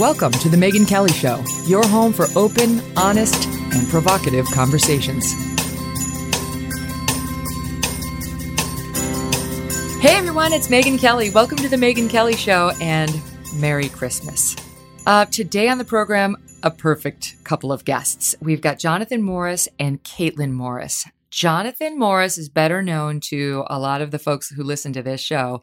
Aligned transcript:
Welcome 0.00 0.32
to 0.32 0.48
The 0.48 0.56
Megyn 0.56 0.88
Kelly 0.88 1.12
Show, 1.12 1.44
your 1.66 1.86
home 1.86 2.12
for 2.12 2.26
open, 2.34 2.80
honest, 2.96 3.46
and 3.46 3.88
provocative 3.88 4.44
conversations. 4.46 5.32
Hey 10.00 10.16
everyone, 10.16 10.52
it's 10.52 10.66
Megyn 10.66 10.98
Kelly. 10.98 11.30
Welcome 11.30 11.58
to 11.58 11.68
The 11.68 11.76
Megyn 11.76 12.10
Kelly 12.10 12.34
Show 12.34 12.72
and 12.80 13.12
Merry 13.54 13.88
Christmas. 13.88 14.56
Uh, 15.06 15.26
today 15.26 15.68
on 15.68 15.78
the 15.78 15.84
program, 15.84 16.38
a 16.64 16.72
perfect 16.72 17.36
couple 17.44 17.70
of 17.70 17.84
guests. 17.84 18.34
We've 18.40 18.60
got 18.60 18.80
Jonathan 18.80 19.22
Morris 19.22 19.68
and 19.78 20.02
Kaitlyn 20.02 20.50
Morris. 20.50 21.06
Jonathan 21.30 21.96
Morris 21.96 22.36
is 22.36 22.48
better 22.48 22.82
known 22.82 23.20
to 23.20 23.62
a 23.68 23.78
lot 23.78 24.02
of 24.02 24.10
the 24.10 24.18
folks 24.18 24.48
who 24.48 24.64
listen 24.64 24.92
to 24.94 25.04
this 25.04 25.20
show 25.20 25.62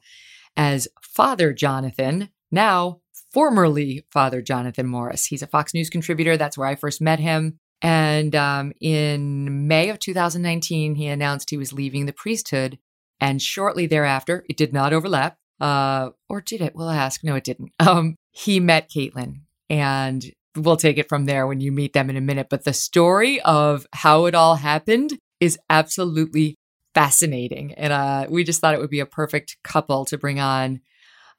as 0.56 0.88
Father 1.02 1.52
Jonathan, 1.52 2.30
now 2.50 3.01
formerly 3.32 4.06
Father 4.12 4.42
Jonathan 4.42 4.88
Morris. 4.88 5.26
He's 5.26 5.42
a 5.42 5.48
Fox 5.48 5.74
News 5.74 5.90
contributor. 5.90 6.38
That's 6.38 6.58
where 6.58 6.68
I 6.68 6.76
first 6.76 7.02
met 7.02 7.20
him. 7.20 7.58
And 7.82 8.36
um, 8.36 8.74
in 8.80 9.68
May 9.68 9.90
of 9.90 10.00
2019, 10.00 10.96
he 10.96 11.08
announced 11.08 11.50
he 11.50 11.58
was 11.58 11.74
leaving 11.74 12.06
the 12.06 12.14
priesthood. 12.14 12.78
And 13.20 13.42
shortly 13.42 13.88
thereafter, 13.88 14.46
it 14.50 14.58
did 14.58 14.74
not 14.74 14.94
overlap. 14.94 15.38
Uh, 15.60 16.10
or 16.28 16.42
did 16.42 16.62
it? 16.62 16.76
We'll 16.76 16.90
ask. 16.90 17.24
No, 17.24 17.36
it 17.36 17.44
didn't. 17.44 17.72
Um, 17.80 18.16
he 18.34 18.62
met 18.62 18.90
Kaitlyn, 18.90 19.42
and 19.70 20.24
we'll 20.56 20.78
take 20.78 20.98
it 20.98 21.10
from 21.10 21.26
there 21.26 21.46
when 21.46 21.60
you 21.60 21.70
meet 21.72 21.92
them 21.92 22.10
in 22.10 22.16
a 22.16 22.22
minute. 22.22 22.48
But 22.50 22.64
the 22.64 22.72
story 22.72 23.42
of 23.42 23.86
how 23.92 24.26
it 24.26 24.34
all 24.34 24.56
happened 24.56 25.20
is 25.42 25.60
absolutely 25.70 26.56
fascinating. 26.94 27.74
And 27.74 27.92
uh, 27.92 28.28
we 28.30 28.46
just 28.46 28.62
thought 28.62 28.74
it 28.74 28.80
would 28.80 28.90
be 28.90 29.02
a 29.02 29.06
perfect 29.06 29.58
couple 29.64 30.06
to 30.06 30.18
bring 30.18 30.40
on 30.40 30.80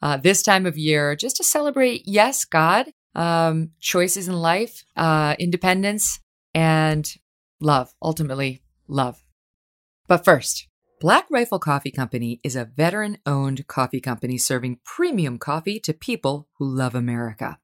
uh, 0.02 0.16
this 0.16 0.42
time 0.42 0.66
of 0.66 0.76
year 0.76 1.16
just 1.16 1.36
to 1.36 1.44
celebrate, 1.44 2.02
yes, 2.04 2.44
God, 2.44 2.92
um, 3.14 3.70
choices 3.80 4.28
in 4.28 4.34
life, 4.34 4.84
uh, 4.96 5.36
independence, 5.38 6.20
and 6.54 7.08
love, 7.60 7.94
ultimately, 8.02 8.62
love. 8.88 9.22
But 10.08 10.24
first, 10.24 10.68
Black 11.00 11.26
Rifle 11.30 11.58
Coffee 11.58 11.90
Company 11.90 12.40
is 12.44 12.56
a 12.56 12.64
veteran 12.64 13.18
owned 13.26 13.66
coffee 13.66 14.00
company 14.00 14.38
serving 14.38 14.78
premium 14.84 15.38
coffee 15.38 15.80
to 15.80 15.92
people 15.92 16.48
who 16.58 16.68
love 16.68 16.94
America. 16.94 17.58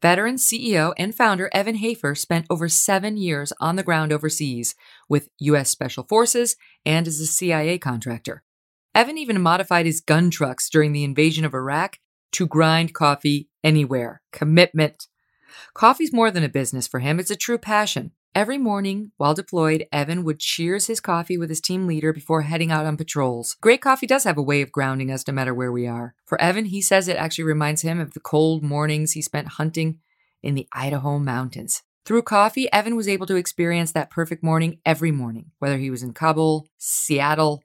Veteran 0.00 0.36
CEO 0.36 0.94
and 0.96 1.14
founder 1.14 1.50
Evan 1.52 1.76
Hafer 1.76 2.14
spent 2.14 2.46
over 2.48 2.68
seven 2.68 3.16
years 3.16 3.52
on 3.60 3.76
the 3.76 3.82
ground 3.82 4.12
overseas 4.12 4.74
with 5.08 5.28
U.S. 5.40 5.70
Special 5.70 6.04
Forces 6.04 6.56
and 6.86 7.06
as 7.06 7.20
a 7.20 7.26
CIA 7.26 7.78
contractor. 7.78 8.42
Evan 8.98 9.16
even 9.16 9.40
modified 9.40 9.86
his 9.86 10.00
gun 10.00 10.28
trucks 10.28 10.68
during 10.68 10.90
the 10.90 11.04
invasion 11.04 11.44
of 11.44 11.54
Iraq 11.54 12.00
to 12.32 12.48
grind 12.48 12.94
coffee 12.94 13.48
anywhere. 13.62 14.22
Commitment. 14.32 15.06
Coffee's 15.72 16.12
more 16.12 16.32
than 16.32 16.42
a 16.42 16.48
business 16.48 16.88
for 16.88 16.98
him, 16.98 17.20
it's 17.20 17.30
a 17.30 17.36
true 17.36 17.58
passion. 17.58 18.10
Every 18.34 18.58
morning, 18.58 19.12
while 19.16 19.34
deployed, 19.34 19.86
Evan 19.92 20.24
would 20.24 20.40
cheers 20.40 20.88
his 20.88 20.98
coffee 20.98 21.38
with 21.38 21.48
his 21.48 21.60
team 21.60 21.86
leader 21.86 22.12
before 22.12 22.42
heading 22.42 22.72
out 22.72 22.86
on 22.86 22.96
patrols. 22.96 23.56
Great 23.60 23.80
coffee 23.80 24.08
does 24.08 24.24
have 24.24 24.36
a 24.36 24.42
way 24.42 24.62
of 24.62 24.72
grounding 24.72 25.12
us 25.12 25.24
no 25.28 25.32
matter 25.32 25.54
where 25.54 25.70
we 25.70 25.86
are. 25.86 26.16
For 26.26 26.40
Evan, 26.40 26.64
he 26.64 26.82
says 26.82 27.06
it 27.06 27.16
actually 27.16 27.44
reminds 27.44 27.82
him 27.82 28.00
of 28.00 28.14
the 28.14 28.20
cold 28.20 28.64
mornings 28.64 29.12
he 29.12 29.22
spent 29.22 29.46
hunting 29.46 30.00
in 30.42 30.56
the 30.56 30.66
Idaho 30.72 31.20
mountains. 31.20 31.84
Through 32.04 32.22
coffee, 32.22 32.72
Evan 32.72 32.96
was 32.96 33.06
able 33.06 33.26
to 33.26 33.36
experience 33.36 33.92
that 33.92 34.10
perfect 34.10 34.42
morning 34.42 34.80
every 34.84 35.12
morning, 35.12 35.52
whether 35.60 35.78
he 35.78 35.88
was 35.88 36.02
in 36.02 36.14
Kabul, 36.14 36.66
Seattle, 36.78 37.62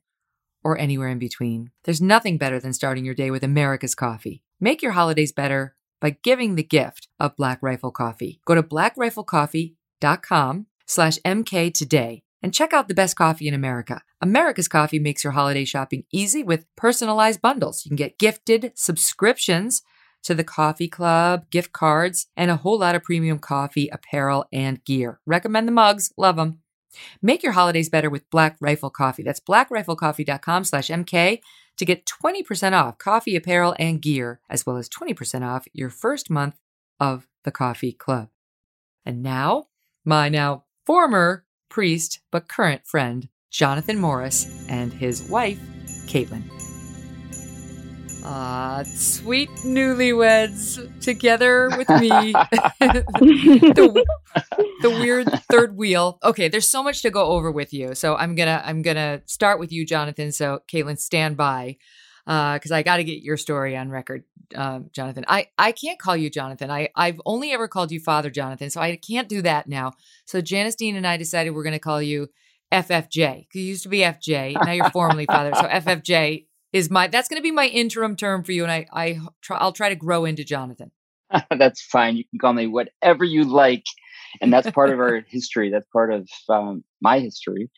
or 0.63 0.77
anywhere 0.77 1.09
in 1.09 1.19
between. 1.19 1.71
There's 1.83 2.01
nothing 2.01 2.37
better 2.37 2.59
than 2.59 2.73
starting 2.73 3.05
your 3.05 3.15
day 3.15 3.31
with 3.31 3.43
America's 3.43 3.95
coffee. 3.95 4.41
Make 4.59 4.81
your 4.81 4.93
holidays 4.93 5.31
better 5.31 5.75
by 5.99 6.17
giving 6.21 6.55
the 6.55 6.63
gift 6.63 7.07
of 7.19 7.35
Black 7.35 7.59
Rifle 7.61 7.91
Coffee. 7.91 8.39
Go 8.45 8.55
to 8.55 8.63
blackriflecoffee.com 8.63 10.67
slash 10.85 11.17
MK 11.19 11.73
today 11.73 12.23
and 12.41 12.53
check 12.53 12.73
out 12.73 12.87
the 12.87 12.93
best 12.93 13.15
coffee 13.15 13.47
in 13.47 13.53
America. 13.53 14.01
America's 14.21 14.67
Coffee 14.67 14.99
makes 14.99 15.23
your 15.23 15.33
holiday 15.33 15.65
shopping 15.65 16.03
easy 16.11 16.43
with 16.43 16.65
personalized 16.75 17.41
bundles. 17.41 17.85
You 17.85 17.89
can 17.89 17.95
get 17.95 18.19
gifted 18.19 18.73
subscriptions 18.75 19.81
to 20.23 20.35
the 20.35 20.43
coffee 20.43 20.87
club, 20.87 21.49
gift 21.49 21.73
cards, 21.73 22.27
and 22.35 22.49
a 22.49 22.57
whole 22.57 22.79
lot 22.79 22.95
of 22.95 23.03
premium 23.03 23.39
coffee, 23.39 23.89
apparel, 23.89 24.45
and 24.51 24.83
gear. 24.85 25.19
Recommend 25.25 25.67
the 25.67 25.73
mugs. 25.73 26.11
Love 26.17 26.37
them. 26.37 26.62
Make 27.21 27.43
your 27.43 27.53
holidays 27.53 27.89
better 27.89 28.09
with 28.09 28.29
Black 28.29 28.57
Rifle 28.59 28.89
Coffee. 28.89 29.23
That's 29.23 29.39
blackriflecoffee.com 29.39 30.63
slash 30.63 30.87
MK 30.87 31.39
to 31.77 31.85
get 31.85 32.05
20% 32.05 32.73
off 32.73 32.97
coffee, 32.97 33.35
apparel, 33.35 33.75
and 33.79 34.01
gear, 34.01 34.39
as 34.49 34.65
well 34.65 34.77
as 34.77 34.89
20% 34.89 35.43
off 35.43 35.67
your 35.73 35.89
first 35.89 36.29
month 36.29 36.55
of 36.99 37.27
the 37.43 37.51
coffee 37.51 37.91
club. 37.91 38.29
And 39.05 39.21
now, 39.21 39.65
my 40.05 40.29
now 40.29 40.65
former 40.85 41.45
priest, 41.69 42.19
but 42.31 42.47
current 42.47 42.85
friend, 42.85 43.27
Jonathan 43.49 43.99
Morris, 43.99 44.65
and 44.69 44.93
his 44.93 45.23
wife, 45.29 45.59
Kaitlyn. 46.05 46.62
Ah, 48.25 48.83
sweet 48.85 49.49
newlyweds 49.65 50.79
together 51.01 51.69
with 51.77 51.89
me. 51.89 52.07
the, 52.79 54.05
the 54.81 54.89
weird 54.89 55.29
third 55.51 55.75
wheel. 55.75 56.19
Okay, 56.23 56.47
there's 56.47 56.67
so 56.67 56.81
much 56.81 57.01
to 57.01 57.09
go 57.09 57.25
over 57.25 57.51
with 57.51 57.73
you. 57.73 57.95
So 57.95 58.15
I'm 58.15 58.35
gonna 58.35 58.61
I'm 58.63 58.81
gonna 58.81 59.21
start 59.25 59.59
with 59.59 59.73
you, 59.73 59.85
Jonathan. 59.85 60.31
So 60.31 60.61
Kaitlyn, 60.69 60.97
stand 60.97 61.35
by. 61.35 61.77
because 62.25 62.71
uh, 62.71 62.75
I 62.75 62.83
got 62.83 62.97
to 62.97 63.03
get 63.03 63.21
your 63.21 63.35
story 63.35 63.75
on 63.75 63.89
record, 63.89 64.23
um, 64.55 64.89
Jonathan. 64.93 65.25
I, 65.27 65.47
I 65.57 65.73
can't 65.73 65.99
call 65.99 66.15
you 66.15 66.29
Jonathan. 66.29 66.71
I, 66.71 66.89
I've 66.95 67.19
only 67.25 67.51
ever 67.51 67.67
called 67.67 67.91
you 67.91 67.99
Father 67.99 68.29
Jonathan, 68.29 68.69
so 68.69 68.79
I 68.79 68.95
can't 68.95 69.27
do 69.27 69.41
that 69.41 69.67
now. 69.67 69.91
So 70.25 70.39
Janice 70.39 70.75
Dean 70.75 70.95
and 70.95 71.05
I 71.05 71.17
decided 71.17 71.51
we're 71.51 71.63
going 71.63 71.73
to 71.73 71.79
call 71.79 72.01
you 72.01 72.29
FFJ. 72.71 73.47
You 73.53 73.61
used 73.61 73.83
to 73.83 73.89
be 73.89 73.99
FJ, 73.99 74.63
now 74.65 74.71
you're 74.71 74.89
formally 74.91 75.25
Father. 75.25 75.51
So 75.55 75.63
FFJ 75.63 76.45
is 76.73 76.89
my 76.89 77.07
that's 77.07 77.29
going 77.29 77.37
to 77.37 77.43
be 77.43 77.51
my 77.51 77.67
interim 77.67 78.15
term 78.15 78.43
for 78.43 78.51
you, 78.51 78.63
and 78.63 78.71
I 78.71 78.87
I 78.91 79.19
try, 79.41 79.57
I'll 79.57 79.71
try 79.71 79.89
to 79.89 79.95
grow 79.95 80.25
into 80.25 80.43
Jonathan. 80.43 80.91
that's 81.57 81.81
fine. 81.81 82.17
You 82.17 82.25
can 82.25 82.39
call 82.39 82.53
me 82.53 82.67
whatever 82.67 83.23
you 83.23 83.43
like, 83.43 83.85
and 84.41 84.51
that's 84.51 84.69
part 84.71 84.89
of 84.89 84.99
our 84.99 85.21
history. 85.27 85.69
That's 85.69 85.87
part 85.87 86.11
of 86.11 86.27
um, 86.49 86.83
my 86.99 87.19
history, 87.19 87.69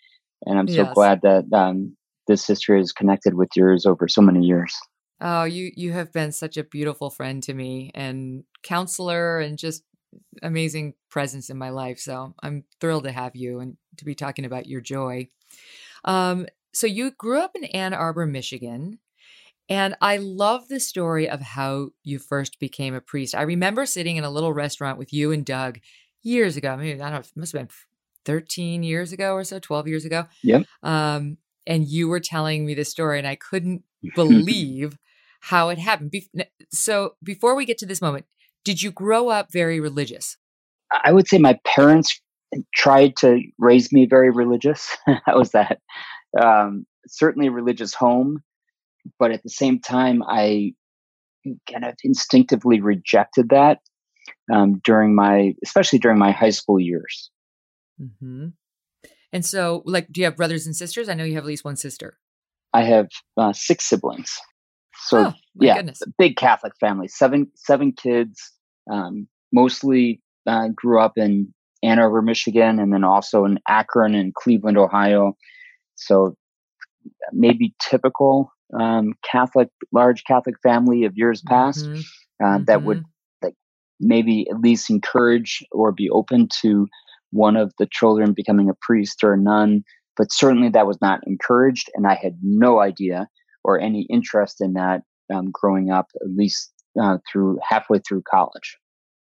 and 0.45 0.57
I'm 0.57 0.67
so 0.67 0.83
yes. 0.83 0.93
glad 0.93 1.21
that 1.21 1.45
um, 1.53 1.95
this 2.27 2.47
history 2.47 2.81
is 2.81 2.91
connected 2.91 3.35
with 3.35 3.49
yours 3.55 3.85
over 3.85 4.07
so 4.07 4.21
many 4.21 4.45
years. 4.45 4.73
Oh, 5.21 5.43
you 5.43 5.71
you 5.75 5.91
have 5.91 6.11
been 6.11 6.31
such 6.31 6.57
a 6.57 6.63
beautiful 6.63 7.09
friend 7.09 7.43
to 7.43 7.53
me 7.53 7.91
and 7.93 8.43
counselor 8.63 9.39
and 9.39 9.57
just 9.57 9.83
amazing 10.41 10.93
presence 11.09 11.49
in 11.49 11.57
my 11.57 11.69
life. 11.69 11.99
So 11.99 12.33
I'm 12.41 12.63
thrilled 12.79 13.03
to 13.03 13.11
have 13.11 13.35
you 13.35 13.59
and 13.59 13.77
to 13.97 14.05
be 14.05 14.15
talking 14.15 14.45
about 14.45 14.67
your 14.67 14.81
joy. 14.81 15.29
Um, 16.03 16.47
so 16.75 16.87
you 16.87 17.11
grew 17.11 17.39
up 17.39 17.55
in 17.55 17.63
Ann 17.63 17.93
Arbor, 17.93 18.25
Michigan. 18.25 18.99
And 19.69 19.95
I 20.01 20.17
love 20.17 20.67
the 20.67 20.81
story 20.81 21.27
of 21.27 21.39
how 21.39 21.91
you 22.03 22.19
first 22.19 22.59
became 22.59 22.93
a 22.93 22.99
priest. 22.99 23.33
I 23.33 23.43
remember 23.43 23.85
sitting 23.85 24.17
in 24.17 24.25
a 24.25 24.29
little 24.29 24.51
restaurant 24.51 24.99
with 24.99 25.13
you 25.13 25.31
and 25.31 25.45
Doug 25.45 25.79
years 26.21 26.57
ago. 26.57 26.71
I 26.71 26.75
mean, 26.75 27.01
I 27.01 27.09
don't 27.09 27.13
know, 27.13 27.19
it 27.19 27.31
must 27.37 27.53
have 27.53 27.61
been 27.61 27.75
13 28.25 28.83
years 28.83 29.13
ago 29.13 29.33
or 29.33 29.45
so, 29.45 29.57
12 29.57 29.87
years 29.87 30.03
ago. 30.03 30.25
Yep. 30.43 30.65
Um, 30.83 31.37
and 31.65 31.87
you 31.87 32.09
were 32.09 32.19
telling 32.19 32.65
me 32.65 32.73
this 32.73 32.89
story, 32.89 33.19
and 33.19 33.27
I 33.27 33.35
couldn't 33.35 33.83
believe 34.15 34.97
how 35.39 35.69
it 35.69 35.77
happened. 35.77 36.13
So, 36.71 37.15
before 37.23 37.55
we 37.55 37.65
get 37.65 37.77
to 37.79 37.85
this 37.85 38.01
moment, 38.01 38.25
did 38.65 38.81
you 38.81 38.91
grow 38.91 39.29
up 39.29 39.51
very 39.51 39.79
religious? 39.79 40.35
I 40.91 41.13
would 41.13 41.27
say 41.27 41.37
my 41.37 41.57
parents 41.65 42.19
tried 42.73 43.15
to 43.17 43.41
raise 43.57 43.91
me 43.91 44.05
very 44.05 44.29
religious. 44.29 44.95
How 45.25 45.39
was 45.39 45.51
that 45.51 45.79
um, 46.41 46.85
certainly 47.07 47.47
a 47.47 47.51
religious 47.51 47.93
home, 47.93 48.41
but 49.19 49.31
at 49.31 49.43
the 49.43 49.49
same 49.49 49.79
time, 49.79 50.23
I 50.23 50.73
kind 51.71 51.85
of 51.85 51.93
instinctively 52.03 52.81
rejected 52.81 53.49
that 53.49 53.79
um, 54.51 54.81
during 54.83 55.15
my, 55.15 55.53
especially 55.63 55.99
during 55.99 56.17
my 56.17 56.31
high 56.31 56.49
school 56.49 56.79
years. 56.79 57.29
Mm-hmm. 58.01 58.47
And 59.31 59.45
so, 59.45 59.83
like, 59.85 60.07
do 60.11 60.21
you 60.21 60.25
have 60.25 60.37
brothers 60.37 60.65
and 60.65 60.75
sisters? 60.75 61.09
I 61.09 61.13
know 61.13 61.23
you 61.23 61.35
have 61.35 61.43
at 61.43 61.47
least 61.47 61.65
one 61.65 61.75
sister. 61.75 62.17
I 62.73 62.83
have 62.83 63.07
uh, 63.37 63.53
six 63.53 63.85
siblings. 63.85 64.37
So 65.07 65.27
Oh, 65.27 65.33
yeah, 65.55 65.81
big 66.17 66.35
Catholic 66.35 66.73
family, 66.79 67.07
seven 67.07 67.51
seven 67.55 67.91
kids. 67.91 68.51
Um, 68.91 69.27
mostly 69.53 70.21
uh, 70.47 70.69
grew 70.75 70.99
up 70.99 71.17
in 71.17 71.53
Ann 71.83 71.99
Arbor, 71.99 72.21
Michigan, 72.21 72.79
and 72.79 72.93
then 72.93 73.03
also 73.03 73.45
in 73.45 73.59
Akron 73.67 74.15
and 74.15 74.33
Cleveland, 74.33 74.77
Ohio. 74.77 75.35
So 75.95 76.35
maybe 77.31 77.73
typical 77.81 78.51
um, 78.79 79.13
Catholic, 79.23 79.69
large 79.91 80.23
Catholic 80.25 80.55
family 80.61 81.03
of 81.03 81.17
years 81.17 81.41
past 81.41 81.85
Mhm, 81.85 82.05
uh, 82.43 82.59
that 82.67 82.83
would 82.83 82.99
mhm. 82.99 83.05
like 83.41 83.55
maybe 83.99 84.47
at 84.49 84.59
least 84.59 84.89
encourage 84.89 85.63
or 85.71 85.91
be 85.91 86.09
open 86.09 86.47
to 86.61 86.87
one 87.31 87.55
of 87.55 87.73
the 87.79 87.87
children 87.91 88.33
becoming 88.33 88.69
a 88.69 88.73
priest 88.81 89.23
or 89.23 89.33
a 89.33 89.37
nun. 89.37 89.83
But 90.17 90.31
certainly 90.31 90.69
that 90.69 90.87
was 90.87 90.99
not 91.01 91.19
encouraged, 91.27 91.89
and 91.93 92.07
I 92.07 92.15
had 92.15 92.37
no 92.41 92.79
idea 92.79 93.27
or 93.63 93.79
any 93.79 94.03
interest 94.03 94.61
in 94.61 94.73
that 94.73 95.01
um, 95.33 95.51
growing 95.51 95.91
up, 95.91 96.07
at 96.21 96.29
least 96.29 96.71
uh, 97.01 97.17
through 97.29 97.59
halfway 97.67 97.99
through 97.99 98.21
college. 98.21 98.77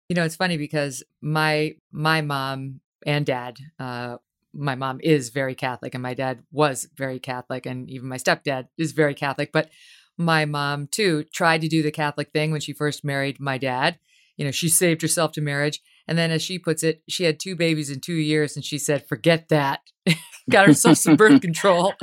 You 0.09 0.15
know, 0.15 0.23
it's 0.23 0.35
funny 0.35 0.57
because 0.57 1.03
my 1.21 1.75
my 1.91 2.21
mom 2.21 2.81
and 3.05 3.25
dad, 3.25 3.57
uh, 3.79 4.17
my 4.53 4.75
mom 4.75 4.99
is 5.01 5.29
very 5.29 5.55
Catholic, 5.55 5.93
and 5.93 6.03
my 6.03 6.13
dad 6.13 6.43
was 6.51 6.87
very 6.95 7.19
Catholic, 7.19 7.65
and 7.65 7.89
even 7.89 8.07
my 8.07 8.17
stepdad 8.17 8.67
is 8.77 8.91
very 8.91 9.13
Catholic. 9.13 9.51
But 9.51 9.69
my 10.17 10.45
mom 10.45 10.87
too 10.87 11.23
tried 11.33 11.61
to 11.61 11.67
do 11.67 11.81
the 11.81 11.91
Catholic 11.91 12.31
thing 12.31 12.51
when 12.51 12.61
she 12.61 12.73
first 12.73 13.03
married 13.03 13.39
my 13.39 13.57
dad. 13.57 13.97
You 14.37 14.45
know, 14.45 14.51
she 14.51 14.69
saved 14.69 15.01
herself 15.01 15.31
to 15.33 15.41
marriage, 15.41 15.79
and 16.07 16.17
then, 16.17 16.31
as 16.31 16.41
she 16.41 16.59
puts 16.59 16.83
it, 16.83 17.01
she 17.07 17.23
had 17.23 17.39
two 17.39 17.55
babies 17.55 17.89
in 17.89 17.99
two 17.99 18.13
years, 18.15 18.55
and 18.55 18.63
she 18.65 18.77
said, 18.77 19.07
"Forget 19.07 19.49
that." 19.49 19.81
Got 20.49 20.67
herself 20.67 20.97
some 20.97 21.15
birth 21.15 21.39
control, 21.41 21.93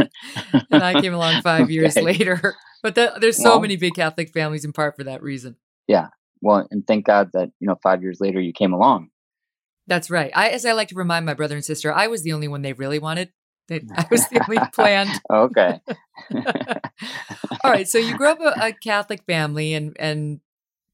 and 0.71 0.83
I 0.83 1.01
came 1.01 1.13
along 1.13 1.43
five 1.43 1.71
years 1.77 1.95
later. 1.97 2.55
But 2.83 2.95
the, 2.95 3.13
there's 3.21 3.37
so 3.37 3.51
Well- 3.51 3.61
many 3.61 3.77
big 3.77 3.95
Catholic 3.95 4.33
families 4.33 4.65
in 4.65 4.73
part 4.73 4.97
for 4.97 5.05
that 5.05 5.23
reason. 5.23 5.57
Yeah. 5.87 6.09
Well, 6.41 6.67
and 6.71 6.87
thank 6.87 7.05
God 7.05 7.31
that 7.35 7.51
you 7.61 7.67
know 7.67 7.77
five 7.83 8.01
years 8.03 8.19
later 8.21 8.41
you 8.41 8.55
came 8.55 8.73
along. 8.73 9.10
That's 9.91 10.09
right. 10.09 10.31
I, 10.37 10.51
as 10.51 10.65
I 10.65 10.71
like 10.71 10.87
to 10.89 10.95
remind 10.95 11.27
my 11.27 11.35
brother 11.35 11.57
and 11.57 11.65
sister, 11.65 11.93
I 11.93 12.07
was 12.07 12.23
the 12.23 12.33
only 12.33 12.47
one 12.47 12.63
they 12.63 12.75
really 12.75 13.01
wanted. 13.01 13.33
They, 13.67 13.83
I 13.97 14.07
was 14.09 14.27
the 14.29 14.41
only 14.49 14.63
planned. 14.73 15.11
Okay. 15.31 15.81
All 17.65 17.71
right. 17.73 17.89
So 17.89 17.99
you 17.99 18.17
grew 18.17 18.29
up 18.31 18.41
a, 18.41 18.69
a 18.69 18.73
Catholic 18.73 19.25
family, 19.27 19.75
and 19.75 19.97
and 19.99 20.41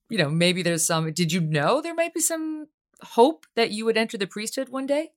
you 0.08 0.16
know 0.16 0.30
maybe 0.30 0.62
there's 0.62 0.84
some. 0.84 1.12
Did 1.12 1.30
you 1.30 1.42
know 1.42 1.82
there 1.82 1.94
might 1.94 2.14
be 2.14 2.20
some 2.20 2.68
hope 3.02 3.44
that 3.54 3.70
you 3.70 3.84
would 3.84 3.98
enter 3.98 4.16
the 4.16 4.26
priesthood 4.26 4.70
one 4.70 4.86
day? 4.86 5.10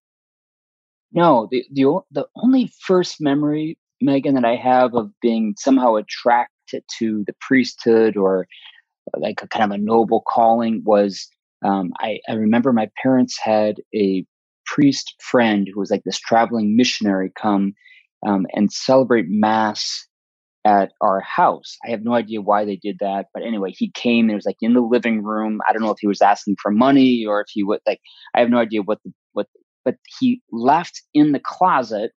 No, 1.13 1.47
the 1.49 1.63
the 1.71 2.01
the 2.11 2.25
only 2.35 2.73
first 2.81 3.21
memory, 3.21 3.77
Megyn, 4.03 4.35
that 4.35 4.45
I 4.45 4.57
have 4.57 4.93
of 4.93 5.11
being 5.21 5.55
somehow 5.57 5.95
attracted 5.95 6.83
to 6.97 7.23
the 7.25 7.35
priesthood 7.39 8.17
or 8.17 8.45
like 9.15 9.41
a 9.41 9.47
kind 9.47 9.71
of 9.71 9.79
a 9.79 9.81
noble 9.81 10.21
calling 10.27 10.81
was 10.85 11.29
um, 11.63 11.91
I, 11.99 12.19
I 12.27 12.33
remember 12.33 12.73
my 12.73 12.89
parents 13.01 13.37
had 13.41 13.77
a 13.95 14.25
priest 14.65 15.15
friend 15.19 15.67
who 15.71 15.79
was 15.79 15.91
like 15.91 16.03
this 16.03 16.19
traveling 16.19 16.75
missionary 16.75 17.31
come 17.35 17.73
um, 18.25 18.45
and 18.53 18.71
celebrate 18.71 19.25
mass 19.27 20.07
at 20.65 20.91
our 21.01 21.21
house. 21.21 21.77
I 21.85 21.89
have 21.91 22.03
no 22.03 22.13
idea 22.13 22.41
why 22.41 22.65
they 22.65 22.75
did 22.75 22.97
that, 22.99 23.27
but 23.33 23.43
anyway, 23.43 23.71
he 23.71 23.91
came 23.91 24.25
and 24.25 24.31
it 24.31 24.35
was 24.35 24.45
like 24.45 24.57
in 24.61 24.73
the 24.73 24.81
living 24.81 25.23
room. 25.23 25.59
I 25.67 25.73
don't 25.73 25.81
know 25.81 25.91
if 25.91 25.99
he 25.99 26.07
was 26.07 26.21
asking 26.21 26.57
for 26.61 26.71
money 26.71 27.25
or 27.25 27.41
if 27.41 27.47
he 27.49 27.63
would 27.63 27.79
like. 27.87 27.99
I 28.35 28.41
have 28.41 28.49
no 28.49 28.59
idea 28.59 28.81
what 28.81 28.99
the 29.03 29.11
what, 29.33 29.47
but 29.85 29.95
he 30.19 30.41
left 30.51 31.01
in 31.13 31.31
the 31.31 31.39
closet 31.39 32.11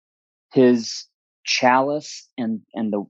his 0.54 1.06
chalice 1.44 2.28
and 2.38 2.62
and 2.74 2.92
the 2.92 3.04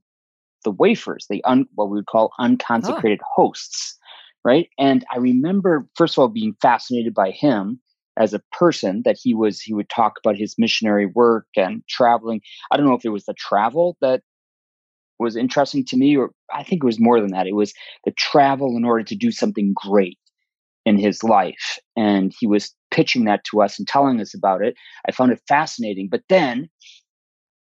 the 0.64 0.70
wafers, 0.70 1.26
the 1.30 1.42
un, 1.44 1.66
what 1.74 1.88
we 1.88 1.96
would 1.96 2.06
call 2.06 2.32
unconsecrated 2.38 3.20
hosts, 3.34 3.98
right? 4.44 4.68
And 4.78 5.04
I 5.12 5.18
remember 5.18 5.86
first 5.96 6.14
of 6.14 6.22
all 6.22 6.28
being 6.28 6.54
fascinated 6.60 7.14
by 7.14 7.30
him 7.30 7.80
as 8.18 8.34
a 8.34 8.42
person 8.52 9.02
that 9.04 9.18
he 9.20 9.34
was 9.34 9.60
he 9.60 9.74
would 9.74 9.88
talk 9.88 10.14
about 10.18 10.36
his 10.36 10.56
missionary 10.58 11.06
work 11.06 11.46
and 11.56 11.82
traveling. 11.88 12.40
I 12.70 12.76
don't 12.76 12.86
know 12.86 12.94
if 12.94 13.04
it 13.04 13.10
was 13.10 13.24
the 13.24 13.34
travel 13.34 13.96
that 14.00 14.22
was 15.18 15.36
interesting 15.36 15.84
to 15.86 15.96
me 15.96 16.16
or 16.16 16.30
I 16.52 16.62
think 16.62 16.82
it 16.82 16.86
was 16.86 17.00
more 17.00 17.20
than 17.20 17.32
that. 17.32 17.46
It 17.46 17.54
was 17.54 17.72
the 18.04 18.12
travel 18.12 18.76
in 18.76 18.84
order 18.84 19.04
to 19.04 19.14
do 19.14 19.30
something 19.30 19.72
great 19.74 20.18
in 20.86 20.98
his 20.98 21.22
life 21.22 21.78
and 21.96 22.34
he 22.38 22.46
was 22.46 22.74
pitching 22.90 23.24
that 23.24 23.44
to 23.44 23.60
us 23.60 23.78
and 23.78 23.86
telling 23.86 24.20
us 24.20 24.34
about 24.34 24.62
it. 24.64 24.74
I 25.06 25.12
found 25.12 25.30
it 25.30 25.42
fascinating. 25.46 26.08
But 26.10 26.22
then 26.28 26.68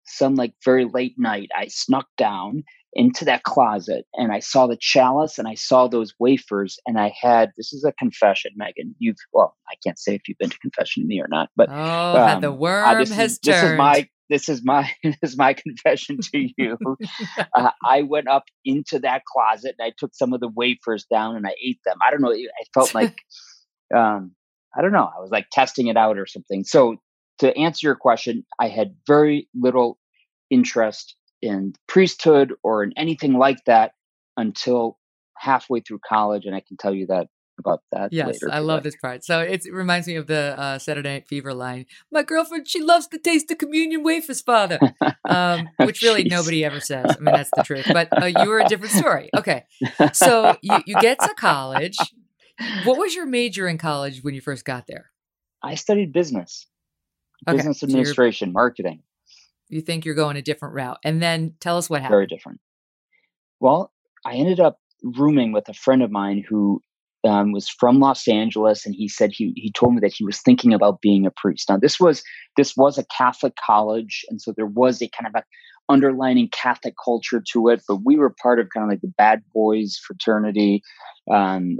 some 0.04 0.34
like 0.34 0.54
very 0.64 0.84
late 0.84 1.14
night 1.18 1.48
I 1.56 1.68
snuck 1.68 2.06
down 2.16 2.64
into 2.96 3.26
that 3.26 3.42
closet 3.42 4.06
and 4.14 4.32
I 4.32 4.38
saw 4.40 4.66
the 4.66 4.76
chalice 4.80 5.38
and 5.38 5.46
I 5.46 5.54
saw 5.54 5.86
those 5.86 6.14
wafers 6.18 6.78
and 6.86 6.98
I 6.98 7.12
had 7.20 7.52
this 7.56 7.72
is 7.74 7.84
a 7.84 7.92
confession, 7.92 8.52
Megyn. 8.58 8.94
You've 8.98 9.18
well, 9.34 9.54
I 9.68 9.74
can't 9.84 9.98
say 9.98 10.14
if 10.14 10.22
you've 10.26 10.38
been 10.38 10.50
to 10.50 10.58
confession 10.58 11.02
to 11.02 11.06
me 11.06 11.20
or 11.20 11.28
not, 11.28 11.50
but 11.56 11.68
Oh, 11.68 12.26
how 12.26 12.40
the 12.40 12.50
um, 12.50 12.58
worm 12.58 12.86
I- 12.86 12.94
this 12.94 13.10
has 13.12 13.32
is, 13.32 13.38
this 13.40 13.62
is 13.62 13.72
my 13.76 14.08
this 14.30 14.48
is 14.48 14.64
my 14.64 14.90
this 15.04 15.16
is 15.22 15.36
my 15.36 15.52
confession 15.52 16.18
to 16.32 16.48
you. 16.56 16.78
uh, 17.54 17.70
I 17.84 18.02
went 18.02 18.28
up 18.28 18.44
into 18.64 18.98
that 19.00 19.24
closet 19.26 19.76
and 19.78 19.86
I 19.86 19.92
took 19.98 20.14
some 20.14 20.32
of 20.32 20.40
the 20.40 20.48
wafers 20.48 21.04
down 21.10 21.36
and 21.36 21.46
I 21.46 21.54
ate 21.62 21.80
them. 21.84 21.98
I 22.06 22.10
don't 22.10 22.22
know. 22.22 22.32
I 22.32 22.64
felt 22.72 22.94
like 22.94 23.14
um, 23.94 24.32
I 24.76 24.80
don't 24.80 24.92
know. 24.92 25.10
I 25.16 25.20
was 25.20 25.30
like 25.30 25.48
testing 25.52 25.88
it 25.88 25.98
out 25.98 26.18
or 26.18 26.26
something. 26.26 26.64
So 26.64 26.96
to 27.40 27.54
answer 27.58 27.86
your 27.86 27.96
question, 27.96 28.46
I 28.58 28.68
had 28.68 28.94
very 29.06 29.48
little 29.54 29.98
interest 30.50 31.15
in 31.42 31.74
priesthood 31.86 32.54
or 32.62 32.82
in 32.82 32.92
anything 32.96 33.34
like 33.34 33.64
that 33.66 33.92
until 34.36 34.98
halfway 35.36 35.80
through 35.80 36.00
college, 36.06 36.44
and 36.46 36.54
I 36.54 36.60
can 36.60 36.76
tell 36.76 36.94
you 36.94 37.06
that 37.06 37.28
about 37.58 37.82
that 37.92 38.12
Yes, 38.12 38.26
later. 38.26 38.50
I 38.52 38.58
love 38.58 38.78
like. 38.78 38.82
this 38.84 38.96
part. 38.96 39.24
So 39.24 39.40
it 39.40 39.64
reminds 39.70 40.06
me 40.06 40.16
of 40.16 40.26
the 40.26 40.54
uh, 40.58 40.78
Saturday 40.78 41.08
Night 41.14 41.28
Fever 41.28 41.54
line. 41.54 41.86
My 42.12 42.22
girlfriend, 42.22 42.68
she 42.68 42.82
loves 42.82 43.06
to 43.08 43.18
taste 43.18 43.48
the 43.48 43.56
communion 43.56 44.02
wafers, 44.02 44.40
father. 44.42 44.78
Um, 45.28 45.68
which 45.78 46.02
really 46.02 46.24
Jeez. 46.24 46.30
nobody 46.30 46.64
ever 46.64 46.80
says. 46.80 47.16
I 47.18 47.22
mean, 47.22 47.34
that's 47.34 47.52
the 47.52 47.62
truth. 47.62 47.86
But 47.92 48.10
uh, 48.20 48.26
you 48.26 48.48
were 48.48 48.60
a 48.60 48.64
different 48.64 48.92
story. 48.92 49.30
Okay, 49.36 49.64
so 50.12 50.56
you, 50.62 50.82
you 50.86 50.96
get 50.96 51.18
to 51.20 51.34
college. 51.36 52.14
What 52.84 52.98
was 52.98 53.14
your 53.14 53.26
major 53.26 53.66
in 53.68 53.78
college 53.78 54.22
when 54.22 54.34
you 54.34 54.40
first 54.40 54.64
got 54.64 54.86
there? 54.86 55.10
I 55.62 55.74
studied 55.74 56.12
business, 56.12 56.66
Okay, 57.48 57.56
business 57.56 57.80
so 57.80 57.86
administration, 57.86 58.52
marketing. 58.52 59.02
You 59.68 59.80
think 59.80 60.04
you're 60.04 60.14
going 60.14 60.36
a 60.36 60.42
different 60.42 60.74
route, 60.74 60.98
and 61.04 61.22
then 61.22 61.54
tell 61.60 61.78
us 61.78 61.90
what 61.90 62.02
happened. 62.02 62.14
very 62.14 62.26
different. 62.26 62.60
Well, 63.60 63.92
I 64.24 64.34
ended 64.34 64.60
up 64.60 64.78
rooming 65.02 65.52
with 65.52 65.68
a 65.68 65.74
friend 65.74 66.02
of 66.02 66.10
mine 66.10 66.44
who 66.46 66.80
um, 67.26 67.52
was 67.52 67.68
from 67.68 67.98
Los 67.98 68.28
Angeles, 68.28 68.86
and 68.86 68.94
he 68.94 69.08
said 69.08 69.30
he 69.32 69.52
he 69.56 69.72
told 69.72 69.94
me 69.94 70.00
that 70.00 70.12
he 70.12 70.24
was 70.24 70.40
thinking 70.40 70.72
about 70.72 71.00
being 71.00 71.26
a 71.26 71.30
priest. 71.30 71.68
Now, 71.68 71.78
this 71.78 71.98
was 71.98 72.22
this 72.56 72.76
was 72.76 72.98
a 72.98 73.04
Catholic 73.16 73.54
college, 73.56 74.24
and 74.28 74.40
so 74.40 74.52
there 74.56 74.66
was 74.66 75.02
a 75.02 75.08
kind 75.08 75.34
of 75.34 75.40
a 75.40 75.44
underlining 75.88 76.48
Catholic 76.50 76.94
culture 77.02 77.42
to 77.52 77.68
it. 77.68 77.82
But 77.86 78.00
we 78.04 78.16
were 78.16 78.34
part 78.42 78.60
of 78.60 78.68
kind 78.74 78.84
of 78.84 78.90
like 78.90 79.00
the 79.00 79.12
bad 79.16 79.42
boys 79.52 80.00
fraternity. 80.04 80.82
Um, 81.30 81.78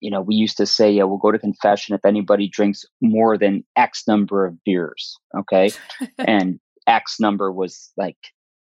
you 0.00 0.10
know, 0.10 0.20
we 0.20 0.36
used 0.36 0.56
to 0.58 0.66
say, 0.66 0.90
"Yeah, 0.92 1.04
we'll 1.04 1.18
go 1.18 1.32
to 1.32 1.38
confession 1.38 1.94
if 1.94 2.04
anybody 2.04 2.48
drinks 2.48 2.84
more 3.02 3.36
than 3.36 3.64
X 3.76 4.04
number 4.06 4.46
of 4.46 4.62
beers." 4.64 5.18
Okay, 5.36 5.72
and 6.18 6.60
X 6.88 7.20
number 7.20 7.52
was 7.52 7.92
like 7.96 8.16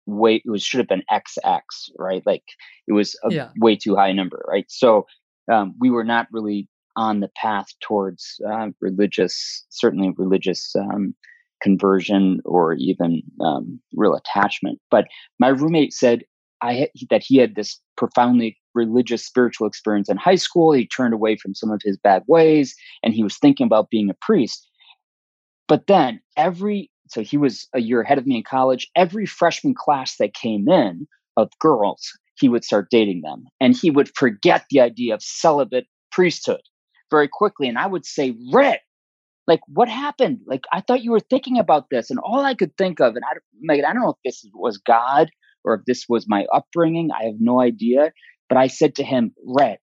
way 0.06 0.36
it 0.44 0.50
was 0.50 0.62
should 0.62 0.78
have 0.78 0.88
been 0.88 1.04
XX, 1.10 1.60
right? 1.98 2.22
Like 2.26 2.44
it 2.88 2.92
was 2.92 3.16
a 3.24 3.30
Yeah. 3.32 3.50
way 3.58 3.76
too 3.76 3.96
high 3.96 4.12
number, 4.12 4.44
right? 4.48 4.66
So 4.68 5.06
um, 5.50 5.74
we 5.80 5.90
were 5.90 6.04
not 6.04 6.26
really 6.32 6.68
on 6.96 7.20
the 7.20 7.30
path 7.36 7.68
towards 7.80 8.40
uh, 8.48 8.68
religious, 8.80 9.64
certainly 9.70 10.12
religious 10.18 10.74
um, 10.76 11.14
conversion 11.62 12.40
or 12.44 12.74
even 12.74 13.22
um, 13.40 13.80
real 13.94 14.14
attachment. 14.14 14.80
But 14.90 15.06
my 15.38 15.48
roommate 15.48 15.92
said 15.92 16.24
I 16.62 16.74
had, 16.74 16.88
that 17.10 17.22
he 17.24 17.36
had 17.38 17.54
this 17.54 17.80
profoundly 17.96 18.58
religious 18.74 19.24
spiritual 19.24 19.66
experience 19.66 20.08
in 20.08 20.16
high 20.16 20.36
school. 20.36 20.72
He 20.72 20.86
turned 20.86 21.14
away 21.14 21.36
from 21.36 21.54
some 21.54 21.70
of 21.70 21.80
his 21.84 21.96
bad 21.96 22.22
ways, 22.28 22.74
and 23.02 23.14
he 23.14 23.22
was 23.22 23.38
thinking 23.38 23.66
about 23.66 23.90
being 23.90 24.10
a 24.10 24.14
priest. 24.20 24.68
But 25.68 25.86
then 25.86 26.20
every 26.36 26.90
so 27.10 27.22
he 27.22 27.36
was 27.36 27.68
a 27.74 27.80
year 27.80 28.00
ahead 28.02 28.18
of 28.18 28.26
me 28.26 28.36
in 28.36 28.44
college. 28.44 28.88
Every 28.96 29.26
freshman 29.26 29.74
class 29.74 30.16
that 30.18 30.34
came 30.34 30.68
in 30.68 31.06
of 31.36 31.50
girls, 31.60 32.12
he 32.38 32.48
would 32.48 32.64
start 32.64 32.88
dating 32.90 33.22
them, 33.22 33.44
and 33.60 33.76
he 33.76 33.90
would 33.90 34.10
forget 34.16 34.64
the 34.70 34.80
idea 34.80 35.14
of 35.14 35.22
celibate 35.22 35.86
priesthood 36.12 36.62
very 37.10 37.28
quickly. 37.28 37.68
And 37.68 37.78
I 37.78 37.86
would 37.86 38.06
say, 38.06 38.36
"Red, 38.52 38.80
like 39.46 39.60
what 39.68 39.88
happened? 39.88 40.40
Like 40.46 40.64
I 40.72 40.80
thought 40.80 41.02
you 41.02 41.12
were 41.12 41.20
thinking 41.20 41.58
about 41.58 41.86
this." 41.90 42.10
And 42.10 42.20
all 42.20 42.40
I 42.40 42.54
could 42.54 42.76
think 42.76 43.00
of, 43.00 43.16
and 43.16 43.24
I, 43.24 43.34
Megyn, 43.68 43.84
I 43.84 43.92
don't 43.92 44.02
know 44.02 44.10
if 44.16 44.22
this 44.24 44.44
was 44.54 44.78
God 44.78 45.30
or 45.64 45.74
if 45.74 45.82
this 45.86 46.06
was 46.08 46.26
my 46.28 46.46
upbringing. 46.52 47.10
I 47.12 47.24
have 47.24 47.40
no 47.40 47.60
idea. 47.60 48.12
But 48.48 48.58
I 48.58 48.68
said 48.68 48.96
to 48.96 49.04
him, 49.04 49.34
"Red, 49.44 49.78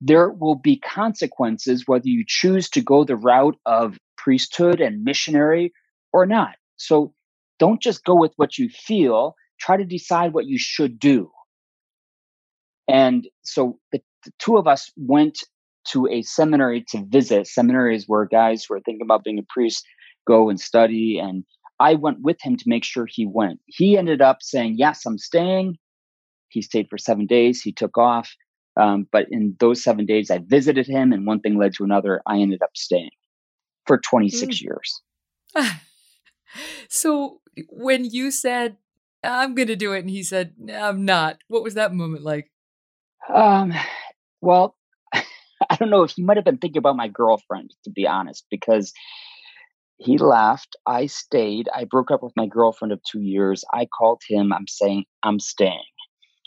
there 0.00 0.30
will 0.30 0.56
be 0.56 0.78
consequences 0.78 1.84
whether 1.86 2.08
you 2.08 2.24
choose 2.26 2.68
to 2.70 2.82
go 2.82 3.04
the 3.04 3.16
route 3.16 3.56
of 3.66 3.98
priesthood 4.16 4.80
and 4.80 5.04
missionary 5.04 5.72
or 6.14 6.24
not. 6.24 6.54
So 6.76 7.12
don't 7.58 7.82
just 7.82 8.04
go 8.04 8.14
with 8.14 8.32
what 8.36 8.56
you 8.56 8.70
feel, 8.70 9.34
try 9.60 9.76
to 9.76 9.84
decide 9.84 10.32
what 10.32 10.46
you 10.46 10.58
should 10.58 10.98
do. 10.98 11.30
And 12.88 13.26
so 13.42 13.78
the, 13.92 14.00
the 14.24 14.32
two 14.38 14.56
of 14.56 14.66
us 14.66 14.90
went 14.96 15.38
to 15.88 16.06
a 16.08 16.22
seminary 16.22 16.84
to 16.88 17.04
visit. 17.08 17.46
Seminaries 17.46 18.04
where 18.06 18.26
guys 18.26 18.64
who 18.64 18.74
are 18.74 18.80
thinking 18.80 19.04
about 19.04 19.24
being 19.24 19.38
a 19.38 19.52
priest 19.52 19.84
go 20.26 20.48
and 20.48 20.58
study. 20.58 21.18
And 21.18 21.44
I 21.80 21.94
went 21.94 22.22
with 22.22 22.36
him 22.40 22.56
to 22.56 22.64
make 22.66 22.84
sure 22.84 23.06
he 23.08 23.26
went. 23.26 23.60
He 23.66 23.98
ended 23.98 24.22
up 24.22 24.38
saying, 24.40 24.76
Yes, 24.78 25.04
I'm 25.04 25.18
staying. 25.18 25.76
He 26.48 26.62
stayed 26.62 26.86
for 26.88 26.96
seven 26.96 27.26
days. 27.26 27.60
He 27.60 27.72
took 27.72 27.98
off. 27.98 28.32
Um, 28.80 29.06
but 29.10 29.26
in 29.30 29.56
those 29.60 29.82
seven 29.82 30.06
days, 30.06 30.30
I 30.30 30.40
visited 30.44 30.86
him, 30.86 31.12
and 31.12 31.26
one 31.26 31.40
thing 31.40 31.58
led 31.58 31.74
to 31.74 31.84
another. 31.84 32.22
I 32.26 32.38
ended 32.38 32.60
up 32.62 32.70
staying 32.74 33.10
for 33.86 33.98
26 33.98 34.56
mm. 34.56 34.62
years. 34.62 35.02
so 36.88 37.40
when 37.68 38.04
you 38.04 38.30
said, 38.30 38.76
I'm 39.22 39.54
going 39.54 39.68
to 39.68 39.76
do 39.76 39.92
it, 39.92 40.00
and 40.00 40.10
he 40.10 40.22
said, 40.22 40.54
I'm 40.72 41.04
not, 41.04 41.38
what 41.48 41.62
was 41.62 41.74
that 41.74 41.94
moment 41.94 42.24
like? 42.24 42.50
Um, 43.32 43.72
well, 44.40 44.76
I 45.14 45.76
don't 45.78 45.90
know 45.90 46.02
if 46.02 46.12
he 46.12 46.22
might 46.22 46.36
have 46.36 46.44
been 46.44 46.58
thinking 46.58 46.78
about 46.78 46.96
my 46.96 47.08
girlfriend, 47.08 47.70
to 47.84 47.90
be 47.90 48.06
honest, 48.06 48.44
because 48.50 48.92
he 49.98 50.18
left. 50.18 50.76
I 50.86 51.06
stayed. 51.06 51.68
I 51.74 51.84
broke 51.84 52.10
up 52.10 52.22
with 52.22 52.34
my 52.36 52.46
girlfriend 52.46 52.92
of 52.92 53.00
two 53.10 53.20
years. 53.20 53.64
I 53.72 53.86
called 53.86 54.22
him. 54.28 54.52
I'm 54.52 54.66
saying, 54.68 55.04
I'm 55.22 55.40
staying. 55.40 55.84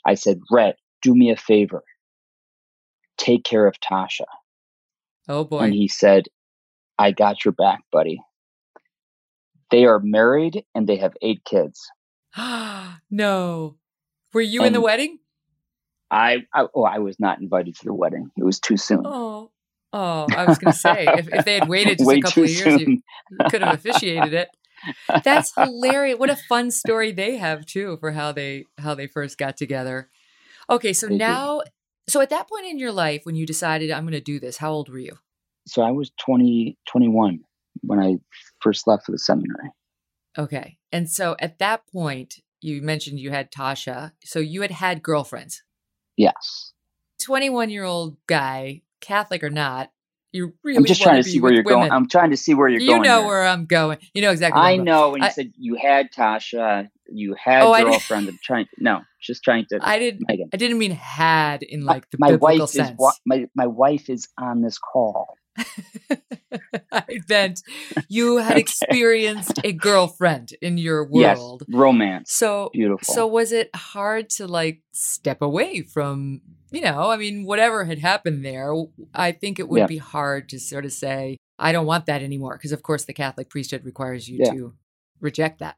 I 0.06 0.14
said, 0.16 0.40
Rhett, 0.52 0.78
do 1.02 1.16
me 1.16 1.32
a 1.32 1.38
favor. 1.38 1.84
Take 3.18 3.44
care 3.44 3.66
of 3.66 3.76
Tasha. 3.80 4.26
Oh 5.28 5.44
boy. 5.44 5.60
And 5.62 5.74
he 5.74 5.88
said, 5.88 6.26
I 7.00 7.12
got 7.12 7.44
your 7.44 7.52
back, 7.52 7.82
buddy. 7.92 8.22
They 9.71 9.86
are 9.86 10.00
married 10.00 10.63
and 10.74 10.88
they 10.88 10.97
have 10.97 11.13
eight 11.21 11.43
kids. 11.43 11.89
Ah 12.36 13.00
no. 13.12 13.77
Were 14.33 14.41
you 14.41 14.62
and 14.62 14.67
in 14.67 14.74
the 14.74 14.81
wedding? 14.81 15.19
I, 16.09 16.45
I 16.53 16.67
oh 16.74 16.83
I 16.83 17.00
was 17.00 17.19
not 17.19 17.41
invited 17.41 17.75
to 17.77 17.86
the 17.86 17.93
wedding. 17.93 18.31
It 18.38 18.43
was 18.43 18.59
too 18.59 18.77
soon. 18.77 19.03
Oh, 19.05 19.51
oh! 19.91 20.27
I 20.36 20.45
was 20.45 20.57
going 20.57 20.71
to 20.71 20.77
say 20.77 21.05
if, 21.07 21.33
if, 21.33 21.45
they 21.45 21.55
had 21.55 21.67
waited 21.69 21.97
just 21.97 22.07
Way 22.07 22.19
a 22.19 22.21
couple 22.21 22.43
of 22.43 22.50
years, 22.50 22.81
you, 22.81 22.88
you 23.31 23.50
could 23.50 23.62
have 23.62 23.75
officiated 23.75 24.33
it. 24.33 24.50
That's 25.24 25.53
hilarious! 25.55 26.17
What 26.17 26.29
a 26.29 26.36
fun 26.36 26.71
story 26.71 27.12
they 27.12 27.38
have 27.38 27.65
too 27.65 27.97
for 28.00 28.12
how 28.12 28.31
they 28.31 28.65
how 28.77 28.95
they 28.95 29.07
first 29.07 29.38
got 29.38 29.57
together. 29.57 30.09
Okay, 30.69 30.93
so 30.93 31.07
they 31.07 31.17
now, 31.17 31.59
did. 31.59 31.71
so 32.09 32.21
at 32.21 32.29
that 32.29 32.47
point 32.47 32.67
in 32.67 32.79
your 32.79 32.91
life 32.91 33.21
when 33.25 33.36
you 33.36 33.45
decided 33.45 33.91
I'm 33.91 34.03
going 34.03 34.13
to 34.13 34.21
do 34.21 34.39
this, 34.39 34.57
how 34.57 34.71
old 34.71 34.89
were 34.89 35.00
you? 35.00 35.17
So 35.65 35.81
I 35.81 35.91
was 35.91 36.12
20, 36.25 36.77
21 36.88 37.41
when 37.81 38.00
I 38.00 38.15
first 38.62 38.88
left 38.88 39.05
for 39.05 39.12
the 39.12 39.19
seminary. 39.19 39.72
Okay, 40.38 40.77
and 40.91 41.10
so 41.10 41.36
at 41.39 41.60
that 41.60 41.88
point, 41.88 42.36
you 42.62 42.81
mentioned 42.81 43.19
you 43.19 43.31
had 43.31 43.51
Tasha, 43.51 44.12
so 44.24 44.39
you 44.39 44.62
had 44.62 44.72
had 44.72 45.03
girlfriends. 45.03 45.63
Yes. 46.15 46.74
21 47.24 47.69
year 47.69 47.84
old 47.84 48.17
guy, 48.27 48.81
Catholic 49.01 49.43
or 49.43 49.50
not, 49.50 49.91
you 50.31 50.53
really 50.63 50.77
I'm 50.77 50.86
just 50.86 51.01
trying 51.01 51.22
to 51.22 51.27
see 51.27 51.39
where 51.39 51.53
you're 51.53 51.63
women. 51.63 51.81
going. 51.81 51.91
I'm 51.91 52.07
trying 52.07 52.31
to 52.31 52.38
see 52.38 52.53
where 52.53 52.67
you're 52.67 52.81
you 52.81 52.88
going. 52.88 53.03
You 53.03 53.10
know 53.10 53.19
here. 53.19 53.27
where 53.27 53.46
I'm 53.46 53.65
going. 53.65 53.98
You 54.13 54.22
know 54.22 54.31
exactly. 54.31 54.62
I 54.62 54.77
know 54.77 55.12
when 55.12 55.24
you 55.24 55.31
said 55.31 55.53
you 55.57 55.75
had 55.75 56.12
Tasha, 56.12 56.89
you 57.10 57.36
had 57.41 57.63
oh, 57.63 57.84
girlfriend. 57.84 58.27
I'm 58.27 58.39
trying. 58.43 58.67
No, 58.77 59.01
just 59.22 59.43
trying 59.43 59.65
to. 59.69 59.79
I 59.81 60.00
didn't. 60.00 60.25
I 60.29 60.57
didn't 60.57 60.77
mean 60.77 60.91
had 60.91 61.63
in 61.63 61.86
like 61.86 62.10
the 62.10 62.17
my 62.19 62.31
biblical 62.31 62.60
wife 62.60 62.69
sense. 62.69 63.00
Is, 63.00 63.19
my 63.25 63.48
my 63.55 63.67
wife 63.67 64.10
is 64.10 64.27
on 64.38 64.62
this 64.62 64.77
call. 64.77 65.38
I 66.92 67.20
meant 67.30 67.62
you 68.08 68.38
had 68.38 68.52
okay. 68.54 68.60
experienced 68.60 69.60
a 69.64 69.72
girlfriend 69.72 70.54
in 70.62 70.78
your 70.78 71.06
world. 71.06 71.64
Yes, 71.68 71.78
romance. 71.78 72.32
So 72.32 72.70
beautiful. 72.74 73.14
So 73.14 73.28
was 73.28 73.52
it 73.52 73.70
hard 73.76 74.30
to 74.32 74.48
like 74.48 74.82
step 74.94 75.42
away 75.42 75.82
from, 75.82 76.42
you 76.72 76.82
know, 76.82 77.12
I 77.12 77.18
mean, 77.18 77.46
whatever 77.46 77.86
had 77.86 78.00
happened 78.00 78.46
there, 78.46 78.74
I 79.14 79.32
think 79.32 79.60
it 79.60 79.70
would 79.70 79.82
yeah. 79.82 79.88
be 79.88 79.98
hard 79.98 80.50
to 80.50 80.60
sort 80.60 80.86
of 80.86 80.92
say, 80.92 81.38
I 81.60 81.72
don't 81.72 81.86
want 81.86 82.06
that 82.06 82.22
anymore. 82.22 82.58
Because 82.58 82.72
of 82.72 82.84
course 82.84 83.06
the 83.06 83.14
Catholic 83.14 83.50
priesthood 83.50 83.86
requires 83.86 84.28
you 84.28 84.40
yeah. 84.40 84.52
to 84.52 84.74
reject 85.20 85.60
that. 85.60 85.78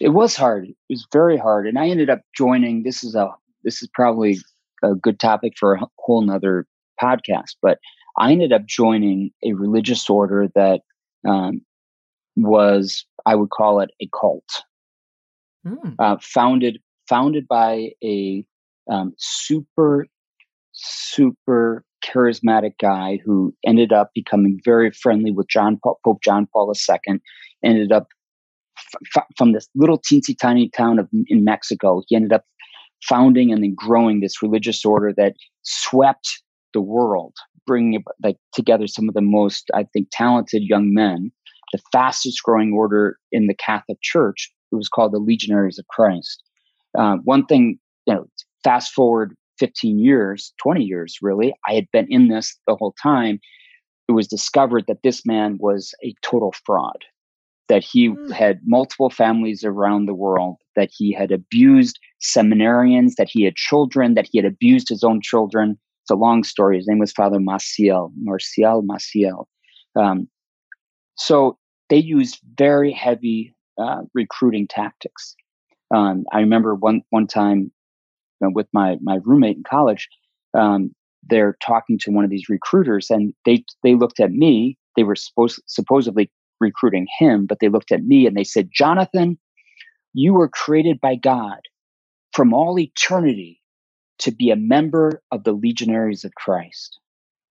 It 0.00 0.10
was 0.10 0.34
hard. 0.34 0.68
It 0.68 0.76
was 0.88 1.06
very 1.12 1.36
hard. 1.36 1.66
And 1.66 1.78
I 1.78 1.88
ended 1.88 2.10
up 2.10 2.20
joining 2.36 2.82
this 2.82 3.04
is 3.04 3.14
a 3.14 3.30
this 3.62 3.82
is 3.82 3.88
probably 3.94 4.38
a 4.82 4.94
good 4.94 5.20
topic 5.20 5.52
for 5.58 5.74
a 5.74 5.86
whole 5.98 6.22
nother 6.22 6.66
podcast, 7.00 7.56
but 7.60 7.78
I 8.18 8.32
ended 8.32 8.52
up 8.52 8.66
joining 8.66 9.30
a 9.44 9.52
religious 9.52 10.08
order 10.08 10.48
that 10.54 10.80
um, 11.26 11.62
was, 12.36 13.04
I 13.26 13.34
would 13.34 13.50
call 13.50 13.80
it 13.80 13.90
a 14.00 14.08
cult, 14.18 14.48
mm. 15.66 15.94
uh, 15.98 16.16
founded 16.20 16.78
founded 17.08 17.46
by 17.48 17.90
a 18.02 18.44
um, 18.90 19.12
super 19.18 20.06
super 20.72 21.84
charismatic 22.04 22.72
guy 22.80 23.18
who 23.24 23.54
ended 23.66 23.92
up 23.92 24.10
becoming 24.14 24.60
very 24.64 24.90
friendly 24.90 25.30
with 25.30 25.48
John 25.48 25.78
Paul, 25.82 25.98
Pope 26.04 26.22
John 26.22 26.48
Paul 26.52 26.72
II. 26.72 27.20
Ended 27.64 27.92
up 27.92 28.08
f- 29.16 29.26
from 29.36 29.52
this 29.52 29.68
little 29.74 29.98
teensy 29.98 30.36
tiny 30.36 30.68
town 30.70 30.98
of 30.98 31.08
in 31.28 31.44
Mexico. 31.44 32.02
He 32.08 32.16
ended 32.16 32.32
up 32.32 32.44
founding 33.08 33.52
and 33.52 33.62
then 33.62 33.74
growing 33.76 34.20
this 34.20 34.42
religious 34.42 34.84
order 34.84 35.12
that 35.16 35.34
swept 35.62 36.42
the 36.72 36.80
world 36.80 37.34
bringing 37.66 38.02
like 38.22 38.36
together 38.52 38.86
some 38.86 39.08
of 39.08 39.14
the 39.14 39.20
most, 39.22 39.70
I 39.74 39.84
think, 39.92 40.08
talented 40.10 40.62
young 40.62 40.92
men. 40.92 41.30
The 41.72 41.80
fastest 41.90 42.42
growing 42.42 42.72
order 42.72 43.18
in 43.30 43.46
the 43.46 43.54
Catholic 43.54 43.98
Church. 44.02 44.52
It 44.72 44.76
was 44.76 44.88
called 44.88 45.12
the 45.12 45.18
Legionaries 45.18 45.78
of 45.78 45.86
Christ. 45.88 46.42
Uh, 46.98 47.16
one 47.24 47.46
thing, 47.46 47.78
you 48.06 48.14
know, 48.14 48.26
fast 48.62 48.92
forward 48.92 49.34
15 49.58 49.98
years, 49.98 50.52
20 50.62 50.82
years, 50.82 51.18
really, 51.22 51.54
I 51.68 51.74
had 51.74 51.86
been 51.92 52.06
in 52.10 52.28
this 52.28 52.58
the 52.66 52.76
whole 52.76 52.94
time. 53.02 53.40
It 54.08 54.12
was 54.12 54.26
discovered 54.26 54.84
that 54.88 55.02
this 55.02 55.24
man 55.24 55.56
was 55.60 55.94
a 56.04 56.14
total 56.22 56.52
fraud, 56.66 57.04
that 57.68 57.84
he 57.84 58.08
mm. 58.10 58.30
had 58.32 58.60
multiple 58.64 59.08
families 59.08 59.64
around 59.64 60.06
the 60.06 60.14
world, 60.14 60.56
that 60.76 60.90
he 60.92 61.12
had 61.12 61.30
abused 61.30 61.98
seminarians, 62.20 63.14
that 63.16 63.28
he 63.30 63.44
had 63.44 63.54
children, 63.54 64.14
that 64.14 64.28
he 64.30 64.38
had 64.38 64.44
abused 64.44 64.88
his 64.88 65.04
own 65.04 65.20
children, 65.22 65.78
it's 66.02 66.10
a 66.10 66.16
long 66.16 66.42
story. 66.42 66.76
His 66.76 66.88
name 66.88 66.98
was 66.98 67.12
Father 67.12 67.38
Maciel, 67.38 68.12
Marcial 68.16 68.82
Maciel. 68.82 69.44
Um, 69.94 70.28
so 71.16 71.58
they 71.90 71.98
used 71.98 72.40
very 72.58 72.92
heavy 72.92 73.54
uh, 73.78 74.02
recruiting 74.12 74.66
tactics. 74.66 75.36
Um, 75.94 76.24
I 76.32 76.40
remember 76.40 76.74
one 76.74 77.02
one 77.10 77.26
time 77.26 77.70
with 78.40 78.66
my 78.72 78.96
my 79.00 79.18
roommate 79.24 79.56
in 79.56 79.62
college. 79.62 80.08
Um, 80.54 80.92
they're 81.22 81.56
talking 81.64 81.98
to 82.00 82.10
one 82.10 82.24
of 82.24 82.30
these 82.30 82.48
recruiters, 82.48 83.08
and 83.08 83.32
they 83.44 83.64
they 83.84 83.94
looked 83.94 84.18
at 84.18 84.32
me. 84.32 84.76
They 84.96 85.04
were 85.04 85.14
supposed 85.14 85.62
supposedly 85.66 86.30
recruiting 86.60 87.06
him, 87.18 87.46
but 87.46 87.58
they 87.60 87.68
looked 87.68 87.92
at 87.92 88.02
me 88.02 88.26
and 88.26 88.36
they 88.36 88.44
said, 88.44 88.70
"Jonathan, 88.74 89.38
you 90.14 90.34
were 90.34 90.48
created 90.48 91.00
by 91.00 91.14
God 91.14 91.60
from 92.32 92.52
all 92.52 92.78
eternity 92.78 93.61
to 94.22 94.30
be 94.30 94.50
a 94.50 94.56
member 94.56 95.20
of 95.30 95.44
the 95.44 95.52
Legionaries 95.52 96.24
of 96.24 96.34
Christ. 96.34 96.98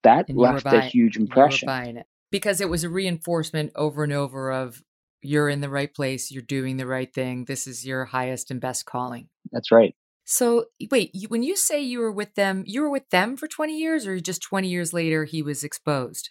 That 0.02 0.28
left 0.30 0.64
buying, 0.64 0.78
a 0.78 0.80
huge 0.80 1.16
impression. 1.16 1.68
it 1.68 2.06
because 2.30 2.60
it 2.60 2.68
was 2.68 2.82
a 2.82 2.88
reinforcement 2.88 3.72
over 3.76 4.02
and 4.02 4.12
over 4.12 4.50
of 4.50 4.82
you're 5.20 5.48
in 5.48 5.60
the 5.60 5.68
right 5.68 5.94
place, 5.94 6.32
you're 6.32 6.42
doing 6.42 6.78
the 6.78 6.86
right 6.86 7.12
thing. 7.12 7.44
This 7.44 7.68
is 7.68 7.86
your 7.86 8.06
highest 8.06 8.50
and 8.50 8.60
best 8.60 8.86
calling. 8.86 9.28
That's 9.52 9.70
right. 9.70 9.94
So 10.24 10.66
wait, 10.90 11.14
you, 11.14 11.28
when 11.28 11.42
you 11.42 11.56
say 11.56 11.80
you 11.80 12.00
were 12.00 12.10
with 12.10 12.34
them, 12.34 12.64
you 12.66 12.80
were 12.80 12.90
with 12.90 13.08
them 13.10 13.36
for 13.36 13.46
20 13.46 13.78
years, 13.78 14.06
or 14.06 14.18
just 14.18 14.42
20 14.42 14.68
years 14.68 14.92
later 14.92 15.24
he 15.24 15.42
was 15.42 15.62
exposed? 15.62 16.30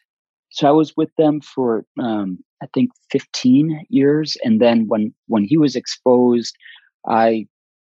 So 0.50 0.68
I 0.68 0.72
was 0.72 0.98
with 0.98 1.12
them 1.18 1.40
for 1.40 1.86
um, 2.02 2.40
I 2.62 2.68
think 2.74 2.90
15 3.12 3.86
years, 3.90 4.36
and 4.44 4.60
then 4.60 4.88
when 4.88 5.14
when 5.28 5.46
he 5.46 5.58
was 5.58 5.76
exposed, 5.76 6.56
I 7.08 7.48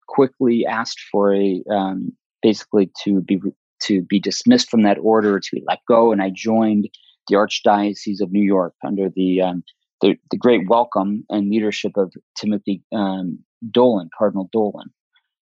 quickly 0.06 0.66
asked 0.66 1.00
for 1.10 1.34
a 1.34 1.62
um, 1.70 2.12
basically 2.44 2.90
to 3.02 3.22
be 3.22 3.40
to 3.80 4.02
be 4.02 4.20
dismissed 4.20 4.70
from 4.70 4.82
that 4.82 4.98
order 4.98 5.40
to 5.40 5.48
be 5.50 5.62
let 5.66 5.80
go 5.88 6.12
and 6.12 6.22
i 6.22 6.30
joined 6.32 6.88
the 7.26 7.34
archdiocese 7.34 8.20
of 8.20 8.30
new 8.30 8.44
york 8.44 8.74
under 8.86 9.08
the 9.16 9.40
um, 9.40 9.64
the, 10.02 10.16
the, 10.30 10.36
great 10.36 10.68
welcome 10.68 11.24
and 11.30 11.50
leadership 11.50 11.92
of 11.96 12.12
timothy 12.38 12.84
um, 12.94 13.38
dolan 13.70 14.10
cardinal 14.16 14.50
dolan 14.52 14.90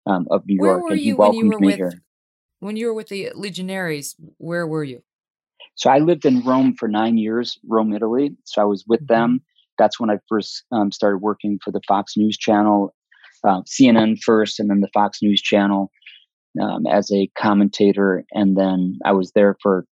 um, 0.06 0.26
of 0.30 0.47
new 0.47 0.59
where 0.61 0.78
york 0.78 0.90
and 0.90 1.00
he 1.00 1.12
welcomed 1.12 1.61
me 1.61 1.66
with, 1.66 1.76
here. 1.76 2.02
when 2.61 2.76
you 2.76 2.87
were 2.87 2.94
with 2.94 3.09
the 3.09 3.30
legionaries 3.35 4.14
where 4.38 4.66
were 4.66 4.85
you? 4.85 5.02
So 5.75 5.90
i 5.90 5.99
lived 5.99 6.25
in 6.25 6.44
rome 6.44 6.76
for 6.78 6.87
nine 6.87 7.18
years 7.18 7.59
rome 7.68 7.92
italy 7.92 8.37
so 8.44 8.62
i 8.62 8.64
was 8.64 8.85
with 8.87 9.00
mm-hmm. 9.00 9.14
them. 9.14 9.42
That's 9.76 9.99
when 9.99 10.11
i 10.11 10.18
first 10.28 10.62
um, 10.71 10.92
started 10.92 11.18
working 11.18 11.59
for 11.64 11.73
the 11.73 11.80
fox 11.88 12.16
news 12.16 12.38
channel 12.38 12.94
uh, 13.42 13.62
cnn 13.62 14.18
first 14.23 14.61
and 14.61 14.71
then 14.71 14.80
the 14.80 14.94
fox 14.94 15.21
news 15.21 15.42
channel 15.42 15.90
um, 16.61 16.87
as 16.87 17.11
a 17.12 17.30
commentator, 17.38 18.25
and 18.32 18.56
then 18.56 18.99
I 19.04 19.12
was 19.12 19.32
there 19.35 19.56
for, 19.62 19.87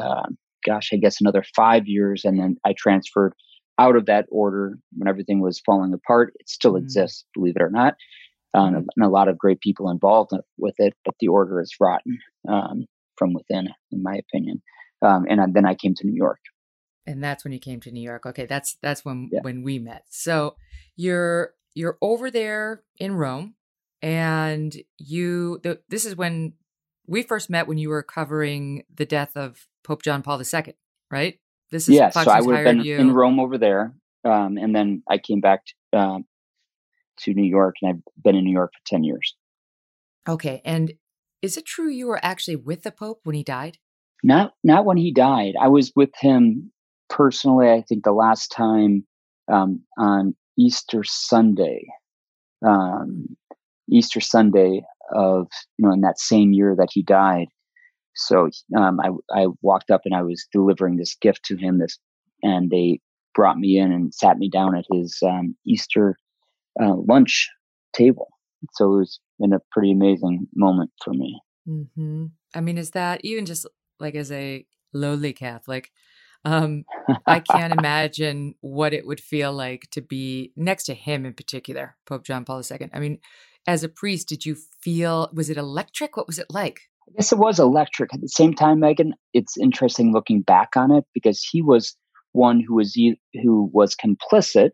uh, 0.00 0.28
gosh, 0.64 0.90
I 0.92 0.96
guess 0.96 1.20
another 1.20 1.44
five 1.54 1.86
years, 1.86 2.24
and 2.24 2.38
then 2.38 2.56
I 2.64 2.74
transferred 2.76 3.34
out 3.78 3.96
of 3.96 4.06
that 4.06 4.26
order 4.30 4.78
when 4.96 5.08
everything 5.08 5.40
was 5.40 5.60
falling 5.66 5.92
apart. 5.92 6.32
It 6.40 6.48
still 6.48 6.74
mm. 6.74 6.78
exists, 6.78 7.24
believe 7.34 7.56
it 7.56 7.62
or 7.62 7.70
not. 7.70 7.94
um, 8.56 8.86
and 8.96 9.04
a 9.04 9.08
lot 9.08 9.28
of 9.28 9.38
great 9.38 9.60
people 9.60 9.90
involved 9.90 10.32
with 10.58 10.74
it. 10.78 10.94
But 11.04 11.14
the 11.20 11.28
order 11.28 11.60
is 11.60 11.74
rotten 11.78 12.18
um, 12.48 12.86
from 13.16 13.34
within, 13.34 13.68
in 13.92 14.02
my 14.02 14.16
opinion. 14.16 14.62
Um, 15.02 15.26
and 15.28 15.54
then 15.54 15.66
I 15.66 15.74
came 15.74 15.94
to 15.94 16.06
New 16.06 16.16
York. 16.16 16.40
And 17.06 17.22
that's 17.22 17.44
when 17.44 17.52
you 17.52 17.60
came 17.60 17.80
to 17.80 17.90
New 17.90 18.00
York. 18.00 18.26
Okay, 18.26 18.46
that's 18.46 18.78
that's 18.82 19.04
when 19.04 19.28
yeah. 19.30 19.40
when 19.42 19.62
we 19.62 19.78
met. 19.78 20.04
So 20.08 20.56
you're 20.96 21.52
you're 21.74 21.98
over 22.00 22.30
there 22.30 22.82
in 22.98 23.14
Rome, 23.14 23.54
and 24.02 24.74
you. 24.98 25.60
The, 25.62 25.80
this 25.88 26.04
is 26.04 26.16
when 26.16 26.54
we 27.06 27.22
first 27.22 27.50
met 27.50 27.66
when 27.66 27.78
you 27.78 27.88
were 27.88 28.02
covering 28.02 28.84
the 28.94 29.06
death 29.06 29.36
of 29.36 29.66
Pope 29.84 30.02
John 30.02 30.22
Paul 30.22 30.40
II, 30.40 30.74
right? 31.10 31.38
This 31.70 31.88
is 31.88 31.96
yeah. 31.96 32.10
Fox 32.10 32.26
so 32.26 32.32
I 32.32 32.40
would 32.40 32.56
have 32.56 32.64
been 32.64 32.80
you. 32.80 32.96
in 32.96 33.12
Rome 33.12 33.40
over 33.40 33.58
there, 33.58 33.94
um, 34.24 34.56
and 34.56 34.74
then 34.74 35.02
I 35.08 35.18
came 35.18 35.40
back 35.40 35.62
to, 35.92 35.98
uh, 35.98 36.18
to 37.20 37.34
New 37.34 37.48
York, 37.48 37.76
and 37.82 37.90
I've 37.90 38.22
been 38.22 38.36
in 38.36 38.44
New 38.44 38.52
York 38.52 38.72
for 38.72 38.80
ten 38.86 39.04
years. 39.04 39.34
Okay, 40.28 40.60
and 40.64 40.92
is 41.42 41.56
it 41.56 41.66
true 41.66 41.88
you 41.88 42.06
were 42.06 42.24
actually 42.24 42.56
with 42.56 42.82
the 42.82 42.90
Pope 42.90 43.20
when 43.24 43.34
he 43.34 43.42
died? 43.42 43.78
Not 44.22 44.54
not 44.64 44.84
when 44.84 44.96
he 44.96 45.12
died. 45.12 45.54
I 45.60 45.68
was 45.68 45.92
with 45.94 46.10
him 46.18 46.72
personally. 47.08 47.70
I 47.70 47.82
think 47.82 48.04
the 48.04 48.12
last 48.12 48.48
time 48.48 49.06
um, 49.48 49.82
on 49.98 50.34
Easter 50.58 51.04
Sunday, 51.04 51.86
um, 52.66 53.36
Easter 53.90 54.20
Sunday 54.20 54.82
of 55.14 55.46
you 55.78 55.86
know 55.86 55.92
in 55.92 56.00
that 56.00 56.18
same 56.18 56.52
year 56.52 56.74
that 56.76 56.88
he 56.92 57.02
died. 57.02 57.48
So 58.14 58.48
um, 58.76 58.98
I 59.00 59.10
I 59.32 59.46
walked 59.62 59.90
up 59.90 60.02
and 60.04 60.14
I 60.14 60.22
was 60.22 60.46
delivering 60.52 60.96
this 60.96 61.14
gift 61.20 61.44
to 61.46 61.56
him. 61.56 61.78
This 61.78 61.98
and 62.42 62.70
they 62.70 63.00
brought 63.34 63.58
me 63.58 63.78
in 63.78 63.92
and 63.92 64.14
sat 64.14 64.38
me 64.38 64.48
down 64.48 64.76
at 64.76 64.86
his 64.90 65.18
um, 65.24 65.54
Easter 65.66 66.16
uh, 66.82 66.94
lunch 66.94 67.48
table. 67.94 68.28
So 68.72 68.94
it 68.94 68.98
was 68.98 69.20
in 69.38 69.52
a 69.52 69.60
pretty 69.70 69.92
amazing 69.92 70.48
moment 70.54 70.90
for 71.04 71.12
me. 71.12 71.40
Mm-hmm. 71.68 72.26
I 72.54 72.60
mean, 72.60 72.78
is 72.78 72.92
that 72.92 73.20
even 73.22 73.44
just 73.44 73.66
like 74.00 74.14
as 74.14 74.32
a 74.32 74.64
lowly 74.92 75.32
Catholic? 75.32 75.90
Um, 76.44 76.84
I 77.26 77.40
can't 77.40 77.74
imagine 77.74 78.54
what 78.60 78.94
it 78.94 79.06
would 79.06 79.20
feel 79.20 79.52
like 79.52 79.88
to 79.92 80.00
be 80.00 80.52
next 80.56 80.84
to 80.84 80.94
him 80.94 81.26
in 81.26 81.34
particular, 81.34 81.96
Pope 82.06 82.24
John 82.24 82.44
Paul 82.44 82.62
II. 82.70 82.88
I 82.92 83.00
mean, 83.00 83.18
as 83.66 83.82
a 83.82 83.88
priest, 83.88 84.28
did 84.28 84.46
you 84.46 84.56
feel, 84.80 85.30
was 85.32 85.50
it 85.50 85.56
electric? 85.56 86.16
What 86.16 86.26
was 86.26 86.38
it 86.38 86.46
like? 86.50 86.82
I 87.08 87.12
guess 87.16 87.32
it 87.32 87.38
was 87.38 87.58
electric. 87.58 88.12
At 88.14 88.20
the 88.20 88.28
same 88.28 88.54
time, 88.54 88.80
Megyn, 88.80 89.12
it's 89.32 89.56
interesting 89.56 90.12
looking 90.12 90.42
back 90.42 90.76
on 90.76 90.90
it 90.90 91.04
because 91.14 91.42
he 91.42 91.62
was 91.62 91.96
one 92.32 92.60
who 92.60 92.74
was 92.76 92.94
who 93.42 93.70
was 93.72 93.94
complicit. 93.94 94.70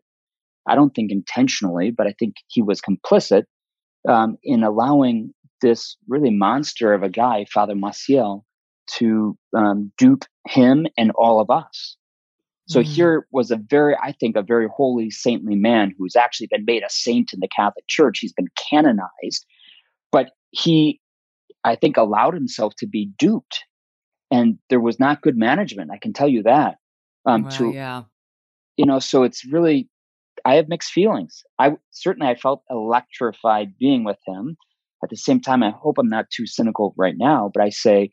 I 0.67 0.75
don't 0.75 0.95
think 0.95 1.11
intentionally, 1.11 1.91
but 1.91 2.07
I 2.07 2.15
think 2.19 2.37
he 2.49 2.63
was 2.63 2.81
complicit 2.81 3.45
um, 4.09 4.37
in 4.43 4.63
allowing 4.63 5.33
this 5.61 5.97
really 6.09 6.31
monster 6.31 6.95
of 6.95 7.03
a 7.03 7.09
guy, 7.09 7.47
Father 7.53 7.75
Maciel, 7.75 8.43
to 8.99 9.37
um, 9.57 9.93
dupe 9.99 10.25
him 10.47 10.87
and 10.97 11.13
all 11.15 11.41
of 11.41 11.51
us. 11.51 11.97
So 12.73 12.81
mm-hmm. 12.81 12.93
here 12.93 13.27
was 13.31 13.51
a 13.51 13.57
very, 13.57 13.97
I 13.97 14.13
think, 14.13 14.37
a 14.37 14.43
very 14.43 14.69
holy, 14.75 15.11
saintly 15.11 15.57
man 15.57 15.95
who's 15.97 16.17
actually 16.17 16.49
been 16.51 16.65
made 16.65 16.83
a 16.83 16.91
saint 16.91 17.33
in 17.33 17.41
the 17.41 17.49
Catholic 17.49 17.87
Church. 17.89 18.19
He's 18.21 18.33
been 18.33 18.49
canonized, 18.71 19.45
but 20.11 20.31
he, 20.51 21.01
I 21.65 21.77
think, 21.77 21.97
allowed 21.97 22.35
himself 22.35 22.75
to 22.79 22.87
be 22.87 23.11
duped, 23.19 23.65
and 24.31 24.59
there 24.71 24.81
was 24.81 24.99
not 24.99 25.23
good 25.23 25.37
management. 25.37 25.91
I 25.91 25.99
can 25.99 26.13
tell 26.13 26.29
you 26.29 26.43
that. 26.45 26.77
Um, 27.27 27.49
to, 27.51 27.73
yeah, 27.73 28.05
you 28.77 28.87
know, 28.87 28.99
so 28.99 29.23
it's 29.23 29.45
really, 29.45 29.89
I 30.45 30.55
have 30.55 30.69
mixed 30.69 30.93
feelings. 30.93 31.43
I 31.59 31.73
certainly 31.91 32.29
I 32.29 32.35
felt 32.35 32.63
electrified 32.71 33.75
being 33.79 34.03
with 34.03 34.19
him. 34.27 34.57
At 35.05 35.11
the 35.11 35.17
same 35.17 35.41
time, 35.41 35.63
I 35.63 35.71
hope 35.71 35.99
I'm 35.99 36.09
not 36.09 36.31
too 36.31 36.47
cynical 36.47 36.95
right 36.97 37.15
now, 37.17 37.51
but 37.53 37.63
I 37.63 37.71
say 37.71 38.11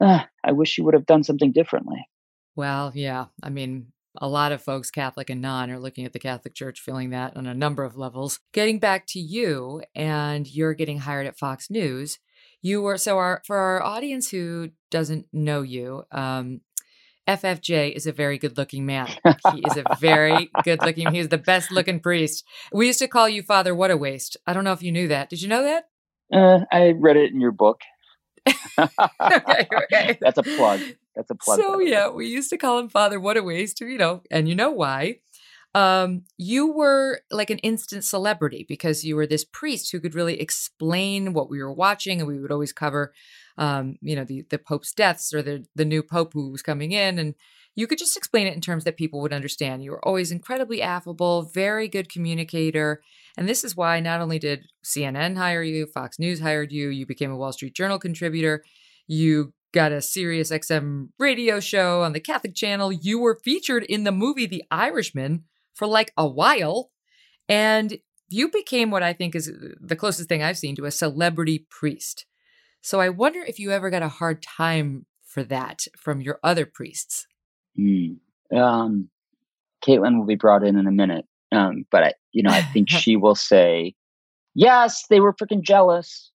ah, 0.00 0.28
I 0.44 0.52
wish 0.52 0.76
you 0.76 0.84
would 0.84 0.94
have 0.94 1.06
done 1.06 1.24
something 1.24 1.52
differently. 1.52 2.06
Well, 2.56 2.90
yeah. 2.94 3.26
I 3.42 3.50
mean, 3.50 3.92
a 4.18 4.28
lot 4.28 4.52
of 4.52 4.62
folks, 4.62 4.90
Catholic 4.90 5.30
and 5.30 5.42
non, 5.42 5.70
are 5.70 5.78
looking 5.78 6.04
at 6.04 6.12
the 6.12 6.18
Catholic 6.18 6.54
Church 6.54 6.80
feeling 6.80 7.10
that 7.10 7.36
on 7.36 7.46
a 7.46 7.54
number 7.54 7.84
of 7.84 7.96
levels. 7.96 8.40
Getting 8.52 8.78
back 8.78 9.06
to 9.08 9.20
you, 9.20 9.82
and 9.94 10.46
you're 10.46 10.74
getting 10.74 11.00
hired 11.00 11.26
at 11.26 11.38
Fox 11.38 11.70
News. 11.70 12.18
You 12.62 12.82
were 12.82 12.96
so 12.96 13.18
our 13.18 13.42
for 13.46 13.58
our 13.58 13.82
audience 13.82 14.30
who 14.30 14.70
doesn't 14.90 15.26
know 15.32 15.62
you, 15.62 16.04
um, 16.10 16.62
FFJ 17.28 17.92
is 17.92 18.06
a 18.06 18.12
very 18.12 18.38
good 18.38 18.56
looking 18.56 18.86
man. 18.86 19.08
He 19.52 19.60
is 19.60 19.76
a 19.76 19.84
very 20.00 20.50
good 20.62 20.80
looking. 20.82 21.12
He's 21.12 21.28
the 21.28 21.38
best 21.38 21.70
looking 21.70 22.00
priest. 22.00 22.44
We 22.72 22.86
used 22.86 23.00
to 23.00 23.08
call 23.08 23.28
you 23.28 23.42
Father 23.42 23.74
What 23.74 23.90
a 23.90 23.96
Waste. 23.96 24.36
I 24.46 24.52
don't 24.52 24.64
know 24.64 24.72
if 24.72 24.82
you 24.82 24.92
knew 24.92 25.08
that. 25.08 25.28
Did 25.28 25.42
you 25.42 25.48
know 25.48 25.62
that? 25.62 25.88
Uh, 26.32 26.64
I 26.72 26.92
read 26.96 27.16
it 27.16 27.32
in 27.32 27.40
your 27.40 27.52
book. 27.52 27.80
okay, 28.78 29.68
okay. 29.84 30.18
That's 30.20 30.38
a 30.38 30.42
plug. 30.42 30.80
That's 31.16 31.30
a 31.30 31.34
plug. 31.34 31.58
So 31.58 31.80
yeah, 31.80 32.08
we 32.10 32.28
used 32.28 32.50
to 32.50 32.58
call 32.58 32.78
him 32.78 32.88
Father. 32.88 33.18
What 33.18 33.36
a 33.36 33.42
waste, 33.42 33.78
to 33.78 33.86
you 33.86 33.98
know, 33.98 34.22
and 34.30 34.48
you 34.48 34.54
know 34.54 34.70
why. 34.70 35.20
Um, 35.74 36.22
you 36.38 36.72
were 36.72 37.20
like 37.30 37.50
an 37.50 37.58
instant 37.58 38.04
celebrity 38.04 38.64
because 38.66 39.04
you 39.04 39.16
were 39.16 39.26
this 39.26 39.44
priest 39.44 39.92
who 39.92 40.00
could 40.00 40.14
really 40.14 40.40
explain 40.40 41.32
what 41.32 41.50
we 41.50 41.62
were 41.62 41.72
watching, 41.72 42.20
and 42.20 42.28
we 42.28 42.38
would 42.38 42.52
always 42.52 42.72
cover, 42.72 43.12
um, 43.58 43.96
you 44.00 44.14
know, 44.14 44.24
the 44.24 44.44
the 44.50 44.58
Pope's 44.58 44.92
deaths 44.92 45.34
or 45.34 45.42
the 45.42 45.66
the 45.74 45.84
new 45.84 46.02
Pope 46.02 46.32
who 46.34 46.50
was 46.50 46.62
coming 46.62 46.92
in, 46.92 47.18
and 47.18 47.34
you 47.74 47.86
could 47.86 47.98
just 47.98 48.16
explain 48.16 48.46
it 48.46 48.54
in 48.54 48.60
terms 48.60 48.84
that 48.84 48.96
people 48.96 49.20
would 49.20 49.34
understand. 49.34 49.84
You 49.84 49.90
were 49.90 50.04
always 50.04 50.32
incredibly 50.32 50.80
affable, 50.80 51.42
very 51.42 51.88
good 51.88 52.08
communicator. 52.10 53.02
And 53.36 53.46
this 53.46 53.62
is 53.62 53.76
why 53.76 54.00
not 54.00 54.22
only 54.22 54.38
did 54.38 54.64
CNN 54.82 55.36
hire 55.36 55.62
you, 55.62 55.86
Fox 55.86 56.18
News 56.18 56.40
hired 56.40 56.72
you, 56.72 56.88
you 56.88 57.04
became 57.04 57.30
a 57.30 57.36
Wall 57.36 57.52
Street 57.52 57.74
Journal 57.74 57.98
contributor, 57.98 58.64
you 59.06 59.52
got 59.72 59.92
a 59.92 60.00
Sirius 60.00 60.50
XM 60.50 61.08
radio 61.18 61.60
show 61.60 62.02
on 62.02 62.12
the 62.12 62.20
Catholic 62.20 62.54
channel, 62.54 62.92
you 62.92 63.18
were 63.18 63.38
featured 63.44 63.84
in 63.84 64.04
the 64.04 64.12
movie 64.12 64.46
The 64.46 64.64
Irishman 64.70 65.44
for 65.74 65.86
like 65.86 66.12
a 66.16 66.26
while. 66.26 66.90
And 67.48 67.98
you 68.28 68.50
became 68.50 68.90
what 68.90 69.02
I 69.02 69.12
think 69.12 69.34
is 69.34 69.52
the 69.80 69.96
closest 69.96 70.28
thing 70.28 70.42
I've 70.42 70.58
seen 70.58 70.76
to 70.76 70.84
a 70.84 70.90
celebrity 70.90 71.66
priest. 71.70 72.26
So 72.80 73.00
I 73.00 73.08
wonder 73.08 73.40
if 73.40 73.58
you 73.58 73.70
ever 73.70 73.90
got 73.90 74.02
a 74.02 74.08
hard 74.08 74.42
time 74.42 75.06
for 75.24 75.42
that 75.44 75.82
from 75.98 76.20
your 76.20 76.38
other 76.42 76.66
priests. 76.66 77.26
Mm. 77.78 78.16
Um, 78.54 79.10
Kaitlyn 79.86 80.18
will 80.18 80.26
be 80.26 80.36
brought 80.36 80.64
in 80.64 80.76
in 80.76 80.86
a 80.86 80.92
minute, 80.92 81.26
um, 81.52 81.84
but 81.90 82.02
I, 82.02 82.12
you 82.32 82.42
know, 82.42 82.50
I 82.50 82.62
think 82.62 82.88
she 82.90 83.16
will 83.16 83.34
say, 83.34 83.94
"Yes, 84.54 85.04
they 85.08 85.20
were 85.20 85.34
freaking 85.34 85.62
jealous." 85.62 86.32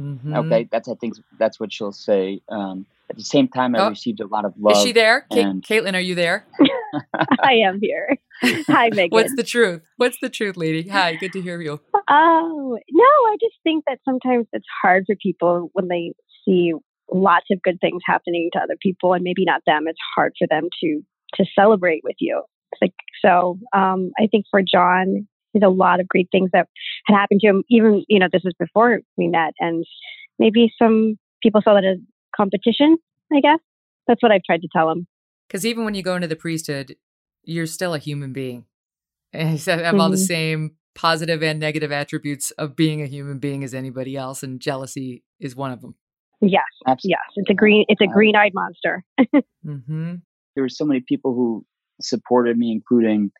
Mm-hmm. 0.00 0.34
Okay, 0.34 0.68
that's 0.70 0.88
I 0.88 0.94
think 0.94 1.14
that's 1.38 1.60
what 1.60 1.72
she'll 1.72 1.92
say. 1.92 2.40
Um, 2.48 2.86
at 3.10 3.16
the 3.16 3.24
same 3.24 3.48
time, 3.48 3.74
I 3.74 3.80
oh, 3.80 3.88
received 3.90 4.20
a 4.20 4.26
lot 4.26 4.44
of 4.44 4.54
love. 4.58 4.76
Is 4.76 4.82
she 4.82 4.92
there? 4.92 5.26
And... 5.30 5.62
Kaitlyn, 5.62 5.94
are 5.94 6.00
you 6.00 6.14
there? 6.14 6.46
I 7.42 7.54
am 7.54 7.80
here. 7.80 8.16
Hi, 8.42 8.90
Megyn. 8.90 9.10
What's 9.10 9.34
the 9.36 9.42
truth? 9.42 9.82
What's 9.96 10.16
the 10.22 10.30
truth, 10.30 10.56
lady? 10.56 10.88
Hi, 10.88 11.16
good 11.16 11.32
to 11.32 11.42
hear 11.42 11.60
you. 11.60 11.80
Oh 12.08 12.78
no, 12.90 13.04
I 13.04 13.36
just 13.40 13.56
think 13.62 13.84
that 13.86 13.98
sometimes 14.04 14.46
it's 14.52 14.66
hard 14.82 15.04
for 15.06 15.16
people 15.16 15.70
when 15.74 15.88
they 15.88 16.12
see 16.44 16.72
lots 17.12 17.46
of 17.50 17.60
good 17.62 17.80
things 17.80 18.02
happening 18.06 18.50
to 18.52 18.58
other 18.58 18.76
people 18.80 19.12
and 19.12 19.22
maybe 19.24 19.44
not 19.44 19.62
them 19.66 19.84
it's 19.86 19.98
hard 20.14 20.32
for 20.38 20.46
them 20.48 20.68
to 20.80 21.02
to 21.34 21.44
celebrate 21.58 22.02
with 22.04 22.16
you 22.18 22.42
like 22.80 22.94
so 23.24 23.58
um, 23.74 24.12
i 24.18 24.26
think 24.30 24.44
for 24.50 24.62
john 24.62 25.26
there's 25.52 25.64
a 25.64 25.68
lot 25.68 26.00
of 26.00 26.08
great 26.08 26.28
things 26.30 26.50
that 26.52 26.68
had 27.10 27.18
happened 27.18 27.40
to 27.40 27.48
him 27.48 27.62
even 27.68 28.04
you 28.08 28.18
know 28.18 28.28
this 28.32 28.42
was 28.44 28.54
before 28.58 29.00
we 29.16 29.28
met 29.28 29.52
and 29.58 29.84
maybe 30.38 30.72
some 30.78 31.18
people 31.42 31.60
saw 31.62 31.74
that 31.74 31.84
as 31.84 31.98
competition 32.34 32.96
i 33.32 33.40
guess 33.40 33.58
that's 34.06 34.22
what 34.22 34.32
i've 34.32 34.44
tried 34.44 34.62
to 34.62 34.68
tell 34.74 34.90
him 34.90 35.06
because 35.48 35.66
even 35.66 35.84
when 35.84 35.94
you 35.94 36.02
go 36.02 36.14
into 36.14 36.28
the 36.28 36.36
priesthood 36.36 36.96
you're 37.44 37.66
still 37.66 37.94
a 37.94 37.98
human 37.98 38.32
being 38.32 38.64
and 39.32 39.50
you 39.50 39.72
have 39.72 39.80
mm-hmm. 39.80 40.00
all 40.00 40.10
the 40.10 40.16
mm-hmm. 40.16 40.24
same 40.24 40.76
positive 40.94 41.42
and 41.42 41.60
negative 41.60 41.92
attributes 41.92 42.50
of 42.52 42.74
being 42.74 43.00
a 43.00 43.06
human 43.06 43.38
being 43.38 43.62
as 43.62 43.74
anybody 43.74 44.16
else 44.16 44.42
and 44.42 44.60
jealousy 44.60 45.22
is 45.38 45.54
one 45.54 45.70
of 45.70 45.80
them 45.80 45.94
Yes, 46.40 46.64
Absolutely. 46.86 47.10
yes, 47.10 47.32
it's 47.36 47.50
a 47.50 47.54
green, 47.54 47.84
it's 47.88 48.00
a 48.00 48.06
green-eyed 48.06 48.52
monster. 48.54 49.04
mm-hmm. 49.66 50.14
There 50.54 50.64
were 50.64 50.70
so 50.70 50.86
many 50.86 51.02
people 51.06 51.34
who 51.34 51.66
supported 52.00 52.56
me, 52.56 52.72
including 52.72 53.30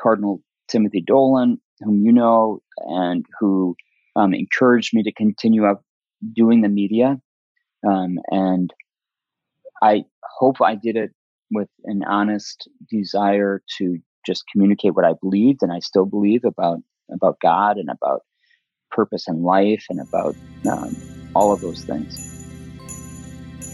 Cardinal 0.00 0.42
Timothy 0.68 1.00
Dolan, 1.00 1.60
whom 1.80 2.04
you 2.04 2.12
know, 2.12 2.60
and 2.78 3.24
who 3.38 3.76
um, 4.16 4.34
encouraged 4.34 4.94
me 4.94 5.02
to 5.02 5.12
continue 5.12 5.64
up 5.64 5.82
doing 6.34 6.62
the 6.62 6.68
media. 6.68 7.20
Um, 7.86 8.18
and 8.30 8.72
I 9.82 10.04
hope 10.38 10.60
I 10.60 10.74
did 10.74 10.96
it 10.96 11.12
with 11.50 11.68
an 11.84 12.02
honest 12.04 12.68
desire 12.90 13.62
to 13.78 13.98
just 14.26 14.44
communicate 14.52 14.94
what 14.94 15.04
I 15.04 15.14
believed, 15.20 15.62
and 15.62 15.72
I 15.72 15.78
still 15.78 16.04
believe 16.04 16.44
about 16.44 16.78
about 17.10 17.38
God 17.40 17.78
and 17.78 17.88
about 17.88 18.22
purpose 18.90 19.28
in 19.28 19.42
life 19.42 19.86
and 19.88 20.00
about 20.00 20.36
um, 20.70 20.94
all 21.34 21.52
of 21.52 21.60
those 21.60 21.84
things. 21.84 22.24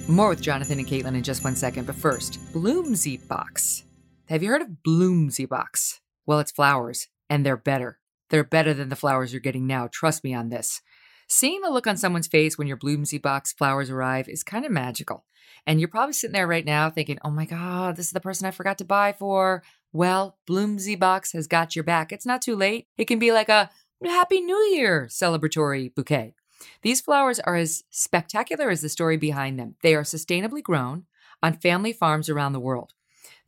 More 0.09 0.29
with 0.29 0.43
Jonathan 0.43 0.79
and 0.79 0.87
Kaitlyn 0.87 1.17
in 1.17 1.23
just 1.23 1.45
one 1.45 1.57
second, 1.57 1.87
but 1.87 1.97
first, 1.97 2.39
Bloomsy 2.53 3.27
Box. 3.27 3.85
Have 4.27 4.43
you 4.43 4.51
heard 4.51 4.63
of 4.63 4.83
Bloomsy 4.83 5.49
Box? 5.49 6.01
Well, 6.27 6.41
it's 6.41 6.53
flowers, 6.53 7.09
and 7.29 7.45
they're 7.45 7.57
better. 7.57 7.99
They're 8.31 8.45
better 8.45 8.75
than 8.75 8.89
the 8.89 8.97
flowers 8.97 9.33
you're 9.33 9.41
getting 9.41 9.67
now. 9.67 9.89
Trust 9.91 10.25
me 10.25 10.35
on 10.35 10.49
this. 10.49 10.81
Seeing 11.29 11.61
the 11.63 11.71
look 11.71 11.87
on 11.87 11.97
someone's 11.97 12.27
face 12.27 12.59
when 12.59 12.67
your 12.67 12.77
Bloomsy 12.77 13.21
box 13.21 13.53
flowers 13.53 13.91
arrive 13.91 14.29
is 14.29 14.43
kind 14.43 14.65
of 14.65 14.73
magical. 14.73 15.25
And 15.67 15.81
you're 15.81 15.89
probably 15.89 16.13
sitting 16.13 16.35
there 16.35 16.47
right 16.47 16.65
now 16.65 16.91
thinking, 16.91 17.19
oh 17.25 17.31
my 17.31 17.47
God, 17.47 17.97
this 17.97 18.07
is 18.07 18.13
the 18.13 18.21
person 18.21 18.47
I 18.47 18.51
forgot 18.51 18.79
to 18.79 18.85
buy 18.85 19.13
for. 19.13 19.63
Well, 19.93 20.39
Bloomsy 20.47 20.99
Box 20.99 21.33
has 21.33 21.47
got 21.47 21.75
your 21.75 21.85
back. 21.85 22.13
It's 22.13 22.27
not 22.27 22.43
too 22.43 22.57
late. 22.57 22.89
It 22.99 23.07
can 23.07 23.19
be 23.19 23.33
like 23.33 23.49
a 23.49 23.71
Happy 24.05 24.41
New 24.41 24.59
Year 24.75 25.07
celebratory 25.11 25.95
bouquet. 25.95 26.35
These 26.83 27.01
flowers 27.01 27.41
are 27.41 27.57
as 27.57 27.85
spectacular 27.91 28.71
as 28.71 28.81
the 28.81 28.89
story 28.89 29.17
behind 29.17 29.59
them. 29.59 29.77
They 29.83 29.95
are 29.95 30.03
sustainably 30.03 30.63
grown 30.63 31.05
on 31.43 31.55
family 31.55 31.93
farms 31.93 32.29
around 32.29 32.53
the 32.53 32.61
world. 32.61 32.93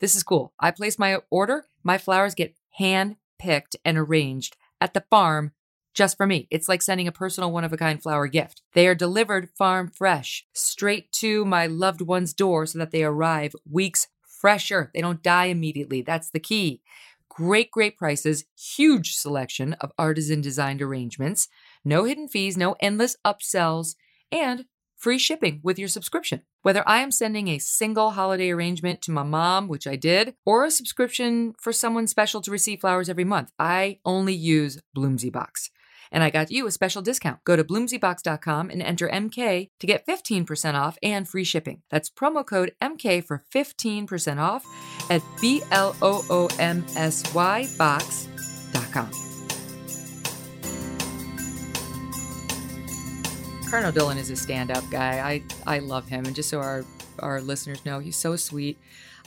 This 0.01 0.15
is 0.15 0.23
cool. 0.23 0.53
I 0.61 0.71
place 0.71 0.99
my 0.99 1.19
order, 1.31 1.67
my 1.83 1.99
flowers 1.99 2.35
get 2.35 2.55
hand 2.73 3.17
picked 3.39 3.77
and 3.85 3.99
arranged 3.99 4.57
at 4.81 4.95
the 4.95 5.05
farm 5.11 5.53
just 5.95 6.17
for 6.17 6.27
me. 6.27 6.47
It's 6.51 6.69
like 6.69 6.83
sending 6.83 7.09
a 7.09 7.13
personal 7.13 7.51
one 7.51 7.65
of 7.65 7.73
a 7.73 7.77
kind 7.77 8.01
flower 8.01 8.29
gift. 8.29 8.63
They 8.75 8.87
are 8.87 8.95
delivered 8.95 9.49
farm 9.57 9.89
fresh, 9.89 10.47
straight 10.53 11.11
to 11.13 11.45
my 11.45 11.67
loved 11.67 12.03
one's 12.03 12.35
door 12.35 12.67
so 12.67 12.79
that 12.79 12.91
they 12.91 13.03
arrive 13.03 13.55
weeks 13.69 14.09
fresher. 14.23 14.91
They 14.95 15.01
don't 15.01 15.23
die 15.23 15.47
immediately. 15.47 16.03
That's 16.03 16.31
the 16.31 16.39
key. 16.39 16.83
Great, 17.29 17.71
great 17.71 17.97
prices, 17.97 18.45
huge 18.57 19.15
selection 19.15 19.75
of 19.75 19.93
artisan 19.99 20.41
designed 20.41 20.81
arrangements, 20.81 21.49
no 21.85 22.05
hidden 22.05 22.29
fees, 22.29 22.57
no 22.57 22.77
endless 22.81 23.17
upsells, 23.27 23.95
and 24.31 24.65
free 24.97 25.19
shipping 25.19 25.61
with 25.63 25.79
your 25.79 25.89
subscription. 25.89 26.43
Whether 26.67 26.83
I 26.85 26.99
am 26.99 27.13
sending 27.13 27.47
a 27.47 27.61
single 27.61 28.11
holiday 28.11 28.51
arrangement 28.51 29.01
to 29.03 29.13
my 29.13 29.23
mom, 29.23 29.69
which 29.69 29.87
I 29.87 29.95
did, 29.95 30.35
or 30.45 30.65
a 30.65 30.71
subscription 30.73 31.55
for 31.61 31.73
someone 31.73 32.09
special 32.09 32.41
to 32.41 32.51
receive 32.51 32.81
flowers 32.81 33.09
every 33.09 33.23
month, 33.23 33.53
I 33.57 34.01
only 34.05 34.35
use 34.35 34.81
Bloomsy 34.93 35.31
Box 35.31 35.71
and 36.11 36.25
I 36.25 36.31
got 36.31 36.51
you 36.51 36.67
a 36.67 36.73
special 36.73 37.03
discount. 37.03 37.45
Go 37.45 37.55
to 37.55 37.63
bloomsybox.com 37.63 38.71
and 38.71 38.83
enter 38.83 39.09
MK 39.09 39.69
to 39.79 39.87
get 39.87 40.05
15% 40.09 40.75
off 40.75 40.99
and 41.05 41.29
free 41.29 41.45
shipping. 41.45 41.83
That's 41.89 42.11
promo 42.11 42.45
code 42.45 42.73
MK 42.83 43.23
for 43.23 43.45
15% 43.55 44.39
off 44.41 44.65
at 45.09 45.23
B 45.41 45.63
L 45.71 45.95
O 46.03 46.25
O 46.29 46.49
M 46.59 46.85
S 46.97 47.33
Y 47.33 47.69
box.com. 47.79 49.36
Cardinal 53.69 53.91
Dolan 53.93 54.17
is 54.17 54.31
a 54.31 54.37
stand 54.37 54.71
up 54.71 54.85
guy. 54.91 55.19
I, 55.19 55.43
I 55.67 55.79
love 55.81 56.09
him. 56.09 56.25
And 56.25 56.37
just 56.37 56.49
so 56.49 56.61
our, 56.61 56.85
our 57.19 57.41
listeners 57.41 57.85
know, 57.85 57.99
he's 57.99 58.17
so 58.17 58.37
sweet. 58.37 58.79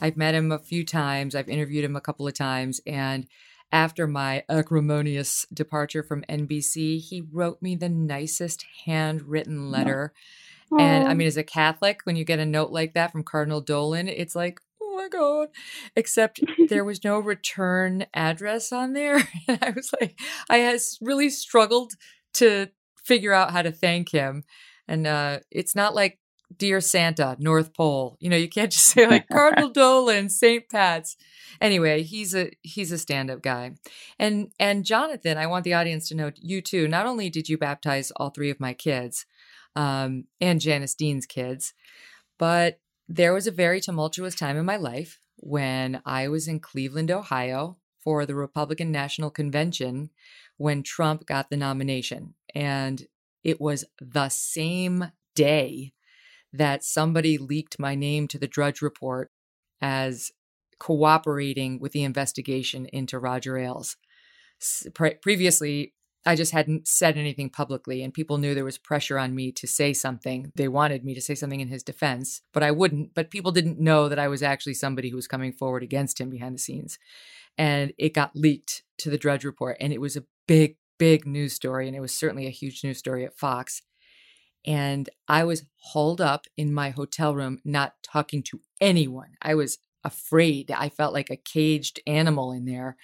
I've 0.02 0.16
met 0.16 0.34
him 0.34 0.52
a 0.52 0.60
few 0.60 0.86
times, 0.86 1.36
I've 1.36 1.50
interviewed 1.50 1.84
him 1.84 1.98
a 1.98 2.02
couple 2.02 2.26
of 2.26 2.34
times, 2.34 2.80
and 2.88 3.28
after 3.72 4.08
my 4.08 4.44
acrimonious 4.50 5.46
departure 5.54 6.04
from 6.04 6.24
NBC, 6.30 7.02
he 7.02 7.22
wrote 7.32 7.62
me 7.62 7.76
the 7.76 7.90
nicest 7.90 8.66
handwritten 8.86 9.70
letter. 9.70 10.14
No. 10.72 10.80
And 10.80 11.08
I 11.08 11.14
mean, 11.14 11.28
as 11.28 11.38
a 11.38 11.44
Catholic, 11.44 12.00
when 12.06 12.16
you 12.16 12.24
get 12.24 12.40
a 12.40 12.46
note 12.46 12.72
like 12.72 12.94
that 12.94 13.12
from 13.12 13.24
Cardinal 13.24 13.62
Dolan, 13.62 14.08
it's 14.08 14.36
like, 14.36 14.60
oh 14.82 14.96
my 14.96 15.10
God. 15.10 15.50
Except 15.96 16.40
there 16.70 16.86
was 16.86 17.04
no 17.04 17.20
return 17.20 18.06
address 18.14 18.72
on 18.72 18.94
there. 18.94 19.28
And 19.48 19.60
I 19.62 19.72
was 19.72 19.92
like, 20.00 20.20
I 20.50 20.58
has 20.58 20.98
really 21.02 21.30
struggled 21.30 21.94
to 22.36 22.70
figure 23.10 23.34
out 23.34 23.52
how 23.52 23.64
to 23.64 23.72
thank 23.72 24.12
him. 24.12 24.44
And 24.88 25.08
uh, 25.08 25.40
it's 25.50 25.76
not 25.76 25.96
like 25.96 26.20
Dear 26.56 26.80
Santa, 26.80 27.36
North 27.40 27.74
Pole. 27.74 28.18
You 28.20 28.30
know, 28.30 28.38
you 28.38 28.48
can't 28.48 28.72
just 28.78 28.86
say 28.86 29.08
like 29.08 29.28
Cardinal 29.28 29.70
Dolan, 29.74 30.30
St. 30.30 30.70
Pat's. 30.70 31.18
Anyway, 31.60 32.04
he's 32.04 32.36
a 32.36 32.52
he's 32.62 32.92
a 32.92 32.98
stand-up 32.98 33.42
guy. 33.42 33.72
And 34.20 34.52
and 34.60 34.86
Jonathan, 34.86 35.38
I 35.38 35.48
want 35.48 35.64
the 35.64 35.74
audience 35.74 36.08
to 36.10 36.16
know 36.16 36.32
you 36.36 36.62
too. 36.62 36.88
Not 36.88 37.08
only 37.08 37.30
did 37.30 37.50
you 37.50 37.58
baptize 37.58 38.12
all 38.16 38.30
three 38.30 38.52
of 38.52 38.60
my 38.60 38.74
kids, 38.74 39.26
um, 39.76 40.26
and 40.40 40.62
Janice 40.62 40.96
Dean's 40.96 41.26
kids, 41.26 41.74
but 42.38 42.80
there 43.08 43.34
was 43.34 43.48
a 43.48 43.52
very 43.52 43.82
tumultuous 43.82 44.36
time 44.36 44.56
in 44.56 44.66
my 44.66 44.78
life 44.78 45.20
when 45.38 46.02
I 46.06 46.28
was 46.28 46.48
in 46.48 46.60
Cleveland, 46.60 47.10
Ohio 47.10 47.78
for 48.04 48.26
the 48.26 48.36
Republican 48.36 48.92
National 48.92 49.30
Convention 49.30 50.10
when 50.58 50.84
Trump 50.84 51.26
got 51.26 51.50
the 51.50 51.58
nomination. 51.58 52.34
And 52.54 53.08
it 53.44 53.60
was 53.62 53.86
the 54.02 54.30
same 54.30 55.12
day 55.36 55.94
that 56.52 56.84
somebody 56.84 57.38
leaked 57.38 57.80
my 57.80 57.96
name 57.96 58.28
to 58.28 58.40
the 58.40 58.48
Drudge 58.48 58.82
Report 58.82 59.32
as 59.82 60.32
cooperating 60.80 61.80
with 61.80 61.92
the 61.92 62.04
investigation 62.04 62.86
into 62.88 63.20
Roger 63.20 63.58
Ailes. 63.58 63.98
Pre- 64.94 65.16
previously, 65.16 65.94
I 66.26 66.36
just 66.36 66.52
hadn't 66.52 66.88
said 66.88 67.18
anything 67.18 67.50
publicly, 67.50 68.04
and 68.04 68.14
people 68.14 68.38
knew 68.38 68.54
there 68.54 68.66
was 68.66 68.78
pressure 68.78 69.18
on 69.18 69.34
me 69.34 69.52
to 69.54 69.68
say 69.68 69.94
something. 69.94 70.52
They 70.56 70.68
wanted 70.68 71.06
me 71.06 71.14
to 71.16 71.22
say 71.22 71.36
something 71.36 71.62
in 71.62 71.70
his 71.70 71.84
defense, 71.84 72.42
but 72.54 72.62
I 72.62 72.72
wouldn't. 72.72 73.14
But 73.14 73.32
people 73.32 73.52
didn't 73.52 73.80
know 73.80 74.10
that 74.10 74.20
I 74.20 74.28
was 74.28 74.44
actually 74.44 74.74
somebody 74.74 75.10
who 75.10 75.16
was 75.16 75.28
coming 75.28 75.54
forward 75.54 75.82
against 75.82 76.20
him 76.20 76.30
behind 76.30 76.56
the 76.56 76.60
scenes. 76.60 77.00
And 77.60 77.94
it 77.98 78.16
got 78.16 78.36
leaked 78.36 78.84
to 79.00 79.12
the 79.12 79.18
Drudge 79.18 79.44
Report, 79.44 79.78
and 79.80 79.94
it 79.94 80.02
was 80.02 80.16
a 80.16 80.24
big, 80.48 80.78
big 80.98 81.28
news 81.28 81.54
story, 81.54 81.88
and 81.88 81.96
it 81.96 82.00
was 82.00 82.16
certainly 82.16 82.48
a 82.48 82.52
huge 82.52 82.84
news 82.84 82.98
story 82.98 83.26
at 83.26 83.38
Fox. 83.38 83.82
And 84.66 85.10
I 85.28 85.44
was 85.44 85.66
holed 85.78 86.22
up 86.22 86.46
in 86.58 86.74
my 86.74 86.90
hotel 86.90 87.36
room, 87.36 87.60
not 87.64 87.94
talking 88.02 88.44
to 88.44 88.62
anyone. 88.82 89.32
I 89.42 89.56
was 89.56 89.78
afraid. 90.04 90.72
I 90.72 90.90
felt 90.90 91.14
like 91.14 91.30
a 91.30 91.36
caged 91.36 92.00
animal 92.08 92.52
in 92.52 92.66
there 92.66 92.98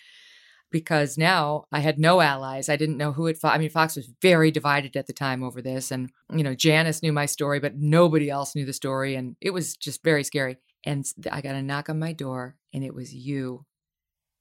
because 0.71 1.17
now 1.17 1.63
I 1.71 1.79
had 1.79 1.97
no 1.97 2.19
allies. 2.19 2.67
I 2.67 2.75
didn't 2.75 2.97
know 2.97 3.13
who 3.13 3.27
it. 3.27 3.37
I 3.43 3.57
mean, 3.57 3.69
Fox 3.69 3.95
was 3.95 4.11
very 4.21 4.51
divided 4.51 4.97
at 4.97 5.07
the 5.07 5.13
time 5.13 5.43
over 5.43 5.61
this, 5.61 5.91
and 5.91 6.11
you 6.33 6.43
know, 6.43 6.55
Janice 6.55 7.01
knew 7.01 7.13
my 7.13 7.25
story, 7.25 7.59
but 7.59 7.77
nobody 7.77 8.29
else 8.29 8.55
knew 8.55 8.65
the 8.65 8.73
story, 8.73 9.15
and 9.15 9.35
it 9.39 9.51
was 9.51 9.75
just 9.75 10.03
very 10.03 10.23
scary. 10.23 10.57
And 10.83 11.05
I 11.31 11.41
got 11.41 11.55
a 11.55 11.61
knock 11.61 11.89
on 11.89 11.99
my 11.99 12.13
door, 12.13 12.57
and 12.73 12.83
it 12.83 12.93
was 12.93 13.13
you. 13.13 13.65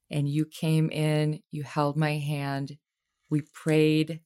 And 0.09 0.29
you 0.29 0.45
came 0.45 0.89
in, 0.89 1.41
you 1.51 1.63
held 1.63 1.97
my 1.97 2.17
hand, 2.17 2.77
we 3.29 3.41
prayed, 3.53 4.21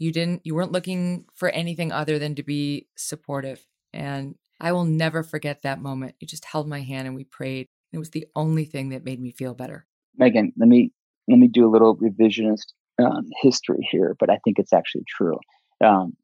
you 0.00 0.10
didn't 0.10 0.40
you 0.44 0.54
weren't 0.54 0.72
looking 0.72 1.26
for 1.36 1.50
anything 1.50 1.92
other 1.92 2.18
than 2.18 2.34
to 2.34 2.42
be 2.42 2.88
supportive 2.96 3.64
and 3.92 4.34
i 4.58 4.72
will 4.72 4.84
never 4.84 5.22
forget 5.22 5.62
that 5.62 5.80
moment. 5.80 6.16
You 6.18 6.26
just 6.26 6.44
held 6.46 6.66
my 6.68 6.80
hand 6.80 7.06
and 7.06 7.14
we 7.14 7.24
prayed. 7.24 7.68
It 7.92 7.98
was 7.98 8.10
the 8.10 8.26
only 8.34 8.64
thing 8.64 8.88
that 8.90 9.04
made 9.04 9.20
me 9.20 9.30
feel 9.30 9.54
better. 9.54 9.86
Megyn 10.18 10.52
let 10.56 10.68
me 10.68 10.90
let 11.28 11.38
me 11.38 11.46
do 11.46 11.68
a 11.68 11.70
little 11.70 11.96
revisionist 11.96 12.72
um, 12.98 13.28
history 13.40 13.86
here 13.90 14.16
but 14.18 14.30
i 14.30 14.38
think 14.42 14.58
it's 14.58 14.72
actually 14.72 15.04
true. 15.08 15.38
Um, 15.84 16.14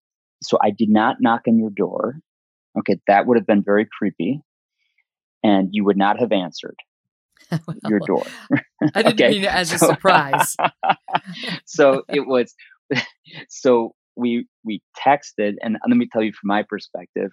so 0.42 0.58
i 0.62 0.70
did 0.70 0.88
not 0.88 1.16
knock 1.20 1.42
on 1.46 1.58
your 1.58 1.70
door. 1.70 2.16
Okay 2.78 2.98
that 3.06 3.26
would 3.26 3.36
have 3.36 3.46
been 3.46 3.62
very 3.62 3.86
creepy 3.86 4.40
and 5.44 5.68
you 5.72 5.84
would 5.84 5.98
not 5.98 6.18
have 6.18 6.32
answered 6.32 6.76
well, 7.50 7.76
your 7.88 8.00
door 8.00 8.24
i 8.94 9.02
didn't 9.02 9.20
okay. 9.20 9.30
mean 9.30 9.44
it 9.44 9.54
as 9.54 9.72
a 9.72 9.78
surprise 9.78 10.56
so 11.64 12.02
it 12.08 12.26
was 12.26 12.54
so 13.48 13.94
we 14.16 14.46
we 14.64 14.82
texted, 14.98 15.54
and 15.60 15.76
let 15.86 15.96
me 15.96 16.08
tell 16.10 16.22
you 16.22 16.32
from 16.32 16.48
my 16.48 16.64
perspective. 16.68 17.30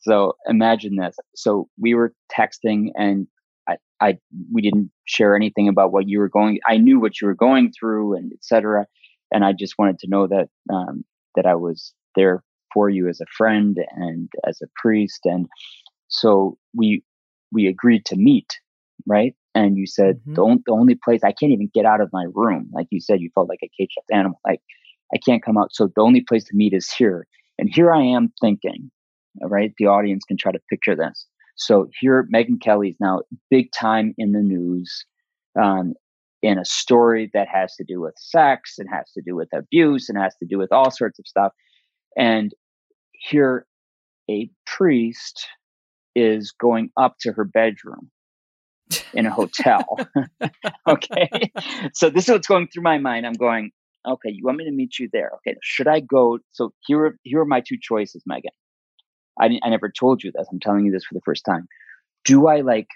So 0.00 0.34
imagine 0.46 0.96
this. 0.96 1.16
So 1.34 1.68
we 1.80 1.94
were 1.94 2.12
texting, 2.36 2.88
and 2.94 3.26
I, 3.68 3.76
I 4.00 4.18
we 4.52 4.62
didn't 4.62 4.90
share 5.06 5.34
anything 5.34 5.68
about 5.68 5.92
what 5.92 6.08
you 6.08 6.18
were 6.18 6.28
going. 6.28 6.58
I 6.66 6.76
knew 6.76 7.00
what 7.00 7.20
you 7.20 7.28
were 7.28 7.34
going 7.34 7.72
through, 7.78 8.16
and 8.16 8.32
etc. 8.32 8.86
And 9.32 9.44
I 9.44 9.52
just 9.52 9.74
wanted 9.78 9.98
to 10.00 10.08
know 10.08 10.26
that 10.26 10.48
um, 10.72 11.04
that 11.36 11.46
I 11.46 11.54
was 11.54 11.92
there 12.14 12.42
for 12.74 12.90
you 12.90 13.08
as 13.08 13.20
a 13.20 13.26
friend 13.36 13.78
and 13.92 14.28
as 14.46 14.60
a 14.62 14.66
priest, 14.76 15.20
and 15.24 15.46
so 16.08 16.58
we 16.74 17.02
we 17.52 17.66
agreed 17.66 18.04
to 18.06 18.16
meet, 18.16 18.58
right? 19.06 19.34
And 19.54 19.76
you 19.76 19.86
said 19.86 20.16
mm-hmm. 20.16 20.34
the, 20.34 20.42
on, 20.42 20.62
the 20.66 20.72
only 20.72 20.94
place 20.94 21.22
I 21.24 21.32
can't 21.32 21.52
even 21.52 21.70
get 21.72 21.86
out 21.86 22.00
of 22.00 22.10
my 22.12 22.26
room, 22.34 22.68
like 22.72 22.86
you 22.90 23.00
said, 23.00 23.20
you 23.20 23.30
felt 23.34 23.48
like 23.48 23.60
a 23.62 23.70
caged 23.78 23.96
up 23.98 24.04
animal. 24.12 24.40
Like 24.46 24.60
I 25.14 25.18
can't 25.18 25.42
come 25.42 25.56
out. 25.56 25.74
So 25.74 25.88
the 25.94 26.02
only 26.02 26.20
place 26.20 26.44
to 26.44 26.56
meet 26.56 26.74
is 26.74 26.90
here. 26.92 27.26
And 27.58 27.72
here 27.72 27.92
I 27.92 28.02
am 28.02 28.32
thinking, 28.40 28.90
right? 29.40 29.72
The 29.78 29.86
audience 29.86 30.24
can 30.24 30.36
try 30.36 30.52
to 30.52 30.58
picture 30.68 30.94
this. 30.94 31.26
So 31.56 31.88
here, 32.00 32.28
Megyn 32.34 32.60
Kelly 32.60 32.90
is 32.90 32.96
now 33.00 33.22
big 33.50 33.72
time 33.72 34.14
in 34.18 34.32
the 34.32 34.42
news 34.42 35.06
um, 35.58 35.94
in 36.42 36.58
a 36.58 36.64
story 36.64 37.30
that 37.32 37.48
has 37.48 37.74
to 37.76 37.84
do 37.84 38.00
with 38.00 38.14
sex, 38.18 38.74
it 38.78 38.86
has 38.92 39.10
to 39.12 39.22
do 39.22 39.34
with 39.34 39.48
abuse, 39.54 40.08
and 40.08 40.18
has 40.18 40.36
to 40.36 40.46
do 40.46 40.58
with 40.58 40.70
all 40.70 40.90
sorts 40.90 41.18
of 41.18 41.26
stuff. 41.26 41.52
And 42.16 42.52
here, 43.12 43.66
a 44.30 44.50
priest 44.66 45.48
is 46.14 46.52
going 46.52 46.90
up 46.96 47.16
to 47.20 47.32
her 47.32 47.44
bedroom 47.44 48.10
in 49.12 49.26
a 49.26 49.30
hotel. 49.30 49.84
okay. 50.88 51.28
So 51.92 52.10
this 52.10 52.24
is 52.24 52.30
what's 52.30 52.46
going 52.46 52.68
through 52.68 52.82
my 52.82 52.98
mind. 52.98 53.26
I'm 53.26 53.34
going, 53.34 53.70
okay, 54.06 54.30
you 54.30 54.44
want 54.44 54.58
me 54.58 54.64
to 54.64 54.72
meet 54.72 54.98
you 54.98 55.08
there? 55.12 55.30
Okay, 55.36 55.56
should 55.62 55.88
I 55.88 56.00
go? 56.00 56.38
So 56.52 56.72
here, 56.86 57.06
are, 57.06 57.18
here 57.22 57.40
are 57.40 57.46
my 57.46 57.60
two 57.60 57.76
choices, 57.80 58.22
Megyn. 58.30 58.50
I, 59.38 59.58
I 59.62 59.68
never 59.68 59.90
told 59.90 60.22
you 60.22 60.32
this. 60.34 60.46
I'm 60.50 60.60
telling 60.60 60.86
you 60.86 60.92
this 60.92 61.04
for 61.04 61.14
the 61.14 61.20
first 61.24 61.44
time. 61.44 61.66
Do 62.24 62.46
I 62.46 62.60
like? 62.62 62.88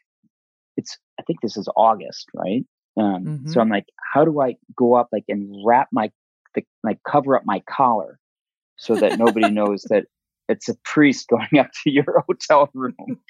It's. 0.76 0.96
I 1.18 1.22
think 1.22 1.40
this 1.42 1.56
is 1.56 1.68
August, 1.76 2.26
right? 2.34 2.64
Um, 2.96 3.24
mm-hmm. 3.24 3.48
So 3.48 3.60
I'm 3.60 3.68
like, 3.68 3.84
how 4.12 4.24
do 4.24 4.40
I 4.40 4.54
go 4.76 4.94
up 4.94 5.08
like 5.12 5.24
and 5.28 5.54
wrap 5.64 5.88
my 5.92 6.10
the, 6.54 6.64
like 6.82 6.98
cover 7.06 7.36
up 7.36 7.42
my 7.44 7.62
collar 7.68 8.18
so 8.76 8.94
that 8.96 9.18
nobody 9.18 9.50
knows 9.52 9.84
that 9.90 10.06
it's 10.48 10.68
a 10.68 10.74
priest 10.84 11.28
going 11.30 11.60
up 11.60 11.70
to 11.84 11.90
your 11.90 12.24
hotel 12.26 12.68
room. 12.74 13.20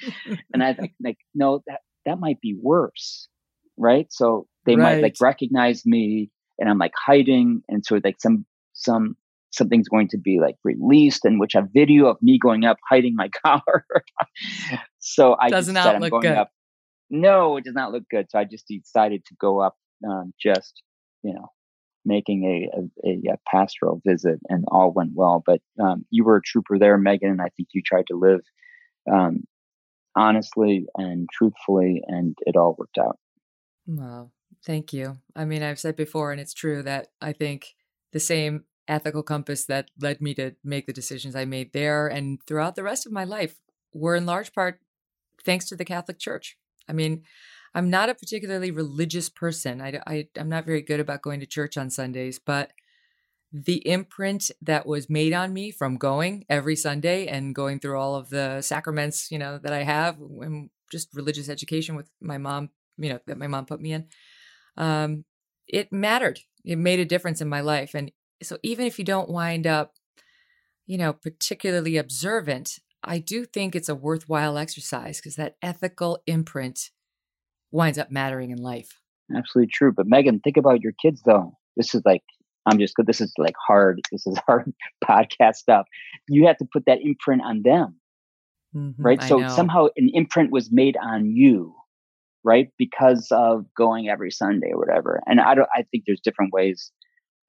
and 0.52 0.62
I 0.62 0.74
think 0.74 0.92
like, 1.02 1.18
no, 1.34 1.62
that 1.66 1.80
that 2.10 2.18
might 2.18 2.40
be 2.40 2.56
worse, 2.60 3.28
right? 3.76 4.06
So 4.10 4.46
they 4.66 4.76
right. 4.76 4.96
might 4.96 5.02
like 5.02 5.14
recognize 5.20 5.86
me, 5.86 6.30
and 6.58 6.68
I'm 6.68 6.78
like 6.78 6.92
hiding, 6.96 7.62
and 7.68 7.84
so 7.84 8.00
like 8.02 8.20
some 8.20 8.44
some 8.72 9.16
something's 9.50 9.88
going 9.88 10.08
to 10.08 10.18
be 10.18 10.38
like 10.40 10.56
released 10.64 11.24
in 11.24 11.38
which 11.38 11.54
a 11.54 11.66
video 11.72 12.06
of 12.06 12.16
me 12.20 12.38
going 12.38 12.64
up 12.64 12.78
hiding 12.88 13.14
my 13.16 13.28
collar. 13.44 13.84
so 14.98 15.36
I 15.40 15.50
does 15.50 15.68
not 15.68 15.84
said, 15.84 16.00
look 16.00 16.22
good. 16.22 16.36
Up. 16.36 16.50
No, 17.10 17.56
it 17.56 17.64
does 17.64 17.74
not 17.74 17.92
look 17.92 18.04
good. 18.10 18.26
So 18.30 18.38
I 18.38 18.44
just 18.44 18.66
decided 18.68 19.24
to 19.26 19.34
go 19.40 19.60
up, 19.60 19.76
um, 20.08 20.32
just 20.40 20.82
you 21.22 21.32
know, 21.32 21.48
making 22.04 22.44
a, 22.44 23.08
a, 23.08 23.32
a, 23.32 23.36
pastoral 23.50 24.00
visit, 24.06 24.40
and 24.48 24.64
all 24.68 24.92
went 24.92 25.12
well. 25.14 25.42
But 25.44 25.60
um, 25.82 26.04
you 26.10 26.24
were 26.24 26.36
a 26.36 26.42
trooper 26.42 26.78
there, 26.78 26.98
Megyn, 26.98 27.30
and 27.30 27.42
I 27.42 27.50
think 27.56 27.68
you 27.72 27.82
tried 27.82 28.06
to 28.08 28.16
live 28.16 28.40
um, 29.12 29.44
honestly 30.20 30.86
and 30.96 31.28
truthfully, 31.32 32.02
and 32.06 32.36
it 32.42 32.56
all 32.56 32.76
worked 32.78 32.98
out. 32.98 33.18
Wow, 33.86 34.30
thank 34.64 34.92
you. 34.92 35.18
I 35.34 35.44
mean, 35.44 35.62
I've 35.62 35.80
said 35.80 35.96
before, 35.96 36.30
and 36.30 36.40
it's 36.40 36.54
true 36.54 36.82
that 36.82 37.08
I 37.20 37.32
think 37.32 37.74
the 38.12 38.20
same 38.20 38.64
ethical 38.86 39.22
compass 39.22 39.64
that 39.64 39.90
led 40.00 40.20
me 40.20 40.34
to 40.34 40.54
make 40.62 40.86
the 40.86 40.92
decisions 40.92 41.34
I 41.34 41.44
made 41.44 41.72
there 41.72 42.08
and 42.08 42.38
throughout 42.46 42.74
the 42.74 42.82
rest 42.82 43.06
of 43.06 43.12
my 43.12 43.24
life 43.24 43.54
were 43.94 44.16
in 44.16 44.26
large 44.26 44.52
part 44.52 44.80
thanks 45.44 45.66
to 45.66 45.76
the 45.76 45.84
Catholic 45.84 46.18
Church. 46.18 46.58
I 46.88 46.92
mean, 46.92 47.22
I'm 47.72 47.88
not 47.88 48.08
a 48.08 48.14
particularly 48.14 48.72
religious 48.72 49.28
person. 49.28 49.80
I, 49.80 50.00
I, 50.06 50.28
I'm 50.36 50.48
not 50.48 50.66
very 50.66 50.82
good 50.82 51.00
about 51.00 51.22
going 51.22 51.40
to 51.40 51.46
church 51.46 51.76
on 51.76 51.88
Sundays, 51.88 52.38
but 52.38 52.72
the 53.52 53.86
imprint 53.86 54.50
that 54.62 54.86
was 54.86 55.10
made 55.10 55.32
on 55.32 55.52
me 55.52 55.70
from 55.70 55.96
going 55.96 56.44
every 56.48 56.76
Sunday 56.76 57.26
and 57.26 57.54
going 57.54 57.80
through 57.80 57.98
all 57.98 58.14
of 58.14 58.30
the 58.30 58.60
sacraments, 58.62 59.30
you 59.30 59.38
know, 59.38 59.58
that 59.58 59.72
I 59.72 59.82
have 59.82 60.18
and 60.20 60.70
just 60.90 61.08
religious 61.14 61.48
education 61.48 61.96
with 61.96 62.08
my 62.20 62.38
mom, 62.38 62.70
you 62.96 63.10
know, 63.10 63.18
that 63.26 63.38
my 63.38 63.48
mom 63.48 63.66
put 63.66 63.80
me 63.80 63.92
in, 63.92 64.06
um, 64.76 65.24
it 65.66 65.92
mattered. 65.92 66.40
It 66.64 66.78
made 66.78 67.00
a 67.00 67.04
difference 67.04 67.40
in 67.40 67.48
my 67.48 67.60
life. 67.60 67.94
And 67.94 68.12
so 68.42 68.58
even 68.62 68.86
if 68.86 68.98
you 68.98 69.04
don't 69.04 69.28
wind 69.28 69.66
up, 69.66 69.94
you 70.86 70.98
know, 70.98 71.12
particularly 71.12 71.96
observant, 71.96 72.78
I 73.02 73.18
do 73.18 73.44
think 73.44 73.74
it's 73.74 73.88
a 73.88 73.94
worthwhile 73.94 74.58
exercise 74.58 75.18
because 75.18 75.36
that 75.36 75.56
ethical 75.62 76.18
imprint 76.26 76.90
winds 77.72 77.98
up 77.98 78.10
mattering 78.10 78.50
in 78.50 78.58
life. 78.58 79.00
Absolutely 79.34 79.70
true. 79.72 79.92
But 79.92 80.08
Megyn, 80.08 80.42
think 80.42 80.56
about 80.56 80.82
your 80.82 80.92
kids 81.00 81.22
though. 81.24 81.56
This 81.76 81.94
is 81.94 82.02
like 82.04 82.22
I'm 82.66 82.78
just 82.78 82.94
this 83.06 83.20
is 83.20 83.32
like 83.38 83.54
hard. 83.66 84.00
This 84.12 84.26
is 84.26 84.38
hard 84.46 84.72
podcast 85.04 85.56
stuff. 85.56 85.86
You 86.28 86.46
have 86.46 86.58
to 86.58 86.66
put 86.72 86.84
that 86.86 86.98
imprint 87.02 87.42
on 87.42 87.62
them. 87.64 87.96
Mm-hmm, 88.74 89.02
right? 89.02 89.22
So 89.22 89.48
somehow 89.48 89.86
an 89.96 90.10
imprint 90.14 90.52
was 90.52 90.70
made 90.70 90.96
on 90.96 91.34
you, 91.34 91.74
right? 92.44 92.68
Because 92.78 93.26
of 93.32 93.64
going 93.76 94.08
every 94.08 94.30
Sunday 94.30 94.70
or 94.72 94.78
whatever. 94.78 95.20
And 95.26 95.40
I 95.40 95.54
don't 95.54 95.68
I 95.74 95.84
think 95.90 96.04
there's 96.06 96.20
different 96.20 96.52
ways 96.52 96.92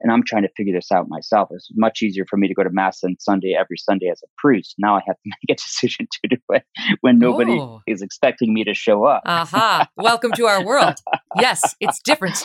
and 0.01 0.11
I'm 0.11 0.23
trying 0.25 0.41
to 0.43 0.49
figure 0.57 0.73
this 0.73 0.91
out 0.91 1.07
myself. 1.07 1.49
It's 1.51 1.69
much 1.75 2.01
easier 2.01 2.25
for 2.29 2.37
me 2.37 2.47
to 2.47 2.53
go 2.53 2.63
to 2.63 2.69
mass 2.71 3.03
on 3.03 3.15
Sunday 3.19 3.55
every 3.57 3.77
Sunday 3.77 4.09
as 4.11 4.21
a 4.23 4.27
priest. 4.37 4.75
Now 4.77 4.95
I 4.95 5.01
have 5.05 5.15
to 5.15 5.21
make 5.25 5.57
a 5.57 5.61
decision 5.61 6.07
to 6.11 6.35
do 6.35 6.37
it 6.49 6.63
when 7.01 7.19
nobody 7.19 7.53
oh. 7.53 7.81
is 7.87 8.01
expecting 8.01 8.53
me 8.53 8.63
to 8.63 8.73
show 8.73 9.05
up. 9.05 9.23
Aha! 9.25 9.87
Welcome 9.95 10.31
to 10.33 10.45
our 10.45 10.65
world. 10.65 10.95
Yes, 11.37 11.75
it's 11.79 11.99
different. 12.01 12.43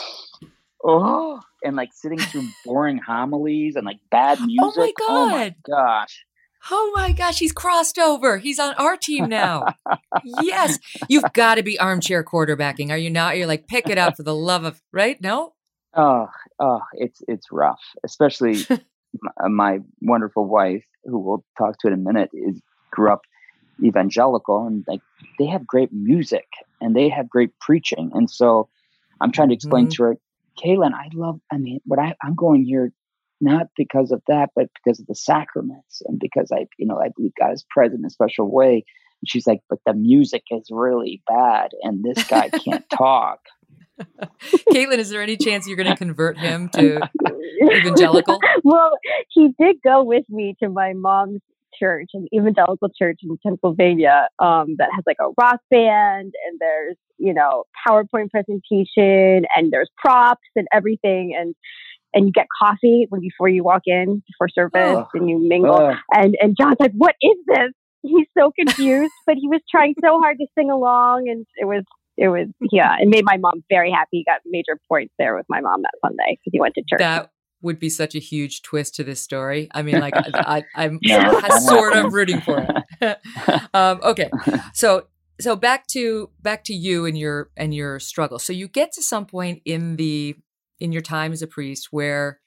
Oh, 0.89 1.41
and 1.63 1.75
like 1.75 1.89
sitting 1.93 2.17
through 2.17 2.47
boring 2.65 2.97
homilies 2.97 3.75
and 3.75 3.85
like 3.85 3.99
bad 4.09 4.39
music. 4.39 4.61
Oh 4.61 4.73
my 4.77 4.93
god! 4.97 5.09
Oh 5.09 5.27
my 5.29 5.55
gosh! 5.67 6.25
Oh 6.71 6.93
my 6.95 7.11
gosh, 7.11 7.39
he's 7.39 7.51
crossed 7.51 7.99
over. 7.99 8.37
He's 8.37 8.59
on 8.59 8.73
our 8.75 8.97
team 8.97 9.29
now. 9.29 9.65
yes. 10.41 10.79
You've 11.09 11.31
got 11.33 11.55
to 11.55 11.63
be 11.63 11.79
armchair 11.79 12.23
quarterbacking. 12.23 12.89
Are 12.89 12.97
you 12.97 13.09
not? 13.09 13.37
You're 13.37 13.47
like, 13.47 13.67
pick 13.67 13.89
it 13.89 13.97
up 13.97 14.17
for 14.17 14.23
the 14.23 14.35
love 14.35 14.65
of, 14.65 14.81
right? 14.91 15.21
No? 15.21 15.53
Oh, 15.93 16.27
oh, 16.59 16.81
it's 16.93 17.21
it's 17.27 17.51
rough, 17.51 17.81
especially 18.03 18.65
uh, 18.69 19.49
my 19.49 19.79
wonderful 20.01 20.45
wife, 20.45 20.85
who 21.05 21.19
we'll 21.19 21.45
talk 21.57 21.77
to 21.79 21.87
in 21.87 21.93
a 21.93 21.97
minute, 21.97 22.29
is 22.33 22.61
grew 22.91 23.11
up 23.11 23.21
evangelical, 23.83 24.67
and 24.67 24.83
like 24.87 25.01
they 25.39 25.47
have 25.47 25.65
great 25.65 25.91
music 25.91 26.45
and 26.81 26.95
they 26.95 27.09
have 27.09 27.29
great 27.29 27.57
preaching, 27.59 28.11
and 28.13 28.29
so 28.29 28.69
I'm 29.21 29.31
trying 29.31 29.49
to 29.49 29.55
explain 29.55 29.85
mm-hmm. 29.85 30.03
to 30.03 30.03
her, 30.03 30.17
Kaitlyn, 30.63 30.93
I 30.93 31.09
love. 31.13 31.39
I 31.51 31.57
mean, 31.57 31.79
what 31.85 31.99
I 31.99 32.15
I'm 32.23 32.35
going 32.35 32.63
here 32.65 32.91
not 33.39 33.67
because 33.75 34.11
of 34.11 34.21
that, 34.27 34.49
but 34.55 34.67
because 34.73 34.99
of 34.99 35.07
the 35.07 35.15
sacraments 35.15 36.01
and 36.05 36.19
because 36.19 36.51
I, 36.51 36.65
you 36.77 36.87
know, 36.87 36.99
I 36.99 37.09
believe 37.15 37.33
God 37.39 37.53
is 37.53 37.65
present 37.69 37.99
in 37.99 38.05
a 38.05 38.09
special 38.09 38.51
way. 38.51 38.83
And 39.21 39.29
she's 39.29 39.47
like, 39.47 39.61
but 39.69 39.79
the 39.85 39.93
music 39.93 40.43
is 40.51 40.67
really 40.71 41.21
bad, 41.27 41.71
and 41.81 42.03
this 42.03 42.23
guy 42.27 42.49
can't 42.49 42.85
talk. 42.95 43.39
Kaitlyn, 44.71 44.99
is 44.99 45.09
there 45.09 45.23
any 45.23 45.37
chance 45.37 45.67
you're 45.67 45.77
going 45.77 45.89
to 45.89 45.95
convert 45.95 46.37
him 46.37 46.69
to 46.69 47.09
evangelical? 47.63 48.39
well, 48.63 48.91
he 49.29 49.49
did 49.59 49.77
go 49.83 50.03
with 50.03 50.25
me 50.29 50.55
to 50.61 50.69
my 50.69 50.93
mom's 50.93 51.41
church, 51.79 52.09
an 52.13 52.27
evangelical 52.33 52.89
church 52.97 53.19
in 53.23 53.37
Pennsylvania, 53.45 54.27
um, 54.39 54.75
that 54.77 54.89
has 54.93 55.03
like 55.05 55.17
a 55.19 55.29
rock 55.39 55.59
band 55.69 56.33
and 56.47 56.59
there's, 56.59 56.95
you 57.17 57.33
know, 57.33 57.63
PowerPoint 57.87 58.29
presentation 58.29 59.45
and 59.55 59.71
there's 59.71 59.89
props 59.97 60.47
and 60.55 60.67
everything. 60.73 61.35
And 61.37 61.55
and 62.13 62.25
you 62.25 62.31
get 62.31 62.47
coffee 62.61 63.05
when 63.09 63.21
before 63.21 63.49
you 63.49 63.63
walk 63.63 63.83
in 63.85 64.23
before 64.27 64.49
service 64.49 65.05
oh. 65.05 65.07
and 65.13 65.29
you 65.29 65.39
mingle. 65.39 65.79
Oh. 65.79 65.95
And 66.11 66.35
and 66.41 66.55
John's 66.59 66.77
like, 66.79 66.93
What 66.95 67.15
is 67.21 67.37
this? 67.47 67.71
He's 68.03 68.27
so 68.37 68.51
confused, 68.57 69.11
but 69.25 69.35
he 69.35 69.47
was 69.47 69.61
trying 69.69 69.95
so 70.01 70.19
hard 70.19 70.37
to 70.37 70.47
sing 70.57 70.71
along 70.71 71.27
and 71.29 71.45
it 71.57 71.65
was 71.65 71.83
it 72.17 72.29
was 72.29 72.47
yeah, 72.71 72.95
it 72.99 73.07
made 73.07 73.23
my 73.25 73.37
mom 73.37 73.63
very 73.69 73.91
happy. 73.91 74.07
He 74.11 74.23
got 74.25 74.41
major 74.45 74.79
points 74.89 75.13
there 75.19 75.35
with 75.35 75.45
my 75.49 75.61
mom 75.61 75.83
that 75.83 75.91
Sunday 76.03 76.37
because 76.37 76.51
he 76.51 76.59
went 76.59 76.73
to 76.75 76.83
church. 76.89 76.99
That 76.99 77.29
would 77.61 77.79
be 77.79 77.89
such 77.89 78.15
a 78.15 78.19
huge 78.19 78.61
twist 78.61 78.95
to 78.95 79.03
this 79.03 79.21
story. 79.21 79.67
I 79.73 79.81
mean, 79.81 79.99
like 79.99 80.13
I, 80.33 80.63
am 80.75 80.99
no, 81.01 81.39
sort 81.59 81.95
of 81.95 82.13
rooting 82.13 82.41
for 82.41 82.65
it. 83.01 83.19
um, 83.73 83.99
okay, 84.03 84.29
so 84.73 85.07
so 85.39 85.55
back 85.55 85.87
to 85.87 86.29
back 86.41 86.63
to 86.65 86.73
you 86.73 87.05
and 87.05 87.17
your 87.17 87.49
and 87.57 87.73
your 87.73 87.99
struggle. 87.99 88.39
So 88.39 88.53
you 88.53 88.67
get 88.67 88.91
to 88.93 89.03
some 89.03 89.25
point 89.25 89.61
in 89.65 89.95
the 89.95 90.35
in 90.79 90.91
your 90.91 91.01
time 91.01 91.31
as 91.31 91.41
a 91.41 91.47
priest 91.47 91.89
where 91.91 92.39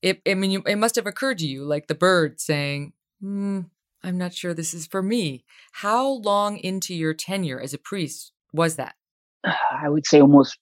it. 0.00 0.20
I 0.26 0.34
mean, 0.34 0.50
you, 0.50 0.62
it 0.66 0.76
must 0.76 0.96
have 0.96 1.06
occurred 1.06 1.38
to 1.38 1.46
you, 1.46 1.64
like 1.64 1.88
the 1.88 1.94
bird 1.94 2.40
saying, 2.40 2.92
mm, 3.22 3.66
"I'm 4.02 4.18
not 4.18 4.34
sure 4.34 4.54
this 4.54 4.74
is 4.74 4.86
for 4.86 5.02
me." 5.02 5.44
How 5.72 6.06
long 6.06 6.58
into 6.58 6.94
your 6.94 7.14
tenure 7.14 7.60
as 7.60 7.74
a 7.74 7.78
priest 7.78 8.32
was 8.52 8.76
that? 8.76 8.94
I 9.44 9.88
would 9.88 10.06
say 10.06 10.20
almost 10.20 10.58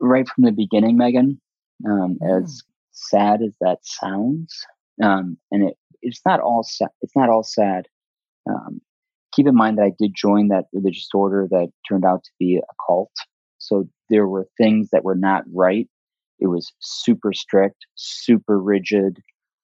right 0.00 0.28
from 0.28 0.44
the 0.44 0.52
beginning, 0.52 0.98
Megyn. 0.98 1.38
Um, 1.86 2.18
mm. 2.20 2.42
As 2.42 2.62
sad 2.94 3.42
as 3.42 3.54
that 3.60 3.78
sounds, 3.82 4.54
um, 5.02 5.36
and 5.50 5.68
it, 5.68 5.76
it's 6.02 6.20
not 6.24 6.40
all 6.40 6.62
sad. 6.62 6.88
It's 7.02 7.16
not 7.16 7.28
all 7.28 7.42
sad. 7.42 7.86
Um, 8.48 8.80
keep 9.34 9.46
in 9.46 9.54
mind 9.54 9.78
that 9.78 9.84
I 9.84 9.92
did 9.98 10.12
join 10.14 10.48
that 10.48 10.66
religious 10.72 11.08
order 11.12 11.46
that 11.50 11.68
turned 11.88 12.04
out 12.04 12.24
to 12.24 12.30
be 12.38 12.56
a 12.56 12.74
cult. 12.86 13.12
So 13.58 13.88
there 14.10 14.28
were 14.28 14.46
things 14.58 14.90
that 14.92 15.04
were 15.04 15.14
not 15.14 15.44
right. 15.52 15.88
It 16.38 16.48
was 16.48 16.72
super 16.80 17.32
strict, 17.32 17.86
super 17.94 18.60
rigid, 18.60 19.18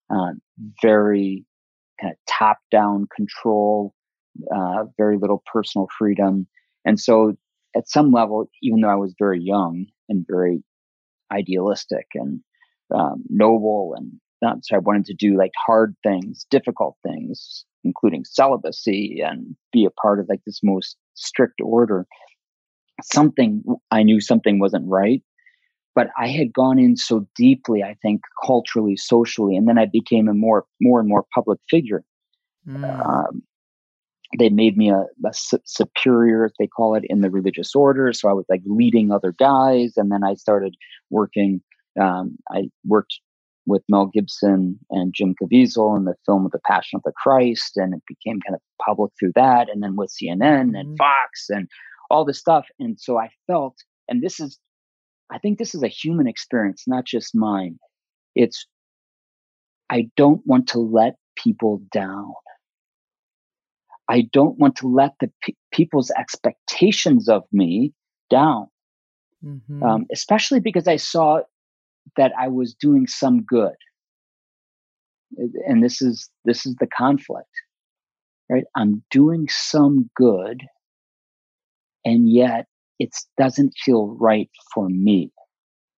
uh, 0.09 0.33
very 0.83 1.45
kind 2.01 2.13
of 2.13 2.19
top-down 2.29 3.07
control, 3.15 3.95
uh, 4.55 4.85
very 4.97 5.19
little 5.19 5.43
personal 5.53 5.89
freedom, 5.99 6.47
and 6.85 6.99
so 6.99 7.37
at 7.77 7.89
some 7.89 8.11
level, 8.11 8.51
even 8.63 8.81
though 8.81 8.89
I 8.89 8.97
was 8.97 9.15
very 9.19 9.41
young 9.41 9.87
and 10.09 10.27
very 10.29 10.63
idealistic 11.33 12.07
and 12.15 12.41
um, 12.95 13.23
noble 13.29 13.95
and 13.97 14.13
um, 14.47 14.61
so 14.63 14.77
I 14.77 14.79
wanted 14.79 15.05
to 15.07 15.15
do 15.15 15.37
like 15.37 15.53
hard 15.67 15.95
things, 16.03 16.47
difficult 16.51 16.97
things, 17.03 17.65
including 17.85 18.25
celibacy 18.25 19.21
and 19.25 19.55
be 19.73 19.85
a 19.85 19.91
part 19.91 20.19
of 20.19 20.29
like 20.29 20.41
this 20.47 20.61
most 20.63 20.97
strict 21.15 21.61
order. 21.63 22.07
Something 23.03 23.63
I 23.91 24.03
knew 24.03 24.21
something 24.21 24.59
wasn't 24.59 24.89
right, 24.89 25.23
but 25.95 26.09
I 26.19 26.29
had 26.29 26.53
gone 26.53 26.79
in 26.79 26.97
so 26.97 27.27
deeply, 27.37 27.83
I 27.83 27.97
think, 28.03 28.21
culturally, 28.45 28.97
socially, 28.97 29.57
and 29.57 29.69
then 29.69 29.79
I 29.79 29.87
became 29.87 30.29
a 30.29 30.35
more, 30.35 30.65
more 30.81 31.01
and 31.01 31.09
more 31.09 31.25
public 31.35 31.59
figure. 31.69 32.03
Mm. 32.67 33.07
Um, 33.07 33.43
they 34.39 34.49
made 34.49 34.77
me 34.77 34.91
a, 34.91 35.07
a 35.27 35.33
su- 35.33 35.59
superior, 35.65 36.45
as 36.45 36.53
they 36.59 36.67
call 36.67 36.95
it, 36.95 37.05
in 37.09 37.21
the 37.21 37.31
religious 37.31 37.75
order. 37.75 38.13
So 38.13 38.29
I 38.29 38.33
was 38.33 38.45
like 38.49 38.63
leading 38.65 39.11
other 39.11 39.33
guys, 39.33 39.95
and 39.97 40.11
then 40.11 40.23
I 40.25 40.35
started 40.35 40.75
working. 41.11 41.63
Um, 42.01 42.37
I 42.51 42.71
worked 42.85 43.21
with 43.67 43.83
Mel 43.89 44.07
Gibson 44.07 44.79
and 44.91 45.15
Jim 45.15 45.35
Caviezel 45.41 45.97
in 45.97 46.05
the 46.05 46.15
film 46.27 46.45
of 46.45 46.53
the 46.53 46.61
Passion 46.67 46.97
of 46.97 47.03
the 47.05 47.13
Christ, 47.17 47.77
and 47.77 47.95
it 47.95 48.03
became 48.07 48.41
kind 48.47 48.55
of 48.55 48.61
public 48.85 49.13
through 49.19 49.33
that, 49.35 49.69
and 49.71 49.83
then 49.83 49.97
with 49.97 50.11
CNN 50.11 50.41
and 50.41 50.75
mm-hmm. 50.75 50.97
Fox 50.97 51.47
and 51.49 51.69
all 52.11 52.25
this 52.25 52.39
stuff. 52.39 52.67
And 52.79 52.99
so 52.99 53.19
I 53.19 53.31
felt, 53.47 53.77
and 54.09 54.23
this 54.23 54.41
is, 54.41 54.59
I 55.31 55.39
think 55.39 55.59
this 55.59 55.75
is 55.75 55.83
a 55.83 55.89
human 55.89 56.27
experience, 56.27 56.85
not 56.87 57.05
just 57.05 57.35
mine. 57.35 57.79
It's 58.35 58.67
I 59.91 60.09
don't 60.17 60.41
want 60.47 60.69
to 60.69 60.79
let 60.79 61.17
people 61.37 61.83
down. 61.93 62.33
I 64.09 64.29
don't 64.33 64.59
want 64.59 64.77
to 64.77 64.89
let 64.89 65.13
the 65.21 65.31
pe- 65.43 65.55
people's 65.73 66.11
expectations 66.13 67.29
of 67.29 67.43
me 67.53 67.93
down, 68.29 68.67
mm-hmm. 69.45 69.83
um, 69.83 70.07
especially 70.13 70.61
because 70.61 70.89
I 70.89 70.97
saw 70.97 71.41
that 72.17 72.33
I 72.39 72.49
was 72.49 72.75
doing 72.75 73.07
some 73.07 73.43
good. 73.43 73.75
And 75.67 75.83
this 75.83 76.03
is 76.03 76.29
this 76.45 76.67
is 76.67 76.75
the 76.81 76.89
conflict, 76.97 77.51
right? 78.51 78.65
I'm 78.77 79.05
doing 79.11 79.47
some 79.49 80.11
good, 80.17 80.63
and 82.05 82.29
yet 82.29 82.67
it 82.99 83.11
doesn't 83.39 83.75
feel 83.85 84.17
right 84.21 84.51
for 84.75 84.89
me. 84.89 85.33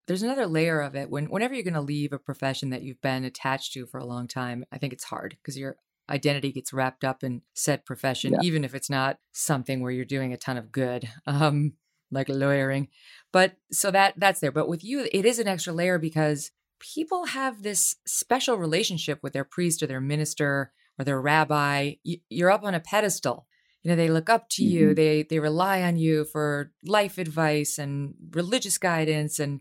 There's 0.06 0.22
another 0.22 0.46
layer 0.46 0.80
of 0.80 0.94
it. 0.94 1.08
When 1.08 1.26
whenever 1.26 1.54
you're 1.54 1.62
going 1.62 1.74
to 1.74 1.80
leave 1.80 2.12
a 2.12 2.18
profession 2.18 2.70
that 2.70 2.82
you've 2.82 3.00
been 3.00 3.24
attached 3.24 3.72
to 3.72 3.86
for 3.86 3.98
a 3.98 4.04
long 4.04 4.28
time, 4.28 4.64
I 4.70 4.76
think 4.76 4.92
it's 4.92 5.04
hard 5.04 5.38
because 5.42 5.56
your 5.56 5.76
identity 6.10 6.52
gets 6.52 6.72
wrapped 6.72 7.04
up 7.04 7.24
in 7.24 7.42
said 7.54 7.84
profession, 7.84 8.34
yeah. 8.34 8.40
even 8.42 8.64
if 8.64 8.74
it's 8.74 8.90
not 8.90 9.18
something 9.32 9.80
where 9.80 9.92
you're 9.92 10.04
doing 10.04 10.32
a 10.32 10.36
ton 10.36 10.56
of 10.56 10.72
good, 10.72 11.08
um, 11.26 11.74
like 12.12 12.28
lawyering. 12.28 12.88
But 13.32 13.56
so 13.72 13.90
that 13.90 14.14
that's 14.16 14.40
there. 14.40 14.52
But 14.52 14.68
with 14.68 14.84
you, 14.84 15.08
it 15.12 15.24
is 15.24 15.38
an 15.38 15.48
extra 15.48 15.72
layer 15.72 15.98
because 15.98 16.52
people 16.78 17.26
have 17.26 17.62
this 17.62 17.96
special 18.06 18.56
relationship 18.56 19.20
with 19.22 19.32
their 19.32 19.44
priest 19.44 19.82
or 19.82 19.86
their 19.86 20.00
minister 20.00 20.72
or 20.98 21.04
their 21.04 21.20
rabbi. 21.20 21.94
You're 22.28 22.50
up 22.50 22.62
on 22.62 22.74
a 22.74 22.80
pedestal 22.80 23.46
you 23.82 23.90
know 23.90 23.96
they 23.96 24.08
look 24.08 24.30
up 24.30 24.48
to 24.48 24.62
mm-hmm. 24.62 24.72
you 24.72 24.94
they 24.94 25.22
they 25.22 25.38
rely 25.38 25.82
on 25.82 25.96
you 25.96 26.24
for 26.24 26.72
life 26.84 27.18
advice 27.18 27.78
and 27.78 28.14
religious 28.30 28.78
guidance 28.78 29.38
and 29.38 29.60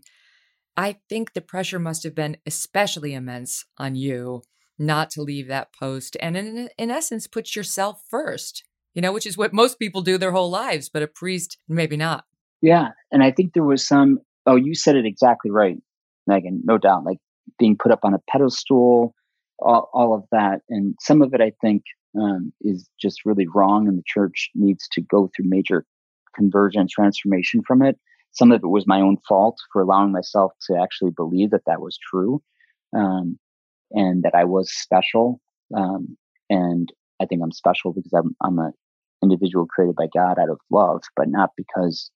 i 0.76 0.96
think 1.08 1.32
the 1.32 1.40
pressure 1.40 1.78
must 1.78 2.02
have 2.02 2.14
been 2.14 2.36
especially 2.46 3.14
immense 3.14 3.64
on 3.78 3.94
you 3.94 4.42
not 4.78 5.10
to 5.10 5.22
leave 5.22 5.48
that 5.48 5.72
post 5.74 6.16
and 6.20 6.36
in 6.36 6.68
in 6.78 6.90
essence 6.90 7.26
put 7.26 7.54
yourself 7.54 8.02
first 8.08 8.64
you 8.94 9.02
know 9.02 9.12
which 9.12 9.26
is 9.26 9.36
what 9.36 9.52
most 9.52 9.78
people 9.78 10.02
do 10.02 10.18
their 10.18 10.32
whole 10.32 10.50
lives 10.50 10.88
but 10.88 11.02
a 11.02 11.06
priest 11.08 11.58
maybe 11.68 11.96
not 11.96 12.24
yeah 12.62 12.88
and 13.10 13.22
i 13.22 13.30
think 13.30 13.52
there 13.52 13.64
was 13.64 13.86
some 13.86 14.18
oh 14.46 14.56
you 14.56 14.74
said 14.74 14.96
it 14.96 15.06
exactly 15.06 15.50
right 15.50 15.78
Megyn 16.28 16.60
no 16.64 16.78
doubt 16.78 17.04
like 17.04 17.18
being 17.58 17.76
put 17.76 17.92
up 17.92 18.00
on 18.04 18.14
a 18.14 18.20
pedestal 18.30 19.14
all, 19.58 19.90
all 19.92 20.14
of 20.14 20.24
that 20.32 20.60
and 20.70 20.94
some 21.00 21.20
of 21.20 21.34
it 21.34 21.40
i 21.40 21.52
think 21.60 21.82
um, 22.18 22.52
is 22.60 22.88
just 23.00 23.24
really 23.24 23.46
wrong, 23.46 23.88
and 23.88 23.98
the 23.98 24.04
church 24.06 24.50
needs 24.54 24.88
to 24.92 25.00
go 25.00 25.30
through 25.34 25.48
major 25.48 25.84
conversion 26.34 26.86
transformation 26.90 27.62
from 27.66 27.82
it. 27.82 27.98
Some 28.32 28.52
of 28.52 28.62
it 28.62 28.68
was 28.68 28.86
my 28.86 29.00
own 29.00 29.18
fault 29.28 29.58
for 29.72 29.82
allowing 29.82 30.12
myself 30.12 30.52
to 30.68 30.76
actually 30.76 31.10
believe 31.10 31.50
that 31.50 31.64
that 31.66 31.80
was 31.80 31.98
true, 32.10 32.42
um, 32.94 33.38
and 33.92 34.22
that 34.22 34.34
I 34.34 34.44
was 34.44 34.72
special. 34.72 35.40
Um, 35.74 36.16
and 36.50 36.92
I 37.20 37.26
think 37.26 37.42
I'm 37.42 37.52
special 37.52 37.92
because 37.92 38.12
I'm 38.12 38.34
I'm 38.42 38.58
an 38.58 38.72
individual 39.22 39.66
created 39.66 39.96
by 39.96 40.08
God 40.14 40.38
out 40.38 40.50
of 40.50 40.58
love, 40.70 41.02
but 41.16 41.28
not 41.28 41.50
because 41.56 42.10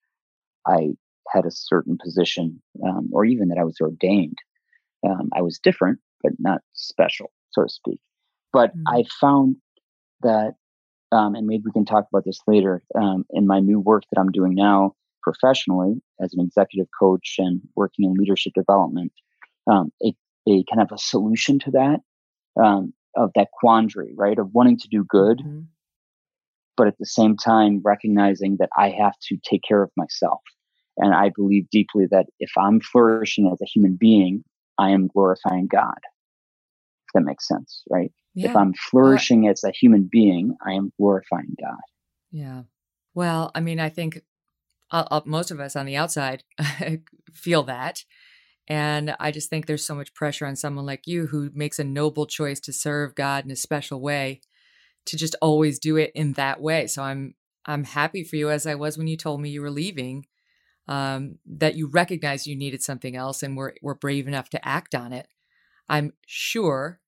I 0.67 0.95
had 1.33 1.45
a 1.45 1.51
certain 1.51 1.99
position 2.03 2.63
um, 2.85 3.09
or 3.13 3.25
even 3.25 3.49
that 3.49 3.59
I 3.59 3.65
was 3.65 3.77
ordained. 3.81 4.39
Um, 5.07 5.31
I 5.35 5.43
was 5.43 5.59
different, 5.59 5.99
but 6.23 6.33
not 6.39 6.61
special, 6.73 7.31
so 7.51 7.63
to 7.63 7.69
speak. 7.69 8.01
But 8.53 8.71
mm-hmm. 8.71 8.97
I 8.97 9.05
found 9.21 9.57
that, 10.23 10.55
um, 11.13 11.35
and 11.35 11.47
maybe 11.47 11.65
we 11.67 11.73
can 11.73 11.85
talk 11.85 12.07
about 12.13 12.25
this 12.25 12.41
later, 12.47 12.83
um, 12.95 13.25
in 13.31 13.47
my 13.47 13.61
new 13.61 13.81
work 13.81 14.05
that 14.11 14.21
I'm 14.21 14.31
doing 14.31 14.55
now 14.55 14.95
professionally 15.23 16.01
as 16.21 16.33
an 16.33 16.41
executive 16.41 16.89
coach 16.99 17.37
and 17.39 17.61
working 17.75 18.05
in 18.05 18.15
leadership 18.15 18.53
development, 18.55 19.13
um, 19.71 19.93
a, 20.03 20.15
a 20.49 20.65
kind 20.73 20.81
of 20.81 20.93
a 20.93 20.99
solution 20.99 21.59
to 21.61 21.71
that, 21.73 22.01
um, 22.63 22.95
of 23.17 23.31
that 23.35 23.49
quandary, 23.53 24.15
right? 24.17 24.39
Of 24.39 24.51
wanting 24.53 24.79
to 24.79 24.89
do 24.89 25.05
good, 25.05 25.39
mm-hmm. 25.39 25.63
but 26.77 26.87
at 26.87 26.99
the 26.99 27.07
same 27.07 27.37
time 27.37 27.81
recognizing 27.85 28.57
that 28.61 28.71
I 28.77 28.91
have 28.91 29.15
to 29.29 29.37
take 29.43 29.63
care 29.67 29.83
of 29.83 29.91
myself. 29.97 30.41
And 30.99 31.15
I 31.15 31.31
believe 31.35 31.69
deeply 31.71 32.07
that 32.11 32.27
if 32.39 32.51
I'm 32.57 32.81
flourishing 32.81 33.51
as 33.53 33.61
a 33.61 33.67
human 33.67 33.97
being, 33.99 34.45
I 34.79 34.91
am 34.91 35.09
glorifying 35.09 35.67
God. 35.67 35.99
If 37.07 37.13
that 37.15 37.23
makes 37.23 37.47
sense, 37.47 37.83
right? 37.91 38.13
Yeah. 38.35 38.51
If 38.51 38.57
I'm 38.57 38.75
flourishing 38.75 39.49
as 39.49 39.63
a 39.65 39.71
human 39.71 40.09
being, 40.11 40.57
I 40.67 40.73
am 40.73 40.93
glorifying 40.99 41.55
God. 41.61 41.81
Yeah. 42.31 42.63
Well, 43.15 43.51
I 43.55 43.61
mean, 43.61 43.81
I 43.81 43.89
think 43.89 44.23
uh, 44.91 45.05
uh, 45.11 45.21
most 45.25 45.51
of 45.51 45.61
us 45.61 45.77
on 45.77 45.87
the 45.87 45.97
outside 45.97 46.45
feel 47.33 47.63
that. 47.65 48.05
And 48.69 49.15
I 49.21 49.31
just 49.31 49.49
think 49.49 49.67
there's 49.67 49.85
so 49.85 49.95
much 49.95 50.13
pressure 50.15 50.47
on 50.47 50.57
someone 50.57 50.87
like 50.87 51.07
you 51.07 51.29
who 51.29 51.51
makes 51.55 51.79
a 51.79 51.85
noble 51.85 52.27
choice 52.27 52.61
to 52.61 52.73
serve 52.73 53.15
God 53.15 53.45
in 53.45 53.51
a 53.51 53.57
special 53.57 54.01
way 54.01 54.41
to 55.07 55.17
just 55.17 55.37
always 55.41 55.79
do 55.79 55.97
it 55.97 56.11
in 56.15 56.33
that 56.35 56.61
way. 56.61 56.87
So 56.87 57.03
I'm 57.03 57.35
I'm 57.65 57.85
happy 57.85 58.23
for 58.23 58.37
you 58.37 58.51
as 58.51 58.67
I 58.67 58.75
was 58.75 58.97
when 58.97 59.09
you 59.09 59.17
told 59.17 59.41
me 59.41 59.51
you 59.51 59.61
were 59.61 59.71
leaving, 59.71 60.27
um, 60.89 61.39
that 61.47 61.75
you 61.75 61.87
recognized 61.87 62.47
you 62.47 62.57
needed 62.57 62.83
something 62.83 63.17
else 63.17 63.43
and 63.43 63.57
were 63.57 63.75
were 63.83 63.95
brave 63.95 64.29
enough 64.29 64.51
to 64.51 64.69
act 64.69 64.95
on 64.95 65.13
it. 65.13 65.29
I'm 65.89 66.13
sure 66.27 67.01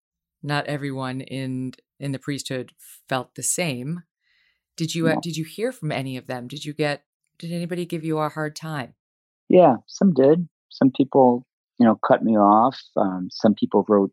not 0.43 0.67
everyone 0.67 1.21
in 1.21 1.73
in 1.99 2.13
the 2.13 2.19
priesthood 2.19 2.73
felt 3.09 3.35
the 3.35 3.43
same. 3.43 4.03
Did 4.77 4.95
you 4.95 5.07
uh, 5.09 5.13
no. 5.13 5.17
uh, 5.17 5.21
did 5.21 5.37
you 5.37 5.45
hear 5.45 5.73
from 5.73 5.93
any 5.93 6.17
of 6.17 6.27
them? 6.27 6.49
Did 6.49 6.65
you 6.65 6.73
get 6.73 7.05
did 7.39 7.53
anybody 7.53 7.87
give 7.87 8.05
you 8.05 8.19
a 8.19 8.29
hard 8.29 8.57
time? 8.57 8.95
Yeah, 9.49 9.77
some 9.87 10.13
did. 10.13 10.49
Some 10.71 10.91
people, 10.91 11.47
you 11.79 11.87
know, 11.87 11.99
cut 12.07 12.23
me 12.23 12.37
off. 12.37 12.79
Um, 12.97 13.29
some 13.31 13.55
people 13.55 13.85
wrote 13.89 14.13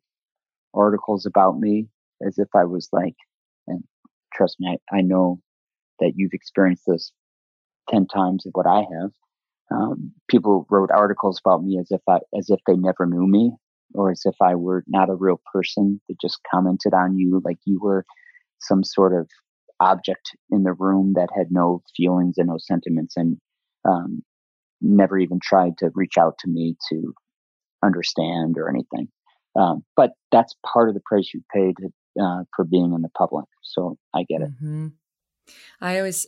articles 0.73 1.25
about 1.25 1.59
me 1.59 1.87
as 2.25 2.37
if 2.37 2.47
I 2.55 2.65
was 2.65 2.87
like, 2.91 3.15
and 3.67 3.83
trust 4.33 4.57
me, 4.59 4.77
I, 4.91 4.97
I 4.97 5.01
know 5.01 5.39
that 5.99 6.13
you've 6.15 6.33
experienced 6.33 6.83
this 6.87 7.11
ten 7.89 8.07
times 8.07 8.45
of 8.45 8.51
what 8.53 8.67
I 8.67 8.79
have. 8.79 9.11
Um, 9.71 10.11
people 10.29 10.67
wrote 10.69 10.91
articles 10.91 11.39
about 11.43 11.63
me 11.63 11.79
as 11.79 11.87
if 11.89 12.01
I 12.07 12.19
as 12.37 12.49
if 12.49 12.59
they 12.67 12.75
never 12.75 13.05
knew 13.05 13.27
me, 13.27 13.51
or 13.93 14.11
as 14.11 14.21
if 14.25 14.35
I 14.41 14.55
were 14.55 14.83
not 14.87 15.09
a 15.09 15.15
real 15.15 15.41
person 15.51 16.01
that 16.07 16.21
just 16.21 16.39
commented 16.51 16.93
on 16.93 17.17
you 17.17 17.41
like 17.43 17.57
you 17.65 17.79
were 17.81 18.05
some 18.59 18.83
sort 18.83 19.13
of 19.13 19.29
object 19.79 20.31
in 20.51 20.63
the 20.63 20.73
room 20.73 21.13
that 21.15 21.29
had 21.35 21.47
no 21.51 21.81
feelings 21.95 22.35
and 22.37 22.47
no 22.47 22.57
sentiments 22.57 23.17
and 23.17 23.37
um, 23.87 24.23
never 24.81 25.17
even 25.17 25.39
tried 25.41 25.77
to 25.79 25.89
reach 25.93 26.17
out 26.17 26.35
to 26.39 26.49
me 26.49 26.75
to 26.89 27.13
understand 27.83 28.57
or 28.57 28.69
anything. 28.69 29.07
Um, 29.57 29.83
but 29.95 30.11
that's 30.31 30.55
part 30.65 30.89
of 30.89 30.95
the 30.95 31.01
price 31.05 31.31
you 31.33 31.41
paid 31.53 31.75
uh, 32.21 32.43
for 32.55 32.65
being 32.65 32.93
in 32.93 33.01
the 33.01 33.09
public. 33.17 33.45
So 33.61 33.97
I 34.13 34.23
get 34.27 34.41
it. 34.41 34.49
Mm-hmm. 34.49 34.87
I 35.79 35.97
always, 35.97 36.27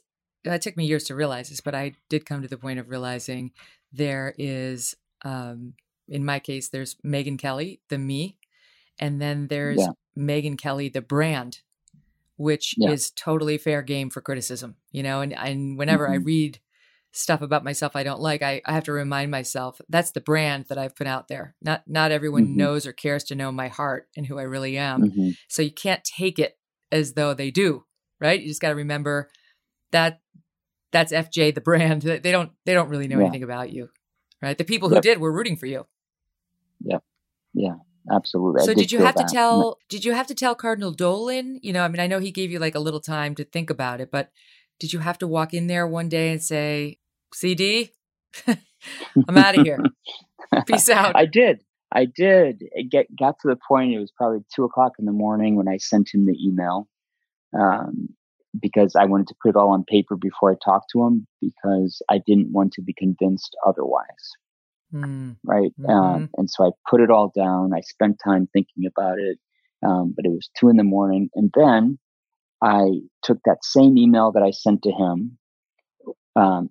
it 0.54 0.62
took 0.62 0.78
me 0.78 0.86
years 0.86 1.06
to 1.06 1.16
realize 1.16 1.50
this, 1.50 1.62
but 1.62 1.76
I 1.76 1.94
did 2.10 2.26
come 2.26 2.42
to 2.42 2.48
the 2.48 2.58
point 2.58 2.80
of 2.80 2.90
realizing 2.90 3.52
there 3.92 4.34
is 4.38 4.96
um, 5.24 5.74
in 6.08 6.26
my 6.26 6.40
case, 6.40 6.70
there's 6.70 6.96
Megyn 7.06 7.38
Kelly, 7.38 7.82
the 7.90 7.98
me, 7.98 8.38
and 9.00 9.22
then 9.22 9.48
there's 9.48 9.80
yeah. 9.80 9.92
Megyn 10.18 10.58
Kelly, 10.58 10.90
the 10.90 11.02
brand, 11.02 11.60
which 12.38 12.76
yeah. 12.78 12.92
is 12.92 13.12
totally 13.12 13.58
fair 13.58 13.82
game 13.82 14.10
for 14.10 14.22
criticism, 14.22 14.76
you 14.92 15.04
know. 15.04 15.22
And 15.22 15.34
and 15.34 15.78
whenever 15.78 16.06
mm-hmm. 16.06 16.14
I 16.14 16.18
read 16.18 16.60
stuff 17.12 17.42
about 17.42 17.64
myself 17.64 17.96
I 17.96 18.04
don't 18.04 18.20
like, 18.20 18.42
I, 18.42 18.62
I 18.66 18.74
have 18.74 18.84
to 18.84 18.92
remind 18.92 19.32
myself 19.32 19.82
that's 19.90 20.12
the 20.12 20.22
brand 20.22 20.66
that 20.70 20.78
I've 20.78 20.96
put 20.96 21.08
out 21.08 21.28
there. 21.28 21.56
Not 21.62 21.84
not 21.88 22.12
everyone 22.12 22.46
mm-hmm. 22.46 22.58
knows 22.58 22.86
or 22.86 22.94
cares 22.94 23.24
to 23.26 23.36
know 23.36 23.52
my 23.52 23.68
heart 23.68 24.08
and 24.16 24.26
who 24.26 24.40
I 24.40 24.44
really 24.44 24.78
am. 24.78 25.04
Mm-hmm. 25.04 25.30
So 25.48 25.62
you 25.62 25.72
can't 25.72 26.04
take 26.04 26.40
it 26.40 26.58
as 26.92 27.14
though 27.14 27.34
they 27.34 27.52
do, 27.52 27.86
right? 28.20 28.40
You 28.40 28.48
just 28.48 28.62
got 28.62 28.70
to 28.70 28.76
remember 28.76 29.30
that 29.92 30.22
that's 30.92 31.12
FJ 31.12 31.56
the 31.56 31.62
brand. 31.62 32.04
They 32.24 32.32
don't 32.32 32.52
they 32.66 32.74
don't 32.74 32.90
really 32.90 33.08
know 33.08 33.20
yeah. 33.20 33.26
anything 33.26 33.44
about 33.44 33.72
you, 33.72 33.90
right? 34.42 34.58
The 34.58 34.64
people 34.64 34.90
who 34.90 34.96
yep. 34.96 35.04
did 35.04 35.20
were 35.20 35.32
rooting 35.32 35.58
for 35.58 35.66
you. 35.66 35.86
Yeah. 36.80 37.00
Yeah. 37.54 37.76
Absolutely. 38.10 38.62
So 38.62 38.74
did, 38.74 38.78
did 38.78 38.92
you 38.92 39.00
have 39.00 39.16
that. 39.16 39.28
to 39.28 39.34
tell 39.34 39.78
did 39.90 40.06
you 40.06 40.14
have 40.14 40.28
to 40.28 40.36
tell 40.36 40.56
Cardinal 40.56 40.92
Dolan, 40.92 41.60
you 41.62 41.74
know, 41.74 41.84
I 41.84 41.88
mean 41.88 42.00
I 42.00 42.08
know 42.08 42.20
he 42.20 42.32
gave 42.32 42.52
you 42.52 42.60
like 42.60 42.76
a 42.76 42.80
little 42.80 43.02
time 43.02 43.36
to 43.36 43.44
think 43.44 43.70
about 43.70 44.00
it, 44.00 44.12
but 44.12 44.32
did 44.80 44.94
you 44.94 45.00
have 45.00 45.18
to 45.20 45.28
walk 45.28 45.54
in 45.54 45.68
there 45.68 45.88
one 45.88 46.08
day 46.08 46.32
and 46.32 46.42
say, 46.42 47.00
CD, 47.34 47.92
I'm 48.48 49.38
out 49.38 49.58
of 49.58 49.66
here. 49.66 49.80
Peace 50.68 50.90
out. 50.90 51.16
I 51.16 51.26
did. 51.26 51.62
I 51.92 52.06
did. 52.06 52.62
It 52.62 52.92
get 52.92 53.08
got 53.18 53.40
to 53.42 53.48
the 53.48 53.58
point. 53.68 53.94
It 53.94 54.00
was 54.00 54.12
probably 54.16 54.40
two 54.56 54.64
o'clock 54.64 54.94
in 55.00 55.06
the 55.06 55.12
morning 55.12 55.56
when 55.56 55.68
I 55.68 55.78
sent 55.78 56.14
him 56.14 56.26
the 56.26 56.38
email, 56.42 56.88
um, 57.58 58.10
because 58.62 58.96
I 58.96 59.06
wanted 59.06 59.28
to 59.28 59.36
put 59.42 59.50
it 59.50 59.56
all 59.56 59.70
on 59.70 59.84
paper 59.84 60.16
before 60.16 60.52
I 60.52 60.56
talked 60.64 60.92
to 60.94 61.04
him 61.04 61.28
because 61.42 62.02
I 62.10 62.20
didn't 62.26 62.52
want 62.52 62.74
to 62.74 62.82
be 62.82 62.94
convinced 62.94 63.56
otherwise. 63.66 64.06
Mm. 64.94 65.36
Right. 65.44 65.72
Mm-hmm. 65.80 65.90
Um, 65.90 66.30
and 66.38 66.50
so 66.50 66.66
I 66.66 66.72
put 66.90 67.02
it 67.02 67.12
all 67.12 67.32
down. 67.36 67.74
I 67.74 67.82
spent 67.82 68.20
time 68.24 68.48
thinking 68.54 68.86
about 68.86 69.20
it. 69.20 69.38
Um, 69.86 70.14
but 70.16 70.26
it 70.26 70.30
was 70.30 70.50
two 70.60 70.70
in 70.70 70.78
the 70.78 70.84
morning. 70.84 71.30
And 71.36 71.54
then 71.56 72.00
I 72.64 73.02
took 73.22 73.38
that 73.46 73.64
same 73.64 73.98
email 73.98 74.32
that 74.32 74.42
I 74.42 74.52
sent 74.52 74.82
to 74.84 74.92
him 74.92 75.38
um, 76.36 76.70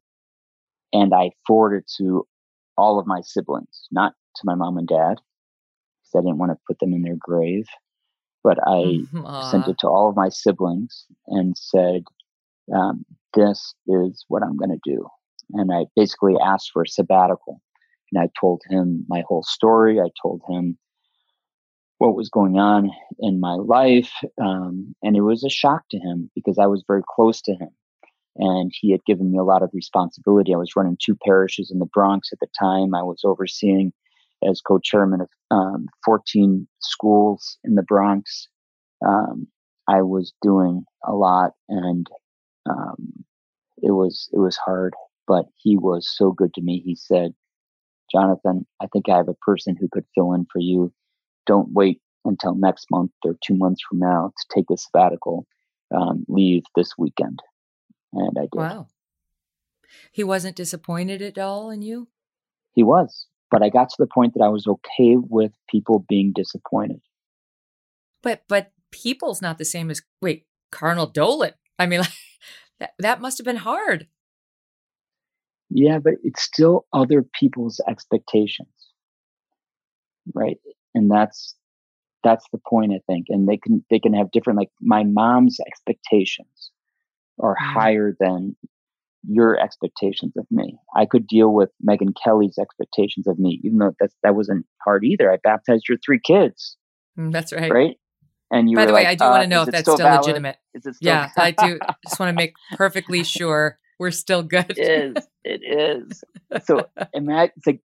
and 0.92 1.12
I 1.14 1.30
forwarded 1.46 1.84
to 1.98 2.26
all 2.76 2.98
of 2.98 3.06
my 3.06 3.20
siblings, 3.22 3.86
not 3.90 4.12
to 4.36 4.42
my 4.44 4.54
mom 4.54 4.78
and 4.78 4.88
dad, 4.88 5.16
because 6.00 6.14
I 6.14 6.20
didn't 6.20 6.38
want 6.38 6.52
to 6.52 6.58
put 6.66 6.78
them 6.78 6.92
in 6.92 7.02
their 7.02 7.16
grave. 7.18 7.66
But 8.46 8.58
I 8.64 9.00
sent 9.50 9.66
it 9.66 9.76
to 9.80 9.88
all 9.88 10.08
of 10.08 10.14
my 10.14 10.28
siblings 10.28 11.04
and 11.26 11.58
said, 11.58 12.04
um, 12.72 13.04
"This 13.34 13.74
is 13.88 14.24
what 14.28 14.44
I'm 14.44 14.56
going 14.56 14.70
to 14.70 14.78
do." 14.84 15.08
And 15.54 15.72
I 15.72 15.86
basically 15.96 16.36
asked 16.40 16.70
for 16.72 16.82
a 16.82 16.88
sabbatical, 16.88 17.60
and 18.12 18.22
I 18.22 18.30
told 18.40 18.62
him 18.70 19.04
my 19.08 19.24
whole 19.26 19.42
story. 19.42 20.00
I 20.00 20.10
told 20.22 20.42
him 20.48 20.78
what 21.98 22.14
was 22.14 22.28
going 22.28 22.56
on 22.56 22.92
in 23.18 23.40
my 23.40 23.54
life, 23.54 24.12
um, 24.40 24.94
and 25.02 25.16
it 25.16 25.22
was 25.22 25.42
a 25.42 25.50
shock 25.50 25.82
to 25.90 25.98
him 25.98 26.30
because 26.36 26.56
I 26.56 26.66
was 26.66 26.84
very 26.86 27.02
close 27.16 27.42
to 27.42 27.52
him 27.52 27.70
and 28.38 28.70
he 28.74 28.92
had 28.92 29.02
given 29.06 29.32
me 29.32 29.38
a 29.38 29.44
lot 29.44 29.62
of 29.62 29.70
responsibility. 29.72 30.52
I 30.52 30.58
was 30.58 30.76
running 30.76 30.98
two 31.00 31.16
parishes 31.24 31.70
in 31.70 31.78
the 31.78 31.86
Bronx 31.86 32.28
at 32.34 32.38
the 32.38 32.48
time. 32.58 32.94
I 32.94 33.02
was 33.02 33.22
overseeing 33.24 33.94
as 34.44 34.60
co-chairman 34.60 35.20
of 35.20 35.28
um, 35.50 35.86
14 36.04 36.66
schools 36.80 37.58
in 37.64 37.74
the 37.74 37.82
Bronx. 37.82 38.48
Um, 39.06 39.48
I 39.88 40.02
was 40.02 40.32
doing 40.42 40.84
a 41.04 41.12
lot, 41.12 41.52
and 41.68 42.06
um, 42.68 43.24
it 43.78 43.92
was 43.92 44.28
it 44.32 44.38
was 44.38 44.56
hard. 44.56 44.94
But 45.28 45.46
he 45.56 45.76
was 45.76 46.08
so 46.08 46.32
good 46.32 46.54
to 46.54 46.62
me. 46.62 46.82
He 46.84 46.96
said, 46.96 47.32
"Jonathan, 48.10 48.66
I 48.80 48.86
think 48.92 49.08
I 49.08 49.16
have 49.16 49.28
a 49.28 49.34
person 49.34 49.76
who 49.78 49.88
could 49.92 50.04
fill 50.14 50.32
in 50.32 50.46
for 50.52 50.60
you. 50.60 50.92
Don't 51.46 51.72
wait 51.72 52.00
until 52.24 52.54
next 52.56 52.86
month 52.90 53.12
or 53.24 53.36
two 53.44 53.54
months 53.54 53.80
from 53.88 54.00
now 54.00 54.32
to 54.36 54.54
take 54.54 54.70
a 54.70 54.76
sabbatical. 54.76 55.46
Um, 55.94 56.24
leave 56.28 56.62
this 56.74 56.92
weekend." 56.98 57.40
And 58.12 58.36
I 58.38 58.42
did. 58.42 58.54
Wow. 58.54 58.88
He 60.10 60.24
wasn't 60.24 60.56
disappointed 60.56 61.22
at 61.22 61.38
all 61.38 61.70
in 61.70 61.82
you? 61.82 62.08
He 62.72 62.82
was. 62.82 63.26
But 63.50 63.62
I 63.62 63.68
got 63.68 63.88
to 63.90 63.96
the 63.98 64.08
point 64.12 64.34
that 64.34 64.42
I 64.42 64.48
was 64.48 64.66
okay 64.66 65.16
with 65.16 65.52
people 65.70 66.04
being 66.08 66.32
disappointed. 66.34 67.00
But 68.22 68.42
but 68.48 68.72
people's 68.90 69.42
not 69.42 69.58
the 69.58 69.64
same 69.64 69.90
as 69.90 70.02
wait, 70.20 70.46
Cardinal 70.72 71.06
Dolan. 71.06 71.52
I 71.78 71.86
mean 71.86 72.02
that 72.80 72.92
that 72.98 73.20
must 73.20 73.38
have 73.38 73.44
been 73.44 73.56
hard. 73.56 74.08
Yeah, 75.70 75.98
but 75.98 76.14
it's 76.22 76.42
still 76.42 76.86
other 76.92 77.24
people's 77.38 77.80
expectations. 77.88 78.68
Right? 80.34 80.58
And 80.94 81.10
that's 81.10 81.54
that's 82.24 82.46
the 82.50 82.58
point 82.68 82.92
I 82.92 83.00
think. 83.06 83.26
And 83.28 83.48
they 83.48 83.56
can 83.56 83.84
they 83.90 84.00
can 84.00 84.14
have 84.14 84.30
different 84.32 84.58
like 84.58 84.70
my 84.80 85.04
mom's 85.04 85.58
expectations 85.66 86.72
are 87.40 87.54
mm. 87.54 87.72
higher 87.74 88.16
than 88.18 88.56
your 89.28 89.58
expectations 89.58 90.32
of 90.36 90.46
me. 90.50 90.78
I 90.96 91.06
could 91.06 91.26
deal 91.26 91.52
with 91.52 91.70
Megyn 91.86 92.12
Kelly's 92.22 92.58
expectations 92.58 93.26
of 93.26 93.38
me, 93.38 93.60
even 93.64 93.78
though 93.78 93.92
that 94.00 94.10
that 94.22 94.34
wasn't 94.34 94.66
hard 94.84 95.04
either. 95.04 95.30
I 95.30 95.38
baptized 95.42 95.88
your 95.88 95.98
three 96.04 96.20
kids. 96.24 96.76
Mm, 97.18 97.32
that's 97.32 97.52
right. 97.52 97.70
Right. 97.70 97.96
And 98.50 98.70
you 98.70 98.76
By 98.76 98.86
the 98.86 98.92
way, 98.92 99.00
like, 99.00 99.08
I 99.08 99.14
do 99.16 99.24
uh, 99.24 99.30
want 99.30 99.42
to 99.42 99.48
know 99.48 99.62
if 99.62 99.70
that's 99.70 99.90
still, 99.90 99.96
legitimate. 99.96 100.56
Is 100.74 100.86
it 100.86 100.94
still 100.94 101.08
yeah, 101.08 101.30
I 101.36 101.50
do. 101.50 101.78
Just 102.06 102.20
want 102.20 102.30
to 102.30 102.34
make 102.34 102.54
perfectly 102.72 103.24
sure 103.24 103.78
we're 103.98 104.12
still 104.12 104.42
good. 104.42 104.70
it 104.76 105.16
is. 105.16 105.26
It 105.44 105.60
is. 105.64 106.22
So 106.64 106.86
imagine 107.12 107.52
it's 107.56 107.66
like 107.66 107.80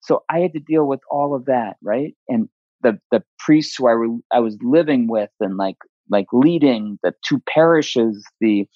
so 0.00 0.22
I 0.30 0.38
had 0.38 0.52
to 0.54 0.60
deal 0.60 0.86
with 0.86 1.00
all 1.10 1.34
of 1.34 1.46
that, 1.46 1.76
right? 1.82 2.14
And 2.28 2.48
the 2.82 2.98
the 3.10 3.22
priests 3.38 3.76
who 3.76 3.88
I, 3.88 3.94
were, 3.94 4.16
I 4.32 4.40
was 4.40 4.56
living 4.62 5.08
with 5.08 5.30
and 5.40 5.56
like 5.56 5.76
like 6.08 6.26
leading 6.32 6.98
the 7.02 7.12
two 7.26 7.42
parishes, 7.52 8.24
the 8.40 8.66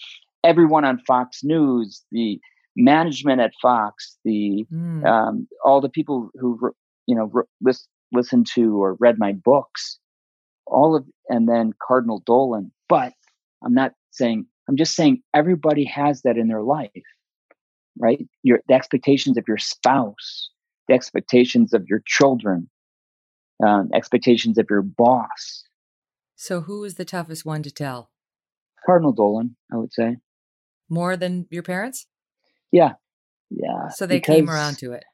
everyone 0.45 0.84
on 0.84 0.99
Fox 1.07 1.43
News, 1.43 2.05
the 2.11 2.41
management 2.76 3.41
at 3.41 3.53
Fox, 3.61 4.16
the 4.24 4.64
mm. 4.72 5.05
um, 5.05 5.47
all 5.64 5.80
the 5.80 5.88
people 5.88 6.30
who 6.34 6.59
you 7.07 7.14
know 7.14 7.30
list, 7.61 7.88
listened 8.12 8.47
to 8.55 8.82
or 8.82 8.97
read 9.01 9.18
my 9.18 9.32
books, 9.32 9.99
all 10.66 10.97
of, 10.97 11.05
and 11.28 11.49
then 11.49 11.72
Cardinal 11.86 12.22
Dolan. 12.24 12.72
But 12.88 13.12
I'm 13.64 13.74
not 13.74 13.93
saying. 14.11 14.47
I'm 14.68 14.76
just 14.76 14.95
saying 14.95 15.22
everybody 15.34 15.84
has 15.84 16.22
that 16.22 16.36
in 16.36 16.47
their 16.47 16.62
life, 16.62 16.91
right? 17.99 18.24
Your 18.43 18.61
the 18.68 18.74
expectations 18.74 19.36
of 19.36 19.45
your 19.49 19.59
spouse, 19.59 20.51
the 20.88 20.95
expectations 20.95 21.72
of 21.72 21.86
your 21.88 22.03
children, 22.07 22.70
um, 23.64 23.91
expectations 23.93 24.59
of 24.59 24.66
your 24.70 24.82
boss. 24.82 25.64
So, 26.36 26.62
who 26.62 26.80
was 26.80 26.95
the 26.95 27.05
toughest 27.05 27.45
one 27.45 27.62
to 27.64 27.70
tell? 27.70 28.11
Cardinal 28.86 29.12
Dolan, 29.12 29.57
I 29.70 29.76
would 29.76 29.93
say 29.93 30.16
more 30.91 31.16
than 31.16 31.47
your 31.51 31.62
parents? 31.62 32.07
Yeah. 32.72 32.95
Yeah. 33.49 33.88
So 33.88 34.07
they 34.07 34.16
because, 34.16 34.34
came 34.34 34.51
around 34.51 34.78
to 34.78 34.93
it. 34.93 35.05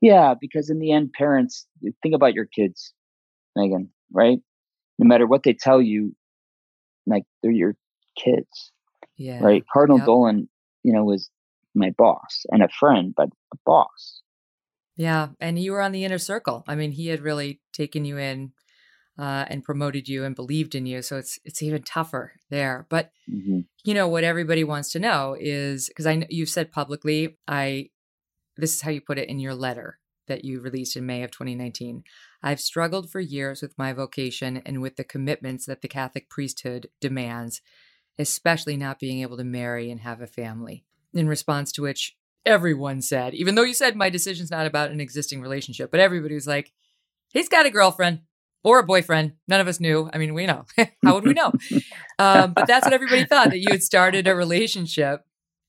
Yeah, 0.00 0.34
because 0.40 0.70
in 0.70 0.78
the 0.78 0.92
end, 0.92 1.12
parents 1.12 1.66
think 2.02 2.14
about 2.14 2.34
your 2.34 2.44
kids, 2.44 2.92
Megyn, 3.56 3.88
right? 4.12 4.38
No 4.98 5.08
matter 5.08 5.26
what 5.26 5.42
they 5.42 5.54
tell 5.54 5.80
you, 5.80 6.14
like 7.06 7.24
they're 7.42 7.50
your 7.50 7.74
kids. 8.22 8.72
Yeah. 9.16 9.42
Right. 9.42 9.64
Cardinal 9.72 9.98
yep. 9.98 10.06
Dolan, 10.06 10.48
you 10.82 10.92
know, 10.92 11.04
was 11.04 11.30
my 11.74 11.90
boss 11.96 12.44
and 12.50 12.62
a 12.62 12.68
friend, 12.68 13.14
but 13.16 13.30
a 13.52 13.56
boss. 13.64 14.20
Yeah. 14.96 15.28
And 15.40 15.58
you 15.58 15.72
were 15.72 15.82
on 15.82 15.92
the 15.92 16.04
inner 16.04 16.18
circle. 16.18 16.64
I 16.68 16.74
mean, 16.74 16.92
he 16.92 17.08
had 17.08 17.20
really 17.20 17.60
taken 17.72 18.04
you 18.04 18.18
in 18.18 18.52
uh, 19.18 19.46
and 19.48 19.64
promoted 19.64 20.08
you 20.08 20.24
and 20.24 20.34
believed 20.34 20.74
in 20.74 20.86
you. 20.86 21.02
So 21.02 21.16
it's 21.16 21.38
it's 21.44 21.62
even 21.62 21.82
tougher 21.82 22.32
there. 22.50 22.86
But 22.88 23.10
mm-hmm. 23.30 23.60
you 23.84 23.94
know 23.94 24.08
what 24.08 24.24
everybody 24.24 24.64
wants 24.64 24.92
to 24.92 24.98
know 24.98 25.36
is 25.38 25.88
because 25.88 26.06
I 26.06 26.26
you've 26.28 26.48
said 26.48 26.72
publicly, 26.72 27.38
I 27.48 27.90
this 28.56 28.74
is 28.74 28.82
how 28.82 28.90
you 28.90 29.00
put 29.00 29.18
it 29.18 29.28
in 29.28 29.38
your 29.38 29.54
letter 29.54 29.98
that 30.28 30.44
you 30.44 30.60
released 30.60 30.96
in 30.96 31.06
May 31.06 31.22
of 31.22 31.30
2019. 31.30 32.02
I've 32.42 32.60
struggled 32.60 33.10
for 33.10 33.20
years 33.20 33.62
with 33.62 33.78
my 33.78 33.92
vocation 33.92 34.60
and 34.66 34.82
with 34.82 34.96
the 34.96 35.04
commitments 35.04 35.66
that 35.66 35.82
the 35.82 35.88
Catholic 35.88 36.28
priesthood 36.28 36.88
demands, 37.00 37.60
especially 38.18 38.76
not 38.76 38.98
being 38.98 39.22
able 39.22 39.36
to 39.36 39.44
marry 39.44 39.90
and 39.90 40.00
have 40.00 40.20
a 40.20 40.26
family. 40.26 40.84
In 41.14 41.28
response 41.28 41.72
to 41.72 41.82
which 41.82 42.16
everyone 42.44 43.02
said, 43.02 43.34
even 43.34 43.54
though 43.54 43.62
you 43.62 43.72
said 43.72 43.96
my 43.96 44.10
decision's 44.10 44.50
not 44.50 44.66
about 44.66 44.90
an 44.90 45.00
existing 45.00 45.40
relationship, 45.40 45.90
but 45.90 46.00
everybody 46.00 46.34
was 46.34 46.46
like, 46.46 46.72
he's 47.32 47.48
got 47.48 47.66
a 47.66 47.70
girlfriend 47.70 48.20
or 48.66 48.80
a 48.80 48.82
boyfriend. 48.82 49.32
None 49.46 49.60
of 49.60 49.68
us 49.68 49.78
knew. 49.78 50.10
I 50.12 50.18
mean, 50.18 50.34
we 50.34 50.44
know. 50.44 50.64
How 51.04 51.14
would 51.14 51.24
we 51.24 51.34
know? 51.34 51.52
Um, 52.18 52.52
but 52.52 52.66
that's 52.66 52.84
what 52.84 52.92
everybody 52.92 53.24
thought 53.24 53.50
that 53.50 53.60
you 53.60 53.68
had 53.70 53.82
started 53.82 54.26
a 54.26 54.34
relationship 54.34 55.24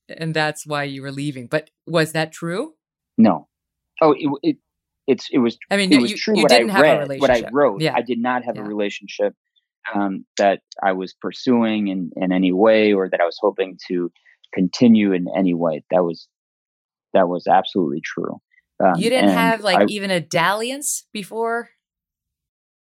and 0.08 0.34
that's 0.34 0.66
why 0.66 0.84
you 0.84 1.02
were 1.02 1.12
leaving. 1.12 1.46
But 1.46 1.70
was 1.86 2.12
that 2.12 2.32
true? 2.32 2.74
No. 3.16 3.48
Oh, 4.00 4.12
it, 4.12 4.30
it 4.42 4.56
it's 5.06 5.28
it 5.30 5.38
was. 5.38 5.58
I 5.70 5.76
mean, 5.76 5.92
it 5.92 6.00
was 6.00 6.10
you, 6.10 6.16
true. 6.16 6.36
You 6.36 6.42
what 6.42 6.50
didn't 6.50 6.70
I 6.70 6.72
have 6.72 6.82
read, 6.82 6.96
a 6.96 7.00
relationship. 7.00 7.44
what 7.44 7.50
I 7.50 7.50
wrote. 7.52 7.80
Yeah. 7.80 7.94
I 7.94 8.02
did 8.02 8.18
not 8.18 8.44
have 8.44 8.56
yeah. 8.56 8.62
a 8.62 8.64
relationship 8.64 9.34
um, 9.94 10.24
that 10.36 10.60
I 10.82 10.92
was 10.92 11.14
pursuing 11.20 11.88
in 11.88 12.10
in 12.16 12.32
any 12.32 12.52
way, 12.52 12.92
or 12.92 13.08
that 13.08 13.20
I 13.20 13.24
was 13.24 13.38
hoping 13.40 13.78
to 13.88 14.10
continue 14.52 15.12
in 15.12 15.26
any 15.36 15.54
way. 15.54 15.84
That 15.90 16.02
was 16.02 16.28
that 17.14 17.28
was 17.28 17.46
absolutely 17.46 18.02
true. 18.04 18.40
Um, 18.82 18.94
you 18.96 19.10
didn't 19.10 19.30
have 19.30 19.60
like 19.60 19.78
I, 19.78 19.84
even 19.88 20.10
a 20.10 20.20
dalliance 20.20 21.04
before 21.12 21.70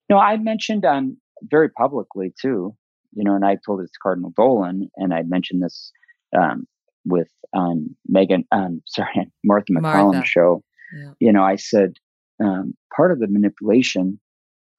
no, 0.09 0.17
I 0.17 0.37
mentioned 0.37 0.85
um 0.85 1.17
very 1.43 1.69
publicly 1.69 2.33
too, 2.39 2.75
you 3.13 3.23
know, 3.23 3.35
and 3.35 3.45
I 3.45 3.57
told 3.65 3.81
this 3.81 3.91
to 3.91 3.99
Cardinal 4.01 4.33
Dolan, 4.35 4.89
and 4.97 5.13
I 5.13 5.23
mentioned 5.23 5.63
this 5.63 5.91
um, 6.37 6.67
with 7.05 7.29
um, 7.53 7.95
Megyn, 8.11 8.43
um, 8.51 8.81
sorry, 8.87 9.31
Martha 9.43 9.65
Martha. 9.71 10.23
show. 10.25 10.63
Yeah. 10.95 11.11
You 11.19 11.33
know, 11.33 11.43
I 11.43 11.55
said 11.57 11.93
um, 12.41 12.75
part 12.95 13.11
of 13.11 13.19
the 13.19 13.27
manipulation 13.27 14.19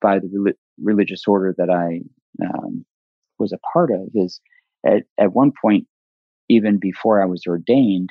by 0.00 0.18
the 0.18 0.54
religious 0.80 1.22
order 1.26 1.54
that 1.58 1.70
I 1.70 2.00
um, 2.44 2.84
was 3.38 3.52
a 3.52 3.58
part 3.72 3.90
of 3.90 4.08
is 4.14 4.40
at, 4.86 5.02
at 5.18 5.32
one 5.32 5.52
point, 5.60 5.86
even 6.48 6.78
before 6.78 7.20
I 7.20 7.26
was 7.26 7.42
ordained, 7.46 8.10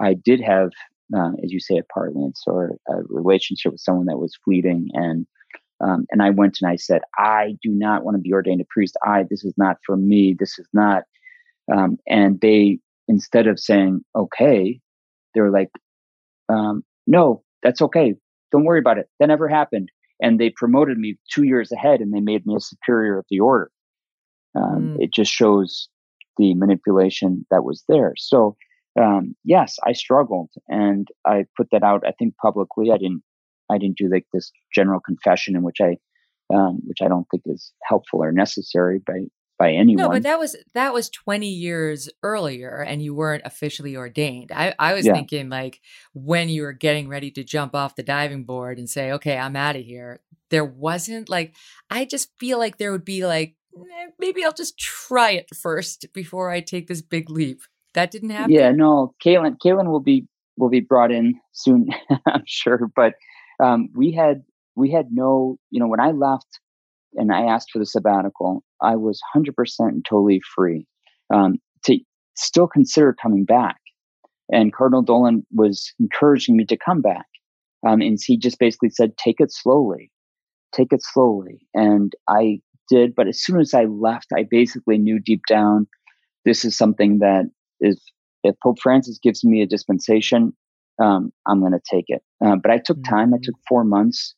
I 0.00 0.14
did 0.14 0.40
have, 0.40 0.70
uh, 1.16 1.32
as 1.42 1.52
you 1.52 1.60
say, 1.60 1.78
a 1.78 1.84
parlance 1.94 2.42
or 2.46 2.76
a 2.88 3.02
relationship 3.08 3.72
with 3.72 3.80
someone 3.80 4.06
that 4.06 4.18
was 4.18 4.36
fleeting 4.44 4.88
and 4.92 5.26
um, 5.80 6.06
and 6.10 6.22
I 6.22 6.30
went 6.30 6.58
and 6.60 6.70
I 6.70 6.76
said, 6.76 7.02
I 7.16 7.56
do 7.62 7.70
not 7.70 8.04
want 8.04 8.16
to 8.16 8.20
be 8.20 8.32
ordained 8.32 8.60
a 8.60 8.66
priest. 8.68 8.96
I, 9.04 9.24
this 9.28 9.44
is 9.44 9.54
not 9.56 9.76
for 9.86 9.96
me. 9.96 10.34
This 10.38 10.58
is 10.58 10.66
not. 10.72 11.04
Um, 11.72 11.98
and 12.08 12.40
they, 12.40 12.78
instead 13.06 13.46
of 13.46 13.60
saying, 13.60 14.04
okay, 14.16 14.80
they 15.34 15.40
were 15.40 15.50
like, 15.50 15.70
um, 16.48 16.82
no, 17.06 17.42
that's 17.62 17.82
okay. 17.82 18.14
Don't 18.50 18.64
worry 18.64 18.78
about 18.78 18.98
it. 18.98 19.08
That 19.20 19.26
never 19.26 19.48
happened. 19.48 19.90
And 20.20 20.40
they 20.40 20.50
promoted 20.50 20.98
me 20.98 21.18
two 21.32 21.44
years 21.44 21.70
ahead 21.70 22.00
and 22.00 22.12
they 22.12 22.20
made 22.20 22.46
me 22.46 22.56
a 22.56 22.60
superior 22.60 23.18
of 23.18 23.26
the 23.30 23.40
order. 23.40 23.70
Mm. 24.56 24.96
It 24.98 25.12
just 25.12 25.30
shows 25.30 25.88
the 26.38 26.54
manipulation 26.54 27.46
that 27.50 27.64
was 27.64 27.84
there. 27.88 28.14
So, 28.16 28.56
um, 29.00 29.36
yes, 29.44 29.76
I 29.84 29.92
struggled 29.92 30.50
and 30.68 31.06
I 31.24 31.44
put 31.56 31.68
that 31.70 31.82
out, 31.82 32.04
I 32.06 32.12
think 32.12 32.36
publicly. 32.36 32.90
I 32.90 32.98
didn't 32.98 33.22
I 33.70 33.78
didn't 33.78 33.96
do 33.98 34.08
like 34.10 34.26
this 34.32 34.50
general 34.74 35.00
confession 35.00 35.56
in 35.56 35.62
which 35.62 35.80
I, 35.80 35.96
um, 36.52 36.80
which 36.86 36.98
I 37.02 37.08
don't 37.08 37.26
think 37.30 37.42
is 37.46 37.72
helpful 37.84 38.22
or 38.22 38.32
necessary. 38.32 39.00
But 39.04 39.16
by 39.58 39.72
anyone. 39.72 40.04
No, 40.04 40.08
but 40.08 40.22
that 40.22 40.38
was 40.38 40.56
that 40.74 40.94
was 40.94 41.10
20 41.10 41.48
years 41.48 42.08
earlier 42.22 42.84
and 42.86 43.02
you 43.02 43.14
weren't 43.14 43.42
officially 43.44 43.96
ordained. 43.96 44.52
I, 44.52 44.74
I 44.78 44.94
was 44.94 45.04
Yeah. 45.04 45.14
thinking 45.14 45.48
like 45.50 45.80
when 46.14 46.48
you 46.48 46.62
were 46.62 46.72
getting 46.72 47.08
ready 47.08 47.30
to 47.32 47.42
jump 47.44 47.74
off 47.74 47.96
the 47.96 48.04
diving 48.04 48.44
board 48.44 48.78
and 48.78 48.88
say, 48.88 49.10
okay, 49.12 49.36
I'm 49.36 49.56
out 49.56 49.74
of 49.76 49.82
here. 49.84 50.20
There 50.50 50.64
wasn't 50.64 51.28
like 51.28 51.54
I 51.90 52.04
just 52.04 52.30
feel 52.38 52.58
like 52.58 52.78
there 52.78 52.92
would 52.92 53.04
be 53.04 53.26
like 53.26 53.56
"Eh, 53.76 54.10
maybe 54.18 54.44
I'll 54.44 54.52
just 54.52 54.78
try 54.78 55.32
it 55.32 55.54
first 55.54 56.06
before 56.14 56.50
I 56.50 56.60
take 56.60 56.86
this 56.86 57.02
big 57.02 57.28
leap. 57.28 57.60
That 57.94 58.10
didn't 58.12 58.30
happen. 58.30 58.52
Yeah, 58.52 58.70
no, 58.70 59.14
Kaitlyn, 59.24 59.56
Kaitlyn 59.58 59.90
will 59.90 60.00
be 60.00 60.26
will 60.56 60.68
be 60.70 60.80
brought 60.80 61.10
in 61.10 61.34
soon, 61.52 61.88
I'm 62.26 62.44
sure. 62.46 62.88
But 62.94 63.14
um, 63.62 63.88
we 63.94 64.12
had 64.12 64.42
we 64.76 64.90
had 64.90 65.06
no, 65.10 65.58
you 65.70 65.80
know, 65.80 65.88
when 65.88 66.00
I 66.00 66.12
left 66.12 66.60
and 67.14 67.32
I 67.32 67.42
asked 67.42 67.70
for 67.72 67.78
the 67.78 67.86
sabbatical, 67.86 68.62
I 68.80 68.96
was 68.96 69.20
hundred 69.32 69.56
percent 69.56 70.06
totally 70.08 70.40
free 70.54 70.86
um, 71.32 71.56
to 71.84 71.98
still 72.36 72.68
consider 72.68 73.14
coming 73.20 73.44
back. 73.44 73.76
And 74.50 74.72
Cardinal 74.72 75.02
Dolan 75.02 75.44
was 75.52 75.92
encouraging 76.00 76.56
me 76.56 76.64
to 76.66 76.76
come 76.76 77.02
back, 77.02 77.26
um, 77.86 78.00
and 78.00 78.18
he 78.24 78.38
just 78.38 78.58
basically 78.58 78.90
said, 78.90 79.16
"Take 79.18 79.40
it 79.40 79.52
slowly, 79.52 80.10
take 80.72 80.92
it 80.92 81.02
slowly." 81.02 81.66
And 81.74 82.14
I 82.28 82.60
did, 82.88 83.14
but 83.14 83.28
as 83.28 83.42
soon 83.42 83.60
as 83.60 83.74
I 83.74 83.84
left, 83.84 84.28
I 84.34 84.44
basically 84.48 84.96
knew 84.96 85.18
deep 85.18 85.42
down 85.48 85.86
this 86.44 86.64
is 86.64 86.76
something 86.76 87.18
that 87.18 87.44
is 87.80 88.00
if 88.44 88.54
Pope 88.62 88.78
Francis 88.80 89.18
gives 89.22 89.44
me 89.44 89.60
a 89.60 89.66
dispensation, 89.66 90.54
um, 90.98 91.32
I'm 91.46 91.60
going 91.60 91.72
to 91.72 91.80
take 91.90 92.06
it. 92.08 92.22
Uh, 92.44 92.56
but 92.56 92.70
I 92.70 92.78
took 92.78 93.02
time. 93.04 93.32
I 93.34 93.38
Mhm. 93.38 93.42
took 93.42 93.54
four 93.68 93.84
months, 93.84 94.34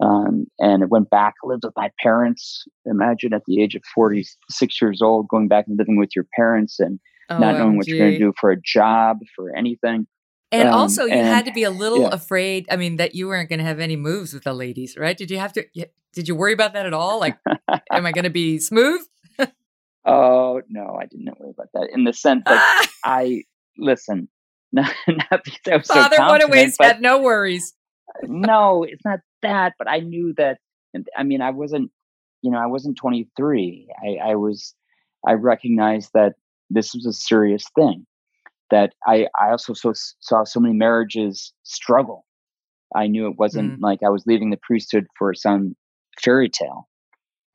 um, 0.00 0.46
and 0.58 0.82
I 0.82 0.86
went 0.86 1.10
back, 1.10 1.34
lived 1.44 1.64
with 1.64 1.74
my 1.76 1.90
parents. 2.02 2.64
Imagine 2.86 3.32
at 3.32 3.42
the 3.46 3.62
age 3.62 3.74
of 3.74 3.82
46 3.94 4.80
years 4.82 5.00
old, 5.02 5.28
going 5.28 5.48
back 5.48 5.66
and 5.66 5.78
living 5.78 5.98
with 5.98 6.10
your 6.16 6.26
parents 6.36 6.80
and 6.80 6.98
not 7.30 7.56
knowing 7.58 7.76
what 7.76 7.86
you're 7.86 7.98
going 7.98 8.12
to 8.12 8.18
do 8.18 8.32
for 8.38 8.50
a 8.50 8.60
job, 8.60 9.18
for 9.34 9.54
anything. 9.56 10.06
And 10.52 10.68
Um, 10.68 10.74
also, 10.74 11.04
you 11.06 11.12
and- 11.14 11.26
had 11.26 11.46
to 11.46 11.52
be 11.52 11.64
a 11.64 11.70
little 11.70 12.02
yeah. 12.02 12.10
afraid. 12.12 12.66
I 12.70 12.76
mean, 12.76 12.96
that 12.96 13.14
you 13.14 13.26
weren't 13.28 13.48
going 13.48 13.58
to 13.60 13.64
have 13.64 13.80
any 13.80 13.96
moves 13.96 14.32
with 14.34 14.44
the 14.44 14.52
ladies, 14.54 14.96
right? 14.96 15.16
Did 15.16 15.30
you 15.30 15.38
have 15.38 15.52
to? 15.54 15.64
Did 16.12 16.28
you 16.28 16.36
worry 16.36 16.52
about 16.52 16.74
that 16.74 16.86
at 16.86 16.92
all? 16.92 17.18
Like, 17.18 17.36
am 17.90 18.06
I 18.06 18.12
going 18.12 18.24
to 18.24 18.30
be 18.30 18.58
smooth? 18.58 19.00
Oh 20.06 20.60
no, 20.68 20.98
I 21.00 21.06
didn't 21.06 21.28
worry 21.40 21.50
about 21.50 21.68
that. 21.74 21.88
In 21.94 22.04
the 22.04 22.12
sense 22.12 22.42
that 22.46 22.86
I 23.04 23.44
listen, 23.78 24.28
not, 24.74 24.92
not 25.08 25.44
because 25.44 25.60
I 25.70 25.76
was 25.76 25.86
Father 25.86 26.16
so 26.16 26.22
confident, 26.22 26.52
Wadaways 26.52 26.74
but 26.78 26.86
had 26.86 27.00
no 27.00 27.22
worries. 27.22 27.74
no, 28.24 28.84
it's 28.84 29.04
not 29.04 29.20
that. 29.42 29.74
But 29.78 29.88
I 29.88 30.00
knew 30.00 30.34
that. 30.36 30.58
I 31.16 31.22
mean, 31.22 31.40
I 31.40 31.50
wasn't. 31.50 31.90
You 32.42 32.50
know, 32.50 32.58
I 32.58 32.66
wasn't 32.66 32.98
23. 32.98 33.88
I, 34.04 34.30
I 34.30 34.34
was. 34.34 34.74
I 35.26 35.32
recognized 35.32 36.10
that 36.12 36.34
this 36.68 36.92
was 36.94 37.06
a 37.06 37.12
serious 37.12 37.64
thing. 37.74 38.06
That 38.70 38.92
I, 39.06 39.28
I 39.40 39.50
also 39.50 39.72
so, 39.72 39.92
saw 40.20 40.44
so 40.44 40.60
many 40.60 40.74
marriages 40.74 41.52
struggle. 41.62 42.26
I 42.94 43.06
knew 43.06 43.28
it 43.28 43.38
wasn't 43.38 43.80
like 43.80 44.00
I 44.04 44.08
was 44.08 44.24
leaving 44.26 44.50
the 44.50 44.58
priesthood 44.62 45.06
for 45.18 45.34
some 45.34 45.74
fairy 46.20 46.48
tale. 46.48 46.88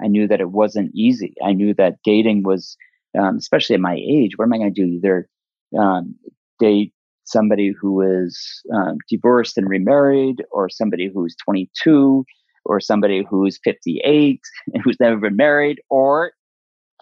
I 0.01 0.07
knew 0.07 0.27
that 0.27 0.41
it 0.41 0.51
wasn't 0.51 0.91
easy. 0.93 1.33
I 1.43 1.53
knew 1.53 1.73
that 1.75 1.97
dating 2.03 2.43
was, 2.43 2.77
um, 3.17 3.37
especially 3.37 3.75
at 3.75 3.81
my 3.81 3.95
age, 3.95 4.31
what 4.37 4.45
am 4.45 4.53
I 4.53 4.57
going 4.57 4.73
to 4.73 4.81
do? 4.81 4.87
Either 4.87 5.29
um, 5.77 6.15
date 6.59 6.93
somebody 7.29 7.73
who 7.79 8.01
is 8.01 8.61
um, 8.73 8.97
divorced 9.09 9.57
and 9.57 9.69
remarried, 9.69 10.43
or 10.51 10.69
somebody 10.69 11.09
who's 11.13 11.35
22, 11.43 12.25
or 12.65 12.79
somebody 12.79 13.25
who's 13.29 13.59
58 13.63 14.41
and 14.73 14.83
who's 14.83 14.99
never 14.99 15.17
been 15.17 15.35
married, 15.35 15.79
or 15.89 16.31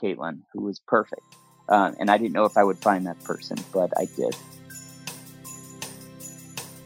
Kaitlyn, 0.01 0.41
who 0.53 0.63
was 0.63 0.79
perfect. 0.87 1.21
Um, 1.69 1.95
and 1.99 2.09
I 2.09 2.17
didn't 2.17 2.33
know 2.33 2.45
if 2.45 2.57
I 2.57 2.63
would 2.63 2.77
find 2.77 3.05
that 3.07 3.21
person, 3.23 3.57
but 3.73 3.91
I 3.97 4.05
did. 4.15 4.35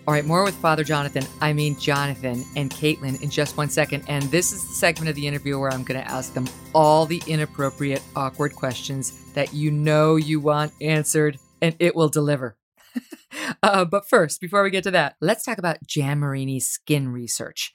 All 0.08 0.16
right, 0.16 0.26
more 0.26 0.44
with 0.44 0.56
Father 0.56 0.84
Jonathan. 0.84 1.24
I 1.42 1.54
mean, 1.54 1.80
Jonathan 1.80 2.44
and 2.56 2.72
Kaitlyn 2.72 3.22
in 3.22 3.30
just 3.30 3.56
one 3.56 3.70
second. 3.70 4.04
And 4.08 4.24
this 4.26 4.52
is 4.52 4.68
the 4.68 4.74
segment 4.74 5.10
of 5.10 5.16
the 5.16 5.28
interview 5.28 5.60
where 5.60 5.72
I'm 5.72 5.84
going 5.84 6.02
to 6.02 6.10
ask 6.10 6.34
them 6.34 6.48
all 6.74 7.06
the 7.06 7.22
inappropriate, 7.28 8.02
awkward 8.16 8.56
questions 8.56 9.32
that 9.34 9.54
you 9.54 9.70
know 9.70 10.16
you 10.16 10.40
want 10.40 10.74
answered, 10.82 11.38
and 11.62 11.76
it 11.80 11.96
will 11.96 12.10
deliver. 12.10 12.58
uh, 13.64 13.86
but 13.86 14.08
first, 14.08 14.42
before 14.42 14.64
we 14.64 14.70
get 14.70 14.84
to 14.84 14.92
that, 14.92 15.16
let's 15.22 15.44
talk 15.44 15.58
about 15.58 15.86
Jan 15.86 16.20
Marini 16.20 16.60
Skin 16.60 17.10
Research. 17.10 17.74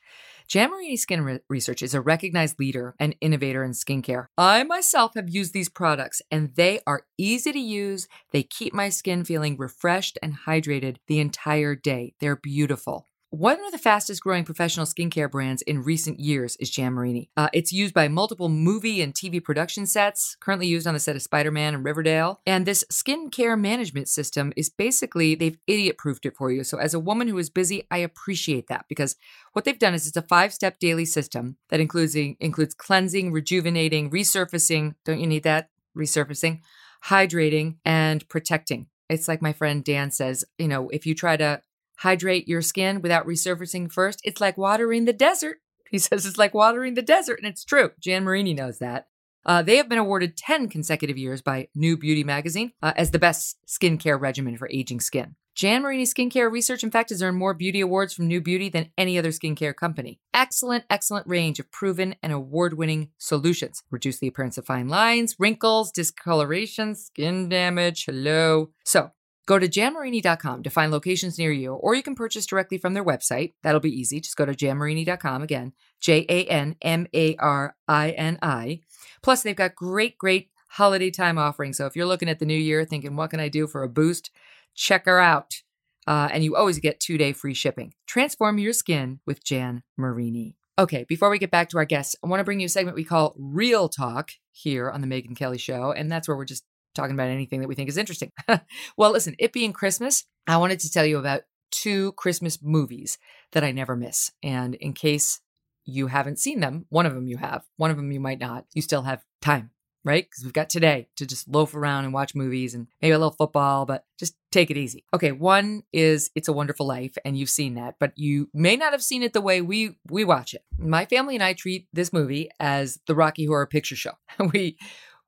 Jan 0.49 0.71
Marini 0.71 0.97
Skin 0.97 1.23
Re- 1.23 1.41
Research 1.49 1.83
is 1.83 1.95
a 1.95 2.01
recognized 2.01 2.59
leader 2.61 2.95
and 3.01 3.17
innovator 3.21 3.65
in 3.65 3.73
skincare. 3.73 4.27
I 4.39 4.63
myself 4.63 5.15
have 5.15 5.29
used 5.29 5.53
these 5.53 5.69
products, 5.69 6.23
and 6.31 6.55
they 6.55 6.81
are 6.87 7.03
easy 7.19 7.53
to 7.53 7.59
use. 7.59 8.07
They 8.33 8.45
keep 8.45 8.73
my 8.73 8.89
skin 8.89 9.25
feeling 9.25 9.57
refreshed 9.57 10.19
and 10.23 10.37
hydrated 10.47 10.99
the 11.09 11.19
entire 11.19 11.75
day. 11.75 12.15
They're 12.21 12.37
beautiful. 12.37 13.09
One 13.39 13.63
of 13.67 13.71
the 13.71 13.77
fastest 13.77 14.23
growing 14.23 14.45
professional 14.45 14.87
skincare 14.87 15.31
brands 15.31 15.61
in 15.61 15.83
recent 15.83 16.19
years 16.19 16.57
is 16.57 16.71
Jan 16.71 16.95
Marini. 16.95 17.29
Uh, 17.37 17.51
it's 17.53 17.71
used 17.71 17.93
by 17.93 18.09
multiple 18.09 18.49
movie 18.49 19.03
and 19.03 19.13
TV 19.13 19.45
production 19.45 19.85
sets, 19.85 20.39
currently 20.41 20.67
used 20.67 20.87
on 20.87 20.95
the 20.95 21.01
set 21.01 21.17
of 21.17 21.23
Spider 21.23 21.51
Man 21.51 21.75
and 21.75 21.85
Riverdale. 21.85 22.41
And 22.47 22.65
this 22.65 22.83
skincare 22.91 23.61
management 23.61 24.09
system 24.09 24.55
is 24.57 24.71
basically, 24.71 25.35
they've 25.35 25.59
idiot 25.67 25.99
proofed 25.99 26.25
it 26.25 26.35
for 26.35 26.51
you. 26.51 26.65
So, 26.65 26.79
as 26.79 26.95
a 26.95 26.99
woman 26.99 27.29
who 27.29 27.37
is 27.37 27.51
busy, 27.51 27.87
I 27.91 27.99
appreciate 27.99 28.69
that 28.69 28.87
because 28.89 29.17
what 29.53 29.67
they've 29.67 29.79
done 29.79 29.93
is 29.93 30.07
it's 30.07 30.17
a 30.17 30.23
five 30.23 30.55
step 30.55 30.79
daily 30.79 31.05
system 31.05 31.59
that 31.69 31.79
includes, 31.79 32.15
includes 32.17 32.73
cleansing, 32.73 33.33
rejuvenating, 33.33 34.11
resurfacing. 34.11 34.95
Don't 35.05 35.21
you 35.21 35.27
need 35.27 35.43
that? 35.43 35.69
Resurfacing, 35.95 36.61
hydrating, 37.05 37.77
and 37.85 38.27
protecting. 38.31 38.87
It's 39.11 39.29
like 39.29 39.43
my 39.43 39.53
friend 39.53 39.85
Dan 39.85 40.11
says, 40.11 40.45
you 40.59 40.69
know, 40.69 40.89
if 40.89 41.05
you 41.05 41.15
try 41.15 41.37
to 41.37 41.61
hydrate 41.97 42.49
your 42.49 42.63
skin 42.63 43.03
without 43.03 43.27
resurfacing 43.27 43.91
first, 43.91 44.21
it's 44.25 44.41
like 44.41 44.57
watering 44.57 45.05
the 45.05 45.13
desert. 45.13 45.59
He 45.89 46.01
says 46.01 46.27
it's 46.27 46.37
like 46.37 46.53
watering 46.53 46.95
the 46.95 47.01
desert, 47.01 47.39
and 47.39 47.47
it's 47.47 47.65
true. 47.65 47.93
Jan 48.01 48.25
Marini 48.25 48.55
knows 48.55 48.79
that. 48.79 49.07
Uh, 49.45 49.63
they 49.63 49.77
have 49.77 49.89
been 49.89 49.99
awarded 49.99 50.37
10 50.37 50.69
consecutive 50.69 51.17
years 51.17 51.41
by 51.41 51.69
New 51.77 51.97
Beauty 51.97 52.25
magazine 52.25 52.73
uh, 52.83 52.93
as 52.97 53.13
the 53.13 53.21
best 53.21 53.57
skincare 53.69 54.21
regimen 54.21 54.57
for 54.57 54.69
aging 54.69 54.99
skin. 54.99 55.37
Jan 55.57 55.81
Marini 55.81 56.05
Skincare 56.05 56.53
Research, 56.53 56.85
in 56.85 56.91
fact, 56.91 57.09
has 57.09 57.23
earned 57.23 57.39
more 57.39 57.55
beauty 57.55 57.81
awards 57.81 58.13
from 58.13 58.27
New 58.27 58.43
Beauty 58.43 58.69
than 58.69 58.91
any 58.99 59.17
other 59.19 59.31
skincare 59.31 59.75
company. 59.75 60.21
Excellent, 60.35 60.85
excellent 60.91 61.27
range 61.27 61.59
of 61.59 61.71
proven 61.71 62.15
and 62.23 62.31
award 62.31 62.75
winning 62.75 63.09
solutions. 63.17 63.83
Reduce 63.91 64.19
the 64.19 64.27
appearance 64.27 64.59
of 64.59 64.67
fine 64.67 64.89
lines, 64.89 65.35
wrinkles, 65.39 65.91
discoloration, 65.93 66.95
skin 66.95 67.49
damage. 67.49 68.05
Hello. 68.05 68.69
So, 68.85 69.13
Go 69.47 69.61
to 69.61 69.69
janmarini.com 69.69 70.65
to 70.65 70.71
find 70.71 70.91
locations 70.91 71.39
near 71.39 71.53
you, 71.53 71.75
or 71.75 71.95
you 71.95 72.03
can 72.03 72.17
purchase 72.17 72.47
directly 72.47 72.79
from 72.79 72.95
their 72.95 73.05
website. 73.05 73.55
That'll 73.63 73.81
be 73.81 73.97
easy. 73.97 74.21
Just 74.21 74.37
go 74.37 74.45
to 74.45 74.53
janmarini.com 74.53 75.43
again, 75.43 75.73
J 76.01 76.27
A 76.29 76.45
N 76.47 76.77
M 76.83 77.07
A 77.15 77.37
R 77.37 77.77
I 77.87 78.11
N 78.11 78.39
I. 78.43 78.81
Plus, 79.23 79.43
they've 79.43 79.55
got 79.57 79.77
great, 79.77 80.19
great 80.19 80.51
holiday 80.69 81.11
time 81.11 81.39
offerings. 81.39 81.77
So 81.77 81.87
if 81.87 81.95
you're 81.95 82.07
looking 82.07 82.29
at 82.29 82.41
the 82.41 82.47
new 82.47 82.59
year 82.59 82.85
thinking, 82.85 83.17
what 83.17 83.31
can 83.31 83.41
I 83.41 83.49
do 83.49 83.67
for 83.67 83.83
a 83.83 83.89
boost? 83.89 84.31
Check 84.75 85.07
her 85.07 85.21
out. 85.21 85.63
Uh, 86.07 86.29
and 86.33 86.45
you 86.45 86.55
always 86.55 86.79
get 86.79 87.01
two 87.01 87.17
day 87.17 87.33
free 87.33 87.55
shipping. 87.55 87.95
Transform 88.07 88.59
your 88.59 88.73
skin 88.73 89.21
with 89.27 89.45
Jan 89.45 89.83
Marini. 89.97 90.57
Okay, 90.79 91.05
before 91.09 91.31
we 91.31 91.39
get 91.39 91.51
back 91.51 91.71
to 91.71 91.79
our 91.79 91.87
guests, 91.87 92.15
I 92.23 92.27
want 92.27 92.41
to 92.41 92.45
bring 92.45 92.61
you 92.61 92.67
a 92.67 92.69
segment 92.69 92.97
we 92.97 93.05
call 93.05 93.35
Real 93.39 93.89
Talk 93.89 94.33
here 94.53 94.91
on 94.91 95.01
The 95.01 95.07
Megyn 95.07 95.35
Kelly 95.35 95.57
Show. 95.57 95.93
And 95.93 96.13
that's 96.13 96.29
where 96.29 96.37
we're 96.37 96.45
just 96.45 96.65
talking 96.97 97.15
about 97.15 97.29
anything 97.29 97.61
that 97.61 97.69
we 97.69 97.75
think 97.75 97.89
is 97.89 97.97
interesting. 97.97 98.33
well, 98.97 99.13
listen, 99.13 99.37
it 99.39 99.53
being 99.53 99.73
Christmas, 99.73 100.25
I 100.47 100.57
wanted 100.57 100.81
to 100.81 100.91
tell 100.91 101.07
you 101.07 101.19
about 101.19 101.43
two 101.71 102.13
Christmas 102.13 102.63
movies 102.63 103.19
that 103.53 103.65
I 103.65 103.73
never 103.73 103.97
miss. 103.97 104.31
And 104.43 104.75
in 104.77 104.93
case 104.93 105.41
you 105.85 106.09
haven't 106.09 106.39
seen 106.39 106.61
them, 106.61 106.87
one 106.89 107.07
of 107.07 107.15
them 107.15 107.29
you 107.29 107.37
have, 107.37 107.65
one 107.77 107.91
of 107.91 107.97
them 107.97 108.11
you 108.11 108.21
might 108.21 108.41
not, 108.41 108.67
you 108.75 108.83
still 108.83 109.03
have 109.03 109.23
time, 109.41 109.71
right? 110.05 110.25
Because 110.25 110.45
we've 110.45 110.53
got 110.53 110.69
today 110.69 111.09
to 111.17 111.27
just 111.27 111.49
loaf 111.49 111.75
around 111.75 112.05
and 112.05 112.13
watch 112.13 112.35
movies 112.35 112.75
and 112.75 112.89
maybe 113.01 113.13
a 113.13 113.19
little 113.19 113.33
football, 113.33 113.87
but 113.87 114.05
just 114.19 114.35
take 114.51 114.71
it 114.71 114.77
easy. 114.77 115.05
Okay, 115.15 115.33
one 115.33 115.83
is 115.93 116.31
It's 116.35 116.49
a 116.49 116.53
Wonderful 116.53 116.87
Life, 116.87 117.17
and 117.25 117.39
you've 117.39 117.51
seen 117.51 117.75
that, 117.75 117.97
but 118.01 118.13
you 118.17 118.49
may 118.53 118.77
not 118.77 118.93
have 118.93 119.03
seen 119.03 119.23
it 119.23 119.33
the 119.33 119.41
way 119.41 119.61
we 119.61 119.97
we 120.11 120.25
watch 120.25 120.55
it. 120.55 120.65
My 120.79 121.05
family 121.05 121.35
and 121.35 121.45
I 121.45 121.53
treat 121.53 121.87
this 121.93 122.13
movie 122.13 122.51
as 122.59 122.99
the 123.07 123.15
Rocky 123.15 123.47
Horror 123.47 123.67
Picture 123.67 123.97
Show. 123.97 124.13
we 124.53 124.79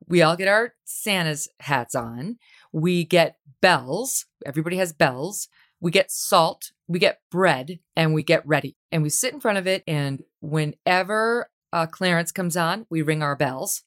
we 0.07 0.21
all 0.21 0.35
get 0.35 0.47
our 0.47 0.73
Santa's 0.85 1.49
hats 1.59 1.95
on. 1.95 2.37
We 2.71 3.03
get 3.03 3.37
bells. 3.61 4.25
Everybody 4.45 4.77
has 4.77 4.93
bells. 4.93 5.47
We 5.81 5.91
get 5.91 6.11
salt. 6.11 6.71
We 6.87 6.99
get 6.99 7.19
bread 7.31 7.79
and 7.95 8.13
we 8.13 8.23
get 8.23 8.45
ready. 8.45 8.75
And 8.91 9.03
we 9.03 9.09
sit 9.09 9.33
in 9.33 9.39
front 9.39 9.57
of 9.57 9.67
it. 9.67 9.83
And 9.87 10.23
whenever 10.41 11.49
uh, 11.71 11.85
Clarence 11.85 12.31
comes 12.31 12.57
on, 12.57 12.85
we 12.89 13.01
ring 13.01 13.21
our 13.21 13.35
bells. 13.35 13.83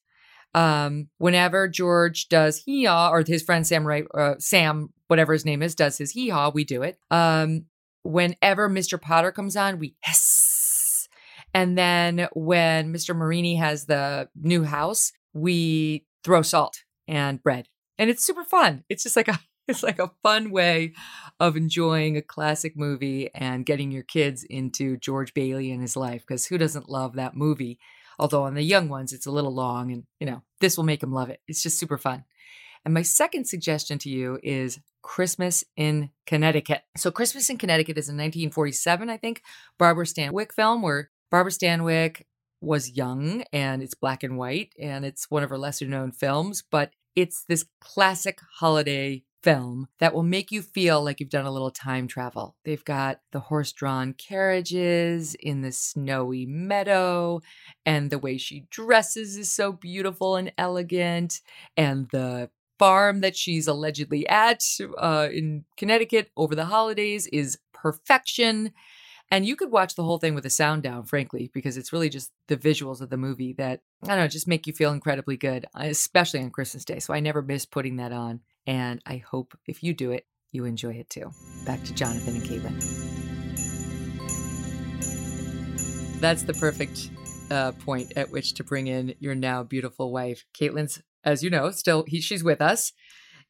Um, 0.55 1.09
whenever 1.19 1.67
George 1.67 2.29
does 2.29 2.59
hee 2.59 2.85
haw, 2.85 3.11
or 3.11 3.25
his 3.27 3.43
friend 3.43 3.67
Sam, 3.67 3.87
Ray, 3.87 4.05
uh, 4.15 4.35
Sam, 4.39 4.93
whatever 5.09 5.33
his 5.33 5.45
name 5.45 5.63
is, 5.63 5.75
does 5.75 5.97
his 5.99 6.13
hee 6.13 6.29
haw, 6.29 6.51
we 6.51 6.65
do 6.65 6.83
it. 6.83 6.99
Um, 7.11 7.67
whenever 8.03 8.69
Mr. 8.69 9.01
Potter 9.01 9.33
comes 9.33 9.57
on, 9.57 9.79
we 9.79 9.95
hiss. 10.03 11.09
And 11.55 11.77
then 11.77 12.29
when 12.33 12.93
Mr. 12.93 13.17
Martini 13.17 13.57
has 13.57 13.87
the 13.87 14.29
new 14.35 14.65
house, 14.65 15.13
we 15.33 16.07
throw 16.25 16.43
salt 16.43 16.85
and 17.09 17.43
bread. 17.43 17.69
And 17.99 18.11
it's 18.11 18.25
super 18.25 18.45
fun. 18.45 18.85
It's 18.89 19.03
just 19.03 19.17
like 19.17 19.29
a 19.29 19.39
it's 19.69 19.83
like 19.83 19.99
a 19.99 20.11
fun 20.23 20.51
way 20.51 20.93
of 21.39 21.57
enjoying 21.57 22.17
a 22.17 22.23
classic 22.23 22.77
movie 22.77 23.31
and 23.35 23.65
getting 23.65 23.93
your 23.93 24.03
kids 24.03 24.45
into 24.45 24.97
George 24.97 25.35
Bailey 25.35 25.71
and 25.71 25.81
his 25.81 25.97
life 25.97 26.23
because 26.27 26.47
who 26.47 26.59
doesn't 26.59 26.89
love 26.89 27.15
that 27.15 27.37
movie? 27.37 27.79
Although 28.19 28.43
on 28.43 28.55
the 28.55 28.63
young 28.63 28.89
ones 28.89 29.13
it's 29.13 29.27
a 29.27 29.31
little 29.31 29.55
long 29.55 29.93
and 29.93 30.05
you 30.19 30.27
know, 30.27 30.43
this 30.61 30.77
will 30.77 30.85
make 30.85 31.01
them 31.01 31.13
love 31.13 31.31
it. 31.31 31.41
It's 31.47 31.63
just 31.63 31.79
super 31.79 31.99
fun. 31.99 32.25
And 32.85 32.93
my 32.93 33.03
second 33.03 33.47
suggestion 33.47 33.99
to 33.99 34.11
you 34.11 34.41
is 34.43 34.81
Christmas 35.03 35.65
in 35.77 36.11
Connecticut. 36.27 36.83
So, 36.97 37.11
Christmas 37.11 37.49
in 37.49 37.59
Connecticut 37.59 37.99
is 37.99 38.09
a 38.09 38.13
1947, 38.13 39.11
I 39.11 39.17
think, 39.17 39.43
Barbara 39.79 40.05
Stanwyck 40.05 40.53
film 40.53 40.83
where 40.83 41.11
Barbara 41.31 41.53
Stanwyck 41.53 42.23
was 42.63 42.97
young 42.97 43.45
and 43.53 43.83
it's 43.83 43.95
black 43.95 44.23
and 44.23 44.39
white 44.39 44.73
and 44.79 45.05
it's 45.05 45.31
one 45.31 45.43
of 45.43 45.51
her 45.51 45.59
lesser 45.59 45.87
known 45.87 46.13
films, 46.13 46.63
but 46.71 46.93
it's 47.15 47.45
this 47.45 47.67
classic 47.81 48.41
holiday 48.59 49.23
film 49.43 49.89
that 49.99 50.15
will 50.15 50.23
make 50.23 50.53
you 50.53 50.63
feel 50.63 51.03
like 51.03 51.19
you've 51.19 51.29
done 51.29 51.47
a 51.47 51.51
little 51.51 51.71
time 51.71 52.07
travel. 52.07 52.57
They've 52.65 52.85
got 52.85 53.21
the 53.33 53.41
horse 53.41 53.73
drawn 53.73 54.13
carriages 54.15 55.35
in 55.35 55.63
the 55.63 55.73
snowy 55.73 56.47
meadow, 56.47 57.41
and 57.85 58.11
the 58.11 58.19
way 58.19 58.39
she 58.39 58.67
dresses 58.71 59.37
is 59.37 59.51
so 59.51 59.73
beautiful 59.73 60.37
and 60.37 60.53
elegant, 60.57 61.41
and 61.77 62.09
the 62.13 62.51
farm 62.79 63.21
that 63.21 63.37
she's 63.37 63.67
allegedly 63.67 64.27
at 64.29 64.63
uh, 64.99 65.29
in 65.33 65.65
Connecticut 65.77 66.31
over 66.37 66.55
the 66.55 66.67
holidays 66.67 67.27
is 67.29 67.59
perfection. 67.73 68.73
And 69.33 69.47
you 69.47 69.57
could 69.57 69.73
watch 69.73 69.95
the 69.95 70.05
whole 70.05 70.19
thing 70.19 70.35
with 70.35 70.45
the 70.45 70.51
sound 70.51 70.83
down, 70.83 71.05
frankly, 71.05 71.51
because 71.55 71.79
it's 71.79 71.91
really 71.91 72.11
just 72.11 72.31
the 72.49 72.57
visuals 72.57 73.01
of 73.01 73.09
the 73.09 73.17
movie 73.17 73.55
that, 73.55 73.81
I 74.03 74.09
don't 74.09 74.19
know, 74.19 74.29
just 74.29 74.47
make 74.47 74.67
you 74.67 74.75
feel 74.75 74.93
incredibly 74.93 75.39
good, 75.39 75.65
especially 75.75 76.41
on 76.41 76.51
Christmas 76.51 76.85
Day. 76.85 76.99
So 76.99 77.15
I 77.15 77.21
never 77.21 77.41
miss 77.41 77.65
putting 77.65 77.97
that 77.97 78.13
on. 78.13 78.41
And 78.67 79.01
I 79.07 79.17
hope 79.27 79.57
if 79.67 79.83
you 79.83 79.95
do 79.95 80.11
it, 80.11 80.27
you 80.51 80.67
enjoy 80.67 80.93
it 80.97 81.09
too. 81.09 81.31
Back 81.65 81.83
to 81.85 81.95
Jonathan 81.95 82.35
and 82.35 82.45
Kaitlyn. 82.45 82.79
That's 86.21 86.43
the 86.43 86.53
perfect 86.53 87.09
uh, 87.51 87.73
point 87.73 88.13
at 88.17 88.31
which 88.31 88.53
to 88.57 88.65
bring 88.65 88.87
in 88.87 89.15
your 89.19 89.35
now 89.35 89.63
beautiful 89.63 90.13
wife. 90.13 90.45
Kaitlyn's 90.53 91.01
as 91.25 91.43
you 91.43 91.49
know, 91.49 91.71
still 91.71 92.05
he, 92.07 92.21
she's 92.21 92.45
with 92.45 92.61
us. 92.61 92.93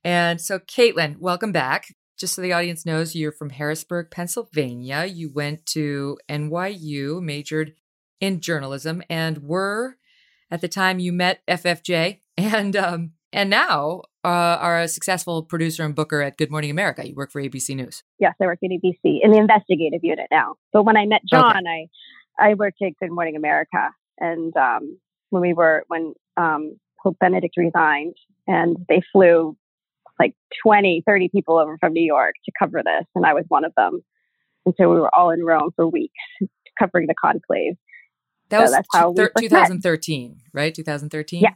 And 0.04 0.40
so, 0.40 0.60
Kaitlyn, 0.60 1.18
welcome 1.18 1.50
back. 1.50 1.88
Just 2.22 2.36
so 2.36 2.42
the 2.42 2.52
audience 2.52 2.86
knows, 2.86 3.16
you're 3.16 3.32
from 3.32 3.50
Harrisburg, 3.50 4.12
Pennsylvania. 4.12 5.06
You 5.06 5.28
went 5.28 5.66
to 5.66 6.18
NYU, 6.28 7.20
majored 7.20 7.74
in 8.20 8.38
journalism, 8.38 9.02
and 9.10 9.38
were 9.38 9.96
at 10.48 10.60
the 10.60 10.68
time 10.68 11.00
you 11.00 11.12
met 11.12 11.40
FFJ, 11.48 12.20
and 12.36 12.76
um, 12.76 13.10
and 13.32 13.50
now 13.50 14.02
uh, 14.24 14.28
are 14.28 14.82
a 14.82 14.86
successful 14.86 15.42
producer 15.42 15.84
and 15.84 15.96
booker 15.96 16.22
at 16.22 16.36
Good 16.36 16.52
Morning 16.52 16.70
America. 16.70 17.04
You 17.04 17.16
work 17.16 17.32
for 17.32 17.42
ABC 17.42 17.74
News. 17.74 18.04
Yes, 18.20 18.34
I 18.40 18.44
work 18.44 18.60
at 18.62 18.70
ABC 18.70 19.18
in 19.20 19.32
the 19.32 19.38
investigative 19.38 20.04
unit 20.04 20.28
now. 20.30 20.54
But 20.72 20.84
when 20.84 20.96
I 20.96 21.06
met 21.06 21.22
John, 21.28 21.56
okay. 21.56 21.88
I 22.38 22.50
I 22.50 22.54
worked 22.54 22.80
at 22.82 22.92
Good 23.00 23.10
Morning 23.10 23.34
America, 23.34 23.90
and 24.20 24.56
um, 24.56 24.96
when 25.30 25.42
we 25.42 25.54
were 25.54 25.82
when 25.88 26.14
um, 26.36 26.78
Pope 27.02 27.16
Benedict 27.18 27.56
resigned 27.56 28.14
and 28.46 28.76
they 28.88 29.02
flew 29.12 29.56
like 30.22 30.34
20, 30.64 31.02
30 31.06 31.28
people 31.30 31.58
over 31.58 31.76
from 31.78 31.92
New 31.92 32.04
York 32.04 32.34
to 32.44 32.52
cover 32.58 32.82
this. 32.84 33.06
And 33.14 33.26
I 33.26 33.34
was 33.34 33.44
one 33.48 33.64
of 33.64 33.72
them. 33.76 34.00
And 34.64 34.74
so 34.78 34.88
we 34.88 35.00
were 35.00 35.10
all 35.16 35.30
in 35.30 35.44
Rome 35.44 35.70
for 35.74 35.88
weeks 35.88 36.14
covering 36.78 37.06
the 37.08 37.14
conclave. 37.20 37.74
That 38.48 38.58
so 38.58 38.62
was 38.62 38.72
that's 38.72 38.88
how 38.92 39.12
thir- 39.12 39.32
2013, 39.38 40.28
met. 40.30 40.38
right? 40.52 40.74
2013? 40.74 41.42
Yeah. 41.42 41.48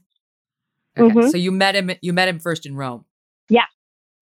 Okay. 0.99 1.15
Mm-hmm. 1.15 1.29
So 1.29 1.37
you 1.37 1.53
met 1.53 1.77
him 1.77 1.91
you 2.01 2.13
met 2.13 2.29
him 2.29 2.39
first 2.39 2.65
in 2.65 2.75
Rome. 2.75 3.05
Yeah. 3.49 3.67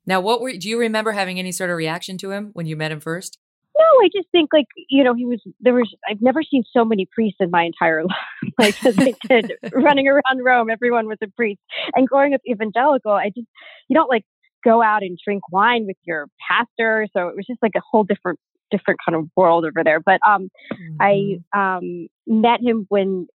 Now 0.06 0.20
what 0.20 0.40
were 0.40 0.52
do 0.52 0.68
you 0.68 0.78
remember 0.78 1.12
having 1.12 1.38
any 1.38 1.52
sort 1.52 1.70
of 1.70 1.76
reaction 1.76 2.18
to 2.18 2.32
him 2.32 2.50
when 2.52 2.66
you 2.66 2.76
met 2.76 2.90
him 2.90 3.00
first? 3.00 3.38
No, 3.76 3.84
I 3.84 4.08
just 4.14 4.28
think 4.32 4.50
like 4.52 4.66
you 4.88 5.04
know 5.04 5.14
he 5.14 5.24
was 5.24 5.40
there 5.60 5.74
was 5.74 5.92
I've 6.08 6.20
never 6.20 6.42
seen 6.42 6.64
so 6.72 6.84
many 6.84 7.06
priests 7.12 7.38
in 7.40 7.50
my 7.50 7.62
entire 7.62 8.02
life 8.58 8.84
like 8.98 9.16
as 9.30 9.44
running 9.72 10.08
around 10.08 10.44
Rome 10.44 10.68
everyone 10.68 11.06
was 11.06 11.18
a 11.22 11.28
priest 11.28 11.60
and 11.94 12.08
growing 12.08 12.34
up 12.34 12.40
evangelical 12.48 13.12
I 13.12 13.28
just 13.28 13.46
you 13.88 13.94
don't 13.94 14.10
like 14.10 14.24
go 14.64 14.82
out 14.82 15.02
and 15.02 15.18
drink 15.22 15.42
wine 15.52 15.86
with 15.86 15.96
your 16.04 16.28
pastor 16.48 17.06
so 17.12 17.28
it 17.28 17.36
was 17.36 17.46
just 17.46 17.62
like 17.62 17.72
a 17.76 17.82
whole 17.90 18.04
different 18.04 18.38
different 18.70 18.98
kind 19.04 19.14
of 19.14 19.28
world 19.36 19.64
over 19.64 19.84
there 19.84 20.00
but 20.00 20.18
um 20.26 20.48
mm-hmm. 20.72 20.96
I 21.00 21.76
um 21.78 22.08
met 22.26 22.60
him 22.60 22.86
when 22.88 23.28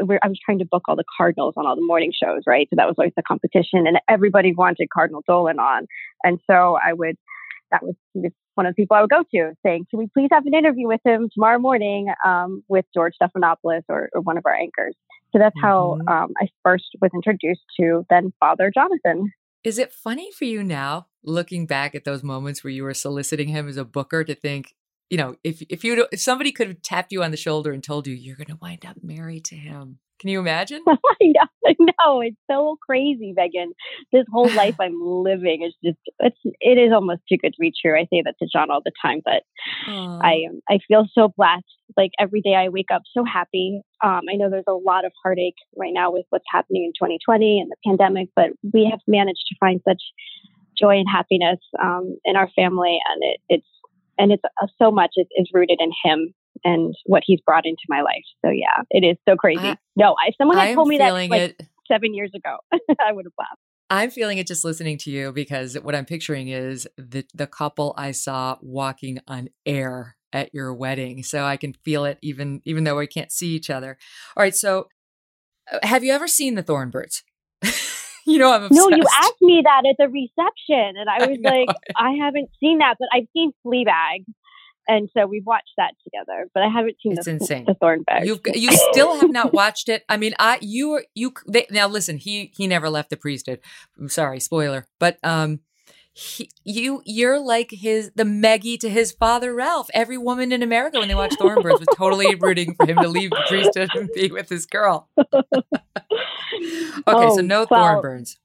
I 0.00 0.28
was 0.28 0.38
trying 0.44 0.60
to 0.60 0.64
book 0.64 0.84
all 0.86 0.96
the 0.96 1.04
Cardinals 1.16 1.54
on 1.56 1.66
all 1.66 1.74
the 1.74 1.84
morning 1.84 2.12
shows, 2.12 2.42
right? 2.46 2.68
So 2.70 2.76
that 2.76 2.86
was 2.86 2.94
always 2.98 3.14
the 3.16 3.22
competition, 3.22 3.86
and 3.86 3.98
everybody 4.08 4.54
wanted 4.54 4.88
Cardinal 4.94 5.24
Dolan 5.26 5.58
on, 5.58 5.86
and 6.22 6.38
so 6.48 6.78
I 6.84 6.92
would. 6.92 7.16
That 7.72 7.82
was 7.82 7.96
one 8.58 8.66
of 8.66 8.74
the 8.74 8.82
people 8.82 8.96
I 8.96 9.02
would 9.02 9.10
go 9.10 9.22
to 9.34 9.52
saying, 9.64 9.86
can 9.88 10.00
we 10.00 10.08
please 10.08 10.30
have 10.32 10.44
an 10.44 10.52
interview 10.52 10.88
with 10.88 11.00
him 11.04 11.28
tomorrow 11.32 11.58
morning 11.60 12.08
um, 12.26 12.64
with 12.66 12.86
George 12.92 13.12
Stephanopoulos 13.22 13.82
or, 13.88 14.08
or, 14.12 14.20
one 14.22 14.36
of 14.36 14.46
our 14.46 14.54
anchors? 14.54 14.96
So 15.32 15.38
that's 15.38 15.54
mm-hmm. 15.58 16.08
how 16.08 16.22
um, 16.24 16.32
I 16.40 16.48
first 16.64 16.86
was 17.00 17.10
introduced 17.14 17.60
to 17.78 18.04
then 18.10 18.32
Father 18.40 18.72
Jonathan. 18.74 19.30
Is 19.64 19.78
it 19.78 19.92
funny 19.92 20.30
for 20.32 20.44
you 20.44 20.62
now, 20.62 21.08
looking 21.22 21.66
back 21.66 21.94
at 21.94 22.04
those 22.04 22.22
moments 22.22 22.62
where 22.62 22.70
you 22.70 22.84
were 22.84 22.94
soliciting 22.94 23.48
him 23.48 23.68
as 23.68 23.76
a 23.76 23.84
booker, 23.84 24.24
to 24.24 24.34
think, 24.34 24.74
you 25.10 25.18
know, 25.18 25.36
if 25.42 25.62
if 25.68 25.84
you 25.84 26.06
if 26.12 26.20
somebody 26.20 26.52
could 26.52 26.68
have 26.68 26.82
tapped 26.82 27.12
you 27.12 27.22
on 27.22 27.30
the 27.30 27.36
shoulder 27.36 27.72
and 27.72 27.82
told 27.82 28.06
you 28.06 28.14
you're 28.14 28.36
going 28.36 28.48
to 28.48 28.58
wind 28.60 28.86
up 28.86 28.96
married 29.02 29.44
to 29.46 29.56
him, 29.56 29.98
can 30.18 30.30
you 30.30 30.40
imagine? 30.40 30.82
I 30.88 30.94
know, 31.20 31.48
I 31.66 31.74
know. 31.78 32.20
It's 32.20 32.36
so 32.50 32.76
crazy, 32.84 33.34
Megyn. 33.36 33.68
This 34.12 34.24
whole 34.32 34.50
life 34.50 34.76
I'm 34.80 35.00
living 35.00 35.62
is 35.62 35.74
just 35.84 35.98
it's 36.20 36.38
it 36.60 36.78
is 36.78 36.92
almost 36.92 37.22
too 37.28 37.36
good 37.36 37.52
to 37.52 37.60
be 37.60 37.72
true. 37.80 37.98
I 37.98 38.04
say 38.04 38.22
that 38.24 38.34
to 38.40 38.48
John 38.52 38.70
all 38.70 38.80
the 38.84 38.92
time, 39.02 39.20
but 39.24 39.42
Aww. 39.88 40.20
I 40.22 40.32
am 40.48 40.60
I 40.68 40.78
feel 40.86 41.06
so 41.12 41.32
blessed. 41.36 41.64
Like 41.96 42.10
every 42.18 42.40
day 42.40 42.54
I 42.54 42.68
wake 42.68 42.90
up 42.92 43.02
so 43.16 43.24
happy. 43.24 43.80
Um, 44.04 44.22
I 44.30 44.36
know 44.36 44.50
there's 44.50 44.64
a 44.68 44.72
lot 44.72 45.04
of 45.04 45.12
heartache 45.22 45.56
right 45.76 45.92
now 45.92 46.12
with 46.12 46.26
what's 46.30 46.44
happening 46.50 46.84
in 46.84 46.92
2020 46.92 47.60
and 47.60 47.70
the 47.70 47.76
pandemic, 47.84 48.28
but 48.36 48.50
we 48.72 48.88
have 48.90 49.00
managed 49.06 49.44
to 49.48 49.56
find 49.58 49.80
such 49.86 50.02
joy 50.78 50.96
and 50.96 51.08
happiness 51.10 51.58
um, 51.82 52.16
in 52.24 52.36
our 52.36 52.48
family, 52.54 52.98
and 53.08 53.22
it, 53.22 53.40
it's 53.48 53.66
and 54.18 54.32
it's 54.32 54.42
uh, 54.44 54.66
so 54.80 54.90
much 54.90 55.12
is, 55.16 55.26
is 55.36 55.48
rooted 55.52 55.80
in 55.80 55.90
him 56.04 56.34
and 56.64 56.94
what 57.06 57.22
he's 57.26 57.40
brought 57.40 57.64
into 57.66 57.82
my 57.88 58.02
life. 58.02 58.24
So 58.44 58.50
yeah, 58.50 58.82
it 58.90 59.04
is 59.04 59.16
so 59.28 59.36
crazy. 59.36 59.60
I, 59.60 59.78
no, 59.96 60.14
if 60.26 60.34
someone 60.38 60.56
had 60.56 60.74
told 60.74 60.88
me 60.88 60.98
that 60.98 61.12
like 61.12 61.32
it, 61.32 61.62
seven 61.90 62.14
years 62.14 62.32
ago, 62.34 62.56
I 63.00 63.12
would 63.12 63.24
have 63.24 63.32
laughed. 63.38 63.60
I'm 63.90 64.10
feeling 64.10 64.38
it 64.38 64.46
just 64.46 64.64
listening 64.64 64.98
to 64.98 65.10
you 65.10 65.32
because 65.32 65.74
what 65.80 65.94
I'm 65.94 66.04
picturing 66.04 66.48
is 66.48 66.86
the 66.96 67.24
the 67.34 67.46
couple 67.46 67.94
I 67.96 68.12
saw 68.12 68.58
walking 68.60 69.18
on 69.26 69.48
air 69.64 70.16
at 70.32 70.52
your 70.52 70.74
wedding. 70.74 71.22
So 71.22 71.44
I 71.44 71.56
can 71.56 71.72
feel 71.72 72.04
it 72.04 72.18
even 72.22 72.60
even 72.64 72.84
though 72.84 72.96
we 72.96 73.06
can't 73.06 73.32
see 73.32 73.54
each 73.54 73.70
other. 73.70 73.96
All 74.36 74.42
right, 74.42 74.54
so 74.54 74.88
uh, 75.72 75.78
have 75.82 76.04
you 76.04 76.12
ever 76.12 76.28
seen 76.28 76.54
the 76.54 76.62
Thornbirds? 76.62 77.22
you 78.26 78.38
know 78.38 78.52
I'm 78.52 78.64
obsessed. 78.64 78.90
No, 78.90 78.96
you 78.96 79.04
asked 79.22 79.40
me 79.40 79.62
that 79.64 79.88
at 79.88 79.96
the 79.98 80.08
reception 80.08 80.94
and 80.96 81.08
I 81.08 81.26
was 81.26 81.38
I 81.44 81.50
like 81.50 81.68
I 81.96 82.12
haven't 82.22 82.50
seen 82.60 82.78
that, 82.78 82.96
but 82.98 83.08
I've 83.12 83.28
seen 83.32 83.52
Fleabag 83.66 84.26
and 84.88 85.10
so 85.12 85.26
we've 85.26 85.44
watched 85.44 85.74
that 85.76 85.92
together. 86.02 86.48
But 86.54 86.62
I 86.62 86.68
haven't 86.68 86.96
seen 87.02 87.12
it's 87.12 87.26
the, 87.26 87.32
insane. 87.32 87.66
the 87.66 87.74
Thornbag. 87.74 88.24
You 88.24 88.40
you 88.54 88.72
still 88.72 89.20
have 89.20 89.30
not 89.30 89.52
watched 89.52 89.88
it. 89.88 90.04
I 90.08 90.16
mean, 90.16 90.34
I 90.38 90.58
you 90.62 91.02
you 91.14 91.34
they, 91.46 91.66
now 91.70 91.86
listen. 91.86 92.16
He 92.16 92.52
he 92.56 92.66
never 92.66 92.88
left 92.88 93.10
the 93.10 93.16
priesthood. 93.16 93.60
I'm 93.98 94.08
sorry, 94.08 94.40
spoiler. 94.40 94.86
But 94.98 95.18
um, 95.22 95.60
he, 96.14 96.50
you 96.64 97.02
you're 97.04 97.38
like 97.38 97.70
his 97.70 98.10
the 98.16 98.24
Meggie 98.24 98.78
to 98.78 98.88
his 98.88 99.12
father 99.12 99.54
Ralph. 99.54 99.90
Every 99.92 100.18
woman 100.18 100.52
in 100.52 100.62
America 100.62 100.98
when 100.98 101.08
they 101.08 101.14
watch 101.14 101.34
Thornbirds 101.34 101.80
was 101.80 101.88
totally 101.94 102.34
rooting 102.40 102.74
for 102.74 102.86
him 102.86 102.96
to 102.96 103.08
leave 103.08 103.30
the 103.30 103.44
priesthood 103.46 103.90
and 103.94 104.08
be 104.14 104.30
with 104.32 104.48
his 104.48 104.64
girl. 104.64 105.10
okay, 105.18 105.52
oh, 107.06 107.36
so 107.36 107.42
no 107.42 107.66
well, 107.70 108.02
Thornbirds. 108.02 108.36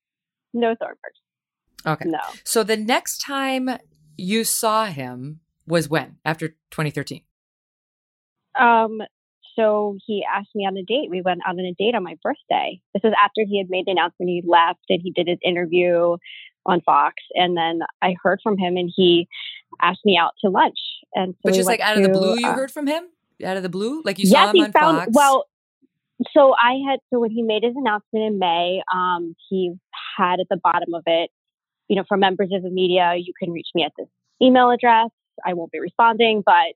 No 0.53 0.75
Thornbirds. 0.75 1.85
Okay. 1.85 2.09
No. 2.09 2.19
So 2.43 2.63
the 2.63 2.77
next 2.77 3.19
time 3.19 3.69
you 4.17 4.43
saw 4.43 4.85
him 4.85 5.39
was 5.67 5.89
when? 5.89 6.17
After 6.25 6.49
2013 6.71 7.21
um 8.59 9.01
so 9.55 9.97
he 10.05 10.23
asked 10.31 10.49
me 10.55 10.65
on 10.65 10.75
a 10.77 10.83
date. 10.83 11.09
We 11.09 11.21
went 11.21 11.41
on 11.47 11.59
a 11.59 11.73
date 11.77 11.95
on 11.95 12.03
my 12.03 12.15
birthday. 12.23 12.81
This 12.93 13.03
was 13.03 13.13
after 13.23 13.41
he 13.47 13.59
had 13.59 13.69
made 13.69 13.85
the 13.85 13.91
announcement 13.91 14.29
he 14.29 14.43
left 14.45 14.83
and 14.89 14.99
he 15.01 15.11
did 15.11 15.27
his 15.27 15.37
interview 15.43 16.17
on 16.65 16.81
fox. 16.81 17.15
And 17.35 17.55
then 17.55 17.81
i 18.01 18.15
heard 18.23 18.39
from 18.41 18.57
him 18.57 18.77
and 18.77 18.91
he 18.95 19.27
asked 19.81 20.01
me 20.05 20.17
out 20.17 20.31
to 20.43 20.49
lunch. 20.49 20.79
And 21.13 21.35
so 21.35 21.39
but 21.43 21.53
just 21.53 21.67
like 21.67 21.81
out 21.81 21.97
of 21.97 22.03
the 22.03 22.09
blue 22.09 22.39
you 22.39 22.47
uh, 22.47 22.55
heard 22.55 22.71
from 22.71 22.87
him? 22.87 23.03
Out 23.43 23.57
of 23.57 23.63
the 23.63 23.69
blue? 23.69 24.01
Like 24.03 24.17
you 24.19 24.25
saw 24.25 24.49
him 24.49 24.59
on 24.59 24.71
found, 24.71 24.97
fox? 24.97 25.09
well 25.13 25.45
so 26.33 26.53
i 26.53 26.77
had 26.87 26.99
so 27.11 27.19
when 27.19 27.31
he 27.31 27.41
made 27.41 27.63
his 27.63 27.73
announcement 27.75 28.23
in 28.23 28.39
may 28.39 28.81
um 28.93 29.35
he 29.49 29.73
had 30.15 30.39
at 30.39 30.45
the 30.49 30.57
bottom 30.63 30.93
of 30.93 31.01
it 31.07 31.31
you 31.87 31.95
know 31.95 32.03
for 32.07 32.15
members 32.15 32.49
of 32.53 32.61
the 32.61 32.69
media 32.69 33.15
you 33.17 33.33
can 33.37 33.51
reach 33.51 33.67
me 33.73 33.83
at 33.83 33.91
this 33.97 34.07
email 34.41 34.69
address 34.69 35.09
I 35.45 35.53
won't 35.53 35.71
be 35.71 35.79
responding, 35.79 36.43
but 36.45 36.73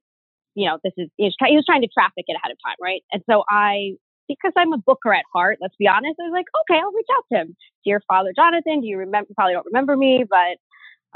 you 0.55 0.68
know, 0.68 0.80
this 0.84 0.93
is 0.97 1.10
he 1.18 1.26
was, 1.26 1.36
try- 1.38 1.49
he 1.49 1.55
was 1.55 1.66
trying 1.66 1.82
to 1.82 1.88
traffic 1.88 2.26
it 2.28 2.36
ahead 2.36 2.51
of 2.51 2.58
time, 2.66 2.78
right? 2.82 3.03
And 3.12 3.22
so 3.30 3.43
I 3.49 3.93
because 4.28 4.51
I'm 4.58 4.74
a 4.74 4.78
booker 4.78 5.14
at 5.14 5.24
heart, 5.34 5.60
let's 5.62 5.76
be 5.80 5.88
honest, 5.88 6.16
I 6.20 6.24
was 6.24 6.34
like, 6.34 6.47
okay, 6.64 6.80
I'll 6.80 6.91
reach 6.91 7.08
out 7.18 7.24
to 7.32 7.38
him. 7.41 7.55
Dear 7.86 8.01
Father 8.08 8.34
Jonathan, 8.36 8.82
do 8.82 8.88
you 8.88 8.97
remember? 8.97 9.30
Probably 9.36 9.53
don't 9.53 9.66
remember 9.66 9.95
me, 9.95 10.26
but 10.30 10.58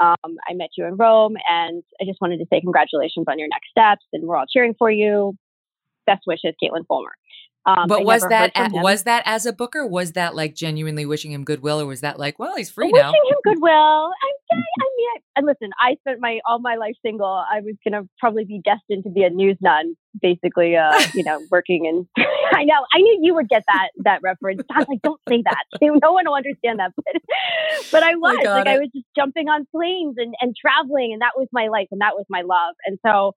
um, 0.04 0.36
I 0.48 0.54
met 0.54 0.70
you 0.76 0.86
in 0.86 0.96
Rome, 0.96 1.36
and 1.48 1.82
I 2.00 2.04
just 2.04 2.20
wanted 2.20 2.38
to 2.38 2.46
say 2.50 2.60
congratulations 2.60 3.26
on 3.28 3.38
your 3.38 3.48
next 3.48 3.68
steps, 3.70 4.04
and 4.12 4.24
we're 4.26 4.36
all 4.36 4.46
cheering 4.50 4.74
for 4.78 4.90
you. 4.90 5.34
Best 6.06 6.22
wishes, 6.26 6.54
Kaitlyn 6.62 6.86
Folmer. 6.90 7.14
Um, 7.64 7.86
but 7.86 8.00
I 8.00 8.04
was 8.04 8.22
that 8.22 8.50
at, 8.56 8.72
was 8.72 9.04
that 9.04 9.22
as 9.24 9.46
a 9.46 9.52
booker? 9.52 9.86
Was 9.86 10.12
that 10.12 10.34
like 10.34 10.54
genuinely 10.54 11.06
wishing 11.06 11.30
him 11.30 11.44
goodwill, 11.44 11.80
or 11.80 11.86
was 11.86 12.00
that 12.00 12.18
like, 12.18 12.38
well, 12.38 12.56
he's 12.56 12.70
free 12.70 12.90
wishing 12.90 12.98
now? 12.98 13.10
Wishing 13.10 13.22
him 13.28 13.38
goodwill. 13.44 13.70
I, 13.70 14.30
I 14.52 14.56
mean, 14.56 15.06
I, 15.14 15.18
and 15.36 15.46
listen, 15.46 15.70
I 15.80 15.94
spent 16.00 16.20
my 16.20 16.40
all 16.48 16.58
my 16.58 16.74
life 16.74 16.94
single. 17.04 17.26
I 17.26 17.60
was 17.60 17.76
gonna 17.84 18.02
probably 18.18 18.44
be 18.44 18.60
destined 18.64 19.04
to 19.04 19.10
be 19.10 19.22
a 19.22 19.30
news 19.30 19.56
nun, 19.60 19.94
basically. 20.20 20.76
Uh, 20.76 21.00
you 21.14 21.22
know, 21.22 21.40
working 21.52 21.84
in. 21.84 22.08
I 22.52 22.64
know. 22.64 22.84
I 22.92 22.98
knew 22.98 23.20
you 23.22 23.34
would 23.34 23.48
get 23.48 23.62
that 23.68 23.90
that 24.04 24.20
reference. 24.22 24.62
Was 24.68 24.86
like, 24.88 25.02
don't 25.02 25.20
say 25.28 25.42
that. 25.44 25.64
No 26.02 26.12
one 26.12 26.24
will 26.26 26.34
understand 26.34 26.80
that. 26.80 26.92
But, 26.96 27.22
but 27.92 28.02
I 28.02 28.16
was 28.16 28.38
I 28.40 28.50
like, 28.50 28.66
it. 28.66 28.70
I 28.70 28.78
was 28.78 28.88
just 28.94 29.06
jumping 29.14 29.48
on 29.48 29.66
planes 29.70 30.16
and 30.18 30.34
and 30.40 30.54
traveling, 30.56 31.12
and 31.12 31.22
that 31.22 31.32
was 31.36 31.46
my 31.52 31.68
life, 31.68 31.86
and 31.92 32.00
that 32.00 32.14
was 32.16 32.26
my 32.28 32.40
love. 32.40 32.74
And 32.86 32.98
so 33.06 33.34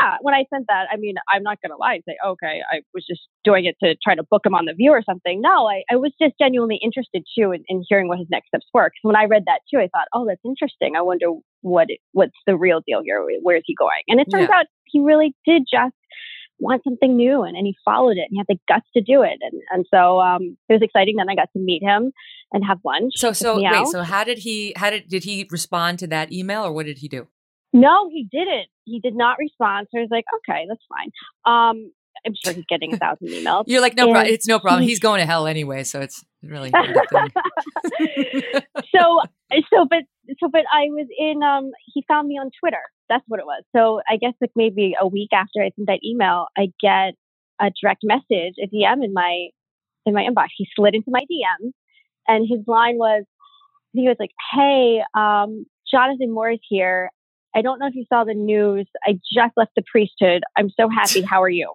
yeah, 0.00 0.16
when 0.20 0.34
I 0.34 0.44
sent 0.52 0.66
that, 0.68 0.86
I 0.92 0.96
mean, 0.96 1.16
I'm 1.32 1.42
not 1.42 1.58
going 1.62 1.70
to 1.70 1.76
lie 1.76 1.94
and 1.94 2.02
say, 2.06 2.16
okay, 2.24 2.60
I 2.70 2.80
was 2.94 3.04
just 3.08 3.22
doing 3.44 3.64
it 3.64 3.76
to 3.82 3.96
try 4.02 4.14
to 4.14 4.22
book 4.22 4.44
him 4.44 4.54
on 4.54 4.64
the 4.66 4.74
view 4.74 4.90
or 4.90 5.02
something. 5.02 5.40
No, 5.40 5.68
I, 5.68 5.82
I 5.90 5.96
was 5.96 6.12
just 6.20 6.34
genuinely 6.40 6.78
interested 6.82 7.24
too 7.36 7.52
in, 7.52 7.64
in 7.68 7.84
hearing 7.88 8.08
what 8.08 8.18
his 8.18 8.28
next 8.30 8.48
steps 8.48 8.66
were. 8.72 8.84
Because 8.86 9.02
when 9.02 9.16
I 9.16 9.24
read 9.24 9.44
that 9.46 9.60
too, 9.72 9.78
I 9.78 9.88
thought, 9.88 10.08
oh, 10.14 10.26
that's 10.26 10.40
interesting. 10.44 10.94
I 10.96 11.02
wonder 11.02 11.26
what 11.62 11.86
it, 11.88 12.00
what's 12.12 12.36
the 12.46 12.56
real 12.56 12.80
deal 12.86 13.02
here. 13.04 13.24
Where 13.42 13.56
is 13.56 13.64
he 13.66 13.74
going? 13.74 14.02
And 14.08 14.20
it 14.20 14.28
turns 14.30 14.48
yeah. 14.50 14.60
out 14.60 14.66
he 14.84 15.00
really 15.00 15.34
did 15.46 15.64
just 15.70 15.94
want 16.60 16.82
something 16.82 17.16
new 17.16 17.42
and, 17.42 17.56
and 17.56 17.66
he 17.66 17.76
followed 17.84 18.16
it 18.16 18.26
and 18.28 18.32
he 18.32 18.38
had 18.38 18.46
the 18.48 18.58
guts 18.68 18.86
to 18.96 19.00
do 19.00 19.22
it. 19.22 19.38
And, 19.40 19.62
and 19.70 19.86
so 19.92 20.20
um, 20.20 20.56
it 20.68 20.72
was 20.72 20.82
exciting. 20.82 21.16
Then 21.16 21.28
I 21.28 21.34
got 21.34 21.50
to 21.52 21.58
meet 21.58 21.82
him 21.82 22.12
and 22.52 22.64
have 22.66 22.78
lunch. 22.84 23.12
So, 23.16 23.32
so 23.32 23.56
wait, 23.56 23.66
out. 23.66 23.88
so 23.88 24.02
how 24.02 24.24
did 24.24 24.38
he, 24.38 24.72
how 24.76 24.90
did, 24.90 25.08
did 25.08 25.24
he 25.24 25.46
respond 25.50 25.98
to 26.00 26.06
that 26.08 26.32
email 26.32 26.64
or 26.64 26.72
what 26.72 26.86
did 26.86 26.98
he 26.98 27.08
do? 27.08 27.28
No, 27.72 28.08
he 28.10 28.26
didn't. 28.30 28.68
He 28.88 29.00
did 29.00 29.14
not 29.14 29.36
respond. 29.38 29.88
So 29.90 29.98
I 29.98 30.02
was 30.02 30.10
like, 30.10 30.24
okay, 30.38 30.66
that's 30.68 30.82
fine. 30.88 31.10
Um, 31.44 31.92
I'm 32.26 32.34
sure 32.34 32.52
he's 32.52 32.64
getting 32.68 32.94
a 32.94 32.96
thousand 33.04 33.28
emails. 33.28 33.64
You're 33.66 33.80
like, 33.80 33.96
no 33.96 34.10
problem. 34.10 34.32
It's 34.32 34.46
no 34.46 34.58
problem. 34.58 34.82
He's 34.82 34.98
going 34.98 35.20
to 35.20 35.26
hell 35.26 35.46
anyway, 35.46 35.84
so 35.84 36.00
it's 36.00 36.24
really. 36.42 36.70
so, 38.94 39.20
so, 39.70 39.86
but, 39.88 40.02
so, 40.40 40.48
but 40.50 40.64
I 40.72 40.86
was 40.88 41.06
in. 41.18 41.42
Um, 41.42 41.70
he 41.92 42.04
found 42.08 42.28
me 42.28 42.34
on 42.34 42.50
Twitter. 42.60 42.82
That's 43.08 43.24
what 43.28 43.40
it 43.40 43.46
was. 43.46 43.62
So 43.74 44.00
I 44.08 44.16
guess 44.16 44.34
like 44.40 44.50
maybe 44.54 44.94
a 45.00 45.06
week 45.06 45.30
after 45.32 45.62
I 45.62 45.70
sent 45.76 45.86
that 45.88 46.00
email, 46.04 46.46
I 46.56 46.68
get 46.80 47.14
a 47.60 47.70
direct 47.80 48.02
message, 48.04 48.54
a 48.62 48.66
DM 48.66 49.04
in 49.04 49.12
my 49.12 49.48
in 50.06 50.14
my 50.14 50.22
inbox. 50.22 50.48
He 50.56 50.66
slid 50.76 50.94
into 50.94 51.10
my 51.10 51.22
DM, 51.22 51.72
and 52.26 52.46
his 52.48 52.60
line 52.66 52.98
was, 52.98 53.24
he 53.92 54.08
was 54.08 54.16
like, 54.18 54.32
"Hey, 54.52 55.00
um, 55.14 55.64
Jonathan 55.90 56.32
Moore 56.32 56.50
is 56.52 56.60
here. 56.68 57.10
I 57.58 57.62
don't 57.62 57.80
know 57.80 57.88
if 57.88 57.94
you 57.96 58.04
saw 58.08 58.22
the 58.22 58.34
news. 58.34 58.86
I 59.04 59.14
just 59.34 59.52
left 59.56 59.72
the 59.74 59.82
priesthood. 59.90 60.42
I'm 60.56 60.70
so 60.78 60.88
happy. 60.88 61.22
How 61.28 61.42
are 61.42 61.48
you? 61.48 61.72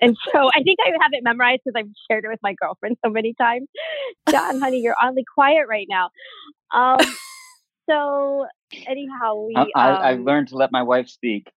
and 0.00 0.16
so 0.32 0.48
I 0.48 0.62
think 0.62 0.78
I 0.82 0.88
have 1.02 1.10
it 1.12 1.22
memorized 1.22 1.60
because 1.64 1.78
I've 1.78 1.92
shared 2.10 2.24
it 2.24 2.28
with 2.28 2.40
my 2.42 2.54
girlfriend 2.54 2.96
so 3.04 3.10
many 3.10 3.34
times. 3.34 3.68
John, 4.30 4.58
honey, 4.58 4.80
you're 4.80 4.96
oddly 5.00 5.24
quiet 5.34 5.66
right 5.68 5.86
now. 5.88 6.08
Um, 6.74 6.98
so 7.90 8.46
anyhow, 8.86 9.44
we. 9.46 9.54
I, 9.54 9.66
I, 9.76 10.10
have 10.10 10.18
um, 10.20 10.24
learned 10.24 10.48
to 10.48 10.56
let 10.56 10.72
my 10.72 10.82
wife 10.82 11.08
speak. 11.08 11.52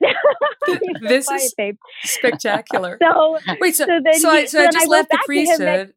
this 1.00 1.26
quiet, 1.26 1.42
is 1.42 1.54
babe. 1.56 1.76
spectacular. 2.04 2.98
So 3.02 3.38
wait, 3.60 3.74
so 3.76 3.86
so, 3.86 4.00
so, 4.12 4.30
I, 4.30 4.44
so 4.44 4.62
I 4.62 4.70
just 4.70 4.88
left 4.88 5.10
the 5.10 5.18
priesthood. 5.24 5.94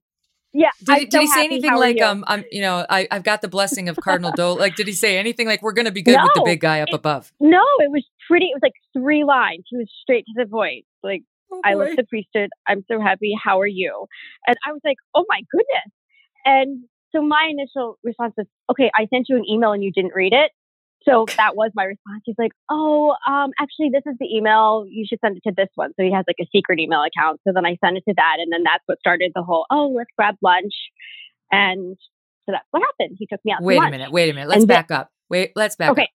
Yeah. 0.54 0.70
Did, 0.84 0.98
he, 0.98 1.06
did 1.06 1.22
he 1.22 1.28
say 1.28 1.46
anything 1.46 1.74
like, 1.76 2.02
um, 2.02 2.26
I'm, 2.28 2.44
you 2.52 2.62
know, 2.62 2.86
I, 2.90 3.08
I've 3.10 3.24
got 3.24 3.42
the 3.42 3.48
blessing 3.48 3.88
of 3.88 3.98
Cardinal 3.98 4.32
Dole? 4.36 4.58
Like, 4.58 4.76
did 4.76 4.88
he 4.88 4.94
say 4.94 5.18
anything 5.18 5.48
like, 5.48 5.62
we're 5.62 5.72
going 5.72 5.86
to 5.86 5.92
be 5.92 6.02
good 6.02 6.18
no, 6.18 6.24
with 6.24 6.34
the 6.36 6.44
big 6.44 6.60
guy 6.60 6.82
up 6.82 6.90
it, 6.90 6.96
above? 6.96 7.32
No, 7.40 7.62
it 7.80 7.90
was 7.90 8.06
pretty, 8.28 8.48
it 8.48 8.56
was 8.56 8.62
like 8.62 8.74
three 8.94 9.24
lines. 9.24 9.64
He 9.70 9.78
was 9.78 9.90
straight 10.02 10.26
to 10.26 10.44
the 10.44 10.50
point. 10.50 10.86
Like, 11.04 11.24
oh 11.52 11.62
I 11.64 11.76
left 11.76 11.96
the 11.96 12.04
priesthood. 12.04 12.50
I'm 12.68 12.84
so 12.90 13.00
happy. 13.00 13.34
How 13.42 13.62
are 13.62 13.68
you? 13.68 14.08
And 14.46 14.58
I 14.68 14.74
was 14.74 14.82
like, 14.84 14.98
oh 15.16 15.26
my 15.30 15.42
goodness. 15.52 15.94
And 16.44 16.84
so 17.14 17.22
my 17.22 17.50
initial 17.50 17.98
response 18.04 18.34
was, 18.38 18.48
okay, 18.72 18.90
I 18.98 19.08
sent 19.14 19.28
you 19.30 19.38
an 19.38 19.46
email 19.50 19.72
and 19.72 19.84
you 19.84 19.92
didn't 19.92 20.14
read 20.16 20.34
it. 20.34 20.52
So 21.04 21.26
that 21.38 21.56
was 21.56 21.72
my 21.76 21.84
response. 21.84 22.22
He's 22.26 22.36
like, 22.38 22.52
"Oh, 22.70 23.16
um, 23.28 23.52
actually, 23.60 23.90
this 23.92 24.04
is 24.06 24.18
the 24.20 24.28
email. 24.28 24.86
You 24.90 25.06
should 25.08 25.20
send 25.24 25.38
it 25.38 25.44
to 25.48 25.54
this 25.56 25.70
one." 25.76 25.92
So 25.98 26.04
he 26.04 26.12
has 26.12 26.26
like 26.28 26.38
a 26.42 26.48
secret 26.56 26.80
email 26.80 27.04
account. 27.04 27.40
So 27.48 27.54
then 27.54 27.66
I 27.66 27.78
sent 27.84 27.98
it 27.98 28.04
to 28.08 28.14
that, 28.16 28.38
and 28.40 28.52
then 28.52 28.64
that's 28.64 28.84
what 28.86 29.00
started 29.00 29.32
the 29.36 29.44
whole, 29.44 29.66
"Oh, 29.70 29.94
let's 29.96 30.12
grab 30.18 30.36
lunch," 30.42 30.74
and 31.52 31.98
so 32.46 32.54
that's 32.54 32.66
what 32.72 32.82
happened. 32.82 33.18
He 33.20 33.28
took 33.28 33.44
me 33.46 33.52
out. 33.52 33.62
Wait 33.62 33.78
a 33.78 33.90
minute. 33.90 34.12
Wait 34.12 34.30
a 34.30 34.34
minute. 34.34 34.50
Let's 34.50 34.64
and 34.64 34.68
back 34.68 34.92
up. 34.92 35.12
Wait. 35.30 35.52
Let's 35.56 35.76
back 35.76 35.92
okay. 35.92 36.04
up. 36.04 36.10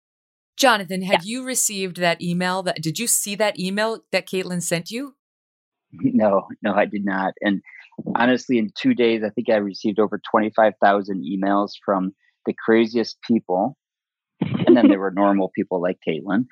Jonathan, 0.56 1.02
had 1.02 1.24
yeah. 1.24 1.30
you 1.30 1.44
received 1.44 1.96
that 1.96 2.20
email? 2.20 2.62
That 2.62 2.80
did 2.82 2.98
you 2.98 3.06
see 3.06 3.34
that 3.36 3.58
email 3.58 4.00
that 4.12 4.28
Kaitlyn 4.28 4.62
sent 4.62 4.90
you? 4.90 5.14
No, 5.94 6.48
no, 6.62 6.72
I 6.72 6.86
did 6.86 7.04
not. 7.04 7.34
And 7.42 7.60
honestly, 8.14 8.56
in 8.56 8.70
two 8.74 8.94
days, 8.94 9.22
I 9.22 9.28
think 9.28 9.50
I 9.50 9.56
received 9.56 9.98
over 9.98 10.18
twenty 10.30 10.50
five 10.56 10.72
thousand 10.82 11.22
emails 11.22 11.72
from 11.84 12.14
the 12.46 12.54
craziest 12.54 13.18
people 13.20 13.76
and 14.66 14.76
then 14.76 14.88
there 14.88 14.99
were 14.99 15.11
normal 15.11 15.51
people 15.55 15.80
like 15.80 15.99
Kaitlyn 16.07 16.47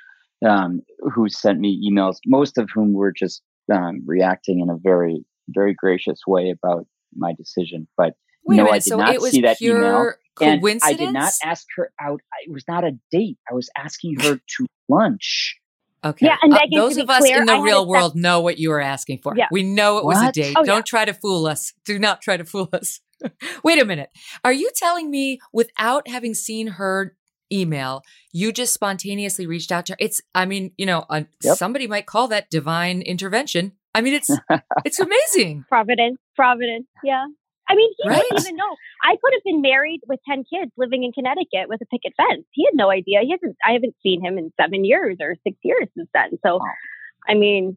um, 0.47 0.83
who 1.15 1.29
sent 1.29 1.61
me 1.61 1.91
emails, 1.91 2.17
most 2.27 2.59
of 2.59 2.69
whom 2.75 2.93
were 2.93 3.13
just 3.13 3.43
um, 3.73 4.03
reacting 4.07 4.61
in 4.61 4.71
a 4.71 4.77
very, 4.77 5.25
very 5.49 5.75
gracious 5.75 6.21
way 6.27 6.51
about 6.51 6.87
my 7.15 7.33
decision. 7.35 7.87
But 7.97 8.15
Wait 8.45 8.57
no, 8.57 8.69
I 8.69 8.75
did 8.75 8.85
so 8.85 8.97
not 8.97 9.21
see 9.23 9.43
that 9.43 9.61
email. 9.61 10.13
And 10.41 10.81
I 10.83 10.95
did 10.95 11.13
not 11.13 11.33
ask 11.45 11.67
her 11.77 11.93
out. 12.01 12.21
It 12.47 12.53
was 12.53 12.65
not 12.67 12.85
a 12.85 12.93
date. 13.11 13.37
I 13.51 13.55
was 13.55 13.69
asking 13.77 14.21
her 14.21 14.37
to 14.37 14.67
lunch. 14.89 15.57
Okay. 16.03 16.27
Yeah, 16.27 16.37
and 16.43 16.55
uh, 16.55 16.61
those 16.75 16.97
of 16.97 17.11
us 17.11 17.27
in 17.27 17.45
the 17.45 17.53
I 17.53 17.61
real 17.61 17.87
world 17.87 18.17
know 18.17 18.41
what 18.41 18.59
you 18.59 18.71
were 18.71 18.81
asking 18.81 19.19
for. 19.23 19.37
Yeah. 19.37 19.49
We 19.51 19.63
know 19.63 19.99
it 19.99 20.05
what? 20.07 20.17
was 20.17 20.29
a 20.29 20.33
date. 20.33 20.55
Oh, 20.57 20.65
Don't 20.65 20.79
yeah. 20.79 20.83
try 20.83 21.05
to 21.05 21.13
fool 21.13 21.47
us. 21.47 21.75
Do 21.85 21.99
not 21.99 22.23
try 22.23 22.39
to 22.39 22.45
fool 22.45 22.71
us. 22.73 23.01
Wait 23.65 23.81
a 23.81 23.85
minute. 23.85 24.09
Are 24.43 24.53
you 24.53 24.71
telling 24.75 25.11
me 25.11 25.41
without 25.53 26.09
having 26.09 26.33
seen 26.33 26.69
her 26.69 27.17
email, 27.53 28.03
you 28.33 28.53
just 28.53 28.73
spontaneously 28.73 29.47
reached 29.47 29.73
out 29.73 29.87
to 29.87 29.93
her. 29.93 29.97
It's, 30.01 30.21
I 30.35 30.47
mean, 30.47 30.73
you 30.77 30.87
know, 30.87 31.05
uh, 31.11 31.23
yep. 31.43 31.57
somebody 31.57 31.87
might 31.87 32.07
call 32.07 32.29
that 32.29 32.51
divine 32.51 33.03
intervention. 33.03 33.73
I 33.95 34.01
mean, 34.01 34.15
it's 34.15 34.31
it's 34.85 35.01
amazing. 35.01 35.65
Providence, 35.69 36.19
Providence, 36.37 36.87
yeah. 37.03 37.27
I 37.69 37.75
mean, 37.77 37.91
he 37.99 38.09
right? 38.09 38.21
didn't 38.21 38.41
even 38.43 38.57
know. 38.57 38.77
I 39.05 39.13
could 39.13 39.33
have 39.33 39.45
been 39.45 39.61
married 39.61 40.01
with 40.09 40.19
ten 40.29 40.39
kids, 40.39 40.73
living 40.77 41.05
in 41.05 41.13
Connecticut 41.13 41.69
with 41.69 41.81
a 41.81 41.87
picket 41.87 42.13
fence. 42.17 42.45
He 42.53 42.65
had 42.65 42.75
no 42.75 42.91
idea. 42.91 43.21
He 43.23 43.31
hasn't. 43.31 43.57
I 43.65 43.73
haven't 43.73 43.95
seen 44.03 44.25
him 44.25 44.39
in 44.39 44.53
seven 44.61 44.85
years 44.85 45.19
or 45.21 45.37
six 45.45 45.57
years 45.63 45.87
since 45.97 46.09
then. 46.13 46.31
So, 46.45 46.61
I 47.29 47.35
mean, 47.35 47.77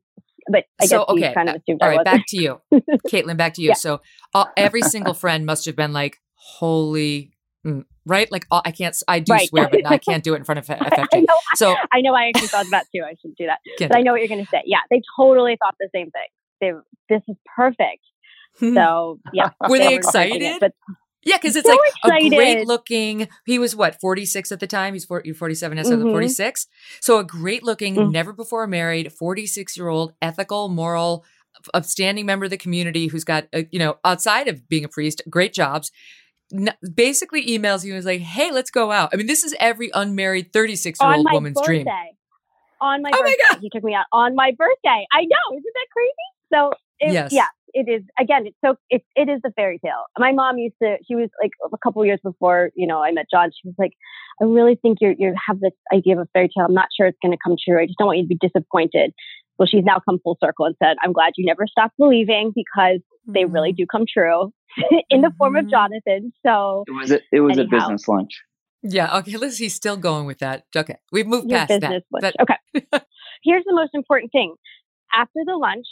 but 0.51 0.65
I 0.81 0.87
so, 0.87 1.05
guess 1.15 1.25
okay. 1.25 1.33
kind 1.33 1.49
of 1.49 1.55
assumed. 1.57 1.81
All 1.83 1.89
right, 1.89 2.03
back 2.03 2.23
to 2.29 2.41
you, 2.41 2.59
Kaitlyn. 3.07 3.37
Back 3.37 3.53
to 3.55 3.61
you. 3.61 3.69
Yeah. 3.69 3.75
So, 3.75 4.01
uh, 4.33 4.45
every 4.57 4.81
single 4.81 5.13
friend 5.13 5.45
must 5.45 5.65
have 5.65 5.75
been 5.75 5.93
like, 5.93 6.19
"Holy 6.33 7.33
Mm, 7.65 7.85
right? 8.05 8.31
Like 8.31 8.45
I 8.51 8.71
can't, 8.71 8.95
I 9.07 9.19
do 9.19 9.33
right. 9.33 9.47
swear, 9.47 9.69
but 9.69 9.85
I 9.85 9.97
can't 10.09 10.23
do 10.23 10.33
it 10.33 10.37
in 10.37 10.43
front 10.43 10.59
of 10.59 10.65
FFJ. 10.65 11.07
I 11.13 11.19
know, 11.19 11.37
so 11.55 11.75
I 11.91 12.01
know 12.01 12.13
I 12.13 12.27
actually 12.27 12.47
thought 12.47 12.65
that 12.71 12.85
too. 12.93 13.03
I 13.05 13.15
should 13.21 13.35
do 13.35 13.47
that. 13.47 13.59
But 13.89 13.97
I 13.97 14.01
know 14.01 14.11
what 14.13 14.21
you're 14.21 14.27
going 14.27 14.43
to 14.43 14.49
say. 14.49 14.63
Yeah, 14.65 14.79
they 14.89 15.01
totally 15.17 15.57
thought 15.57 15.75
the 15.79 15.89
same 15.93 16.11
thing. 16.11 16.27
They, 16.61 16.71
this 17.09 17.21
is 17.27 17.35
perfect. 17.55 18.03
So 18.59 19.19
yeah, 19.33 19.49
were 19.69 19.77
they, 19.77 19.87
they 19.87 19.95
excited? 19.95 20.41
It, 20.41 20.59
but 20.59 20.73
yeah, 21.23 21.37
because 21.37 21.55
it's 21.55 21.67
so 21.67 21.75
like 21.75 21.91
excited. 22.03 22.33
a 22.33 22.35
great 22.35 22.67
looking. 22.67 23.27
He 23.45 23.57
was 23.57 23.75
what 23.75 23.99
46 23.99 24.51
at 24.51 24.59
the 24.59 24.67
time. 24.67 24.93
He's 24.93 25.05
40, 25.05 25.33
47 25.33 25.75
now, 25.75 25.83
mm-hmm. 25.83 26.09
46. 26.09 26.67
So 26.99 27.17
a 27.17 27.23
great 27.23 27.63
looking, 27.63 27.95
mm-hmm. 27.95 28.11
never 28.11 28.33
before 28.33 28.67
married, 28.67 29.11
46 29.11 29.77
year 29.77 29.87
old, 29.87 30.13
ethical, 30.21 30.69
moral, 30.69 31.25
upstanding 31.73 32.25
member 32.25 32.45
of 32.45 32.51
the 32.51 32.57
community 32.57 33.07
who's 33.07 33.23
got 33.23 33.45
uh, 33.53 33.63
you 33.71 33.79
know 33.79 33.97
outside 34.03 34.47
of 34.47 34.67
being 34.67 34.83
a 34.83 34.89
priest, 34.89 35.21
great 35.29 35.53
jobs 35.53 35.91
basically 36.93 37.45
emails 37.47 37.83
you 37.83 37.93
and 37.93 37.99
is 37.99 38.05
like, 38.05 38.21
"Hey, 38.21 38.51
let's 38.51 38.71
go 38.71 38.91
out." 38.91 39.09
I 39.13 39.17
mean, 39.17 39.27
this 39.27 39.43
is 39.43 39.55
every 39.59 39.91
unmarried 39.93 40.53
36 40.53 40.99
year 41.01 41.13
old 41.13 41.27
woman's 41.31 41.59
birthday. 41.59 41.83
dream. 41.83 41.87
On 42.81 43.01
my 43.01 43.11
oh 43.13 43.21
birthday, 43.21 43.35
my 43.49 43.57
he 43.61 43.69
took 43.69 43.83
me 43.83 43.93
out 43.93 44.05
on 44.11 44.35
my 44.35 44.51
birthday. 44.57 45.05
I 45.13 45.21
know, 45.21 45.57
isn't 45.57 45.63
that 45.63 45.87
crazy? 45.93 46.13
So 46.53 46.73
it, 46.99 47.13
yes. 47.13 47.31
yeah, 47.31 47.47
it 47.73 47.89
is. 47.89 48.03
Again, 48.19 48.47
it's 48.47 48.57
so 48.63 48.75
it 48.89 49.03
it 49.15 49.29
is 49.29 49.41
a 49.45 49.51
fairy 49.51 49.79
tale. 49.79 50.05
My 50.17 50.31
mom 50.31 50.57
used 50.57 50.75
to. 50.81 50.97
She 51.07 51.15
was 51.15 51.29
like 51.41 51.51
a 51.65 51.77
couple 51.83 52.05
years 52.05 52.19
before 52.23 52.71
you 52.75 52.87
know 52.87 53.03
I 53.03 53.11
met 53.11 53.25
John. 53.31 53.49
She 53.49 53.67
was 53.67 53.75
like, 53.77 53.93
"I 54.41 54.45
really 54.45 54.75
think 54.81 54.99
you 55.01 55.15
you 55.17 55.33
have 55.47 55.59
this 55.59 55.73
idea 55.93 56.13
of 56.15 56.19
a 56.19 56.27
fairy 56.33 56.49
tale. 56.49 56.65
I'm 56.65 56.73
not 56.73 56.89
sure 56.95 57.07
it's 57.07 57.17
going 57.21 57.31
to 57.31 57.37
come 57.43 57.55
true. 57.63 57.81
I 57.81 57.85
just 57.85 57.97
don't 57.97 58.07
want 58.07 58.19
you 58.19 58.25
to 58.25 58.27
be 58.27 58.37
disappointed." 58.39 59.13
Well, 59.57 59.67
she's 59.67 59.83
now 59.83 60.01
come 60.03 60.19
full 60.23 60.37
circle 60.43 60.65
and 60.65 60.75
said, 60.81 60.97
"I'm 61.03 61.13
glad 61.13 61.33
you 61.37 61.45
never 61.45 61.65
stopped 61.67 61.97
believing 61.97 62.51
because 62.55 62.99
they 63.27 63.45
really 63.45 63.71
mm-hmm. 63.71 63.77
do 63.77 63.85
come 63.91 64.05
true." 64.11 64.51
in 65.09 65.21
the 65.21 65.31
form 65.37 65.55
of 65.55 65.65
mm-hmm. 65.65 65.71
Jonathan. 65.71 66.33
So 66.45 66.83
it 66.87 66.91
was 66.91 67.11
a, 67.11 67.19
it 67.31 67.41
was 67.41 67.57
anyhow. 67.57 67.77
a 67.77 67.79
business 67.79 68.07
lunch. 68.07 68.41
Yeah. 68.83 69.17
Okay. 69.19 69.37
Liz, 69.37 69.57
he's 69.57 69.73
still 69.73 69.97
going 69.97 70.25
with 70.25 70.39
that. 70.39 70.65
Okay. 70.75 70.97
We've 71.11 71.27
moved 71.27 71.49
Your 71.49 71.59
past 71.59 71.81
that. 71.81 71.91
Lunch. 71.91 72.03
But- 72.11 72.35
okay. 72.41 73.01
Here's 73.43 73.63
the 73.65 73.73
most 73.73 73.91
important 73.93 74.31
thing. 74.31 74.55
After 75.13 75.39
the 75.45 75.55
lunch, 75.55 75.87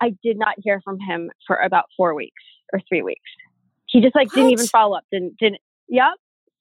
I 0.00 0.14
did 0.22 0.38
not 0.38 0.54
hear 0.58 0.80
from 0.82 0.98
him 1.00 1.30
for 1.46 1.56
about 1.56 1.84
four 1.96 2.14
weeks 2.14 2.42
or 2.72 2.80
three 2.88 3.02
weeks. 3.02 3.20
He 3.86 4.00
just 4.00 4.14
like 4.14 4.28
what? 4.28 4.36
didn't 4.36 4.50
even 4.52 4.66
follow 4.66 4.96
up. 4.96 5.04
Didn't 5.12 5.36
didn't. 5.38 5.60
Yep. 5.88 6.14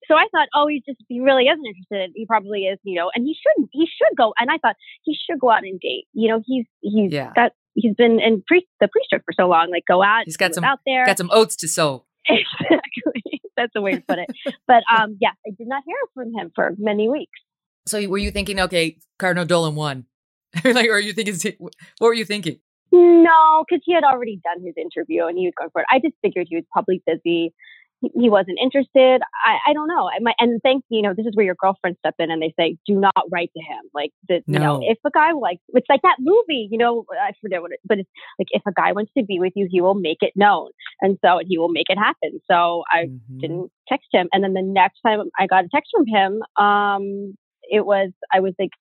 So 0.08 0.16
I 0.16 0.26
thought, 0.32 0.48
oh, 0.56 0.68
he 0.68 0.82
just 0.86 1.00
he 1.08 1.20
really 1.20 1.46
isn't 1.46 1.64
interested. 1.66 2.12
He 2.16 2.26
probably 2.26 2.64
is, 2.64 2.80
you 2.84 2.96
know, 2.96 3.12
and 3.14 3.26
he 3.26 3.36
shouldn't. 3.36 3.70
he 3.72 3.86
should 3.86 4.18
go. 4.18 4.34
And 4.40 4.50
I 4.50 4.58
thought 4.58 4.76
he 5.04 5.16
should 5.16 5.40
go 5.40 5.52
out 5.52 5.64
and 5.64 5.80
date. 5.80 6.06
You 6.14 6.30
know, 6.30 6.42
he's 6.46 6.66
he's 6.82 7.14
yeah. 7.14 7.32
got 7.36 7.52
he's 7.74 7.96
been 7.96 8.20
in 8.20 8.44
pre- 8.46 8.68
the 8.80 8.88
priesthood 8.88 9.22
for 9.26 9.34
so 9.34 9.48
long. 9.48 9.70
Like 9.72 9.84
go 9.88 10.04
out. 10.04 10.24
He's 10.26 10.38
got 10.38 10.54
some 10.56 10.64
out 10.64 10.80
there. 10.86 11.06
Got 11.06 11.18
some 11.18 11.30
oats 11.32 11.56
to 11.58 11.68
sow. 11.68 12.06
exactly. 12.30 13.42
That's 13.56 13.72
the 13.74 13.82
way 13.82 13.92
to 13.92 14.02
put 14.02 14.20
it. 14.20 14.30
but 14.68 14.84
um, 14.94 15.18
yeah, 15.20 15.32
I 15.46 15.52
did 15.58 15.68
not 15.68 15.84
hear 15.86 15.98
from 16.14 16.34
him 16.34 16.52
for 16.56 16.74
many 16.78 17.10
weeks. 17.10 17.40
So 17.86 18.06
were 18.08 18.18
you 18.18 18.32
thinking, 18.32 18.60
okay, 18.62 18.98
Cardinal 19.18 19.46
Dolan 19.46 19.76
won? 19.76 20.06
like, 20.64 20.88
or 20.88 20.94
are 20.94 21.00
you 21.00 21.14
thinking? 21.14 21.36
What 22.00 22.08
were 22.08 22.14
you 22.14 22.26
thinking? 22.26 22.60
No, 22.92 23.64
because 23.68 23.84
he 23.86 23.94
had 23.94 24.04
already 24.04 24.40
done 24.44 24.66
his 24.66 24.74
interview 24.76 25.26
and 25.26 25.38
he 25.38 25.46
was 25.46 25.54
going 25.58 25.70
for 25.72 25.82
it. 25.82 25.88
I 25.92 26.00
just 26.00 26.16
figured 26.24 26.48
he 26.50 26.56
was 26.56 26.66
probably 26.72 27.04
busy 27.06 27.54
he 28.02 28.30
wasn't 28.30 28.58
interested. 28.62 29.22
I, 29.46 29.58
I 29.70 29.74
don't 29.74 29.88
know. 29.88 30.08
I 30.10 30.20
might, 30.22 30.36
and 30.40 30.62
thank 30.64 30.84
you 30.90 31.02
know, 31.02 31.14
this 31.14 31.26
is 31.26 31.36
where 31.36 31.46
your 31.46 31.56
girlfriend 31.60 31.98
step 32.00 32.16
in 32.20 32.32
and 32.32 32.42
they 32.42 32.54
say, 32.58 32.78
do 32.86 32.96
not 32.96 33.26
write 33.32 33.52
to 33.56 33.62
him. 33.62 33.82
Like, 33.94 34.12
the, 34.28 34.42
no. 34.48 34.54
you 34.54 34.60
know, 34.60 34.80
if 34.84 34.98
a 35.06 35.12
guy 35.12 35.32
like, 35.34 35.60
it's 35.70 35.88
like 35.90 36.02
that 36.04 36.18
movie, 36.20 36.70
you 36.72 36.78
know, 36.78 37.06
I 37.22 37.32
forget 37.42 37.62
what 37.62 37.72
it, 37.72 37.80
but 37.86 38.00
it's 38.00 38.10
like, 38.40 38.48
if 38.52 38.62
a 38.68 38.72
guy 38.72 38.94
wants 38.94 39.12
to 39.18 39.24
be 39.24 39.40
with 39.40 39.54
you, 39.56 39.68
he 39.70 39.82
will 39.82 39.96
make 39.96 40.20
it 40.22 40.34
known. 40.36 40.70
And 41.02 41.18
so 41.24 41.40
he 41.46 41.58
will 41.58 41.70
make 41.70 41.90
it 41.90 41.98
happen. 41.98 42.40
So 42.50 42.84
I 42.92 43.06
mm-hmm. 43.06 43.40
didn't 43.40 43.72
text 43.88 44.08
him. 44.12 44.30
And 44.32 44.44
then 44.44 44.54
the 44.54 44.62
next 44.62 45.02
time 45.06 45.20
I 45.38 45.48
got 45.48 45.66
a 45.66 45.70
text 45.74 45.92
from 45.96 46.06
him, 46.08 46.42
um, 46.56 47.36
it 47.64 47.86
was, 47.86 48.12
I 48.34 48.40
was 48.40 48.54
like, 48.58 48.72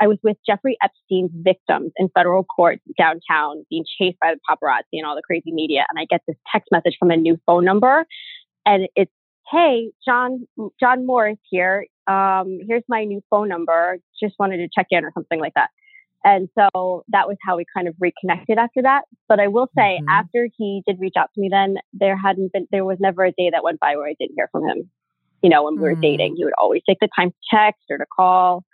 I 0.00 0.06
was 0.06 0.18
with 0.22 0.36
Jeffrey 0.46 0.76
Epstein's 0.82 1.30
victims 1.34 1.92
in 1.96 2.08
federal 2.14 2.42
court 2.44 2.80
downtown 2.98 3.64
being 3.68 3.84
chased 3.98 4.18
by 4.20 4.32
the 4.34 4.40
paparazzi 4.48 4.94
and 4.94 5.06
all 5.06 5.14
the 5.14 5.22
crazy 5.22 5.52
media. 5.52 5.84
And 5.90 6.00
I 6.00 6.06
get 6.08 6.22
this 6.26 6.36
text 6.50 6.68
message 6.72 6.96
from 6.98 7.10
a 7.10 7.16
new 7.16 7.38
phone 7.46 7.64
number 7.64 8.06
and 8.66 8.88
it's 8.96 9.12
hey 9.50 9.90
john 10.04 10.46
john 10.80 11.06
morris 11.06 11.38
here. 11.50 11.86
Um, 12.06 12.58
here's 12.68 12.82
my 12.88 13.04
new 13.04 13.22
phone 13.30 13.48
number. 13.48 13.98
Just 14.22 14.34
wanted 14.38 14.58
to 14.58 14.68
check 14.74 14.86
in 14.90 15.04
or 15.04 15.10
something 15.14 15.40
like 15.40 15.54
that. 15.54 15.70
And 16.22 16.48
so 16.58 17.04
that 17.08 17.28
was 17.28 17.36
how 17.42 17.56
we 17.56 17.64
kind 17.74 17.88
of 17.88 17.94
reconnected 17.98 18.58
after 18.58 18.82
that. 18.82 19.02
But 19.28 19.40
i 19.40 19.48
will 19.48 19.68
say 19.76 19.98
mm-hmm. 19.98 20.08
after 20.08 20.48
he 20.56 20.82
did 20.86 20.98
reach 21.00 21.14
out 21.16 21.30
to 21.34 21.40
me 21.40 21.48
then 21.50 21.76
there 21.92 22.16
hadn't 22.16 22.52
been 22.52 22.66
there 22.70 22.84
was 22.84 22.98
never 23.00 23.24
a 23.24 23.32
day 23.32 23.50
that 23.50 23.64
went 23.64 23.80
by 23.80 23.96
where 23.96 24.08
i 24.08 24.14
didn't 24.18 24.34
hear 24.36 24.48
from 24.52 24.68
him. 24.68 24.90
You 25.42 25.50
know 25.50 25.64
when 25.64 25.76
we 25.76 25.82
were 25.82 25.92
mm-hmm. 25.92 26.00
dating 26.00 26.36
he 26.36 26.44
would 26.44 26.54
always 26.60 26.82
take 26.88 26.98
the 27.00 27.08
time 27.16 27.30
to 27.30 27.36
text 27.50 27.82
or 27.90 27.98
to 27.98 28.06
call 28.14 28.64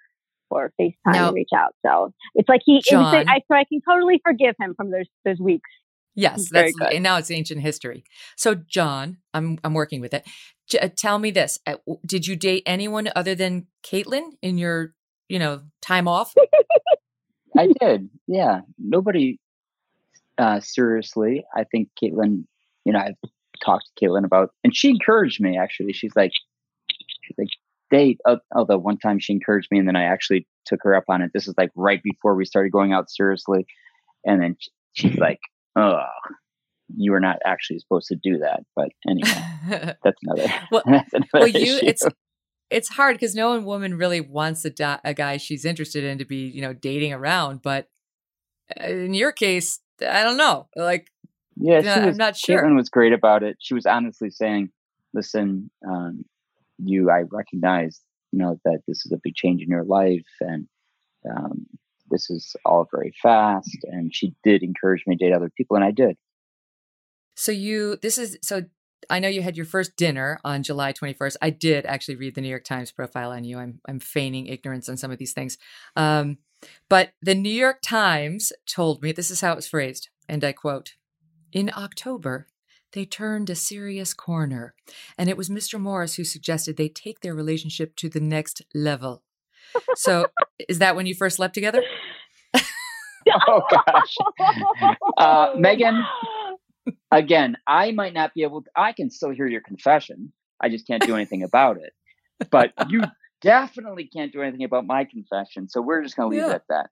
or 0.51 0.73
FaceTime 0.81 0.95
and 1.07 1.35
reach 1.35 1.51
out. 1.55 1.75
So 1.87 2.13
it's 2.35 2.49
like 2.49 2.61
he, 2.65 2.83
John, 2.85 3.29
I, 3.29 3.41
so 3.47 3.55
I 3.55 3.65
can 3.65 3.81
totally 3.89 4.21
forgive 4.25 4.57
him 4.59 4.75
from 4.75 4.91
those 4.91 5.07
those 5.25 5.39
weeks 5.39 5.71
Yes, 6.15 6.49
that's 6.51 6.73
and 6.93 7.03
now 7.03 7.19
it's 7.19 7.31
ancient 7.31 7.61
history. 7.61 8.05
So, 8.37 8.55
John, 8.55 9.19
I'm 9.33 9.59
I'm 9.63 9.75
working 9.75 10.01
with 10.01 10.13
it. 10.13 10.27
J- 10.69 10.81
uh, 10.81 10.89
tell 10.97 11.19
me 11.19 11.31
this: 11.31 11.59
uh, 11.67 11.77
Did 12.05 12.27
you 12.27 12.37
date 12.37 12.63
anyone 12.67 13.09
other 13.15 13.35
than 13.35 13.69
Kaitlyn 13.85 14.31
in 14.43 14.59
your, 14.59 14.95
you 15.29 15.39
know, 15.39 15.63
time 15.81 16.09
off? 16.09 16.35
I 17.57 17.69
did. 17.81 18.11
Yeah, 18.27 18.61
nobody 18.79 19.39
uh, 20.37 20.61
seriously. 20.61 21.45
I 21.55 21.65
think 21.65 21.89
Kaitlyn. 22.03 22.45
You 22.85 22.93
know, 22.93 23.01
I've 23.01 23.31
talked 23.65 23.91
to 23.97 24.05
Kaitlyn 24.05 24.25
about, 24.25 24.51
and 24.65 24.75
she 24.75 24.91
encouraged 24.91 25.41
me. 25.41 25.59
Actually, 25.59 25.93
she's 25.93 26.17
like, 26.17 26.33
she's 27.23 27.39
like, 27.39 27.49
date. 27.91 28.21
Although 28.55 28.79
one 28.79 28.99
time 28.99 29.21
she 29.21 29.33
encouraged 29.33 29.69
me, 29.71 29.79
and 29.79 29.87
then 29.87 29.97
I 29.97 30.05
actually 30.05 30.47
took 30.67 30.81
her 30.83 30.95
up 30.95 31.05
on 31.09 31.23
it. 31.23 31.31
This 31.33 31.47
is 31.47 31.55
like 31.57 31.71
right 31.77 32.03
before 32.03 32.35
we 32.35 32.45
started 32.45 32.73
going 32.73 32.93
out 32.93 33.11
seriously, 33.11 33.67
and 34.25 34.43
then 34.43 34.57
she's 34.95 35.17
like 35.17 35.39
oh, 35.77 36.03
you 36.97 37.13
were 37.13 37.21
not 37.21 37.39
actually 37.45 37.79
supposed 37.79 38.09
to 38.09 38.17
do 38.17 38.39
that. 38.39 38.61
But 38.75 38.91
anyway, 39.09 39.95
that's 40.03 40.19
another. 40.23 40.53
well, 40.71 40.83
that's 40.87 41.13
another 41.13 41.29
well 41.35 41.49
you 41.49 41.77
issue. 41.77 41.87
it's 41.87 42.07
it's 42.71 42.89
hard 42.89 43.17
because 43.17 43.35
no 43.35 43.51
one 43.51 43.65
woman 43.65 43.97
really 43.97 44.21
wants 44.21 44.65
a, 44.65 44.71
di- 44.71 45.01
a 45.05 45.13
guy 45.13 45.37
she's 45.37 45.65
interested 45.65 46.05
in 46.05 46.19
to 46.19 46.25
be 46.25 46.49
you 46.49 46.63
know 46.63 46.73
dating 46.73 47.13
around. 47.13 47.63
But 47.63 47.89
uh, 48.81 48.89
in 48.89 49.15
your 49.15 49.33
case, 49.33 49.81
I 50.01 50.23
don't 50.23 50.37
know. 50.37 50.69
Like, 50.77 51.09
yeah, 51.57 51.79
was, 51.79 51.87
I'm 51.87 52.17
not 52.17 52.37
sure. 52.37 52.63
Kaitlyn 52.63 52.77
was 52.77 52.89
great 52.89 53.13
about 53.13 53.43
it. 53.43 53.57
She 53.61 53.75
was 53.75 53.87
honestly 53.87 54.31
saying, 54.31 54.71
"Listen, 55.13 55.71
um, 55.87 56.25
you, 56.79 57.11
I 57.11 57.25
recognize, 57.31 58.01
you 58.33 58.39
know, 58.39 58.59
that 58.65 58.81
this 58.87 59.05
is 59.05 59.13
a 59.13 59.21
big 59.23 59.35
change 59.35 59.63
in 59.63 59.69
your 59.69 59.85
life, 59.85 60.27
and 60.41 60.67
um, 61.29 61.67
this 62.11 62.31
is 62.31 62.55
all 62.65 62.89
very 62.91 63.15
fast. 63.23 63.79
And 63.85 64.15
she 64.15 64.35
did 64.45 64.63
encourage 64.63 65.05
me 65.07 65.17
to 65.17 65.25
date 65.25 65.35
other 65.35 65.51
people, 65.57 65.77
and 65.77 65.85
I 65.85 65.91
did. 65.91 66.17
So 67.37 67.53
you, 67.53 67.97
this 68.03 68.19
is 68.19 68.39
so. 68.43 68.65
I 69.09 69.19
know 69.19 69.29
you 69.29 69.43
had 69.43 69.57
your 69.57 69.67
first 69.67 69.97
dinner 69.97 70.39
on 70.45 70.63
July 70.63 70.93
21st. 70.93 71.37
I 71.41 71.51
did 71.51 71.87
actually 71.87 72.17
read 72.17 72.35
the 72.35 72.43
New 72.43 72.51
York 72.51 72.65
Times 72.65 72.93
profile 72.93 73.31
on 73.31 73.45
you. 73.45 73.59
I'm 73.59 73.81
I'm 73.89 73.99
feigning 73.99 74.47
ignorance 74.47 74.89
on 74.89 74.97
some 74.97 75.11
of 75.11 75.19
these 75.19 75.33
things. 75.33 75.57
Um, 75.97 76.39
but 76.89 77.13
the 77.23 77.35
New 77.35 77.49
York 77.49 77.79
Times 77.83 78.53
told 78.67 79.03
me 79.03 79.13
this 79.13 79.31
is 79.31 79.41
how 79.41 79.53
it 79.53 79.57
was 79.57 79.69
phrased, 79.69 80.11
and 80.29 80.45
I 80.45 80.53
quote: 80.53 80.95
"In 81.53 81.71
October, 81.75 82.49
they 82.93 83.07
turned 83.07 83.49
a 83.49 83.55
serious 83.55 84.13
corner, 84.13 84.75
and 85.17 85.31
it 85.31 85.37
was 85.37 85.49
Mr. 85.49 85.81
Morris 85.81 86.17
who 86.17 86.25
suggested 86.25 86.77
they 86.77 86.89
take 86.89 87.21
their 87.21 87.35
relationship 87.35 87.97
to 87.97 88.09
the 88.11 88.21
next 88.21 88.63
level 88.75 89.23
so 89.97 90.27
is 90.69 90.79
that 90.79 90.97
when 90.97 91.07
you 91.07 91.15
first 91.15 91.37
slept 91.37 91.55
together? 91.55 91.83
oh 93.49 93.63
gosh. 93.71 94.17
Uh, 95.17 95.55
Megyn, 95.55 96.03
again, 97.11 97.57
I 97.67 97.93
might 97.93 98.15
not 98.15 98.35
be 98.35 98.43
able 98.43 98.63
to, 98.63 98.71
I 98.77 98.93
can 98.93 99.11
still 99.11 99.31
hear 99.31 99.47
your 99.47 99.61
confession. 99.61 100.33
I 100.61 100.69
just 100.69 100.87
can't 100.87 101.05
do 101.05 101.15
anything 101.15 101.43
about 101.43 101.79
it. 101.79 101.93
But 102.51 102.73
you 102.89 103.03
definitely 103.41 104.05
can't 104.05 104.33
do 104.33 104.43
anything 104.43 104.65
about 104.65 104.87
my 104.87 105.05
confession. 105.05 105.69
So 105.69 105.81
we're 105.81 106.03
just 106.03 106.17
going 106.17 106.31
to 106.31 106.37
leave 106.37 106.47
yeah. 106.47 106.53
it 106.53 106.57
at 106.57 106.69
that. 106.69 106.91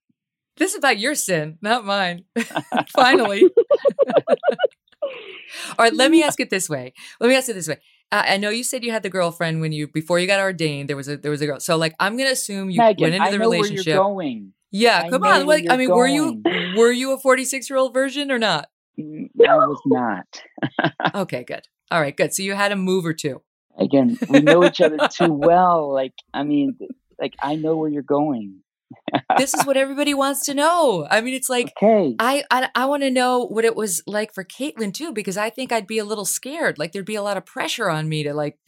This 0.57 0.73
is 0.73 0.79
about 0.79 0.99
your 0.99 1.15
sin, 1.15 1.59
not 1.63 1.85
mine. 1.85 2.25
Finally. 2.91 3.45
All 5.03 5.85
right, 5.85 5.95
let 5.95 6.11
me 6.11 6.23
ask 6.23 6.41
it 6.41 6.51
this 6.51 6.69
way. 6.69 6.93
Let 7.21 7.29
me 7.29 7.37
ask 7.37 7.49
it 7.49 7.55
this 7.55 7.69
way. 7.69 7.79
I 8.11 8.39
know 8.39 8.49
you 8.49 8.65
said 8.65 8.85
you 8.85 8.91
had 8.91 9.03
the 9.03 9.11
girlfriend 9.11 9.61
when 9.61 9.73
you 9.73 9.87
before 9.87 10.19
you 10.19 10.27
got 10.27 10.41
ordained. 10.41 10.89
There 10.89 10.97
was 10.97 11.09
a 11.09 11.17
there 11.17 11.31
was 11.31 11.43
a 11.43 11.47
girl. 11.47 11.61
So 11.61 11.77
like 11.77 11.95
I'm 12.01 12.17
gonna 12.17 12.31
assume 12.31 12.71
you 12.71 12.81
Megyn, 12.81 13.01
went 13.01 13.15
into 13.15 13.27
I 13.27 13.31
the 13.31 13.39
relationship. 13.39 13.97
Going. 13.97 14.53
Yeah, 14.71 15.03
I 15.05 15.11
come 15.11 15.23
on. 15.25 15.47
Like, 15.47 15.67
I 15.71 15.77
mean, 15.77 15.89
going. 15.89 15.99
were 15.99 16.07
you 16.07 16.43
were 16.77 16.93
you 16.93 17.13
a 17.13 17.19
46 17.19 17.69
year 17.69 17.79
old 17.79 17.95
version 17.95 18.31
or 18.31 18.39
not? 18.39 18.69
Mm, 18.99 19.29
I 19.47 19.55
was 19.57 19.81
not. 19.87 20.43
okay, 21.15 21.45
good. 21.45 21.67
All 21.91 22.01
right, 22.01 22.17
good. 22.17 22.35
So 22.35 22.43
you 22.43 22.55
had 22.55 22.73
a 22.73 22.77
move 22.77 23.05
or 23.07 23.15
two. 23.15 23.43
Again, 23.79 24.19
we 24.29 24.41
know 24.41 24.65
each 24.65 24.81
other 24.81 25.09
too 25.13 25.33
well. 25.33 25.93
Like, 25.93 26.15
I 26.35 26.43
mean, 26.43 26.77
like 27.21 27.35
I 27.41 27.57
know 27.57 27.77
where 27.77 27.89
you're 27.89 28.03
going 28.03 28.61
this 29.37 29.55
is 29.55 29.65
what 29.65 29.77
everybody 29.77 30.15
wants 30.15 30.45
to 30.47 30.55
know. 30.55 31.07
I 31.11 31.21
mean, 31.21 31.35
it's 31.35 31.49
like 31.49 31.73
okay. 31.83 32.15
I 32.19 32.45
I, 32.51 32.69
I 32.75 32.85
want 32.87 33.03
to 33.03 33.11
know 33.11 33.47
what 33.47 33.65
it 33.65 33.77
was 33.77 34.03
like 34.07 34.35
for 34.35 34.45
Kaitlyn 34.45 34.93
too, 34.93 35.13
because 35.13 35.37
I 35.37 35.51
think 35.51 35.73
I'd 35.73 35.87
be 35.87 35.99
a 35.99 36.05
little 36.05 36.25
scared. 36.25 36.79
Like 36.79 36.93
there'd 36.93 37.05
be 37.05 37.15
a 37.15 37.23
lot 37.23 37.37
of 37.37 37.47
pressure 37.47 37.91
on 37.91 38.09
me 38.09 38.23
to 38.25 38.35
like, 38.35 38.59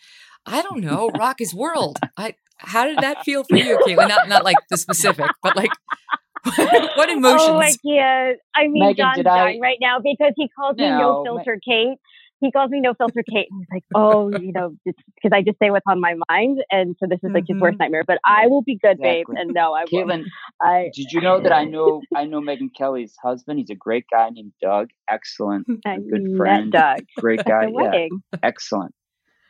I 0.47 0.63
don't 0.63 0.81
know, 0.81 1.11
rock 1.19 1.37
his 1.39 1.55
world. 1.55 1.99
I 2.17 2.35
how 2.59 2.85
did 2.85 2.99
that 2.99 3.25
feel 3.25 3.45
for 3.45 3.57
you, 3.57 3.79
Kaitlyn? 3.87 4.09
Not 4.09 4.29
not 4.29 4.45
like 4.45 4.57
the 4.69 4.77
specific, 4.77 5.31
but 5.43 5.57
like 5.57 5.71
what 6.57 7.09
oh, 7.09 7.13
emotions? 7.13 7.49
Oh 7.49 7.55
my 7.55 7.73
god! 7.85 8.37
I 8.55 8.69
mean, 8.69 8.83
Megyn, 8.83 8.97
John's 8.97 9.25
dying 9.25 9.61
I... 9.63 9.67
right 9.67 9.79
now 9.81 9.99
because 9.99 10.33
he 10.37 10.49
calls 10.49 10.77
no, 10.77 10.85
me 10.85 10.91
no 10.91 11.25
filter 11.25 11.59
Kate 11.67 11.99
he 12.41 12.51
calls 12.51 12.71
me 12.71 12.81
no 12.81 12.95
filter 12.95 13.23
Kate. 13.23 13.49
And 13.51 13.61
he's 13.61 13.69
like, 13.73 13.85
oh, 13.95 14.31
you 14.31 14.53
know, 14.53 14.75
because 14.85 15.31
I 15.33 15.43
just 15.43 15.59
say 15.59 15.71
what's 15.71 15.85
on 15.89 16.01
my 16.01 16.15
mind, 16.29 16.61
and 16.71 16.97
so 16.99 17.07
this 17.09 17.19
is 17.23 17.31
like 17.33 17.45
mm-hmm. 17.45 17.55
his 17.55 17.61
worst 17.61 17.75
mm-hmm. 17.75 17.83
nightmare. 17.83 18.05
But 18.07 18.19
I 18.25 18.47
will 18.47 18.63
be 18.63 18.79
good, 18.83 18.99
exactly. 18.99 19.25
babe. 19.27 19.27
And 19.37 19.55
no, 19.55 19.75
I 19.75 19.85
Kaitlyn, 19.85 20.25
I, 20.61 20.91
did 20.95 21.13
you 21.13 21.21
know 21.21 21.41
that 21.41 21.53
I 21.53 21.65
know 21.65 22.03
I 22.15 22.25
know 22.25 22.41
Megyn 22.41 22.75
Kelly's 22.77 23.15
husband? 23.23 23.59
He's 23.59 23.71
a 23.71 23.75
great 23.75 24.07
guy 24.11 24.31
named 24.31 24.53
Doug. 24.61 24.89
Excellent, 25.09 25.67
good 25.85 26.37
friend. 26.37 26.73
Doug, 26.73 27.01
great 27.17 27.45
guy. 27.45 27.69
yeah, 27.73 28.07
excellent. 28.43 28.95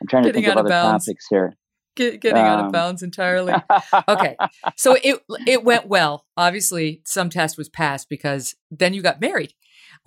I'm 0.00 0.08
trying 0.08 0.24
to 0.24 0.28
Getting 0.30 0.44
think 0.44 0.52
of 0.52 0.60
other 0.60 0.68
bounds. 0.68 1.06
topics 1.06 1.26
here. 1.28 1.54
Get, 1.96 2.20
getting 2.20 2.42
um, 2.42 2.46
out 2.46 2.58
of 2.60 2.66
um, 2.66 2.72
bounds 2.72 3.02
entirely. 3.02 3.52
okay, 4.08 4.36
so 4.76 4.96
it 5.02 5.22
it 5.46 5.64
went 5.64 5.86
well. 5.86 6.26
Obviously, 6.36 7.02
some 7.04 7.30
test 7.30 7.56
was 7.56 7.68
passed 7.68 8.08
because 8.08 8.56
then 8.70 8.94
you 8.94 9.02
got 9.02 9.20
married. 9.20 9.54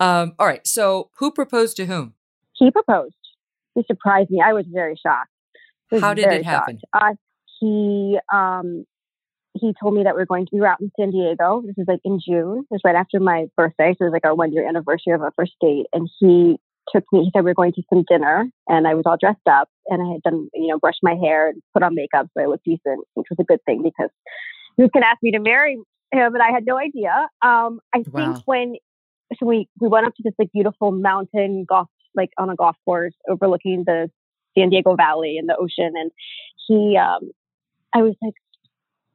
Um, 0.00 0.34
all 0.38 0.46
right. 0.46 0.66
So 0.66 1.10
who 1.18 1.30
proposed 1.30 1.76
to 1.76 1.86
whom? 1.86 2.14
He 2.54 2.70
proposed. 2.70 3.14
He 3.74 3.82
surprised 3.86 4.30
me. 4.30 4.42
I 4.44 4.52
was 4.52 4.66
very 4.70 4.96
shocked. 4.96 5.30
Was 5.90 6.00
How 6.00 6.14
did 6.14 6.32
it 6.32 6.44
happen? 6.44 6.80
Uh, 6.92 7.14
he 7.60 8.18
um, 8.32 8.84
he 9.54 9.72
told 9.80 9.94
me 9.94 10.02
that 10.04 10.16
we 10.16 10.22
are 10.22 10.26
going 10.26 10.46
to 10.46 10.56
be 10.56 10.64
out 10.64 10.80
in 10.80 10.90
San 10.98 11.10
Diego. 11.10 11.62
This 11.64 11.78
is 11.78 11.86
like 11.86 12.00
in 12.04 12.18
June. 12.24 12.60
It 12.60 12.66
was 12.70 12.80
right 12.84 12.96
after 12.96 13.20
my 13.20 13.46
birthday, 13.56 13.94
so 13.96 14.04
it 14.04 14.08
was 14.08 14.12
like 14.12 14.24
our 14.24 14.34
one 14.34 14.52
year 14.52 14.66
anniversary 14.66 15.12
of 15.12 15.22
our 15.22 15.32
first 15.36 15.52
date. 15.60 15.86
And 15.92 16.08
he 16.18 16.58
took 16.92 17.04
me. 17.12 17.24
He 17.24 17.30
said 17.34 17.44
we 17.44 17.50
are 17.50 17.54
going 17.54 17.72
to 17.72 17.82
some 17.88 18.04
dinner, 18.08 18.46
and 18.68 18.86
I 18.86 18.94
was 18.94 19.04
all 19.06 19.16
dressed 19.18 19.46
up, 19.48 19.68
and 19.86 20.02
I 20.02 20.12
had 20.12 20.22
done 20.22 20.48
you 20.54 20.68
know 20.68 20.78
brushed 20.78 21.00
my 21.02 21.14
hair 21.14 21.48
and 21.48 21.62
put 21.72 21.82
on 21.82 21.94
makeup, 21.94 22.26
so 22.36 22.42
I 22.42 22.46
looked 22.46 22.64
decent, 22.64 23.04
which 23.14 23.26
was 23.30 23.38
a 23.40 23.44
good 23.44 23.60
thing 23.64 23.82
because 23.82 24.10
he 24.76 24.82
was 24.82 24.90
going 24.92 25.02
to 25.02 25.08
ask 25.08 25.22
me 25.22 25.32
to 25.32 25.40
marry 25.40 25.74
him, 25.74 26.34
and 26.34 26.42
I 26.42 26.50
had 26.50 26.66
no 26.66 26.78
idea. 26.78 27.12
Um, 27.42 27.80
I 27.94 27.98
wow. 28.10 28.32
think 28.32 28.38
when 28.46 28.74
so 29.38 29.46
we 29.46 29.68
we 29.80 29.88
went 29.88 30.06
up 30.06 30.14
to 30.16 30.22
this 30.22 30.34
like 30.38 30.50
beautiful 30.52 30.90
mountain 30.90 31.64
golf 31.68 31.88
like 32.14 32.30
on 32.38 32.50
a 32.50 32.56
golf 32.56 32.76
course 32.84 33.14
overlooking 33.28 33.84
the 33.86 34.10
San 34.56 34.70
Diego 34.70 34.94
Valley 34.94 35.36
and 35.38 35.48
the 35.48 35.56
ocean. 35.56 35.92
And 35.94 36.10
he, 36.66 36.96
um, 36.96 37.30
I 37.94 38.02
was 38.02 38.14
like, 38.22 38.34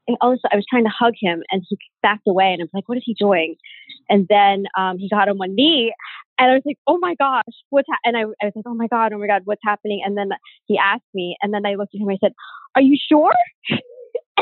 and 0.07 0.17
also 0.21 0.41
I 0.51 0.55
was 0.55 0.65
trying 0.67 0.85
to 0.85 0.89
hug 0.89 1.13
him 1.19 1.43
and 1.51 1.63
he 1.69 1.77
backed 2.01 2.27
away 2.27 2.51
and 2.51 2.61
I 2.61 2.63
was 2.63 2.71
like, 2.73 2.89
what 2.89 2.97
is 2.97 3.03
he 3.05 3.13
doing? 3.13 3.55
And 4.09 4.27
then 4.27 4.65
um, 4.77 4.97
he 4.97 5.07
got 5.07 5.29
on 5.29 5.37
one 5.37 5.53
knee 5.53 5.93
and 6.39 6.49
I 6.49 6.53
was 6.55 6.63
like, 6.65 6.79
oh 6.87 6.97
my 6.97 7.13
gosh, 7.15 7.43
what's 7.69 7.87
ha-? 7.87 7.99
and 8.03 8.17
I, 8.17 8.21
I 8.21 8.45
was 8.45 8.53
like, 8.55 8.65
oh 8.65 8.73
my 8.73 8.87
God, 8.87 9.13
oh 9.13 9.19
my 9.19 9.27
God, 9.27 9.43
what's 9.45 9.61
happening? 9.63 10.01
And 10.03 10.17
then 10.17 10.29
he 10.65 10.79
asked 10.79 11.03
me 11.13 11.37
and 11.41 11.53
then 11.53 11.65
I 11.65 11.75
looked 11.75 11.93
at 11.93 12.01
him, 12.01 12.09
I 12.09 12.17
said, 12.19 12.33
are 12.75 12.81
you 12.81 12.97
sure? 13.07 13.33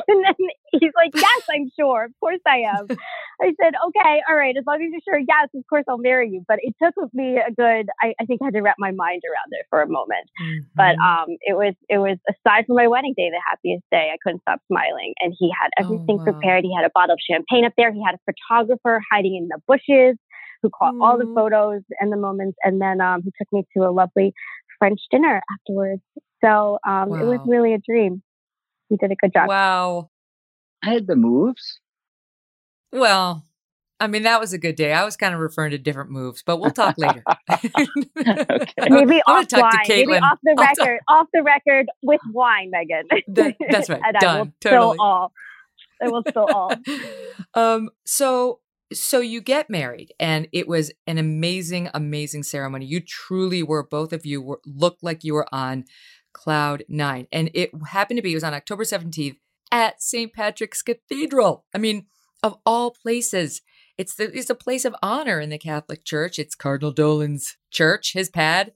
And 0.08 0.24
then 0.24 0.36
he's 0.72 0.92
like, 0.96 1.12
Yes, 1.16 1.42
I'm 1.50 1.72
sure. 1.80 2.06
Of 2.06 2.12
course 2.20 2.40
I 2.46 2.64
am. 2.68 2.88
I 3.42 3.54
said, 3.62 3.74
Okay, 3.76 4.22
all 4.30 4.36
right. 4.36 4.56
As 4.58 4.64
long 4.66 4.82
as 4.82 4.90
you're 4.92 5.06
sure, 5.08 5.20
yes, 5.20 5.50
of 5.56 5.64
course 5.70 5.84
I'll 5.88 5.98
marry 5.98 6.30
you. 6.30 6.44
But 6.48 6.60
it 6.62 6.76
took 6.82 6.96
with 6.98 7.14
me 7.14 7.38
a 7.38 7.52
good, 7.52 7.88
I, 8.02 8.14
I 8.20 8.26
think 8.26 8.42
I 8.42 8.46
had 8.46 8.54
to 8.56 8.62
wrap 8.62 8.78
my 8.80 8.92
mind 8.92 9.22
around 9.26 9.52
it 9.52 9.66
for 9.70 9.82
a 9.82 9.88
moment. 9.88 10.30
Mm-hmm. 10.42 10.60
But 10.76 10.96
um, 11.04 11.38
it 11.42 11.56
was, 11.56 11.74
it 11.90 11.98
was, 11.98 12.18
aside 12.30 12.66
from 12.66 12.76
my 12.76 12.88
wedding 12.88 13.14
day, 13.18 13.30
the 13.30 13.42
happiest 13.50 13.86
day. 13.92 14.10
I 14.14 14.18
couldn't 14.24 14.42
stop 14.42 14.60
smiling. 14.68 15.14
And 15.20 15.34
he 15.38 15.52
had 15.52 15.70
oh, 15.80 15.84
everything 15.86 16.20
oh, 16.22 16.26
wow. 16.26 16.32
prepared. 16.32 16.64
He 16.64 16.74
had 16.76 16.86
a 16.86 16.92
bottle 16.94 17.14
of 17.14 17.20
champagne 17.30 17.66
up 17.66 17.74
there. 17.78 17.92
He 17.92 18.04
had 18.04 18.16
a 18.16 18.24
photographer 18.26 19.02
hiding 19.12 19.36
in 19.36 19.48
the 19.48 19.60
bushes 19.68 20.18
who 20.62 20.70
caught 20.70 20.94
mm. 20.94 21.04
all 21.04 21.18
the 21.18 21.26
mm. 21.26 21.36
photos 21.36 21.82
and 22.00 22.12
the 22.12 22.18
moments. 22.18 22.58
And 22.64 22.82
then 22.82 23.02
um, 23.02 23.22
he 23.24 23.32
took 23.38 23.52
me 23.52 23.64
to 23.76 23.84
a 23.84 23.92
lovely 23.92 24.34
French 24.80 25.00
dinner 25.12 25.42
afterwards. 25.60 26.02
So 26.44 26.78
um, 26.88 27.10
wow. 27.10 27.22
it 27.22 27.26
was 27.26 27.40
really 27.46 27.74
a 27.74 27.80
dream. 27.80 28.22
He 28.90 28.98
did 28.98 29.12
a 29.12 29.16
good 29.16 29.34
job. 29.34 29.48
Wow. 29.48 30.10
I 30.84 30.92
had 30.94 31.08
the 31.08 31.16
moves. 31.16 31.80
Well, 32.92 33.44
I 34.00 34.08
mean, 34.08 34.24
that 34.24 34.40
was 34.40 34.54
a 34.54 34.58
good 34.58 34.76
day. 34.76 34.94
I 34.94 35.04
was 35.04 35.18
kind 35.18 35.34
of 35.34 35.40
referring 35.40 35.72
to 35.72 35.78
different 35.78 36.12
moves, 36.12 36.44
but 36.46 36.58
we'll 36.58 36.72
talk 36.72 36.96
later. 36.98 37.24
okay. 37.52 37.70
Maybe 38.90 39.22
off 39.28 39.48
wine. 39.52 39.72
Maybe 39.88 40.14
off 40.14 40.40
the 40.44 40.56
record. 40.58 41.00
Off 41.08 41.28
the 41.34 41.42
record 41.42 41.88
with 42.04 42.22
wine, 42.32 42.72
Megyn. 42.74 43.24
That, 43.28 43.56
that's 43.70 43.90
right. 43.90 44.02
and 44.06 44.18
Done. 44.20 44.36
I 44.36 44.40
will 44.40 44.54
totally. 44.62 44.94
spill 44.94 45.04
all. 45.04 45.32
I 46.02 46.08
will 46.10 46.24
spill 46.28 46.48
all. 46.54 46.74
um. 47.56 47.90
So, 48.06 48.60
so 48.94 49.20
you 49.20 49.42
get 49.42 49.68
married, 49.68 50.14
and 50.20 50.48
it 50.52 50.68
was 50.68 50.92
an 51.08 51.18
amazing, 51.18 51.90
amazing 51.94 52.44
ceremony. 52.44 52.86
You 52.86 53.00
truly 53.00 53.64
were. 53.64 53.84
Both 53.84 54.14
of 54.14 54.28
you 54.28 54.44
were 54.44 54.62
looked 54.64 55.02
like 55.02 55.24
you 55.24 55.34
were 55.34 55.48
on 55.52 55.86
cloud 56.38 56.84
nine, 56.88 57.28
and 57.32 57.50
it 57.54 57.72
happened 57.88 58.18
to 58.18 58.22
be. 58.22 58.32
It 58.32 58.36
was 58.36 58.44
on 58.44 58.54
October 58.54 58.86
seventeenth 58.86 59.38
at 59.72 60.02
St. 60.02 60.32
Patrick's 60.32 60.82
Cathedral. 60.82 61.66
I 61.74 61.78
mean, 61.78 62.06
of 62.44 62.58
all 62.66 62.92
places, 62.92 63.62
it's 63.98 64.16
the 64.16 64.26
it's 64.38 64.50
a 64.50 64.56
place 64.56 64.86
of 64.86 64.96
honor 65.02 65.40
in 65.40 65.50
the 65.50 65.58
Catholic 65.58 66.04
Church. 66.04 66.40
It's 66.40 66.56
Cardinal 66.56 66.92
Dolan's 66.92 67.58
church, 67.72 68.14
his 68.14 68.30
pad, 68.30 68.74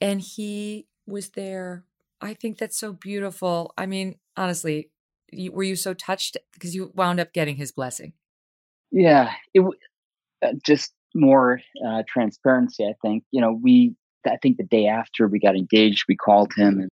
and 0.00 0.20
he 0.20 0.86
was 1.06 1.30
there. 1.30 1.84
I 2.20 2.34
think 2.34 2.58
that's 2.58 2.78
so 2.78 2.92
beautiful. 2.92 3.74
I 3.76 3.86
mean, 3.86 4.16
honestly, 4.36 4.90
you, 5.30 5.52
were 5.52 5.64
you 5.64 5.76
so 5.76 5.92
touched 5.92 6.36
because 6.52 6.74
you 6.74 6.92
wound 6.94 7.20
up 7.20 7.32
getting 7.32 7.56
his 7.56 7.72
blessing? 7.72 8.12
Yeah, 8.90 9.32
it 9.54 9.64
uh, 10.42 10.52
just 10.64 10.92
more 11.14 11.60
uh, 11.86 12.02
transparency. 12.08 12.84
I 12.84 12.94
think 13.02 13.24
you 13.30 13.40
know 13.40 13.52
we. 13.52 13.94
I 14.24 14.36
think 14.40 14.56
the 14.56 14.64
day 14.64 14.86
after 14.86 15.26
we 15.26 15.40
got 15.40 15.56
engaged, 15.56 16.04
we 16.08 16.14
called 16.14 16.52
him 16.56 16.78
and 16.78 16.88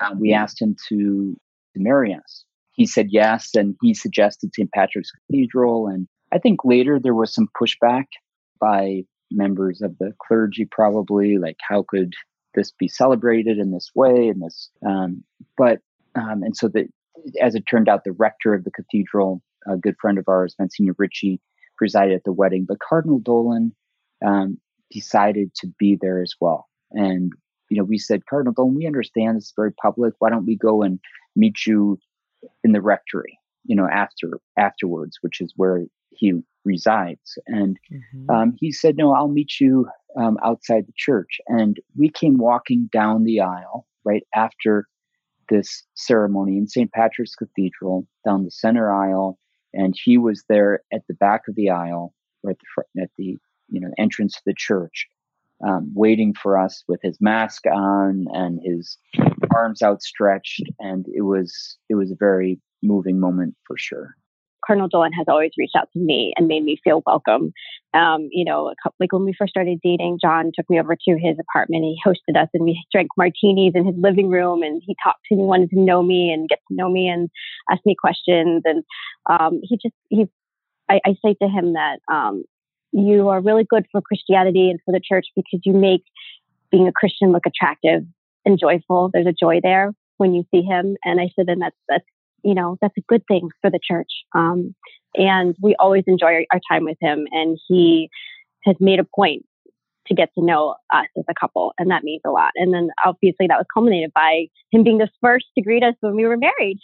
uh, 0.00 0.14
we 0.18 0.32
asked 0.32 0.60
him 0.60 0.76
to 0.88 1.36
to 1.74 1.82
marry 1.82 2.14
us 2.14 2.46
he 2.76 2.86
said 2.86 3.08
yes, 3.10 3.54
and 3.54 3.74
he 3.82 3.94
suggested 3.94 4.54
St. 4.54 4.70
Patrick's 4.70 5.10
Cathedral. 5.10 5.88
And 5.88 6.06
I 6.32 6.38
think 6.38 6.60
later 6.64 7.00
there 7.00 7.14
was 7.14 7.34
some 7.34 7.48
pushback 7.60 8.04
by 8.60 9.02
members 9.30 9.80
of 9.80 9.96
the 9.98 10.12
clergy, 10.26 10.66
probably 10.70 11.38
like 11.38 11.56
how 11.66 11.84
could 11.88 12.12
this 12.54 12.72
be 12.78 12.88
celebrated 12.88 13.58
in 13.58 13.70
this 13.70 13.90
way 13.94 14.28
and 14.28 14.42
this 14.42 14.70
um, 14.86 15.22
but 15.58 15.80
um, 16.14 16.42
and 16.42 16.56
so 16.56 16.68
that 16.68 16.86
as 17.42 17.54
it 17.54 17.64
turned 17.68 17.86
out 17.86 18.04
the 18.04 18.12
rector 18.12 18.54
of 18.54 18.64
the 18.64 18.70
cathedral 18.70 19.42
a 19.66 19.76
good 19.76 19.94
friend 20.00 20.16
of 20.16 20.24
ours 20.26 20.54
monsignor 20.58 20.94
ritchie 20.96 21.38
presided 21.76 22.14
at 22.14 22.24
the 22.24 22.32
wedding 22.32 22.64
but 22.66 22.78
cardinal 22.78 23.18
dolan 23.18 23.74
um, 24.24 24.58
decided 24.90 25.54
to 25.54 25.66
be 25.78 25.98
there 26.00 26.22
as 26.22 26.32
well 26.40 26.66
and 26.92 27.34
you 27.68 27.76
know 27.76 27.84
we 27.84 27.98
said 27.98 28.26
cardinal 28.26 28.52
dolan 28.52 28.74
we 28.74 28.86
understand 28.86 29.36
this 29.36 29.46
is 29.46 29.52
very 29.56 29.72
public 29.72 30.14
why 30.18 30.30
don't 30.30 30.46
we 30.46 30.56
go 30.56 30.82
and 30.82 31.00
meet 31.36 31.66
you 31.66 31.98
in 32.64 32.72
the 32.72 32.80
rectory, 32.80 33.38
you 33.64 33.76
know, 33.76 33.88
after 33.88 34.38
afterwards, 34.58 35.18
which 35.20 35.40
is 35.40 35.52
where 35.56 35.84
he 36.10 36.32
resides. 36.64 37.38
And 37.46 37.78
mm-hmm. 37.92 38.30
um, 38.30 38.56
he 38.58 38.72
said, 38.72 38.96
"No, 38.96 39.12
I'll 39.12 39.28
meet 39.28 39.60
you 39.60 39.86
um, 40.18 40.38
outside 40.42 40.86
the 40.86 40.94
church." 40.96 41.40
And 41.46 41.78
we 41.96 42.08
came 42.08 42.38
walking 42.38 42.88
down 42.92 43.24
the 43.24 43.40
aisle 43.40 43.86
right 44.04 44.26
after 44.34 44.86
this 45.48 45.84
ceremony 45.94 46.58
in 46.58 46.66
St. 46.66 46.90
Patrick's 46.92 47.36
Cathedral, 47.36 48.06
down 48.24 48.44
the 48.44 48.50
center 48.50 48.92
aisle, 48.92 49.38
and 49.72 49.94
he 50.02 50.18
was 50.18 50.44
there 50.48 50.80
at 50.92 51.02
the 51.08 51.14
back 51.14 51.42
of 51.48 51.54
the 51.54 51.70
aisle, 51.70 52.12
right 52.42 52.52
at 52.52 52.58
the 52.58 52.66
front, 52.74 52.88
at 53.00 53.10
the 53.16 53.36
you 53.68 53.80
know 53.80 53.90
entrance 53.98 54.34
to 54.34 54.42
the 54.46 54.54
church. 54.56 55.06
Um, 55.66 55.90
waiting 55.94 56.34
for 56.34 56.58
us 56.58 56.84
with 56.86 57.00
his 57.02 57.16
mask 57.18 57.64
on 57.66 58.26
and 58.32 58.60
his 58.62 58.98
arms 59.54 59.82
outstretched, 59.82 60.62
and 60.80 61.06
it 61.14 61.22
was 61.22 61.78
it 61.88 61.94
was 61.94 62.10
a 62.10 62.16
very 62.18 62.60
moving 62.82 63.18
moment 63.18 63.54
for 63.66 63.76
sure. 63.78 64.16
Cardinal 64.66 64.88
Dolan 64.88 65.12
has 65.12 65.26
always 65.28 65.52
reached 65.56 65.76
out 65.76 65.88
to 65.92 65.98
me 65.98 66.32
and 66.36 66.48
made 66.48 66.64
me 66.64 66.78
feel 66.82 67.02
welcome. 67.06 67.52
Um, 67.94 68.28
you 68.30 68.44
know, 68.44 68.72
couple, 68.82 68.96
like 68.98 69.12
when 69.12 69.24
we 69.24 69.32
first 69.38 69.50
started 69.50 69.78
dating, 69.82 70.18
John 70.20 70.50
took 70.54 70.68
me 70.68 70.80
over 70.80 70.96
to 70.96 71.18
his 71.18 71.36
apartment. 71.38 71.84
He 71.84 71.98
hosted 72.04 72.40
us, 72.40 72.48
and 72.52 72.64
we 72.64 72.84
drank 72.92 73.08
martinis 73.16 73.72
in 73.74 73.86
his 73.86 73.94
living 73.96 74.28
room. 74.28 74.62
And 74.62 74.82
he 74.84 74.96
talked 75.02 75.20
to 75.28 75.36
me, 75.36 75.44
wanted 75.44 75.70
to 75.70 75.80
know 75.80 76.02
me 76.02 76.32
and 76.32 76.48
get 76.48 76.58
to 76.68 76.74
know 76.74 76.90
me, 76.90 77.08
and 77.08 77.30
ask 77.70 77.80
me 77.86 77.94
questions. 77.98 78.62
And 78.64 78.84
um, 79.30 79.60
he 79.62 79.76
just 79.76 79.94
he, 80.08 80.26
I, 80.88 81.00
I, 81.04 81.16
say 81.24 81.34
to 81.40 81.48
him 81.48 81.74
that 81.74 82.00
um, 82.12 82.44
you 82.96 83.28
are 83.28 83.40
really 83.40 83.64
good 83.68 83.86
for 83.92 84.00
Christianity 84.00 84.70
and 84.70 84.80
for 84.84 84.92
the 84.92 85.00
church 85.06 85.26
because 85.36 85.60
you 85.64 85.74
make 85.74 86.02
being 86.70 86.88
a 86.88 86.92
Christian 86.92 87.30
look 87.30 87.44
attractive 87.46 88.04
and 88.46 88.58
joyful. 88.58 89.10
There's 89.12 89.26
a 89.26 89.34
joy 89.38 89.60
there 89.62 89.92
when 90.16 90.32
you 90.32 90.44
see 90.50 90.62
him. 90.62 90.96
And 91.04 91.20
I 91.20 91.28
said, 91.36 91.48
and 91.48 91.60
that's, 91.60 91.76
that's, 91.88 92.04
you 92.42 92.54
know, 92.54 92.78
that's 92.80 92.96
a 92.96 93.02
good 93.06 93.22
thing 93.28 93.50
for 93.60 93.70
the 93.70 93.80
church. 93.86 94.08
Um, 94.34 94.74
and 95.14 95.54
we 95.60 95.76
always 95.78 96.04
enjoy 96.06 96.46
our, 96.50 96.60
time 96.70 96.84
with 96.84 96.96
him. 97.00 97.26
And 97.32 97.58
he 97.68 98.08
has 98.64 98.76
made 98.80 98.98
a 98.98 99.06
point 99.14 99.44
to 100.06 100.14
get 100.14 100.30
to 100.38 100.44
know 100.44 100.76
us 100.92 101.06
as 101.18 101.24
a 101.28 101.34
couple. 101.38 101.74
And 101.78 101.90
that 101.90 102.02
means 102.02 102.22
a 102.24 102.30
lot. 102.30 102.52
And 102.54 102.72
then 102.72 102.88
obviously 103.04 103.46
that 103.48 103.58
was 103.58 103.66
culminated 103.74 104.12
by 104.14 104.46
him 104.70 104.84
being 104.84 104.98
the 104.98 105.10
first 105.20 105.46
to 105.56 105.62
greet 105.62 105.82
us 105.82 105.94
when 106.00 106.14
we 106.16 106.24
were 106.24 106.38
married. 106.38 106.78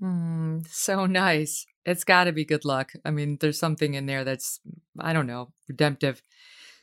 Mm, 0.00 0.66
so 0.68 1.04
nice. 1.04 1.66
It's 1.84 2.04
got 2.04 2.24
to 2.24 2.32
be 2.32 2.44
good 2.44 2.64
luck. 2.64 2.92
I 3.04 3.10
mean, 3.10 3.38
there's 3.40 3.58
something 3.58 3.94
in 3.94 4.06
there 4.06 4.24
that's, 4.24 4.60
I 4.98 5.12
don't 5.12 5.26
know, 5.26 5.52
redemptive. 5.68 6.22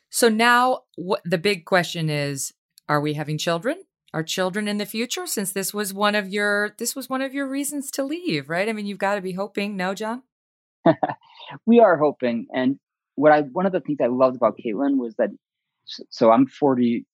So 0.10 0.28
now 0.30 0.82
the 1.24 1.38
big 1.38 1.66
question 1.66 2.10
is, 2.10 2.54
are 2.88 3.00
we 3.00 3.14
having 3.14 3.38
children? 3.38 3.84
our 4.14 4.24
children 4.24 4.68
in 4.68 4.78
the 4.78 4.86
future 4.86 5.28
since 5.28 5.52
this 5.52 5.74
was 5.74 5.94
one 5.94 6.16
of 6.16 6.28
your 6.30 6.76
this 6.78 6.96
was 6.96 7.10
one 7.10 7.22
of 7.22 7.34
your 7.34 7.48
reasons 7.48 7.92
to 7.92 8.04
leave 8.04 8.50
right 8.50 8.70
i 8.70 8.74
mean 8.74 8.86
you've 8.86 8.98
got 8.98 9.16
to 9.16 9.22
be 9.22 9.34
hoping 9.34 9.76
no 9.76 9.94
john 9.94 10.24
we 11.66 11.80
are 11.80 11.98
hoping 11.98 12.48
and 12.54 12.80
what 13.16 13.32
i 13.32 13.42
one 13.42 13.66
of 13.66 13.72
the 13.72 13.80
things 13.82 14.00
i 14.02 14.08
loved 14.08 14.36
about 14.36 14.58
kaitlyn 14.58 14.98
was 14.98 15.16
that 15.18 15.30
so 15.86 16.32
i'm 16.32 16.48
40 16.48 17.06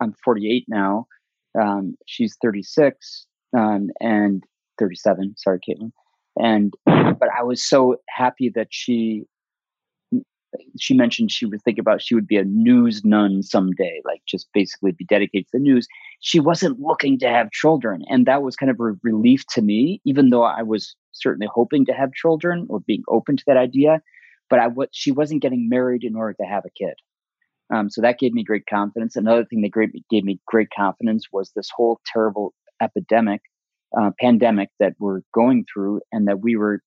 i'm 0.00 0.14
48 0.24 0.64
now 0.68 1.06
um, 1.60 1.96
she's 2.06 2.36
36 2.42 3.26
um, 3.56 3.88
and 4.00 4.42
37 4.78 5.34
sorry 5.36 5.58
kaitlyn 5.58 5.92
and 6.36 6.74
but 6.86 7.28
i 7.38 7.42
was 7.42 7.66
so 7.66 7.96
happy 8.08 8.50
that 8.54 8.68
she 8.70 9.24
she 10.78 10.94
mentioned 10.94 11.30
she 11.30 11.46
would 11.46 11.62
think 11.62 11.78
about 11.78 12.02
she 12.02 12.14
would 12.14 12.26
be 12.26 12.36
a 12.36 12.44
news 12.44 13.04
nun 13.04 13.42
someday, 13.42 14.00
like 14.04 14.22
just 14.26 14.48
basically 14.52 14.92
be 14.92 15.04
dedicated 15.04 15.46
to 15.46 15.58
the 15.58 15.62
news. 15.62 15.86
She 16.20 16.40
wasn't 16.40 16.80
looking 16.80 17.18
to 17.20 17.28
have 17.28 17.50
children, 17.50 18.02
and 18.08 18.26
that 18.26 18.42
was 18.42 18.56
kind 18.56 18.70
of 18.70 18.78
a 18.80 18.94
relief 19.02 19.44
to 19.50 19.62
me, 19.62 20.00
even 20.04 20.30
though 20.30 20.42
I 20.42 20.62
was 20.62 20.94
certainly 21.12 21.48
hoping 21.52 21.86
to 21.86 21.92
have 21.92 22.12
children 22.12 22.66
or 22.68 22.80
being 22.80 23.02
open 23.08 23.36
to 23.36 23.44
that 23.46 23.56
idea. 23.56 24.00
But 24.50 24.58
I 24.58 24.66
was 24.68 24.88
she 24.92 25.10
wasn't 25.10 25.42
getting 25.42 25.68
married 25.68 26.04
in 26.04 26.16
order 26.16 26.34
to 26.34 26.46
have 26.46 26.64
a 26.64 26.70
kid. 26.70 26.94
Um, 27.74 27.88
so 27.88 28.02
that 28.02 28.18
gave 28.18 28.34
me 28.34 28.44
great 28.44 28.66
confidence. 28.68 29.16
Another 29.16 29.46
thing 29.46 29.62
that 29.62 29.70
great, 29.70 29.90
gave 30.10 30.24
me 30.24 30.38
great 30.46 30.68
confidence 30.76 31.26
was 31.32 31.52
this 31.54 31.70
whole 31.74 32.00
terrible 32.12 32.52
epidemic, 32.82 33.40
uh, 33.98 34.10
pandemic 34.20 34.68
that 34.78 34.94
we're 34.98 35.20
going 35.34 35.64
through, 35.72 36.00
and 36.12 36.28
that 36.28 36.40
we 36.40 36.56
were, 36.56 36.80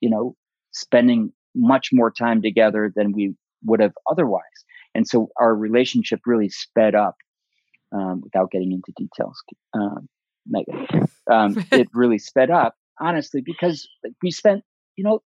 you 0.00 0.10
know, 0.10 0.34
spending 0.72 1.32
much 1.54 1.88
more 1.92 2.10
time 2.10 2.42
together 2.42 2.92
than 2.94 3.12
we 3.12 3.34
would 3.64 3.80
have 3.80 3.92
otherwise. 4.10 4.42
And 4.94 5.06
so 5.06 5.28
our 5.38 5.54
relationship 5.54 6.20
really 6.26 6.48
sped 6.48 6.94
up 6.94 7.16
um, 7.92 8.20
without 8.22 8.50
getting 8.50 8.72
into 8.72 8.92
details, 8.96 9.42
um, 9.74 10.08
Megyn. 10.52 11.08
Um, 11.30 11.64
it 11.72 11.88
really 11.92 12.18
sped 12.18 12.50
up, 12.50 12.74
honestly, 13.00 13.42
because 13.44 13.88
we 14.22 14.30
spent, 14.30 14.62
you 14.96 15.04
know, 15.04 15.20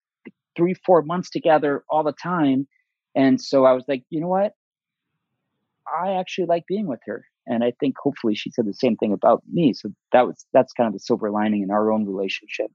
three, 0.56 0.74
four 0.74 1.02
months 1.02 1.30
together 1.30 1.84
all 1.88 2.02
the 2.02 2.12
time. 2.12 2.66
And 3.14 3.40
so 3.40 3.64
I 3.64 3.72
was 3.72 3.84
like, 3.88 4.04
you 4.10 4.20
know 4.20 4.28
what? 4.28 4.52
I 5.86 6.12
actually 6.12 6.46
like 6.46 6.64
being 6.68 6.86
with 6.86 7.00
her. 7.06 7.24
And 7.50 7.64
I 7.64 7.72
think 7.80 7.96
hopefully 8.00 8.34
she 8.36 8.50
said 8.50 8.64
the 8.64 8.72
same 8.72 8.96
thing 8.96 9.12
about 9.12 9.42
me. 9.52 9.72
So 9.74 9.90
that 10.12 10.26
was 10.26 10.46
that's 10.52 10.72
kind 10.72 10.86
of 10.86 10.92
the 10.92 11.00
silver 11.00 11.30
lining 11.30 11.62
in 11.62 11.70
our 11.70 11.90
own 11.90 12.06
relationship. 12.06 12.70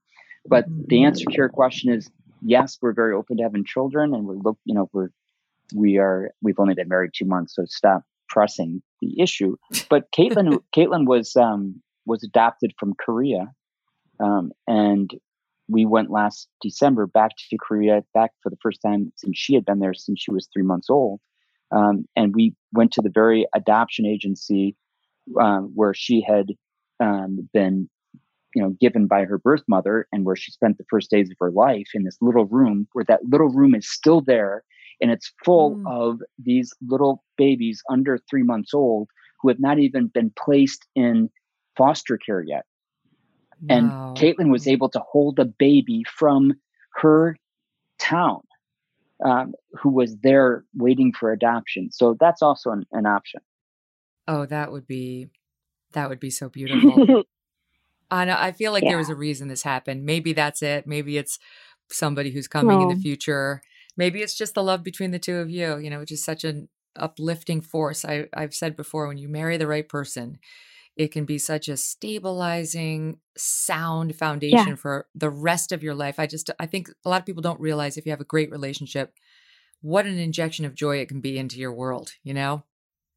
But 0.48 0.66
the 0.88 1.06
answer 1.06 1.26
to 1.26 1.36
your 1.36 1.50
question 1.50 1.92
is 1.92 2.12
yes, 2.42 2.78
we're 2.82 2.94
very 2.94 3.14
open 3.14 3.38
to 3.38 3.44
having 3.44 3.64
children 3.66 4.14
and 4.14 4.26
we're 4.26 4.36
look, 4.36 4.60
you 4.66 4.76
know, 4.76 4.90
we're 4.92 5.10
we 5.74 5.98
are 5.98 6.32
we've 6.44 6.60
only 6.60 6.74
been 6.74 6.90
married 6.90 7.12
two 7.16 7.26
months, 7.26 7.56
so 7.56 7.64
stop 7.66 8.04
pressing 8.28 8.84
the 9.02 9.20
issue. 9.20 9.56
But 9.90 10.12
Kaitlyn 10.18 10.60
Kaitlyn 10.76 11.08
was 11.08 11.36
um 11.38 11.82
was 12.06 12.22
adopted 12.24 12.74
from 12.78 12.94
Korea. 13.00 13.52
Um, 14.20 14.52
and 14.68 15.10
we 15.68 15.86
went 15.86 16.12
last 16.12 16.48
December 16.62 17.08
back 17.08 17.32
to 17.50 17.58
Korea, 17.58 18.04
back 18.14 18.32
for 18.44 18.50
the 18.50 18.58
first 18.62 18.82
time 18.86 19.12
since 19.16 19.38
she 19.38 19.56
had 19.56 19.66
been 19.66 19.80
there 19.80 19.94
since 19.94 20.22
she 20.22 20.32
was 20.32 20.48
three 20.54 20.64
months 20.64 20.90
old. 20.90 21.20
Um, 21.72 22.06
and 22.16 22.34
we 22.36 22.56
went 22.74 22.92
to 22.94 23.02
the 23.02 23.12
very 23.14 23.46
adoption 23.54 24.06
agency 24.06 24.76
um, 25.40 25.72
where 25.74 25.94
she 25.94 26.22
had 26.22 26.48
um, 27.00 27.50
been, 27.54 27.90
you 28.54 28.62
know, 28.62 28.70
given 28.80 29.08
by 29.08 29.26
her 29.26 29.38
birth 29.38 29.64
mother, 29.68 30.08
and 30.12 30.26
where 30.26 30.36
she 30.36 30.52
spent 30.52 30.78
the 30.78 30.86
first 30.90 31.10
days 31.10 31.30
of 31.30 31.38
her 31.40 31.52
life 31.52 31.88
in 31.94 32.04
this 32.04 32.18
little 32.22 32.46
room. 32.46 32.88
Where 32.94 33.06
that 33.06 33.26
little 33.26 33.50
room 33.50 33.76
is 33.76 33.90
still 33.90 34.22
there, 34.22 34.64
and 35.02 35.12
it's 35.12 35.34
full 35.44 35.76
mm. 35.76 35.92
of 35.92 36.22
these 36.38 36.74
little 36.88 37.24
babies 37.38 37.82
under 37.90 38.18
three 38.30 38.44
months 38.44 38.74
old 38.74 39.10
who 39.42 39.50
have 39.50 39.60
not 39.60 39.80
even 39.80 40.08
been 40.08 40.32
placed 40.38 40.86
in 40.96 41.30
foster 41.76 42.18
care 42.18 42.42
yet. 42.42 42.66
And 43.70 43.90
wow. 43.90 44.14
Kaitlyn 44.18 44.52
was 44.52 44.68
able 44.68 44.90
to 44.90 45.00
hold 45.00 45.40
a 45.40 45.46
baby 45.46 46.04
from 46.10 46.54
her 46.96 47.38
town 48.00 48.42
um, 49.26 49.54
who 49.74 49.90
was 49.90 50.16
there 50.18 50.64
waiting 50.76 51.12
for 51.12 51.32
adoption. 51.32 51.92
So 51.92 52.16
that's 52.20 52.42
also 52.42 52.70
an, 52.70 52.86
an 52.92 53.06
option. 53.06 53.42
Oh, 54.28 54.46
that 54.46 54.72
would 54.72 54.88
be 54.88 55.30
that 55.94 56.10
would 56.10 56.20
be 56.20 56.30
so 56.30 56.48
beautiful. 56.48 57.24
I 58.12 58.26
know. 58.26 58.36
I 58.38 58.52
feel 58.52 58.72
like 58.72 58.84
yeah. 58.84 58.92
there 58.92 58.98
was 58.98 59.10
a 59.10 59.16
reason 59.16 59.48
this 59.48 59.64
happened. 59.64 60.06
Maybe 60.06 60.34
that's 60.34 60.62
it. 60.62 60.86
Maybe 60.86 61.18
it's 61.18 61.40
somebody 61.90 62.32
who's 62.32 62.48
coming 62.48 62.82
in 62.82 62.90
the 62.90 62.96
future. 62.96 63.62
Maybe 63.98 64.22
it's 64.22 64.36
just 64.36 64.54
the 64.54 64.64
love 64.64 64.84
between 64.84 65.12
the 65.12 65.20
two 65.20 65.38
of 65.38 65.50
you. 65.50 65.78
You 65.78 65.90
know, 65.90 66.00
which 66.00 66.12
is 66.12 66.24
such 66.24 66.44
an 66.44 66.70
uplifting 66.96 67.62
force. 67.62 68.06
I, 68.06 68.28
I've 68.34 68.54
said 68.54 68.76
before, 68.76 69.08
when 69.08 69.18
you 69.18 69.28
marry 69.28 69.58
the 69.58 69.68
right 69.68 69.88
person, 69.88 70.38
it 70.96 71.12
can 71.12 71.26
be 71.26 71.38
such 71.38 71.68
a 71.68 71.78
stabilizing, 71.78 73.20
sound 73.38 74.16
foundation 74.16 74.68
yeah. 74.70 74.76
for 74.76 75.08
the 75.14 75.30
rest 75.30 75.72
of 75.72 75.84
your 75.84 75.94
life. 75.94 76.20
I 76.20 76.26
just, 76.26 76.50
I 76.60 76.66
think 76.66 76.90
a 77.04 77.10
lot 77.10 77.20
of 77.20 77.26
people 77.26 77.42
don't 77.42 77.60
realize 77.60 77.98
if 77.98 78.06
you 78.06 78.12
have 78.12 78.22
a 78.22 78.26
great 78.26 78.50
relationship, 78.50 79.14
what 79.82 80.06
an 80.06 80.18
injection 80.18 80.66
of 80.66 80.74
joy 80.74 80.98
it 80.98 81.10
can 81.10 81.20
be 81.20 81.38
into 81.38 81.58
your 81.58 81.74
world, 81.74 82.14
you 82.24 82.34
know? 82.34 82.64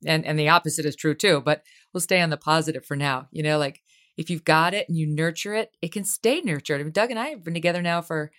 And, 0.04 0.24
and 0.26 0.38
the 0.38 0.48
opposite 0.48 0.86
is 0.86 0.96
true 0.96 1.14
too, 1.14 1.40
but 1.40 1.62
we'll 1.92 2.00
stay 2.00 2.20
on 2.20 2.30
the 2.30 2.36
positive 2.36 2.84
for 2.84 2.96
now. 2.96 3.28
You 3.30 3.42
know, 3.42 3.58
like 3.58 3.80
if 4.16 4.28
you've 4.28 4.44
got 4.44 4.74
it 4.74 4.88
and 4.88 4.98
you 4.98 5.06
nurture 5.06 5.54
it, 5.54 5.70
it 5.80 5.92
can 5.92 6.04
stay 6.04 6.40
nurtured. 6.40 6.80
I 6.80 6.84
mean, 6.84 6.92
Doug 6.92 7.10
and 7.10 7.18
I 7.18 7.28
have 7.28 7.44
been 7.44 7.54
together 7.54 7.82
now 7.82 8.02
for, 8.02 8.32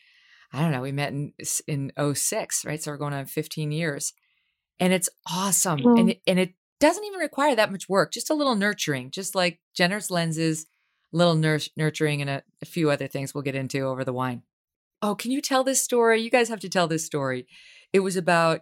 I 0.51 0.61
don't 0.61 0.71
know, 0.71 0.81
we 0.81 0.91
met 0.91 1.13
in, 1.13 1.33
in 1.67 1.91
06, 2.13 2.65
right? 2.65 2.81
So 2.81 2.91
we're 2.91 2.97
going 2.97 3.13
on 3.13 3.25
15 3.25 3.71
years 3.71 4.13
and 4.79 4.93
it's 4.93 5.09
awesome. 5.29 5.79
Mm. 5.79 5.99
And, 5.99 6.09
it, 6.09 6.21
and 6.27 6.39
it 6.39 6.53
doesn't 6.79 7.03
even 7.03 7.19
require 7.19 7.55
that 7.55 7.71
much 7.71 7.89
work, 7.89 8.11
just 8.11 8.29
a 8.29 8.33
little 8.33 8.55
nurturing, 8.55 9.11
just 9.11 9.35
like 9.35 9.59
generous 9.75 10.09
lenses, 10.09 10.65
little 11.11 11.35
nur- 11.35 11.59
nurturing, 11.75 12.21
and 12.21 12.29
a, 12.29 12.43
a 12.61 12.65
few 12.65 12.89
other 12.89 13.07
things 13.07 13.33
we'll 13.33 13.43
get 13.43 13.55
into 13.55 13.81
over 13.81 14.03
the 14.03 14.13
wine. 14.13 14.43
Oh, 15.01 15.15
can 15.15 15.31
you 15.31 15.41
tell 15.41 15.63
this 15.63 15.81
story? 15.81 16.21
You 16.21 16.29
guys 16.29 16.49
have 16.49 16.59
to 16.61 16.69
tell 16.69 16.87
this 16.87 17.05
story. 17.05 17.47
It 17.93 17.99
was 17.99 18.15
about 18.15 18.61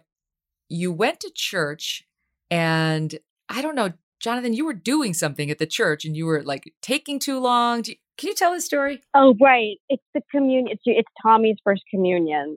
you 0.68 0.92
went 0.92 1.20
to 1.20 1.30
church 1.34 2.04
and 2.50 3.18
I 3.48 3.62
don't 3.62 3.74
know, 3.74 3.92
Jonathan, 4.20 4.52
you 4.52 4.64
were 4.64 4.74
doing 4.74 5.14
something 5.14 5.50
at 5.50 5.58
the 5.58 5.66
church 5.66 6.04
and 6.04 6.16
you 6.16 6.26
were 6.26 6.42
like 6.42 6.72
taking 6.82 7.18
too 7.18 7.38
long. 7.38 7.82
You, 7.84 7.94
can 8.16 8.28
you 8.28 8.34
tell 8.34 8.52
this 8.52 8.64
story? 8.64 9.00
Oh, 9.14 9.34
right. 9.40 9.76
It's 9.88 10.02
the 10.12 10.22
communion. 10.30 10.68
It's, 10.72 10.82
it's 10.84 11.08
Tommy's 11.22 11.56
first 11.62 11.82
communion, 11.90 12.56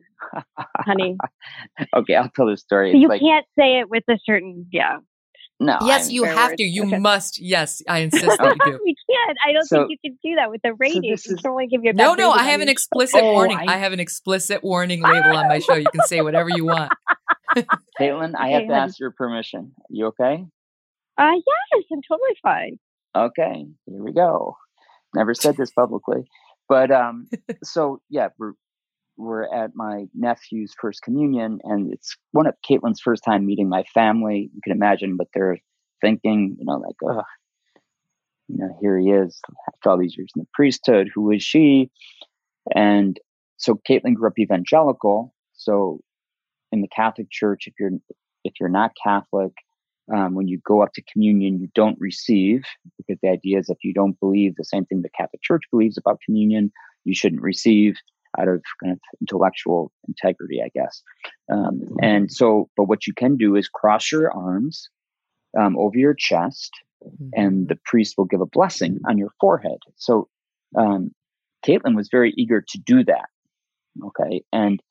honey. 0.77 1.17
okay, 1.95 2.15
I'll 2.15 2.31
tell 2.35 2.47
the 2.47 2.57
story. 2.57 2.91
So 2.91 2.97
you 2.97 3.07
like, 3.07 3.21
can't 3.21 3.45
say 3.57 3.79
it 3.79 3.89
with 3.89 4.03
a 4.09 4.17
certain, 4.25 4.67
yeah. 4.71 4.97
No. 5.61 5.77
Yes, 5.83 6.07
I'm 6.07 6.13
you 6.13 6.23
have 6.23 6.55
to. 6.55 6.63
You 6.63 6.87
okay. 6.87 6.97
must. 6.97 7.39
Yes, 7.39 7.83
I 7.87 7.99
insist 7.99 8.25
that 8.39 8.57
you 8.65 8.71
do. 8.71 8.79
we 8.83 8.95
can't. 8.95 9.37
I 9.47 9.53
don't 9.53 9.63
so, 9.67 9.85
think 9.85 9.91
you 9.91 9.97
can 10.09 10.17
do 10.23 10.35
that 10.37 10.49
with 10.49 10.59
the 10.63 10.73
rating. 10.73 11.15
So 11.17 11.29
you 11.29 11.37
can 11.37 11.51
only 11.51 11.67
give 11.67 11.83
your 11.83 11.93
no, 11.93 12.15
no. 12.15 12.31
I 12.31 12.45
have 12.45 12.61
an 12.61 12.67
explicit 12.67 13.21
oh, 13.21 13.33
warning. 13.33 13.59
I... 13.59 13.75
I... 13.75 13.77
have 13.77 13.93
an 13.93 13.99
explicit 13.99 14.63
warning 14.63 15.03
label 15.03 15.37
on 15.37 15.47
my 15.47 15.59
show. 15.59 15.75
You 15.75 15.85
can 15.93 16.01
say 16.07 16.21
whatever 16.21 16.49
you 16.49 16.65
want. 16.65 16.91
Kaitlyn, 17.99 18.33
I 18.35 18.49
have 18.49 18.67
to 18.69 18.73
ask 18.73 18.99
your 18.99 19.11
permission. 19.11 19.73
You 19.87 20.07
okay? 20.07 20.43
Uh, 21.15 21.31
yes, 21.35 21.83
I'm 21.93 22.01
totally 22.09 22.35
fine. 22.41 22.79
Okay, 23.15 23.67
here 23.85 24.03
we 24.03 24.13
go. 24.13 24.57
Never 25.13 25.35
said 25.35 25.57
this 25.57 25.69
publicly, 25.69 26.23
but 26.67 26.89
um, 26.89 27.27
so 27.63 28.01
yeah, 28.09 28.29
we're 28.39 28.53
we're 29.17 29.43
at 29.53 29.75
my 29.75 30.05
nephew's 30.13 30.73
first 30.79 31.01
communion, 31.01 31.59
and 31.63 31.93
it's 31.93 32.15
one 32.31 32.47
of 32.47 32.55
Kaitlyn's 32.67 33.01
first 33.01 33.23
time 33.23 33.45
meeting 33.45 33.69
my 33.69 33.83
family. 33.93 34.49
You 34.53 34.61
can 34.63 34.73
imagine 34.73 35.17
what 35.17 35.27
they're 35.33 35.59
thinking, 36.01 36.55
you 36.59 36.65
know, 36.65 36.77
like, 36.77 36.95
oh, 37.03 37.23
you 38.47 38.57
know, 38.57 38.77
here 38.81 38.97
he 38.97 39.11
is 39.11 39.39
after 39.67 39.89
all 39.89 39.97
these 39.97 40.17
years 40.17 40.31
in 40.35 40.41
the 40.41 40.47
priesthood. 40.53 41.09
Who 41.13 41.31
is 41.31 41.43
she? 41.43 41.89
And 42.75 43.19
so 43.57 43.79
Kaitlyn 43.89 44.15
grew 44.15 44.27
up 44.27 44.39
evangelical. 44.39 45.33
So 45.53 45.99
in 46.71 46.81
the 46.81 46.87
Catholic 46.87 47.29
Church, 47.29 47.67
if 47.67 47.73
you're 47.79 47.91
if 48.43 48.53
you're 48.59 48.69
not 48.69 48.91
Catholic, 49.01 49.53
um, 50.13 50.33
when 50.33 50.47
you 50.47 50.59
go 50.65 50.81
up 50.81 50.93
to 50.93 51.03
communion, 51.03 51.59
you 51.59 51.69
don't 51.75 51.97
receive 51.99 52.63
because 52.97 53.19
the 53.21 53.29
idea 53.29 53.59
is 53.59 53.69
if 53.69 53.77
you 53.83 53.93
don't 53.93 54.19
believe 54.19 54.55
the 54.55 54.65
same 54.65 54.85
thing 54.85 55.01
the 55.01 55.09
Catholic 55.09 55.41
Church 55.41 55.63
believes 55.71 55.97
about 55.97 56.19
communion, 56.25 56.71
you 57.03 57.13
shouldn't 57.13 57.41
receive 57.41 57.95
out 58.39 58.47
of 58.47 58.61
kind 58.81 58.93
of 58.93 58.99
intellectual 59.19 59.91
integrity, 60.07 60.61
I 60.63 60.69
guess. 60.73 61.01
Um, 61.51 61.81
and 62.01 62.31
so, 62.31 62.69
but 62.77 62.85
what 62.85 63.07
you 63.07 63.13
can 63.13 63.37
do 63.37 63.55
is 63.55 63.67
cross 63.67 64.11
your 64.11 64.31
arms 64.31 64.89
um, 65.59 65.77
over 65.77 65.97
your 65.97 66.13
chest, 66.13 66.71
mm-hmm. 67.03 67.29
and 67.33 67.67
the 67.67 67.77
priest 67.85 68.15
will 68.17 68.25
give 68.25 68.41
a 68.41 68.45
blessing 68.45 68.99
on 69.07 69.17
your 69.17 69.31
forehead. 69.39 69.79
So, 69.95 70.27
um, 70.77 71.11
Kaitlyn 71.65 71.95
was 71.95 72.09
very 72.09 72.33
eager 72.37 72.63
to 72.69 72.77
do 72.79 73.03
that. 73.03 73.25
Okay, 74.05 74.43
and 74.53 74.81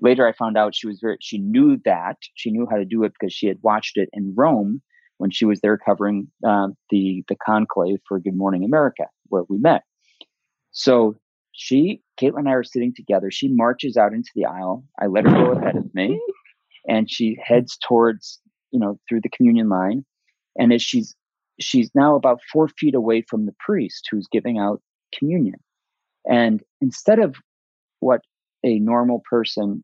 later 0.00 0.26
I 0.26 0.32
found 0.32 0.56
out 0.56 0.74
she 0.74 0.86
was 0.86 0.98
very 1.00 1.18
she 1.20 1.38
knew 1.38 1.78
that 1.84 2.16
she 2.34 2.50
knew 2.50 2.66
how 2.70 2.76
to 2.76 2.84
do 2.84 3.04
it 3.04 3.12
because 3.18 3.32
she 3.32 3.46
had 3.46 3.58
watched 3.62 3.96
it 3.96 4.08
in 4.12 4.34
Rome 4.36 4.82
when 5.18 5.30
she 5.30 5.44
was 5.44 5.60
there 5.60 5.78
covering 5.78 6.28
uh, 6.46 6.68
the 6.90 7.24
the 7.28 7.36
conclave 7.36 7.98
for 8.08 8.18
Good 8.18 8.36
Morning 8.36 8.64
America, 8.64 9.04
where 9.28 9.44
we 9.48 9.58
met. 9.58 9.82
So 10.72 11.16
she, 11.56 12.02
Kaitlyn 12.20 12.40
and 12.40 12.48
I 12.50 12.52
are 12.52 12.62
sitting 12.62 12.92
together. 12.94 13.30
She 13.30 13.48
marches 13.48 13.96
out 13.96 14.12
into 14.12 14.30
the 14.34 14.44
aisle. 14.44 14.84
I 15.00 15.06
let 15.06 15.26
her 15.26 15.32
go 15.32 15.52
ahead 15.52 15.76
of 15.76 15.92
me, 15.94 16.20
and 16.88 17.10
she 17.10 17.38
heads 17.42 17.78
towards, 17.78 18.40
you 18.72 18.78
know, 18.78 19.00
through 19.08 19.22
the 19.22 19.30
communion 19.30 19.70
line. 19.70 20.04
And 20.58 20.72
as 20.72 20.82
she's 20.82 21.16
she's 21.58 21.90
now 21.94 22.14
about 22.14 22.40
four 22.52 22.68
feet 22.68 22.94
away 22.94 23.22
from 23.22 23.46
the 23.46 23.54
priest 23.58 24.06
who's 24.10 24.28
giving 24.30 24.58
out 24.58 24.82
communion. 25.18 25.58
And 26.26 26.62
instead 26.82 27.18
of 27.18 27.36
what 28.00 28.20
a 28.62 28.78
normal 28.78 29.22
person 29.28 29.82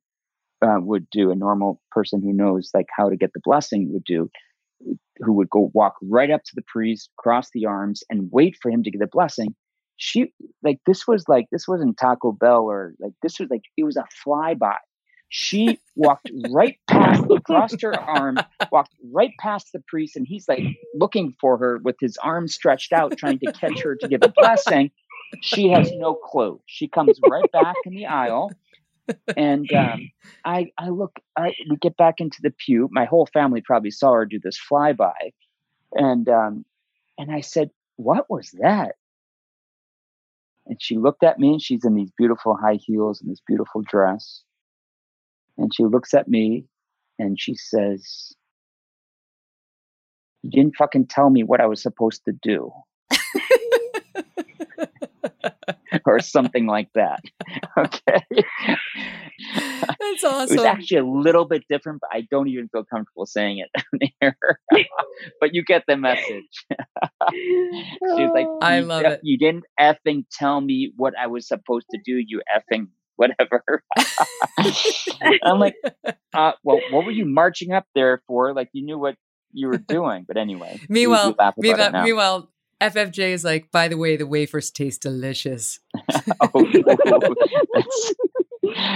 uh, 0.60 0.78
would 0.78 1.08
do, 1.10 1.30
a 1.30 1.36
normal 1.36 1.80
person 1.90 2.20
who 2.20 2.34
knows 2.34 2.70
like 2.74 2.88
how 2.94 3.08
to 3.08 3.16
get 3.16 3.32
the 3.32 3.40
blessing 3.42 3.90
would 3.94 4.04
do, 4.04 4.28
who 5.20 5.32
would 5.32 5.48
go 5.48 5.70
walk 5.72 5.94
right 6.02 6.30
up 6.30 6.42
to 6.44 6.52
the 6.54 6.64
priest, 6.70 7.08
cross 7.16 7.48
the 7.54 7.64
arms, 7.64 8.02
and 8.10 8.28
wait 8.30 8.56
for 8.60 8.70
him 8.70 8.82
to 8.82 8.90
get 8.90 9.00
the 9.00 9.06
blessing 9.06 9.54
she 10.02 10.32
like 10.64 10.80
this 10.84 11.06
was 11.06 11.28
like 11.28 11.46
this 11.52 11.68
wasn't 11.68 11.96
Taco 11.96 12.32
Bell 12.32 12.64
or 12.64 12.92
like 12.98 13.12
this 13.22 13.38
was 13.38 13.48
like 13.50 13.62
it 13.76 13.84
was 13.84 13.96
a 13.96 14.04
flyby. 14.26 14.74
She 15.28 15.78
walked 15.94 16.28
right 16.50 16.76
past, 16.88 17.22
crossed 17.46 17.80
her 17.82 17.94
arm, 17.96 18.36
walked 18.72 18.96
right 19.12 19.30
past 19.38 19.68
the 19.72 19.80
priest, 19.86 20.16
and 20.16 20.26
he's 20.26 20.48
like 20.48 20.64
looking 20.96 21.36
for 21.40 21.56
her 21.56 21.78
with 21.78 21.94
his 22.00 22.16
arm 22.16 22.48
stretched 22.48 22.92
out, 22.92 23.16
trying 23.16 23.38
to 23.38 23.46
catch 23.46 23.80
her 23.84 23.94
to 23.94 24.08
give 24.08 24.24
a 24.24 24.28
blessing. 24.28 24.90
She 25.40 25.68
has 25.68 25.92
no 25.92 26.14
clue. 26.14 26.60
She 26.66 26.88
comes 26.88 27.20
right 27.22 27.50
back 27.52 27.76
in 27.84 27.94
the 27.94 28.06
aisle, 28.06 28.50
and 29.36 29.72
um, 29.72 30.10
I, 30.44 30.72
I 30.78 30.88
look. 30.88 31.12
I, 31.36 31.54
we 31.70 31.76
get 31.76 31.96
back 31.96 32.16
into 32.18 32.38
the 32.42 32.50
pew. 32.50 32.88
My 32.90 33.04
whole 33.04 33.26
family 33.26 33.62
probably 33.64 33.92
saw 33.92 34.12
her 34.14 34.26
do 34.26 34.40
this 34.42 34.58
flyby, 34.68 35.32
and 35.92 36.28
um, 36.28 36.64
and 37.18 37.30
I 37.30 37.40
said, 37.40 37.70
"What 37.96 38.28
was 38.28 38.50
that?" 38.60 38.96
And 40.66 40.80
she 40.80 40.96
looked 40.96 41.24
at 41.24 41.38
me 41.38 41.52
and 41.52 41.62
she's 41.62 41.84
in 41.84 41.94
these 41.94 42.12
beautiful 42.16 42.56
high 42.56 42.78
heels 42.80 43.20
and 43.20 43.30
this 43.30 43.42
beautiful 43.46 43.82
dress. 43.82 44.42
And 45.58 45.72
she 45.74 45.84
looks 45.84 46.14
at 46.14 46.28
me 46.28 46.64
and 47.18 47.40
she 47.40 47.54
says, 47.54 48.32
You 50.42 50.50
didn't 50.50 50.76
fucking 50.76 51.08
tell 51.08 51.30
me 51.30 51.42
what 51.42 51.60
I 51.60 51.66
was 51.66 51.82
supposed 51.82 52.22
to 52.26 52.32
do. 52.42 52.70
or 56.06 56.20
something 56.20 56.66
like 56.66 56.88
that. 56.94 57.20
Okay. 57.78 58.22
That's 59.54 60.24
awesome. 60.24 60.56
It 60.56 60.60
was 60.60 60.66
actually 60.66 60.98
a 60.98 61.04
little 61.06 61.46
bit 61.46 61.64
different, 61.70 62.00
but 62.00 62.10
I 62.12 62.26
don't 62.30 62.48
even 62.48 62.68
feel 62.68 62.84
comfortable 62.84 63.24
saying 63.24 63.64
it 63.64 64.12
here. 64.20 64.36
but 65.40 65.54
you 65.54 65.64
get 65.64 65.84
the 65.88 65.96
message. 65.96 66.44
she 67.32 67.96
was 68.00 68.30
like, 68.34 68.46
I 68.60 68.80
love 68.80 69.04
it. 69.04 69.20
You 69.22 69.38
didn't 69.38 69.64
effing 69.80 70.24
tell 70.30 70.60
me 70.60 70.92
what 70.96 71.14
I 71.18 71.28
was 71.28 71.48
supposed 71.48 71.86
to 71.92 71.98
do, 72.04 72.22
you 72.24 72.42
effing 72.54 72.88
whatever. 73.16 73.82
I'm 75.42 75.58
like, 75.58 75.74
uh, 76.34 76.52
well, 76.62 76.80
what 76.90 77.06
were 77.06 77.10
you 77.10 77.24
marching 77.24 77.72
up 77.72 77.86
there 77.94 78.22
for? 78.26 78.52
Like 78.54 78.68
you 78.72 78.84
knew 78.84 78.98
what 78.98 79.16
you 79.52 79.68
were 79.68 79.78
doing. 79.78 80.24
But 80.26 80.36
anyway. 80.36 80.80
meanwhile, 80.88 81.34
meanwhile, 81.58 82.02
meanwhile, 82.04 82.51
FFJ 82.82 83.30
is 83.30 83.44
like, 83.44 83.70
by 83.70 83.86
the 83.86 83.96
way, 83.96 84.16
the 84.16 84.26
wafers 84.26 84.70
taste 84.70 85.02
delicious. 85.02 85.78
oh, 86.40 86.66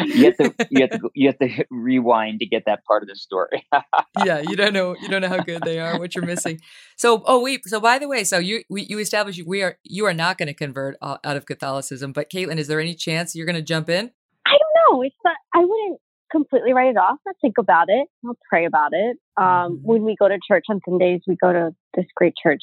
you 0.05 0.25
have 0.25 0.37
to 0.37 0.55
you 0.71 0.81
have 0.81 0.91
to 0.91 1.11
you 1.15 1.29
have 1.29 1.39
to 1.39 1.65
rewind 1.71 2.41
to 2.41 2.47
get 2.47 2.65
that 2.67 2.85
part 2.85 3.03
of 3.03 3.09
the 3.09 3.15
story. 3.15 3.65
yeah, 4.25 4.41
you 4.41 4.57
don't 4.57 4.73
know 4.73 4.97
you 5.01 5.09
don't 5.09 5.23
know 5.23 5.29
how 5.29 5.39
good 5.39 5.63
they 5.65 5.79
are, 5.79 5.99
what 5.99 6.15
you're 6.15 6.27
missing. 6.27 6.61
So, 6.97 7.23
oh 7.27 7.43
wait, 7.43 7.65
so 7.67 7.81
by 7.81 7.99
the 7.99 8.09
way, 8.09 8.25
so 8.25 8.39
you 8.39 8.65
we, 8.69 8.83
you 8.83 8.99
established 8.99 9.41
we 9.47 9.63
are 9.63 9.79
you 9.85 10.05
are 10.07 10.15
not 10.15 10.39
going 10.39 10.49
to 10.49 10.55
convert 10.55 10.97
out 11.03 11.21
of 11.25 11.47
Catholicism, 11.47 12.13
but 12.13 12.29
Kaitlyn, 12.31 12.59
is 12.59 12.67
there 12.67 12.81
any 12.81 12.95
chance 12.95 13.37
you're 13.37 13.47
going 13.47 13.57
to 13.57 13.63
jump 13.63 13.89
in? 13.89 14.11
I 14.47 14.51
don't 14.51 14.95
know. 14.97 15.03
It's 15.03 15.17
not. 15.25 15.37
I 15.55 15.61
wouldn't 15.61 16.01
completely 16.33 16.73
write 16.73 16.91
it 16.91 16.97
off. 16.97 17.19
I'll 17.27 17.35
think 17.41 17.59
about 17.59 17.87
it. 17.89 18.09
I'll 18.25 18.39
pray 18.49 18.67
about 18.67 18.91
it. 18.93 19.17
Um, 19.37 19.45
mm-hmm. 19.45 19.75
When 19.83 20.05
we 20.05 20.17
go 20.19 20.29
to 20.29 20.39
church 20.47 20.65
on 20.69 20.81
Sundays, 20.89 21.21
we 21.27 21.37
go 21.37 21.53
to 21.53 21.71
this 21.95 22.07
great 22.17 22.35
church 22.43 22.63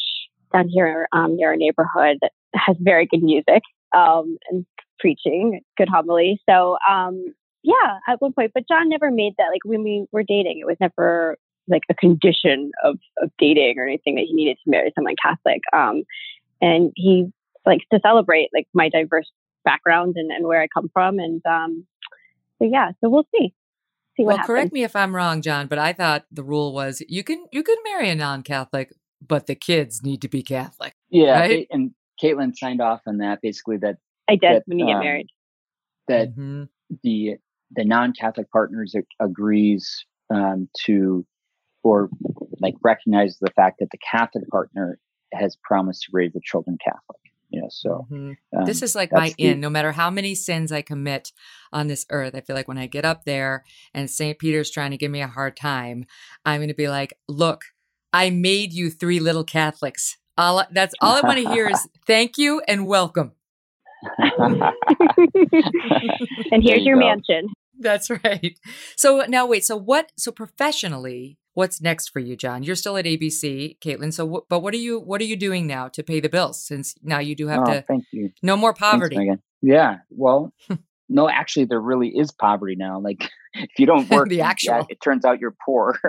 down 0.53 0.69
here 0.69 1.07
um, 1.11 1.35
near 1.35 1.49
our 1.49 1.55
neighborhood 1.55 2.17
that 2.21 2.31
has 2.55 2.75
very 2.80 3.07
good 3.07 3.23
music 3.23 3.61
um, 3.95 4.38
and 4.49 4.65
preaching, 4.99 5.61
good 5.77 5.89
homily. 5.89 6.39
So, 6.49 6.77
um, 6.89 7.34
yeah, 7.63 7.99
at 8.07 8.21
one 8.21 8.34
point, 8.34 8.51
but 8.53 8.67
John 8.67 8.89
never 8.89 9.11
made 9.11 9.34
that. 9.38 9.49
Like 9.51 9.63
when 9.65 9.84
we 9.84 10.05
were 10.11 10.23
dating, 10.23 10.59
it 10.59 10.65
was 10.65 10.77
never 10.80 11.38
like 11.67 11.84
a 11.89 11.93
condition 11.93 12.71
of, 12.84 12.97
of 13.21 13.30
dating 13.38 13.75
or 13.77 13.85
anything 13.85 14.15
that 14.15 14.25
he 14.27 14.34
needed 14.34 14.57
to 14.63 14.69
marry 14.69 14.91
someone 14.95 15.15
Catholic. 15.21 15.61
Um, 15.71 16.03
and 16.61 16.91
he 16.95 17.31
likes 17.65 17.85
to 17.91 17.99
celebrate 18.01 18.49
like 18.53 18.67
my 18.73 18.89
diverse 18.89 19.31
background 19.63 20.15
and, 20.17 20.31
and 20.31 20.45
where 20.45 20.61
I 20.61 20.67
come 20.67 20.89
from. 20.91 21.19
And 21.19 21.41
um, 21.45 21.85
so 22.59 22.67
yeah, 22.69 22.91
so 23.01 23.09
we'll 23.09 23.27
see. 23.35 23.53
see 24.17 24.23
well, 24.23 24.38
happens. 24.38 24.47
correct 24.47 24.73
me 24.73 24.84
if 24.84 24.95
I'm 24.95 25.15
wrong, 25.15 25.41
John, 25.41 25.67
but 25.67 25.80
I 25.80 25.93
thought 25.93 26.25
the 26.31 26.43
rule 26.43 26.73
was 26.73 27.01
you 27.07 27.23
can 27.23 27.45
you 27.51 27.63
can 27.63 27.77
marry 27.85 28.09
a 28.09 28.15
non-Catholic, 28.15 28.91
but 29.27 29.47
the 29.47 29.55
kids 29.55 30.01
need 30.03 30.21
to 30.21 30.27
be 30.27 30.43
Catholic. 30.43 30.93
Yeah, 31.09 31.39
right? 31.39 31.67
and 31.71 31.91
Kaitlyn 32.21 32.55
signed 32.55 32.81
off 32.81 33.01
on 33.07 33.17
that. 33.17 33.39
Basically, 33.41 33.77
that 33.77 33.97
I 34.29 34.33
did 34.33 34.41
that, 34.41 34.63
when 34.65 34.79
you 34.79 34.85
um, 34.85 34.91
get 34.91 34.99
married. 34.99 35.27
That 36.07 36.29
mm-hmm. 36.31 36.63
the 37.03 37.35
the 37.71 37.85
non-Catholic 37.85 38.51
partners 38.51 38.95
agrees 39.19 40.05
um, 40.29 40.69
to 40.85 41.25
or 41.83 42.09
like 42.59 42.75
recognize 42.83 43.37
the 43.39 43.51
fact 43.55 43.79
that 43.79 43.89
the 43.91 43.97
Catholic 43.97 44.47
partner 44.49 44.99
has 45.33 45.57
promised 45.63 46.03
to 46.03 46.09
raise 46.13 46.33
the 46.33 46.41
children 46.43 46.77
Catholic. 46.83 47.19
You 47.49 47.61
know, 47.61 47.67
so 47.69 48.07
mm-hmm. 48.09 48.57
um, 48.57 48.65
this 48.65 48.81
is 48.81 48.95
like 48.95 49.11
my 49.11 49.33
the, 49.37 49.43
in. 49.43 49.59
No 49.59 49.69
matter 49.69 49.91
how 49.91 50.09
many 50.09 50.33
sins 50.33 50.71
I 50.71 50.81
commit 50.81 51.31
on 51.71 51.87
this 51.87 52.05
earth, 52.09 52.33
I 52.33 52.41
feel 52.41 52.55
like 52.55 52.67
when 52.67 52.79
I 52.79 52.87
get 52.87 53.05
up 53.05 53.25
there 53.25 53.63
and 53.93 54.09
St. 54.09 54.39
Peter's 54.39 54.71
trying 54.71 54.89
to 54.89 54.97
give 54.97 55.11
me 55.11 55.21
a 55.21 55.27
hard 55.27 55.55
time, 55.55 56.05
I'm 56.45 56.59
going 56.59 56.69
to 56.69 56.73
be 56.73 56.89
like, 56.89 57.13
"Look, 57.27 57.65
I 58.14 58.30
made 58.30 58.72
you 58.72 58.90
three 58.90 59.19
little 59.19 59.44
Catholics. 59.44 60.18
All 60.38 60.64
that's 60.72 60.94
all 61.02 61.15
I 61.15 61.22
want 61.22 61.40
to 61.40 61.49
hear 61.49 61.68
is 61.69 61.88
thank 62.07 62.38
you 62.38 62.61
and 62.68 62.88
welcome." 62.88 63.34
and 64.18 64.64
here's 66.61 66.80
you 66.80 66.85
your 66.85 66.95
go. 66.95 67.07
mansion. 67.07 67.48
That's 67.80 68.10
right. 68.10 68.57
So 68.95 69.26
now 69.27 69.45
wait, 69.45 69.65
so 69.65 69.76
what 69.76 70.11
so 70.18 70.31
professionally, 70.31 71.38
what's 71.53 71.81
next 71.81 72.10
for 72.10 72.19
you, 72.19 72.35
John? 72.35 72.64
You're 72.64 72.76
still 72.76 72.98
at 72.98 73.06
ABC, 73.06 73.80
Kaitlyn. 73.80 74.14
So 74.14 74.45
but 74.49 74.60
what 74.60 74.73
are 74.73 74.77
you 74.77 74.99
what 74.99 75.22
are 75.22 75.26
you 75.26 75.35
doing 75.35 75.68
now 75.68 75.88
to 75.90 76.03
pay 76.03 76.19
the 76.19 76.30
bills 76.30 76.60
since 76.61 76.95
now 77.02 77.19
you 77.19 77.35
do 77.35 77.48
have 77.48 77.61
oh, 77.68 77.73
to 77.73 77.81
thank 77.81 78.06
you. 78.11 78.31
No 78.41 78.56
more 78.56 78.73
poverty. 78.73 79.15
Thanks, 79.15 79.44
yeah. 79.61 79.98
Well, 80.10 80.53
no, 81.09 81.30
actually 81.30 81.65
there 81.65 81.81
really 81.81 82.09
is 82.09 82.31
poverty 82.31 82.75
now. 82.75 82.99
Like 82.99 83.30
if 83.53 83.69
you 83.77 83.85
don't 83.85 84.09
work 84.11 84.30
the 84.30 84.41
actual 84.41 84.77
yeah, 84.77 84.84
it 84.89 85.01
turns 85.01 85.25
out 85.25 85.39
you're 85.39 85.55
poor. 85.65 85.99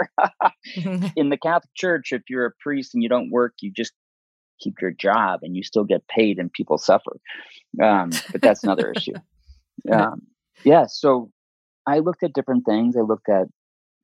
In 1.17 1.29
the 1.31 1.39
Catholic 1.39 1.75
Church, 1.75 2.13
if 2.13 2.23
you're 2.29 2.47
a 2.47 2.53
priest 2.61 2.95
and 2.95 3.03
you 3.03 3.09
don't 3.09 3.31
work, 3.31 3.55
you 3.61 3.73
just 3.73 3.93
keep 4.61 4.75
your 4.81 4.93
job 4.93 5.41
and 5.43 5.57
you 5.57 5.63
still 5.63 5.85
get 5.85 6.07
paid 6.09 6.39
and 6.39 6.53
people 6.53 6.79
suffer. 6.79 7.17
Um, 7.83 8.11
but 8.31 8.41
that's 8.41 8.63
another 8.63 8.93
issue. 8.97 9.15
Um, 9.93 10.23
yeah. 10.63 10.87
So 10.89 11.31
I 11.87 11.99
looked 11.99 12.23
at 12.23 12.33
different 12.33 12.65
things. 12.65 12.97
I 12.97 13.03
looked 13.03 13.29
at, 13.29 13.47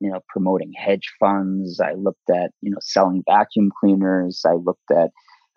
you 0.00 0.10
know, 0.10 0.20
promoting 0.28 0.72
hedge 0.76 1.08
funds. 1.18 1.80
I 1.80 1.94
looked 1.94 2.28
at, 2.30 2.50
you 2.60 2.70
know, 2.70 2.78
selling 2.80 3.22
vacuum 3.28 3.70
cleaners. 3.80 4.42
I 4.44 4.54
looked 4.54 4.90
at 4.90 5.10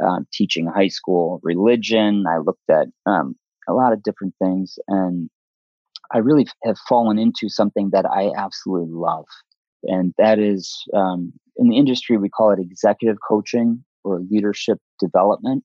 um, 0.04 0.28
teaching 0.32 0.68
high 0.68 0.88
school 0.88 1.40
religion. 1.44 2.26
I 2.28 2.38
looked 2.38 2.70
at 2.70 2.88
um, 3.06 3.36
a 3.68 3.74
lot 3.74 3.94
of 3.94 4.04
different 4.04 4.34
things. 4.42 4.78
And 4.88 5.30
I 6.12 6.20
really 6.20 6.48
have 6.64 6.78
fallen 6.88 7.18
into 7.18 7.50
something 7.50 7.90
that 7.92 8.06
I 8.06 8.32
absolutely 8.38 8.94
love. 8.94 9.26
And 9.84 10.14
that 10.18 10.40
is 10.40 10.84
um, 10.94 11.34
in 11.58 11.70
the 11.70 11.78
industry, 11.78 12.18
we 12.18 12.30
call 12.30 12.52
it 12.52 12.60
executive 12.60 13.18
coaching 13.28 13.84
or 14.04 14.22
leadership 14.30 14.78
development. 15.00 15.64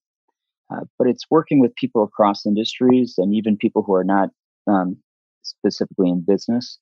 Uh, 0.70 0.81
but 0.99 1.09
it's 1.09 1.25
working 1.31 1.61
with 1.61 1.75
people 1.77 2.03
across 2.03 2.45
industries 2.45 3.15
and 3.16 3.35
even 3.35 3.57
people 3.57 3.83
who 3.83 3.95
are 3.95 4.05
not 4.05 4.29
um, 4.66 4.97
specifically 5.43 6.11
in 6.11 6.20
business 6.20 6.79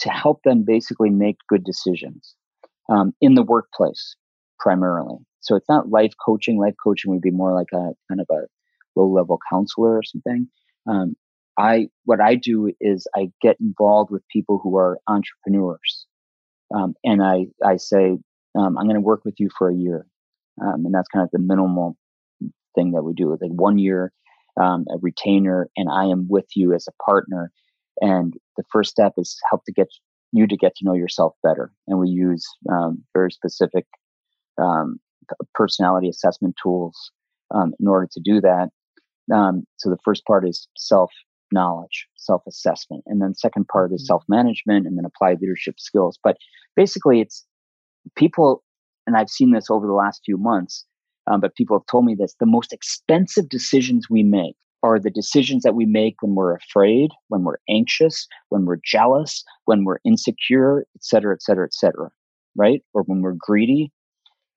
to 0.00 0.10
help 0.10 0.42
them 0.44 0.64
basically 0.64 1.10
make 1.10 1.36
good 1.48 1.64
decisions 1.64 2.34
um, 2.88 3.12
in 3.20 3.34
the 3.34 3.42
workplace 3.42 4.16
primarily. 4.58 5.16
So 5.40 5.56
it's 5.56 5.68
not 5.68 5.90
life 5.90 6.12
coaching. 6.24 6.58
Life 6.58 6.74
coaching 6.82 7.10
would 7.10 7.20
be 7.20 7.30
more 7.30 7.52
like 7.54 7.68
a 7.72 7.92
kind 8.08 8.20
of 8.20 8.26
a 8.30 8.46
low 8.98 9.08
level 9.08 9.38
counselor 9.50 9.96
or 9.96 10.02
something. 10.02 10.48
Um, 10.88 11.16
I 11.58 11.88
what 12.04 12.20
I 12.20 12.36
do 12.36 12.72
is 12.80 13.06
I 13.14 13.30
get 13.42 13.56
involved 13.60 14.10
with 14.10 14.22
people 14.32 14.60
who 14.62 14.76
are 14.76 14.98
entrepreneurs, 15.08 16.06
um, 16.74 16.94
and 17.04 17.22
I 17.22 17.46
I 17.64 17.76
say 17.76 18.18
um, 18.56 18.78
I'm 18.78 18.84
going 18.84 18.94
to 18.94 19.00
work 19.00 19.24
with 19.24 19.34
you 19.38 19.48
for 19.56 19.68
a 19.70 19.74
year, 19.74 20.06
um, 20.62 20.84
and 20.86 20.94
that's 20.94 21.08
kind 21.08 21.24
of 21.24 21.30
the 21.32 21.38
minimal 21.38 21.96
thing 22.74 22.92
that 22.92 23.02
we 23.02 23.12
do. 23.14 23.30
Like 23.30 23.50
one 23.50 23.78
year, 23.78 24.12
um, 24.60 24.84
a 24.90 24.98
retainer, 25.00 25.68
and 25.76 25.88
I 25.90 26.04
am 26.04 26.26
with 26.28 26.46
you 26.54 26.74
as 26.74 26.86
a 26.88 27.02
partner. 27.02 27.50
And 28.00 28.34
the 28.56 28.64
first 28.70 28.90
step 28.90 29.14
is 29.16 29.36
help 29.50 29.64
to 29.64 29.72
get 29.72 29.88
you 30.32 30.46
to 30.46 30.56
get 30.56 30.74
to 30.76 30.84
know 30.84 30.94
yourself 30.94 31.34
better. 31.42 31.72
And 31.86 31.98
we 31.98 32.08
use 32.08 32.46
um, 32.70 33.02
very 33.14 33.32
specific 33.32 33.86
um, 34.60 35.00
personality 35.54 36.08
assessment 36.08 36.56
tools 36.62 37.10
um, 37.54 37.72
in 37.80 37.88
order 37.88 38.08
to 38.12 38.20
do 38.20 38.40
that. 38.40 38.68
Um, 39.32 39.64
so 39.78 39.90
the 39.90 39.98
first 40.04 40.24
part 40.24 40.48
is 40.48 40.68
self 40.76 41.12
knowledge, 41.52 42.06
self 42.16 42.42
assessment, 42.46 43.04
and 43.06 43.20
then 43.20 43.34
second 43.34 43.68
part 43.68 43.92
is 43.92 44.02
mm-hmm. 44.02 44.06
self 44.06 44.24
management, 44.28 44.86
and 44.86 44.96
then 44.96 45.04
applied 45.04 45.40
leadership 45.40 45.78
skills. 45.78 46.18
But 46.22 46.36
basically, 46.76 47.20
it's 47.20 47.44
people, 48.16 48.62
and 49.06 49.16
I've 49.16 49.30
seen 49.30 49.52
this 49.52 49.70
over 49.70 49.86
the 49.86 49.92
last 49.92 50.22
few 50.24 50.36
months 50.36 50.84
um, 51.28 51.40
but 51.40 51.54
people 51.54 51.78
have 51.78 51.86
told 51.86 52.04
me 52.04 52.14
this 52.14 52.34
the 52.40 52.46
most 52.46 52.72
expensive 52.72 53.48
decisions 53.48 54.08
we 54.08 54.22
make 54.22 54.56
are 54.82 54.98
the 54.98 55.10
decisions 55.10 55.62
that 55.64 55.74
we 55.74 55.84
make 55.84 56.16
when 56.20 56.34
we're 56.34 56.54
afraid, 56.54 57.10
when 57.28 57.42
we're 57.42 57.58
anxious, 57.68 58.26
when 58.48 58.64
we're 58.64 58.78
jealous, 58.84 59.44
when 59.64 59.84
we're 59.84 59.98
insecure, 60.04 60.86
et 60.94 61.04
cetera, 61.04 61.34
et 61.34 61.42
cetera, 61.42 61.66
et 61.66 61.74
cetera, 61.74 62.10
right? 62.56 62.82
Or 62.94 63.02
when 63.02 63.20
we're 63.20 63.34
greedy. 63.36 63.92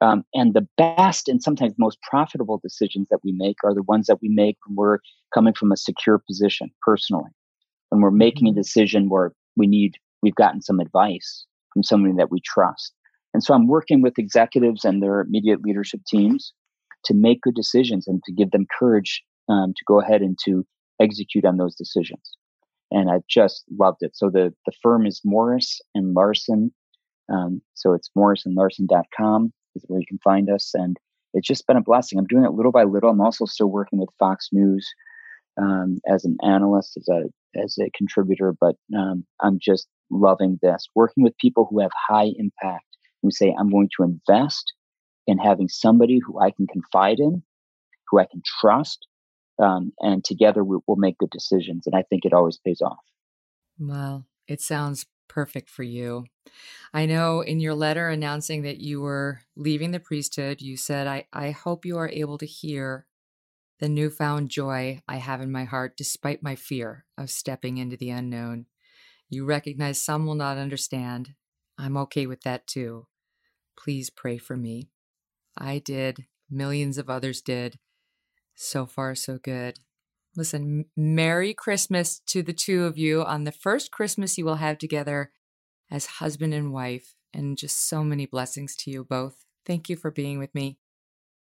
Um, 0.01 0.23
and 0.33 0.53
the 0.55 0.67
best 0.77 1.27
and 1.27 1.41
sometimes 1.41 1.73
most 1.77 1.99
profitable 2.01 2.59
decisions 2.63 3.07
that 3.09 3.19
we 3.23 3.31
make 3.31 3.57
are 3.63 3.75
the 3.75 3.83
ones 3.83 4.07
that 4.07 4.19
we 4.21 4.29
make 4.29 4.57
when 4.65 4.75
we're 4.75 4.97
coming 5.33 5.53
from 5.53 5.71
a 5.71 5.77
secure 5.77 6.19
position 6.27 6.71
personally. 6.81 7.29
When 7.89 8.01
we're 8.01 8.09
making 8.09 8.47
a 8.47 8.51
mm-hmm. 8.51 8.59
decision 8.59 9.09
where 9.09 9.31
we 9.55 9.67
need, 9.67 9.93
we've 10.23 10.35
gotten 10.35 10.61
some 10.61 10.79
advice 10.79 11.45
from 11.71 11.83
somebody 11.83 12.15
that 12.17 12.31
we 12.31 12.41
trust. 12.43 12.93
And 13.33 13.43
so 13.43 13.53
I'm 13.53 13.67
working 13.67 14.01
with 14.01 14.17
executives 14.17 14.83
and 14.83 15.01
their 15.01 15.21
immediate 15.21 15.61
leadership 15.61 16.01
teams 16.07 16.51
to 17.05 17.13
make 17.13 17.41
good 17.41 17.55
decisions 17.55 18.07
and 18.07 18.21
to 18.23 18.33
give 18.33 18.51
them 18.51 18.65
courage 18.77 19.23
um, 19.49 19.73
to 19.75 19.83
go 19.87 20.01
ahead 20.01 20.21
and 20.21 20.37
to 20.45 20.65
execute 20.99 21.45
on 21.45 21.57
those 21.57 21.75
decisions. 21.75 22.37
And 22.89 23.09
I 23.09 23.19
just 23.29 23.63
loved 23.79 23.99
it. 24.01 24.11
So 24.15 24.29
the, 24.29 24.53
the 24.65 24.73
firm 24.81 25.05
is 25.05 25.21
Morris 25.23 25.79
and 25.95 26.13
Larson. 26.13 26.73
Um, 27.31 27.61
so 27.75 27.93
it's 27.93 28.09
morrisandlarson.com 28.17 29.53
is 29.75 29.83
where 29.87 29.99
you 29.99 30.05
can 30.07 30.19
find 30.19 30.49
us. 30.49 30.71
And 30.73 30.97
it's 31.33 31.47
just 31.47 31.67
been 31.67 31.77
a 31.77 31.81
blessing. 31.81 32.19
I'm 32.19 32.27
doing 32.27 32.45
it 32.45 32.51
little 32.51 32.71
by 32.71 32.83
little. 32.83 33.09
I'm 33.09 33.21
also 33.21 33.45
still 33.45 33.67
working 33.67 33.99
with 33.99 34.09
Fox 34.19 34.49
News 34.51 34.87
um, 35.61 35.99
as 36.07 36.25
an 36.25 36.37
analyst, 36.43 36.97
as 36.97 37.07
a 37.09 37.23
as 37.59 37.77
a 37.79 37.89
contributor, 37.95 38.53
but 38.59 38.75
um, 38.97 39.25
I'm 39.41 39.59
just 39.61 39.87
loving 40.09 40.59
this. 40.61 40.87
Working 40.95 41.23
with 41.23 41.37
people 41.37 41.67
who 41.69 41.81
have 41.81 41.91
high 41.95 42.31
impact, 42.37 42.85
who 43.21 43.31
say, 43.31 43.53
I'm 43.57 43.69
going 43.69 43.89
to 43.97 44.03
invest 44.03 44.73
in 45.27 45.37
having 45.37 45.67
somebody 45.67 46.19
who 46.25 46.39
I 46.39 46.51
can 46.51 46.67
confide 46.67 47.19
in, 47.19 47.43
who 48.09 48.19
I 48.19 48.25
can 48.25 48.41
trust, 48.61 49.05
um, 49.61 49.91
and 49.99 50.23
together 50.23 50.63
we, 50.63 50.77
will 50.87 50.95
make 50.95 51.17
good 51.17 51.29
decisions. 51.29 51.85
And 51.85 51.95
I 51.95 52.03
think 52.03 52.25
it 52.25 52.33
always 52.33 52.57
pays 52.65 52.81
off. 52.81 52.99
Well, 53.77 54.25
it 54.47 54.61
sounds 54.61 55.05
perfect 55.31 55.69
for 55.69 55.83
you. 55.83 56.25
I 56.93 57.05
know 57.05 57.39
in 57.39 57.61
your 57.61 57.73
letter 57.73 58.09
announcing 58.09 58.63
that 58.63 58.81
you 58.81 58.99
were 58.99 59.39
leaving 59.55 59.91
the 59.91 59.99
priesthood, 59.99 60.61
you 60.61 60.75
said, 60.75 61.07
I, 61.07 61.25
I 61.31 61.51
hope 61.51 61.85
you 61.85 61.97
are 61.97 62.09
able 62.09 62.37
to 62.37 62.45
hear 62.45 63.07
the 63.79 63.87
newfound 63.87 64.49
joy 64.49 65.01
I 65.07 65.15
have 65.15 65.39
in 65.39 65.49
my 65.49 65.63
heart 65.63 65.95
despite 65.95 66.43
my 66.43 66.55
fear 66.55 67.05
of 67.17 67.29
stepping 67.29 67.77
into 67.77 67.95
the 67.95 68.09
unknown. 68.09 68.65
You 69.29 69.45
recognize 69.45 70.01
some 70.01 70.25
will 70.25 70.35
not 70.35 70.57
understand. 70.57 71.33
I'm 71.77 71.95
okay 71.95 72.27
with 72.27 72.41
that 72.41 72.67
too. 72.67 73.07
Please 73.77 74.09
pray 74.09 74.37
for 74.37 74.57
me. 74.57 74.89
I 75.57 75.79
did. 75.79 76.25
Millions 76.49 76.97
of 76.97 77.09
others 77.09 77.41
did. 77.41 77.79
So 78.53 78.85
far, 78.85 79.15
so 79.15 79.37
good. 79.37 79.79
Listen, 80.35 80.85
Merry 80.95 81.53
Christmas 81.53 82.21
to 82.27 82.41
the 82.41 82.53
two 82.53 82.85
of 82.85 82.97
you 82.97 83.21
on 83.23 83.43
the 83.43 83.51
first 83.51 83.91
Christmas 83.91 84.37
you 84.37 84.45
will 84.45 84.55
have 84.55 84.77
together 84.77 85.31
as 85.89 86.05
husband 86.05 86.53
and 86.53 86.71
wife, 86.71 87.15
and 87.33 87.57
just 87.57 87.87
so 87.89 88.01
many 88.01 88.25
blessings 88.25 88.75
to 88.77 88.89
you 88.89 89.03
both. 89.03 89.43
Thank 89.65 89.89
you 89.89 89.97
for 89.97 90.09
being 90.09 90.39
with 90.39 90.55
me. 90.55 90.77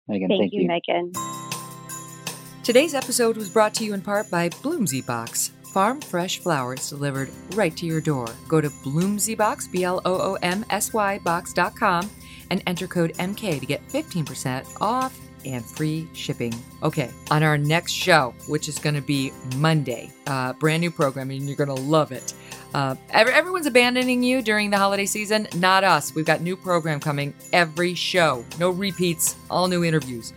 Megyn, 0.09 0.29
thank, 0.29 0.41
thank 0.41 0.53
you, 0.55 0.63
you, 0.63 0.69
Megyn. 0.69 2.65
Today's 2.65 2.95
episode 2.95 3.37
was 3.37 3.51
brought 3.51 3.75
to 3.75 3.85
you 3.85 3.93
in 3.93 4.01
part 4.01 4.31
by 4.31 4.49
Bloomsy 4.49 5.05
Box, 5.07 5.51
farm 5.63 6.01
fresh 6.01 6.39
flowers 6.39 6.89
delivered 6.89 7.31
right 7.55 7.77
to 7.77 7.85
your 7.85 8.01
door. 8.01 8.29
Go 8.49 8.63
to 8.63 8.71
Bloomsy 8.83 9.37
B 9.71 9.85
L 9.85 10.01
O 10.07 10.15
O 10.15 10.39
M 10.43 10.65
S 10.71 10.95
Y 10.95 11.19
box.com 11.19 12.11
and 12.51 12.63
enter 12.67 12.87
code 12.87 13.13
MK 13.19 13.61
to 13.61 13.67
get 13.67 13.87
15% 13.89 14.81
off 14.81 15.19
and 15.45 15.65
free 15.65 16.09
shipping. 16.13 16.55
Okay, 16.83 17.11
on 17.31 17.43
our 17.43 17.59
next 17.59 17.93
show, 17.93 18.35
which 18.47 18.69
is 18.69 18.79
going 18.79 18.95
to 18.95 19.03
be 19.03 19.33
Monday, 19.57 20.13
uh, 20.27 20.53
brand 20.55 20.81
new 20.81 20.91
programming, 20.91 21.47
you're 21.47 21.57
going 21.57 21.69
to 21.69 21.83
love 21.83 22.13
it. 22.13 22.35
Uh, 22.73 22.95
every, 23.11 23.33
everyone's 23.33 23.67
abandoning 23.67 24.23
you 24.23 24.43
during 24.43 24.71
the 24.71 24.79
holiday 24.79 25.07
season. 25.07 25.49
Not 25.57 25.83
us. 25.85 26.15
We've 26.15 26.25
got 26.25 26.41
new 26.41 26.57
program 26.57 27.01
coming 27.01 27.35
every 27.53 27.95
show. 27.95 28.45
No 28.59 28.71
repeats, 28.71 29.37
all 29.51 29.67
new 29.67 29.85
interviews. 29.85 30.33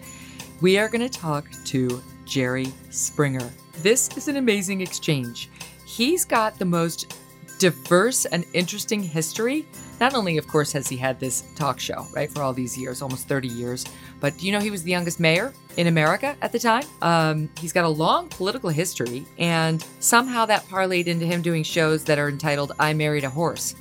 We 0.62 0.78
are 0.78 0.90
going 0.90 1.08
to 1.08 1.10
talk 1.10 1.50
to 1.66 2.02
Jerry 2.26 2.72
Springer. 2.90 3.52
This 3.82 4.16
is 4.18 4.28
an 4.28 4.38
amazing 4.38 4.82
exchange. 4.82 5.50
He's 5.86 6.26
got 6.26 6.58
the 6.58 6.66
most 6.66 7.20
diverse 7.60 8.26
and 8.26 8.46
interesting 8.54 9.04
history. 9.04 9.66
Not 10.00 10.14
only, 10.14 10.38
of 10.38 10.48
course, 10.48 10.72
has 10.74 10.88
he 10.88 10.98
had 10.98 11.20
this 11.20 11.42
talk 11.56 11.80
show, 11.80 12.06
right, 12.14 12.30
for 12.32 12.42
all 12.42 12.54
these 12.54 12.78
years, 12.78 13.02
almost 13.02 13.28
30 13.28 13.48
years, 13.48 13.86
but 14.20 14.38
do 14.38 14.46
you 14.46 14.52
know 14.52 14.60
he 14.60 14.72
was 14.72 14.84
the 14.84 14.92
youngest 14.92 15.20
mayor 15.20 15.54
in 15.78 15.88
America 15.88 16.36
at 16.42 16.52
the 16.52 16.60
time? 16.60 16.84
Um, 17.02 17.50
he's 17.60 17.74
got 17.74 17.86
a 17.86 17.90
long 17.90 18.28
political 18.30 18.70
history, 18.70 19.26
and 19.38 19.86
somehow 20.00 20.46
that 20.46 20.66
parlayed 20.68 21.08
into 21.08 21.26
him 21.26 21.42
doing 21.42 21.64
shows 21.64 22.04
that 22.06 22.20
are 22.20 22.30
entitled 22.30 22.74
I 22.80 22.94
Married 22.94 23.24
a 23.24 23.30
Horse. 23.30 23.76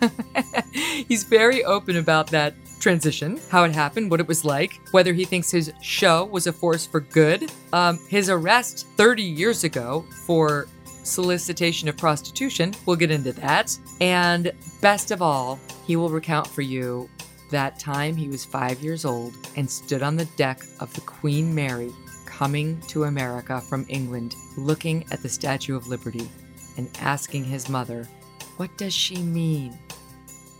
he's 0.72 1.24
very 1.24 1.64
open 1.64 1.96
about 1.96 2.28
that 2.28 2.54
transition, 2.84 3.40
how 3.48 3.64
it 3.64 3.72
happened, 3.72 4.10
what 4.10 4.20
it 4.20 4.28
was 4.28 4.44
like, 4.44 4.78
whether 4.90 5.14
he 5.14 5.24
thinks 5.24 5.50
his 5.50 5.72
show 5.80 6.26
was 6.26 6.46
a 6.46 6.52
force 6.52 6.84
for 6.84 7.00
good, 7.00 7.50
um, 7.72 7.98
his 8.08 8.28
arrest 8.28 8.86
30 8.96 9.22
years 9.22 9.64
ago 9.64 10.04
for 10.26 10.68
solicitation 11.04 11.88
of 11.88 11.96
prostitution. 11.96 12.74
We'll 12.86 12.96
get 12.96 13.10
into 13.10 13.32
that. 13.32 13.76
And 14.00 14.52
best 14.80 15.10
of 15.10 15.22
all, 15.22 15.58
he 15.86 15.96
will 15.96 16.10
recount 16.10 16.46
for 16.46 16.62
you 16.62 17.08
that 17.50 17.78
time 17.78 18.16
he 18.16 18.28
was 18.28 18.44
five 18.44 18.80
years 18.80 19.04
old 19.04 19.34
and 19.56 19.70
stood 19.70 20.02
on 20.02 20.16
the 20.16 20.24
deck 20.36 20.60
of 20.80 20.92
the 20.94 21.02
Queen 21.02 21.54
Mary 21.54 21.92
coming 22.26 22.80
to 22.88 23.04
America 23.04 23.60
from 23.60 23.86
England, 23.88 24.34
looking 24.56 25.04
at 25.12 25.22
the 25.22 25.28
Statue 25.28 25.76
of 25.76 25.86
Liberty 25.86 26.28
and 26.76 26.90
asking 27.00 27.44
his 27.44 27.68
mother, 27.68 28.08
What 28.56 28.76
does 28.76 28.92
she 28.92 29.16
mean? 29.18 29.78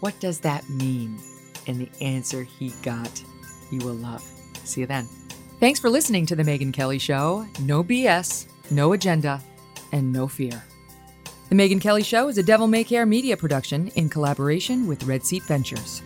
What 0.01 0.19
does 0.21 0.39
that 0.41 0.69
mean? 0.69 1.19
And 1.67 1.81
the 1.81 2.05
answer 2.05 2.43
he 2.43 2.73
got, 2.83 3.23
you 3.71 3.79
will 3.81 3.95
love. 3.95 4.23
See 4.65 4.83
you 4.83 4.87
then. 4.87 5.09
Thanks 5.61 5.81
for 5.81 5.89
listening 5.89 6.27
to 6.27 6.37
The 6.37 6.43
Megyn 6.43 6.73
Kelly 6.73 6.99
Show. 6.99 7.47
No 7.61 7.83
BS, 7.83 8.47
no 8.71 8.93
agenda, 8.93 9.41
and 9.95 10.13
no 10.13 10.29
fear. 10.29 10.63
The 11.49 11.55
Megyn 11.55 11.81
Kelly 11.81 12.03
Show 12.03 12.29
is 12.29 12.37
a 12.37 12.43
Devil 12.43 12.67
May 12.67 12.85
Care 12.85 13.07
media 13.07 13.37
production 13.37 13.89
in 13.95 14.09
collaboration 14.09 14.87
with 14.87 15.05
Red 15.05 15.25
Seat 15.25 15.45
Ventures. 15.45 16.03